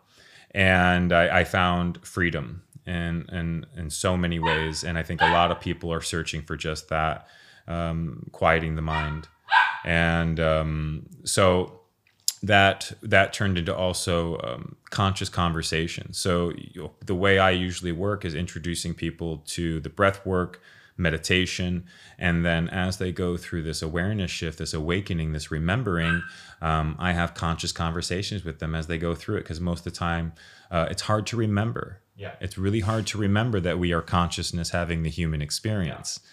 and 0.52 1.12
I, 1.12 1.40
I 1.40 1.44
found 1.44 2.06
freedom 2.06 2.64
in 2.86 3.26
in 3.32 3.66
in 3.76 3.90
so 3.90 4.16
many 4.18 4.40
ways, 4.40 4.84
and 4.84 4.98
I 4.98 5.04
think 5.04 5.22
a 5.22 5.32
lot 5.32 5.52
of 5.52 5.60
people 5.60 5.92
are 5.92 6.02
searching 6.02 6.42
for 6.42 6.56
just 6.56 6.90
that, 6.90 7.28
um, 7.68 8.28
quieting 8.32 8.76
the 8.76 8.82
mind, 8.82 9.28
and 9.84 10.40
um, 10.40 11.08
so 11.24 11.81
that 12.44 12.92
that 13.02 13.34
turned 13.34 13.58
into 13.58 13.76
also 13.76 14.40
um, 14.40 14.76
conscious 14.90 15.30
conversation. 15.30 16.14
So 16.14 16.52
you 16.52 16.84
know, 16.84 16.92
the 17.06 17.16
way 17.16 17.40
I 17.40 17.52
usually 17.52 17.92
work 17.92 18.26
is 18.26 18.34
introducing 18.34 18.94
people 18.94 19.44
to 19.48 19.80
the 19.80 19.90
breath 19.90 20.26
work, 20.26 20.60
meditation, 20.98 21.86
and 22.18 22.44
then 22.44 22.68
as 22.70 22.98
they 22.98 23.12
go 23.12 23.38
through 23.38 23.64
this 23.64 23.82
awareness 23.82 24.32
shift, 24.32 24.58
this 24.58 24.74
awakening, 24.74 25.34
this 25.34 25.52
remembering, 25.52 26.24
um, 26.62 26.96
I 26.98 27.12
have 27.12 27.36
conscious 27.36 27.72
conversations 27.72 28.44
with 28.44 28.60
them 28.60 28.74
as 28.74 28.88
they 28.88 28.98
go 28.98 29.14
through 29.14 29.38
it 29.38 29.42
because 29.42 29.60
most 29.60 29.86
of 29.86 29.94
the 29.94 30.00
time 30.00 30.34
uh, 30.72 30.88
it's 30.90 31.04
hard 31.04 31.28
to 31.28 31.38
remember. 31.38 32.02
Yeah, 32.16 32.34
it's 32.40 32.58
really 32.58 32.82
hard 32.82 33.08
to 33.08 33.18
remember 33.18 33.60
that 33.60 33.80
we 33.80 33.94
are 33.94 34.02
consciousness 34.02 34.72
having 34.72 35.04
the 35.04 35.10
human 35.10 35.42
experience. 35.42 36.20
Yeah 36.24 36.28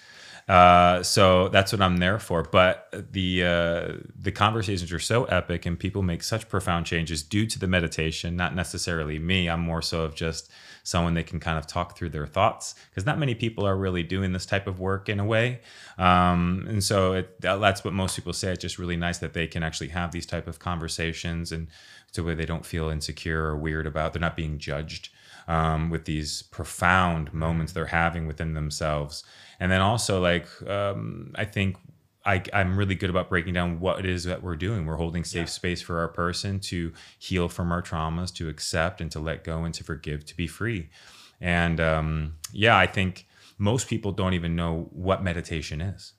uh, 0.49 1.03
so 1.03 1.49
that's 1.49 1.72
what 1.72 1.82
I'm 1.82 1.99
there 1.99 2.18
for. 2.18 2.42
But 2.42 2.88
the 3.12 3.44
uh, 3.44 3.92
the 4.18 4.32
conversations 4.32 4.90
are 4.92 4.99
so 4.99 5.24
epic, 5.24 5.66
and 5.66 5.78
people 5.78 6.03
make 6.03 6.22
such 6.22 6.49
profound 6.49 6.86
changes 6.86 7.22
due 7.22 7.46
to 7.46 7.59
the 7.59 7.66
meditation. 7.66 8.34
Not 8.34 8.55
necessarily 8.55 9.18
me. 9.18 9.49
I'm 9.49 9.61
more 9.61 9.82
so 9.82 10.03
of 10.03 10.14
just 10.14 10.51
someone 10.82 11.12
they 11.12 11.22
can 11.22 11.38
kind 11.38 11.59
of 11.59 11.66
talk 11.66 11.99
through 11.99 12.09
their 12.09 12.26
thoughts 12.26 12.74
because 12.88 13.05
not 13.05 13.18
many 13.18 13.34
people 13.34 13.66
are 13.66 13.76
really 13.76 14.03
doing 14.03 14.32
this 14.32 14.46
type 14.46 14.66
of 14.66 14.80
work 14.80 15.11
in 15.11 15.20
a 15.20 15.24
way. 15.24 15.61
Um, 15.99 16.64
and 16.66 16.82
so 16.82 17.12
it, 17.12 17.38
that's 17.42 17.84
what 17.84 17.92
most 17.92 18.16
people 18.16 18.32
say. 18.32 18.53
It's 18.53 18.62
just 18.62 18.78
really 18.78 18.96
nice 18.96 19.18
that 19.18 19.34
they 19.34 19.46
can 19.46 19.62
actually 19.62 19.88
have 19.88 20.12
these 20.12 20.24
type 20.24 20.46
of 20.46 20.59
conversations 20.59 21.53
and 21.53 21.68
to 22.12 22.24
where 22.24 22.34
they 22.34 22.46
don't 22.46 22.64
feel 22.64 22.88
insecure 22.88 23.44
or 23.44 23.57
weird 23.57 23.86
about. 23.86 24.14
They're 24.14 24.20
not 24.20 24.34
being 24.36 24.57
judged 24.57 25.11
um, 25.46 25.90
with 25.90 26.07
these 26.07 26.40
profound 26.40 27.34
moments 27.34 27.74
they're 27.74 27.86
having 27.86 28.26
within 28.26 28.55
themselves 28.55 29.24
and 29.61 29.70
then 29.70 29.80
also 29.80 30.20
like 30.20 30.46
um, 30.68 31.32
i 31.36 31.44
think 31.44 31.76
I, 32.24 32.42
i'm 32.52 32.76
really 32.76 32.94
good 32.94 33.11
about 33.11 33.28
breaking 33.30 33.54
down 33.54 33.80
what 33.80 34.00
it 34.00 34.06
is 34.06 34.24
that 34.24 34.42
we're 34.42 34.56
doing. 34.56 34.84
We're 34.84 34.96
holding 34.96 35.24
safe 35.24 35.40
yeah. 35.40 35.44
space 35.46 35.80
for 35.80 35.98
our 36.00 36.09
person 36.09 36.61
to 36.61 36.92
heal 37.18 37.48
from 37.48 37.72
our 37.72 37.80
traumas 37.80 38.34
to 38.34 38.48
accept 38.48 39.00
and 39.00 39.11
to 39.12 39.18
let 39.20 39.44
go 39.44 39.64
and 39.64 39.72
to 39.74 39.84
forgive 39.84 40.26
to 40.26 40.36
be 40.36 40.46
free. 40.46 40.90
And 41.40 41.80
um, 41.80 42.34
yeah 42.52 42.76
i 42.76 42.86
think 42.86 43.26
most 43.56 43.88
people 43.88 44.12
don't 44.12 44.34
even 44.34 44.54
know 44.54 44.88
what 44.92 45.22
meditation 45.22 45.80
is. 45.80 46.12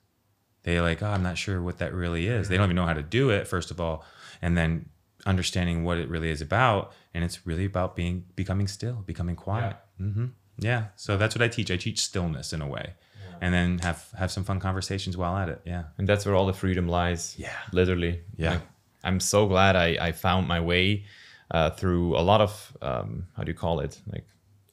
They 0.64 0.80
like 0.80 1.02
oh 1.02 1.08
i'm 1.08 1.22
not 1.22 1.38
sure 1.38 1.62
what 1.62 1.78
that 1.78 1.94
really 1.94 2.26
is. 2.26 2.48
They 2.48 2.56
don't 2.56 2.66
even 2.66 2.76
know 2.76 2.86
how 2.86 2.94
to 2.94 3.02
do 3.02 3.30
it 3.30 3.46
first 3.46 3.70
of 3.70 3.80
all 3.80 4.04
and 4.42 4.56
then 4.56 4.86
understanding 5.26 5.84
what 5.84 5.98
it 5.98 6.08
really 6.08 6.30
is 6.30 6.40
about 6.40 6.92
and 7.12 7.22
it's 7.22 7.46
really 7.46 7.66
about 7.66 7.94
being 7.94 8.24
becoming 8.34 8.66
still 8.66 9.04
becoming 9.06 9.36
quiet. 9.36 9.76
Yeah, 9.98 10.06
mm-hmm. 10.06 10.26
yeah. 10.58 10.84
so 10.96 11.16
that's 11.16 11.34
what 11.34 11.42
i 11.42 11.48
teach. 11.48 11.70
I 11.70 11.76
teach 11.76 12.00
stillness 12.00 12.52
in 12.52 12.62
a 12.62 12.66
way 12.66 12.94
and 13.40 13.52
then 13.54 13.78
have 13.78 14.08
have 14.18 14.30
some 14.30 14.44
fun 14.44 14.60
conversations 14.60 15.16
while 15.16 15.36
at 15.36 15.48
it. 15.48 15.60
Yeah. 15.64 15.84
And 15.98 16.08
that's 16.08 16.24
where 16.26 16.34
all 16.34 16.46
the 16.46 16.52
freedom 16.52 16.86
lies. 16.88 17.34
Yeah. 17.38 17.56
Literally. 17.72 18.20
Yeah. 18.36 18.50
Like, 18.52 18.62
I'm 19.02 19.20
so 19.20 19.46
glad 19.46 19.76
I, 19.76 19.96
I 20.08 20.12
found 20.12 20.46
my 20.46 20.60
way 20.60 21.04
uh, 21.50 21.70
through 21.70 22.16
a 22.16 22.20
lot 22.22 22.40
of 22.40 22.76
um, 22.82 23.26
how 23.36 23.44
do 23.44 23.50
you 23.50 23.58
call 23.58 23.80
it 23.80 23.98
like 24.12 24.26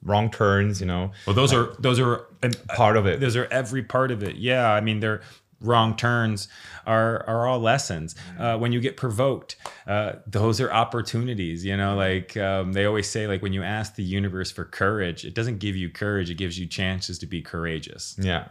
wrong 0.03 0.29
turns. 0.29 0.79
You 0.81 0.87
know, 0.87 1.11
Well, 1.25 1.35
those 1.35 1.53
are 1.53 1.75
those 1.79 1.99
are 1.99 2.27
part 2.75 2.97
of 2.97 3.05
it. 3.07 3.19
Those 3.19 3.35
are 3.35 3.45
every 3.45 3.83
part 3.83 4.11
of 4.11 4.21
it. 4.23 4.35
Yeah, 4.35 4.71
I 4.71 4.81
mean 4.81 4.99
they're 4.99 5.21
wrong 5.59 5.95
turns 5.95 6.47
are 6.85 7.25
are 7.27 7.47
all 7.47 7.59
lessons. 7.59 8.15
Uh, 8.37 8.57
when 8.57 8.71
you 8.71 8.79
get 8.79 8.95
provoked, 8.95 9.55
uh, 9.87 10.13
those 10.27 10.61
are 10.61 10.71
opportunities. 10.71 11.65
You 11.65 11.75
know, 11.77 11.95
like 11.95 12.37
um, 12.37 12.73
they 12.73 12.85
always 12.85 13.09
say, 13.09 13.27
like 13.27 13.41
when 13.41 13.53
you 13.53 13.63
ask 13.63 13.95
the 13.95 14.03
universe 14.03 14.51
for 14.51 14.65
courage, 14.65 15.25
it 15.25 15.33
doesn't 15.33 15.59
give 15.59 15.75
you 15.75 15.89
courage; 15.89 16.29
it 16.29 16.35
gives 16.35 16.59
you 16.59 16.67
chances 16.67 17.17
to 17.19 17.25
be 17.25 17.41
courageous. 17.41 18.15
yeah. 18.19 18.49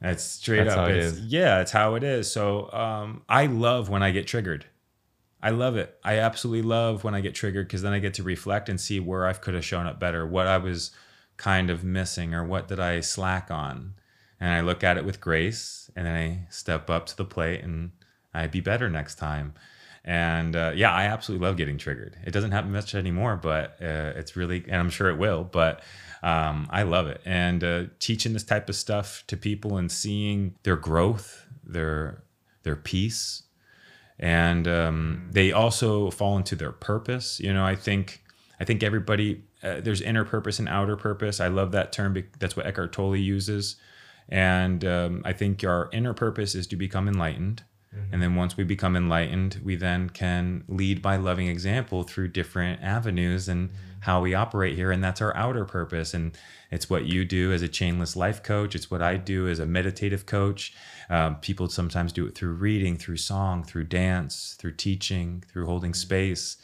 That's 0.00 0.24
straight 0.24 0.64
That's 0.64 0.76
up. 0.76 0.88
it 0.88 0.96
It's-. 0.96 1.18
Yeah, 1.20 1.60
it's 1.60 1.72
how 1.72 1.94
it 1.94 2.02
is. 2.02 2.30
So 2.30 2.72
um, 2.72 3.22
I 3.28 3.46
love 3.46 3.88
when 3.88 4.02
I 4.02 4.10
get 4.10 4.26
triggered. 4.26 4.64
I 5.42 5.50
love 5.50 5.76
it. 5.76 5.98
I 6.04 6.18
absolutely 6.18 6.68
love 6.68 7.02
when 7.02 7.14
I 7.14 7.20
get 7.20 7.34
triggered 7.34 7.66
because 7.66 7.82
then 7.82 7.92
I 7.92 7.98
get 7.98 8.14
to 8.14 8.22
reflect 8.22 8.68
and 8.68 8.80
see 8.80 9.00
where 9.00 9.26
I 9.26 9.32
could 9.32 9.54
have 9.54 9.64
shown 9.64 9.86
up 9.86 9.98
better, 9.98 10.26
what 10.26 10.46
I 10.46 10.58
was 10.58 10.90
kind 11.36 11.70
of 11.70 11.82
missing, 11.82 12.34
or 12.34 12.44
what 12.44 12.68
did 12.68 12.78
I 12.78 13.00
slack 13.00 13.50
on. 13.50 13.94
And 14.38 14.50
I 14.52 14.60
look 14.60 14.84
at 14.84 14.96
it 14.96 15.04
with 15.04 15.20
grace, 15.20 15.90
and 15.96 16.06
then 16.06 16.16
I 16.16 16.46
step 16.50 16.88
up 16.88 17.06
to 17.06 17.16
the 17.16 17.24
plate 17.24 17.62
and 17.62 17.92
I 18.32 18.46
be 18.46 18.60
better 18.60 18.88
next 18.88 19.16
time. 19.16 19.54
And 20.04 20.56
uh, 20.56 20.72
yeah, 20.74 20.92
I 20.92 21.04
absolutely 21.04 21.46
love 21.46 21.56
getting 21.56 21.76
triggered. 21.76 22.16
It 22.24 22.30
doesn't 22.30 22.52
happen 22.52 22.72
much 22.72 22.94
anymore, 22.94 23.36
but 23.36 23.76
uh, 23.82 24.12
it's 24.16 24.36
really, 24.36 24.64
and 24.66 24.76
I'm 24.76 24.90
sure 24.90 25.10
it 25.10 25.18
will, 25.18 25.44
but 25.44 25.82
um, 26.22 26.66
I 26.70 26.82
love 26.82 27.06
it. 27.06 27.20
And 27.24 27.64
uh, 27.64 27.84
teaching 27.98 28.32
this 28.32 28.44
type 28.44 28.68
of 28.68 28.76
stuff 28.76 29.24
to 29.28 29.36
people 29.36 29.76
and 29.76 29.90
seeing 29.90 30.54
their 30.62 30.76
growth, 30.76 31.46
their 31.64 32.22
their 32.62 32.76
peace, 32.76 33.44
and 34.18 34.68
um, 34.68 35.28
they 35.30 35.50
also 35.50 36.10
fall 36.10 36.36
into 36.36 36.54
their 36.54 36.72
purpose. 36.72 37.40
You 37.40 37.54
know, 37.54 37.64
I 37.64 37.74
think 37.74 38.22
I 38.60 38.64
think 38.64 38.82
everybody 38.82 39.44
uh, 39.62 39.80
there's 39.80 40.00
inner 40.00 40.24
purpose 40.24 40.58
and 40.58 40.68
outer 40.68 40.96
purpose. 40.96 41.40
I 41.40 41.48
love 41.48 41.72
that 41.72 41.92
term. 41.92 42.22
That's 42.38 42.56
what 42.56 42.66
Eckhart 42.66 42.92
Tolle 42.92 43.16
uses, 43.16 43.76
and 44.28 44.84
um, 44.84 45.22
I 45.24 45.32
think 45.32 45.64
our 45.64 45.88
inner 45.92 46.12
purpose 46.12 46.54
is 46.54 46.66
to 46.68 46.76
become 46.76 47.08
enlightened. 47.08 47.64
And 48.12 48.22
then 48.22 48.36
once 48.36 48.56
we 48.56 48.62
become 48.62 48.94
enlightened, 48.94 49.60
we 49.64 49.74
then 49.74 50.10
can 50.10 50.62
lead 50.68 51.02
by 51.02 51.16
loving 51.16 51.48
example 51.48 52.04
through 52.04 52.28
different 52.28 52.80
avenues 52.82 53.48
and 53.48 53.70
how 54.00 54.20
we 54.20 54.34
operate 54.34 54.76
here. 54.76 54.90
And 54.90 55.02
that's 55.02 55.20
our 55.20 55.34
outer 55.36 55.64
purpose. 55.64 56.14
And 56.14 56.36
it's 56.70 56.88
what 56.88 57.06
you 57.06 57.24
do 57.24 57.52
as 57.52 57.62
a 57.62 57.68
chainless 57.68 58.16
life 58.16 58.42
coach. 58.42 58.74
It's 58.74 58.90
what 58.90 59.02
I 59.02 59.16
do 59.16 59.48
as 59.48 59.58
a 59.58 59.66
meditative 59.66 60.26
coach. 60.26 60.72
Um, 61.08 61.36
people 61.36 61.68
sometimes 61.68 62.12
do 62.12 62.26
it 62.26 62.34
through 62.34 62.52
reading, 62.54 62.96
through 62.96 63.18
song, 63.18 63.62
through 63.64 63.84
dance, 63.84 64.56
through 64.58 64.74
teaching, 64.74 65.42
through 65.48 65.66
holding 65.66 65.94
space. 65.94 66.56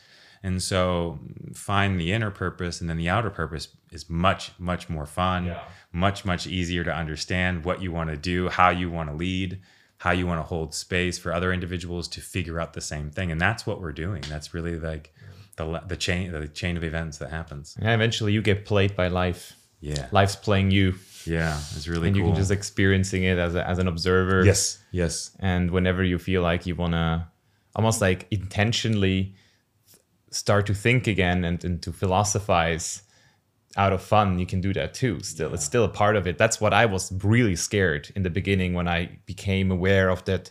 And 0.43 0.63
so 0.63 1.19
find 1.55 1.99
the 1.99 2.13
inner 2.13 2.31
purpose 2.31 2.81
and 2.81 2.89
then 2.89 2.99
the 2.99 3.09
outer 3.09 3.31
purpose 3.31 3.69
is 3.91 4.09
much, 4.09 4.53
much 4.59 4.89
more 4.89 5.07
fun, 5.07 5.47
Yeah. 5.47 5.61
much, 5.93 6.25
much 6.25 6.47
easier 6.47 6.85
to 6.85 6.95
understand 6.95 7.65
what 7.65 7.83
you 7.83 7.91
want 7.91 8.11
to 8.11 8.17
do, 8.17 8.49
how 8.49 8.69
you 8.71 8.91
want 8.91 9.09
to 9.11 9.17
lead, 9.17 9.61
how 9.99 10.13
you 10.13 10.27
want 10.27 10.39
to 10.39 10.43
hold 10.45 10.75
space 10.75 11.19
for 11.19 11.33
other 11.33 11.53
individuals 11.53 12.07
to 12.09 12.21
figure 12.21 12.61
out 12.61 12.75
the 12.75 12.81
same 12.81 13.11
thing. 13.11 13.33
And 13.33 13.41
that's 13.41 13.67
what 13.67 13.81
we're 13.81 13.93
doing. 13.93 14.23
That's 14.29 14.55
really 14.55 14.79
like 14.79 15.13
the, 15.57 15.83
the 15.89 15.97
chain, 15.97 16.33
the 16.33 16.49
chain 16.49 16.77
of 16.77 16.85
events 16.85 17.19
that 17.19 17.31
happens. 17.31 17.77
Yeah, 17.81 17.95
eventually 17.95 18.33
you 18.33 18.43
get 18.43 18.65
played 18.65 18.95
by 18.95 19.09
life. 19.09 19.55
Yeah. 19.81 20.09
Life's 20.13 20.37
playing 20.37 20.71
you, 20.71 20.95
Yeah. 21.27 21.57
It's 21.75 21.87
really 21.89 22.09
and 22.09 22.17
cool. 22.17 22.27
you 22.27 22.31
can 22.33 22.37
just 22.41 22.51
experiencing 22.51 23.25
it 23.25 23.39
as, 23.39 23.55
a, 23.55 23.67
as 23.69 23.79
an 23.79 23.89
observer. 23.89 24.45
yes. 24.45 24.79
Yes. 24.91 25.31
And 25.41 25.71
whenever 25.71 26.03
you 26.03 26.19
feel 26.19 26.43
like 26.43 26.67
you 26.67 26.75
want 26.75 26.93
to 26.95 27.27
almost 27.75 28.01
like 28.01 28.27
intentionally 28.31 29.35
start 30.31 30.67
to 30.67 30.75
think 30.75 31.07
again 31.07 31.45
and, 31.45 31.63
and 31.65 31.83
to 31.83 31.93
philosophize 31.93 33.03
out 33.77 33.93
of 33.93 34.03
fun, 34.03 34.39
you 34.39 34.47
can 34.47 34.61
do 34.63 34.73
that 34.73 34.95
too. 34.95 35.21
Still, 35.21 35.53
it's 35.55 35.65
still 35.65 35.85
a 35.85 35.89
part 35.89 36.17
of 36.17 36.27
it. 36.27 36.39
That's 36.39 36.61
what 36.61 36.73
I 36.73 36.87
was 36.87 37.13
really 37.23 37.57
scared 37.57 38.11
in 38.17 38.23
the 38.23 38.31
beginning 38.31 38.73
when 38.73 38.89
I 38.89 39.19
became 39.27 39.71
aware 39.71 40.09
of 40.09 40.25
that 40.25 40.51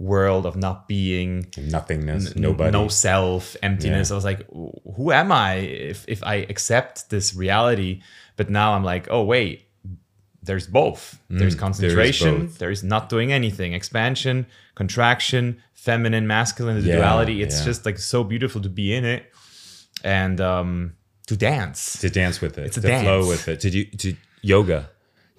world 0.00 0.46
of 0.46 0.56
not 0.56 0.88
being 0.88 1.46
Nothingness. 1.58 2.34
n- 2.34 2.40
Nobody. 2.42 2.70
no 2.72 2.88
self 2.88 3.54
emptiness. 3.62 4.08
Yeah. 4.08 4.14
i 4.14 4.16
was 4.16 4.24
like 4.24 4.46
who 4.96 5.12
am 5.12 5.30
i 5.30 5.54
if, 5.92 6.04
if 6.08 6.20
i 6.24 6.36
accept 6.52 7.10
this 7.10 7.34
reality? 7.34 8.00
But 8.36 8.48
now 8.50 8.72
i'm 8.74 8.82
like 8.92 9.08
oh 9.10 9.22
wait 9.24 9.66
there's 10.42 10.66
both. 10.66 11.20
There's 11.28 11.54
concentration. 11.54 12.46
both. 12.46 12.58
there's 12.58 12.82
not 12.82 13.10
doing 13.10 13.30
anything. 13.30 13.74
Expansion 13.74 14.46
contraction 14.74 15.60
feminine 15.74 16.26
masculine 16.26 16.76
the 16.80 16.88
Yeah, 16.88 16.96
duality. 16.96 17.42
It's 17.42 17.58
yeah. 17.58 17.66
just 17.66 17.84
like 17.84 17.98
so 17.98 18.24
beautiful 18.24 18.60
to 18.62 18.70
be 18.70 18.94
in 18.94 19.04
it. 19.04 19.22
And 20.02 20.40
um 20.40 20.94
to 21.26 21.36
dance. 21.36 22.00
To 22.00 22.08
dance 22.08 22.40
with 22.40 22.56
it, 22.58 22.66
It's 22.68 22.78
a 22.78 22.80
to 22.80 23.00
flow 23.02 23.28
with 23.28 23.48
it, 23.48 23.60
to 23.60 23.70
do 23.70 23.84
to 23.84 24.16
yoga, 24.42 24.88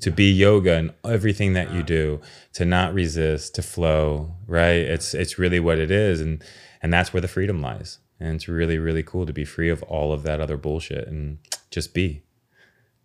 to 0.02 0.12
be 0.12 0.32
yoga 0.32 0.74
and 0.76 0.94
everything 1.06 1.54
that 1.54 1.74
you 1.74 1.84
do, 1.84 2.20
to 2.54 2.66
not 2.66 2.94
resist, 2.94 3.56
to 3.56 3.62
flow. 3.62 4.36
Right? 4.48 4.84
It's 4.96 5.14
it's 5.14 5.38
really 5.40 5.60
what 5.60 5.78
it 5.80 5.90
is, 5.92 6.22
and 6.22 6.44
and 6.82 6.94
that's 6.94 7.14
where 7.14 7.22
the 7.22 7.28
freedom 7.28 7.62
lies. 7.62 8.00
And 8.20 8.36
it's 8.36 8.48
really 8.48 8.78
really 8.78 9.04
cool 9.04 9.26
to 9.26 9.34
be 9.34 9.46
free 9.46 9.70
of 9.70 9.82
all 9.84 10.12
of 10.14 10.22
that 10.24 10.40
other 10.40 10.58
bullshit 10.58 11.08
and 11.08 11.40
just 11.72 11.94
be, 11.94 12.22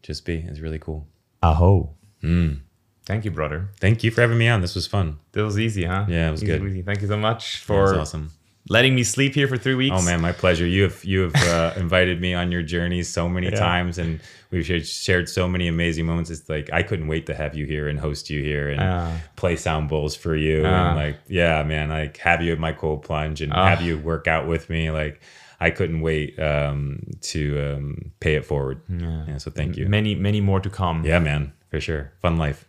just 0.03 0.25
be. 0.27 0.45
It's 0.49 0.61
really 0.61 0.79
cool. 0.79 1.07
aho 1.43 1.95
mm. 2.23 2.61
thank 3.07 3.25
you 3.25 3.31
brother 3.31 3.69
Thank 3.81 4.03
you 4.05 4.11
for 4.11 4.21
having 4.23 4.37
me 4.39 4.49
on. 4.49 4.61
This 4.61 4.75
was 4.75 4.87
fun. 4.87 5.19
that 5.33 5.45
was 5.45 5.59
easy 5.59 5.85
huh 5.85 6.05
Yeah, 6.09 6.29
it 6.29 6.33
was 6.33 6.43
Easy 6.43 6.53
good. 6.53 6.61
breezy. 6.61 6.83
thank 6.83 7.01
you 7.03 7.09
so 7.09 7.17
much 7.17 7.67
That 7.67 7.75
was 7.75 7.93
for 7.93 7.99
awesome. 8.01 8.31
Letting 8.69 8.95
me 8.95 9.03
sleep 9.05 9.35
here 9.35 9.47
for 9.49 9.57
three 9.57 9.75
weeks 9.75 9.97
Oh 9.99 10.03
man, 10.03 10.21
my 10.21 10.33
pleasure. 10.33 10.67
You 10.67 10.83
have 10.85 11.05
you 11.05 11.21
have 11.31 11.35
uh, 11.37 11.73
invited 11.81 12.21
me 12.21 12.35
on 12.35 12.51
your 12.53 12.63
journey 12.63 13.03
so 13.03 13.29
many 13.29 13.47
Yeah. 13.49 13.59
times, 13.59 13.99
and 13.99 14.21
we've 14.51 14.65
shared, 14.67 14.87
shared 14.87 15.29
so 15.29 15.49
many 15.49 15.69
amazing 15.69 16.07
moments. 16.07 16.31
It's 16.31 16.49
like 16.49 16.71
I 16.73 16.83
couldn't 16.83 17.09
wait 17.09 17.27
to 17.27 17.35
have 17.35 17.55
you 17.55 17.67
here 17.67 17.89
and 17.89 17.99
host 17.99 18.31
you 18.31 18.43
here 18.43 18.69
and 18.71 18.81
Ah. 18.81 19.21
play 19.37 19.57
sound 19.57 19.89
bowls 19.89 20.17
for 20.17 20.35
you, 20.37 20.63
Ah. 20.67 20.89
and 20.89 20.97
like 20.97 21.19
yeah, 21.29 21.63
man, 21.63 21.89
like 21.91 22.17
have 22.19 22.43
you 22.43 22.53
at 22.53 22.59
my 22.59 22.73
cold 22.73 23.03
plunge 23.03 23.41
and 23.43 23.53
Ah. 23.53 23.69
have 23.69 23.83
you 23.83 23.99
work 23.99 24.27
out 24.27 24.47
with 24.47 24.69
me. 24.71 24.91
Like 24.91 25.21
I 25.61 25.71
couldn't 25.71 26.01
wait 26.03 26.39
um, 26.39 27.01
to 27.33 27.59
um, 27.77 28.13
pay 28.21 28.35
it 28.35 28.45
forward. 28.45 28.81
Yeah. 28.89 29.39
so 29.39 29.51
thank 29.51 29.77
you. 29.77 29.89
many 29.89 30.15
many 30.15 30.41
more 30.41 30.61
to 30.61 30.69
come 30.71 31.05
Yeah, 31.05 31.19
man, 31.21 31.53
for 31.71 31.81
sure. 31.81 32.13
Fun 32.21 32.37
life. 32.37 32.69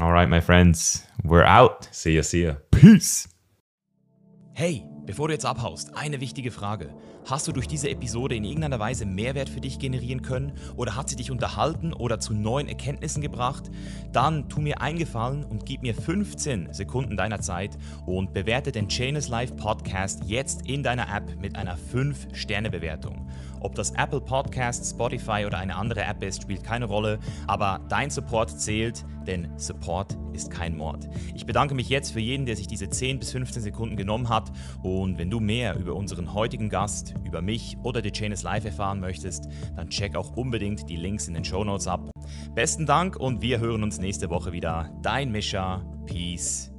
All 0.00 0.12
right, 0.12 0.28
my 0.28 0.40
friends, 0.40 1.02
we're 1.24 1.42
out. 1.42 1.88
See 1.90 2.14
ya. 2.14 2.22
See 2.22 2.44
ya. 2.44 2.54
Peace. 2.70 3.26
Hey, 4.54 4.84
bevor 5.10 5.26
du 5.26 5.34
jetzt 5.34 5.44
abhaust, 5.44 5.96
eine 5.96 6.20
wichtige 6.20 6.52
Frage. 6.52 6.94
Hast 7.28 7.48
du 7.48 7.52
durch 7.52 7.66
diese 7.66 7.90
Episode 7.90 8.36
in 8.36 8.44
irgendeiner 8.44 8.78
Weise 8.78 9.06
Mehrwert 9.06 9.48
für 9.48 9.60
dich 9.60 9.80
generieren 9.80 10.22
können 10.22 10.52
oder 10.76 10.94
hat 10.94 11.08
sie 11.08 11.16
dich 11.16 11.32
unterhalten 11.32 11.92
oder 11.92 12.20
zu 12.20 12.32
neuen 12.32 12.68
Erkenntnissen 12.68 13.20
gebracht? 13.20 13.72
Dann 14.12 14.48
tu 14.48 14.60
mir 14.60 14.80
einen 14.80 15.00
Gefallen 15.00 15.44
und 15.44 15.66
gib 15.66 15.82
mir 15.82 15.96
15 15.96 16.72
Sekunden 16.72 17.16
deiner 17.16 17.40
Zeit 17.40 17.76
und 18.06 18.32
bewerte 18.32 18.70
den 18.70 18.88
Chainless 18.88 19.26
Life 19.26 19.56
Podcast 19.56 20.22
jetzt 20.26 20.68
in 20.68 20.84
deiner 20.84 21.12
App 21.12 21.40
mit 21.40 21.56
einer 21.56 21.76
5-Sterne-Bewertung. 21.76 23.28
Ob 23.60 23.74
das 23.74 23.92
Apple 23.92 24.20
Podcast, 24.20 24.90
Spotify 24.90 25.44
oder 25.46 25.58
eine 25.58 25.76
andere 25.76 26.02
App 26.02 26.22
ist, 26.22 26.42
spielt 26.42 26.64
keine 26.64 26.86
Rolle, 26.86 27.18
aber 27.46 27.80
dein 27.88 28.10
Support 28.10 28.60
zählt, 28.60 29.04
denn 29.26 29.48
Support 29.58 30.18
ist 30.32 30.50
kein 30.50 30.76
Mord. 30.76 31.08
Ich 31.34 31.46
bedanke 31.46 31.74
mich 31.74 31.88
jetzt 31.88 32.12
für 32.12 32.20
jeden, 32.20 32.46
der 32.46 32.56
sich 32.56 32.66
diese 32.66 32.88
10 32.88 33.18
bis 33.18 33.32
15 33.32 33.62
Sekunden 33.62 33.96
genommen 33.96 34.28
hat 34.28 34.50
und 34.82 35.18
wenn 35.18 35.30
du 35.30 35.40
mehr 35.40 35.76
über 35.78 35.94
unseren 35.94 36.32
heutigen 36.34 36.68
Gast, 36.68 37.14
über 37.24 37.42
mich 37.42 37.76
oder 37.82 38.02
The 38.02 38.10
Chain 38.10 38.32
is 38.32 38.42
Live 38.42 38.64
erfahren 38.64 39.00
möchtest, 39.00 39.48
dann 39.76 39.88
check 39.90 40.16
auch 40.16 40.36
unbedingt 40.36 40.88
die 40.88 40.96
Links 40.96 41.28
in 41.28 41.34
den 41.34 41.44
Show 41.44 41.64
Notes 41.64 41.86
ab. 41.86 42.10
Besten 42.54 42.86
Dank 42.86 43.16
und 43.16 43.42
wir 43.42 43.60
hören 43.60 43.82
uns 43.82 43.98
nächste 43.98 44.30
Woche 44.30 44.52
wieder. 44.52 44.90
Dein 45.02 45.30
Mischa. 45.30 45.84
Peace. 46.06 46.70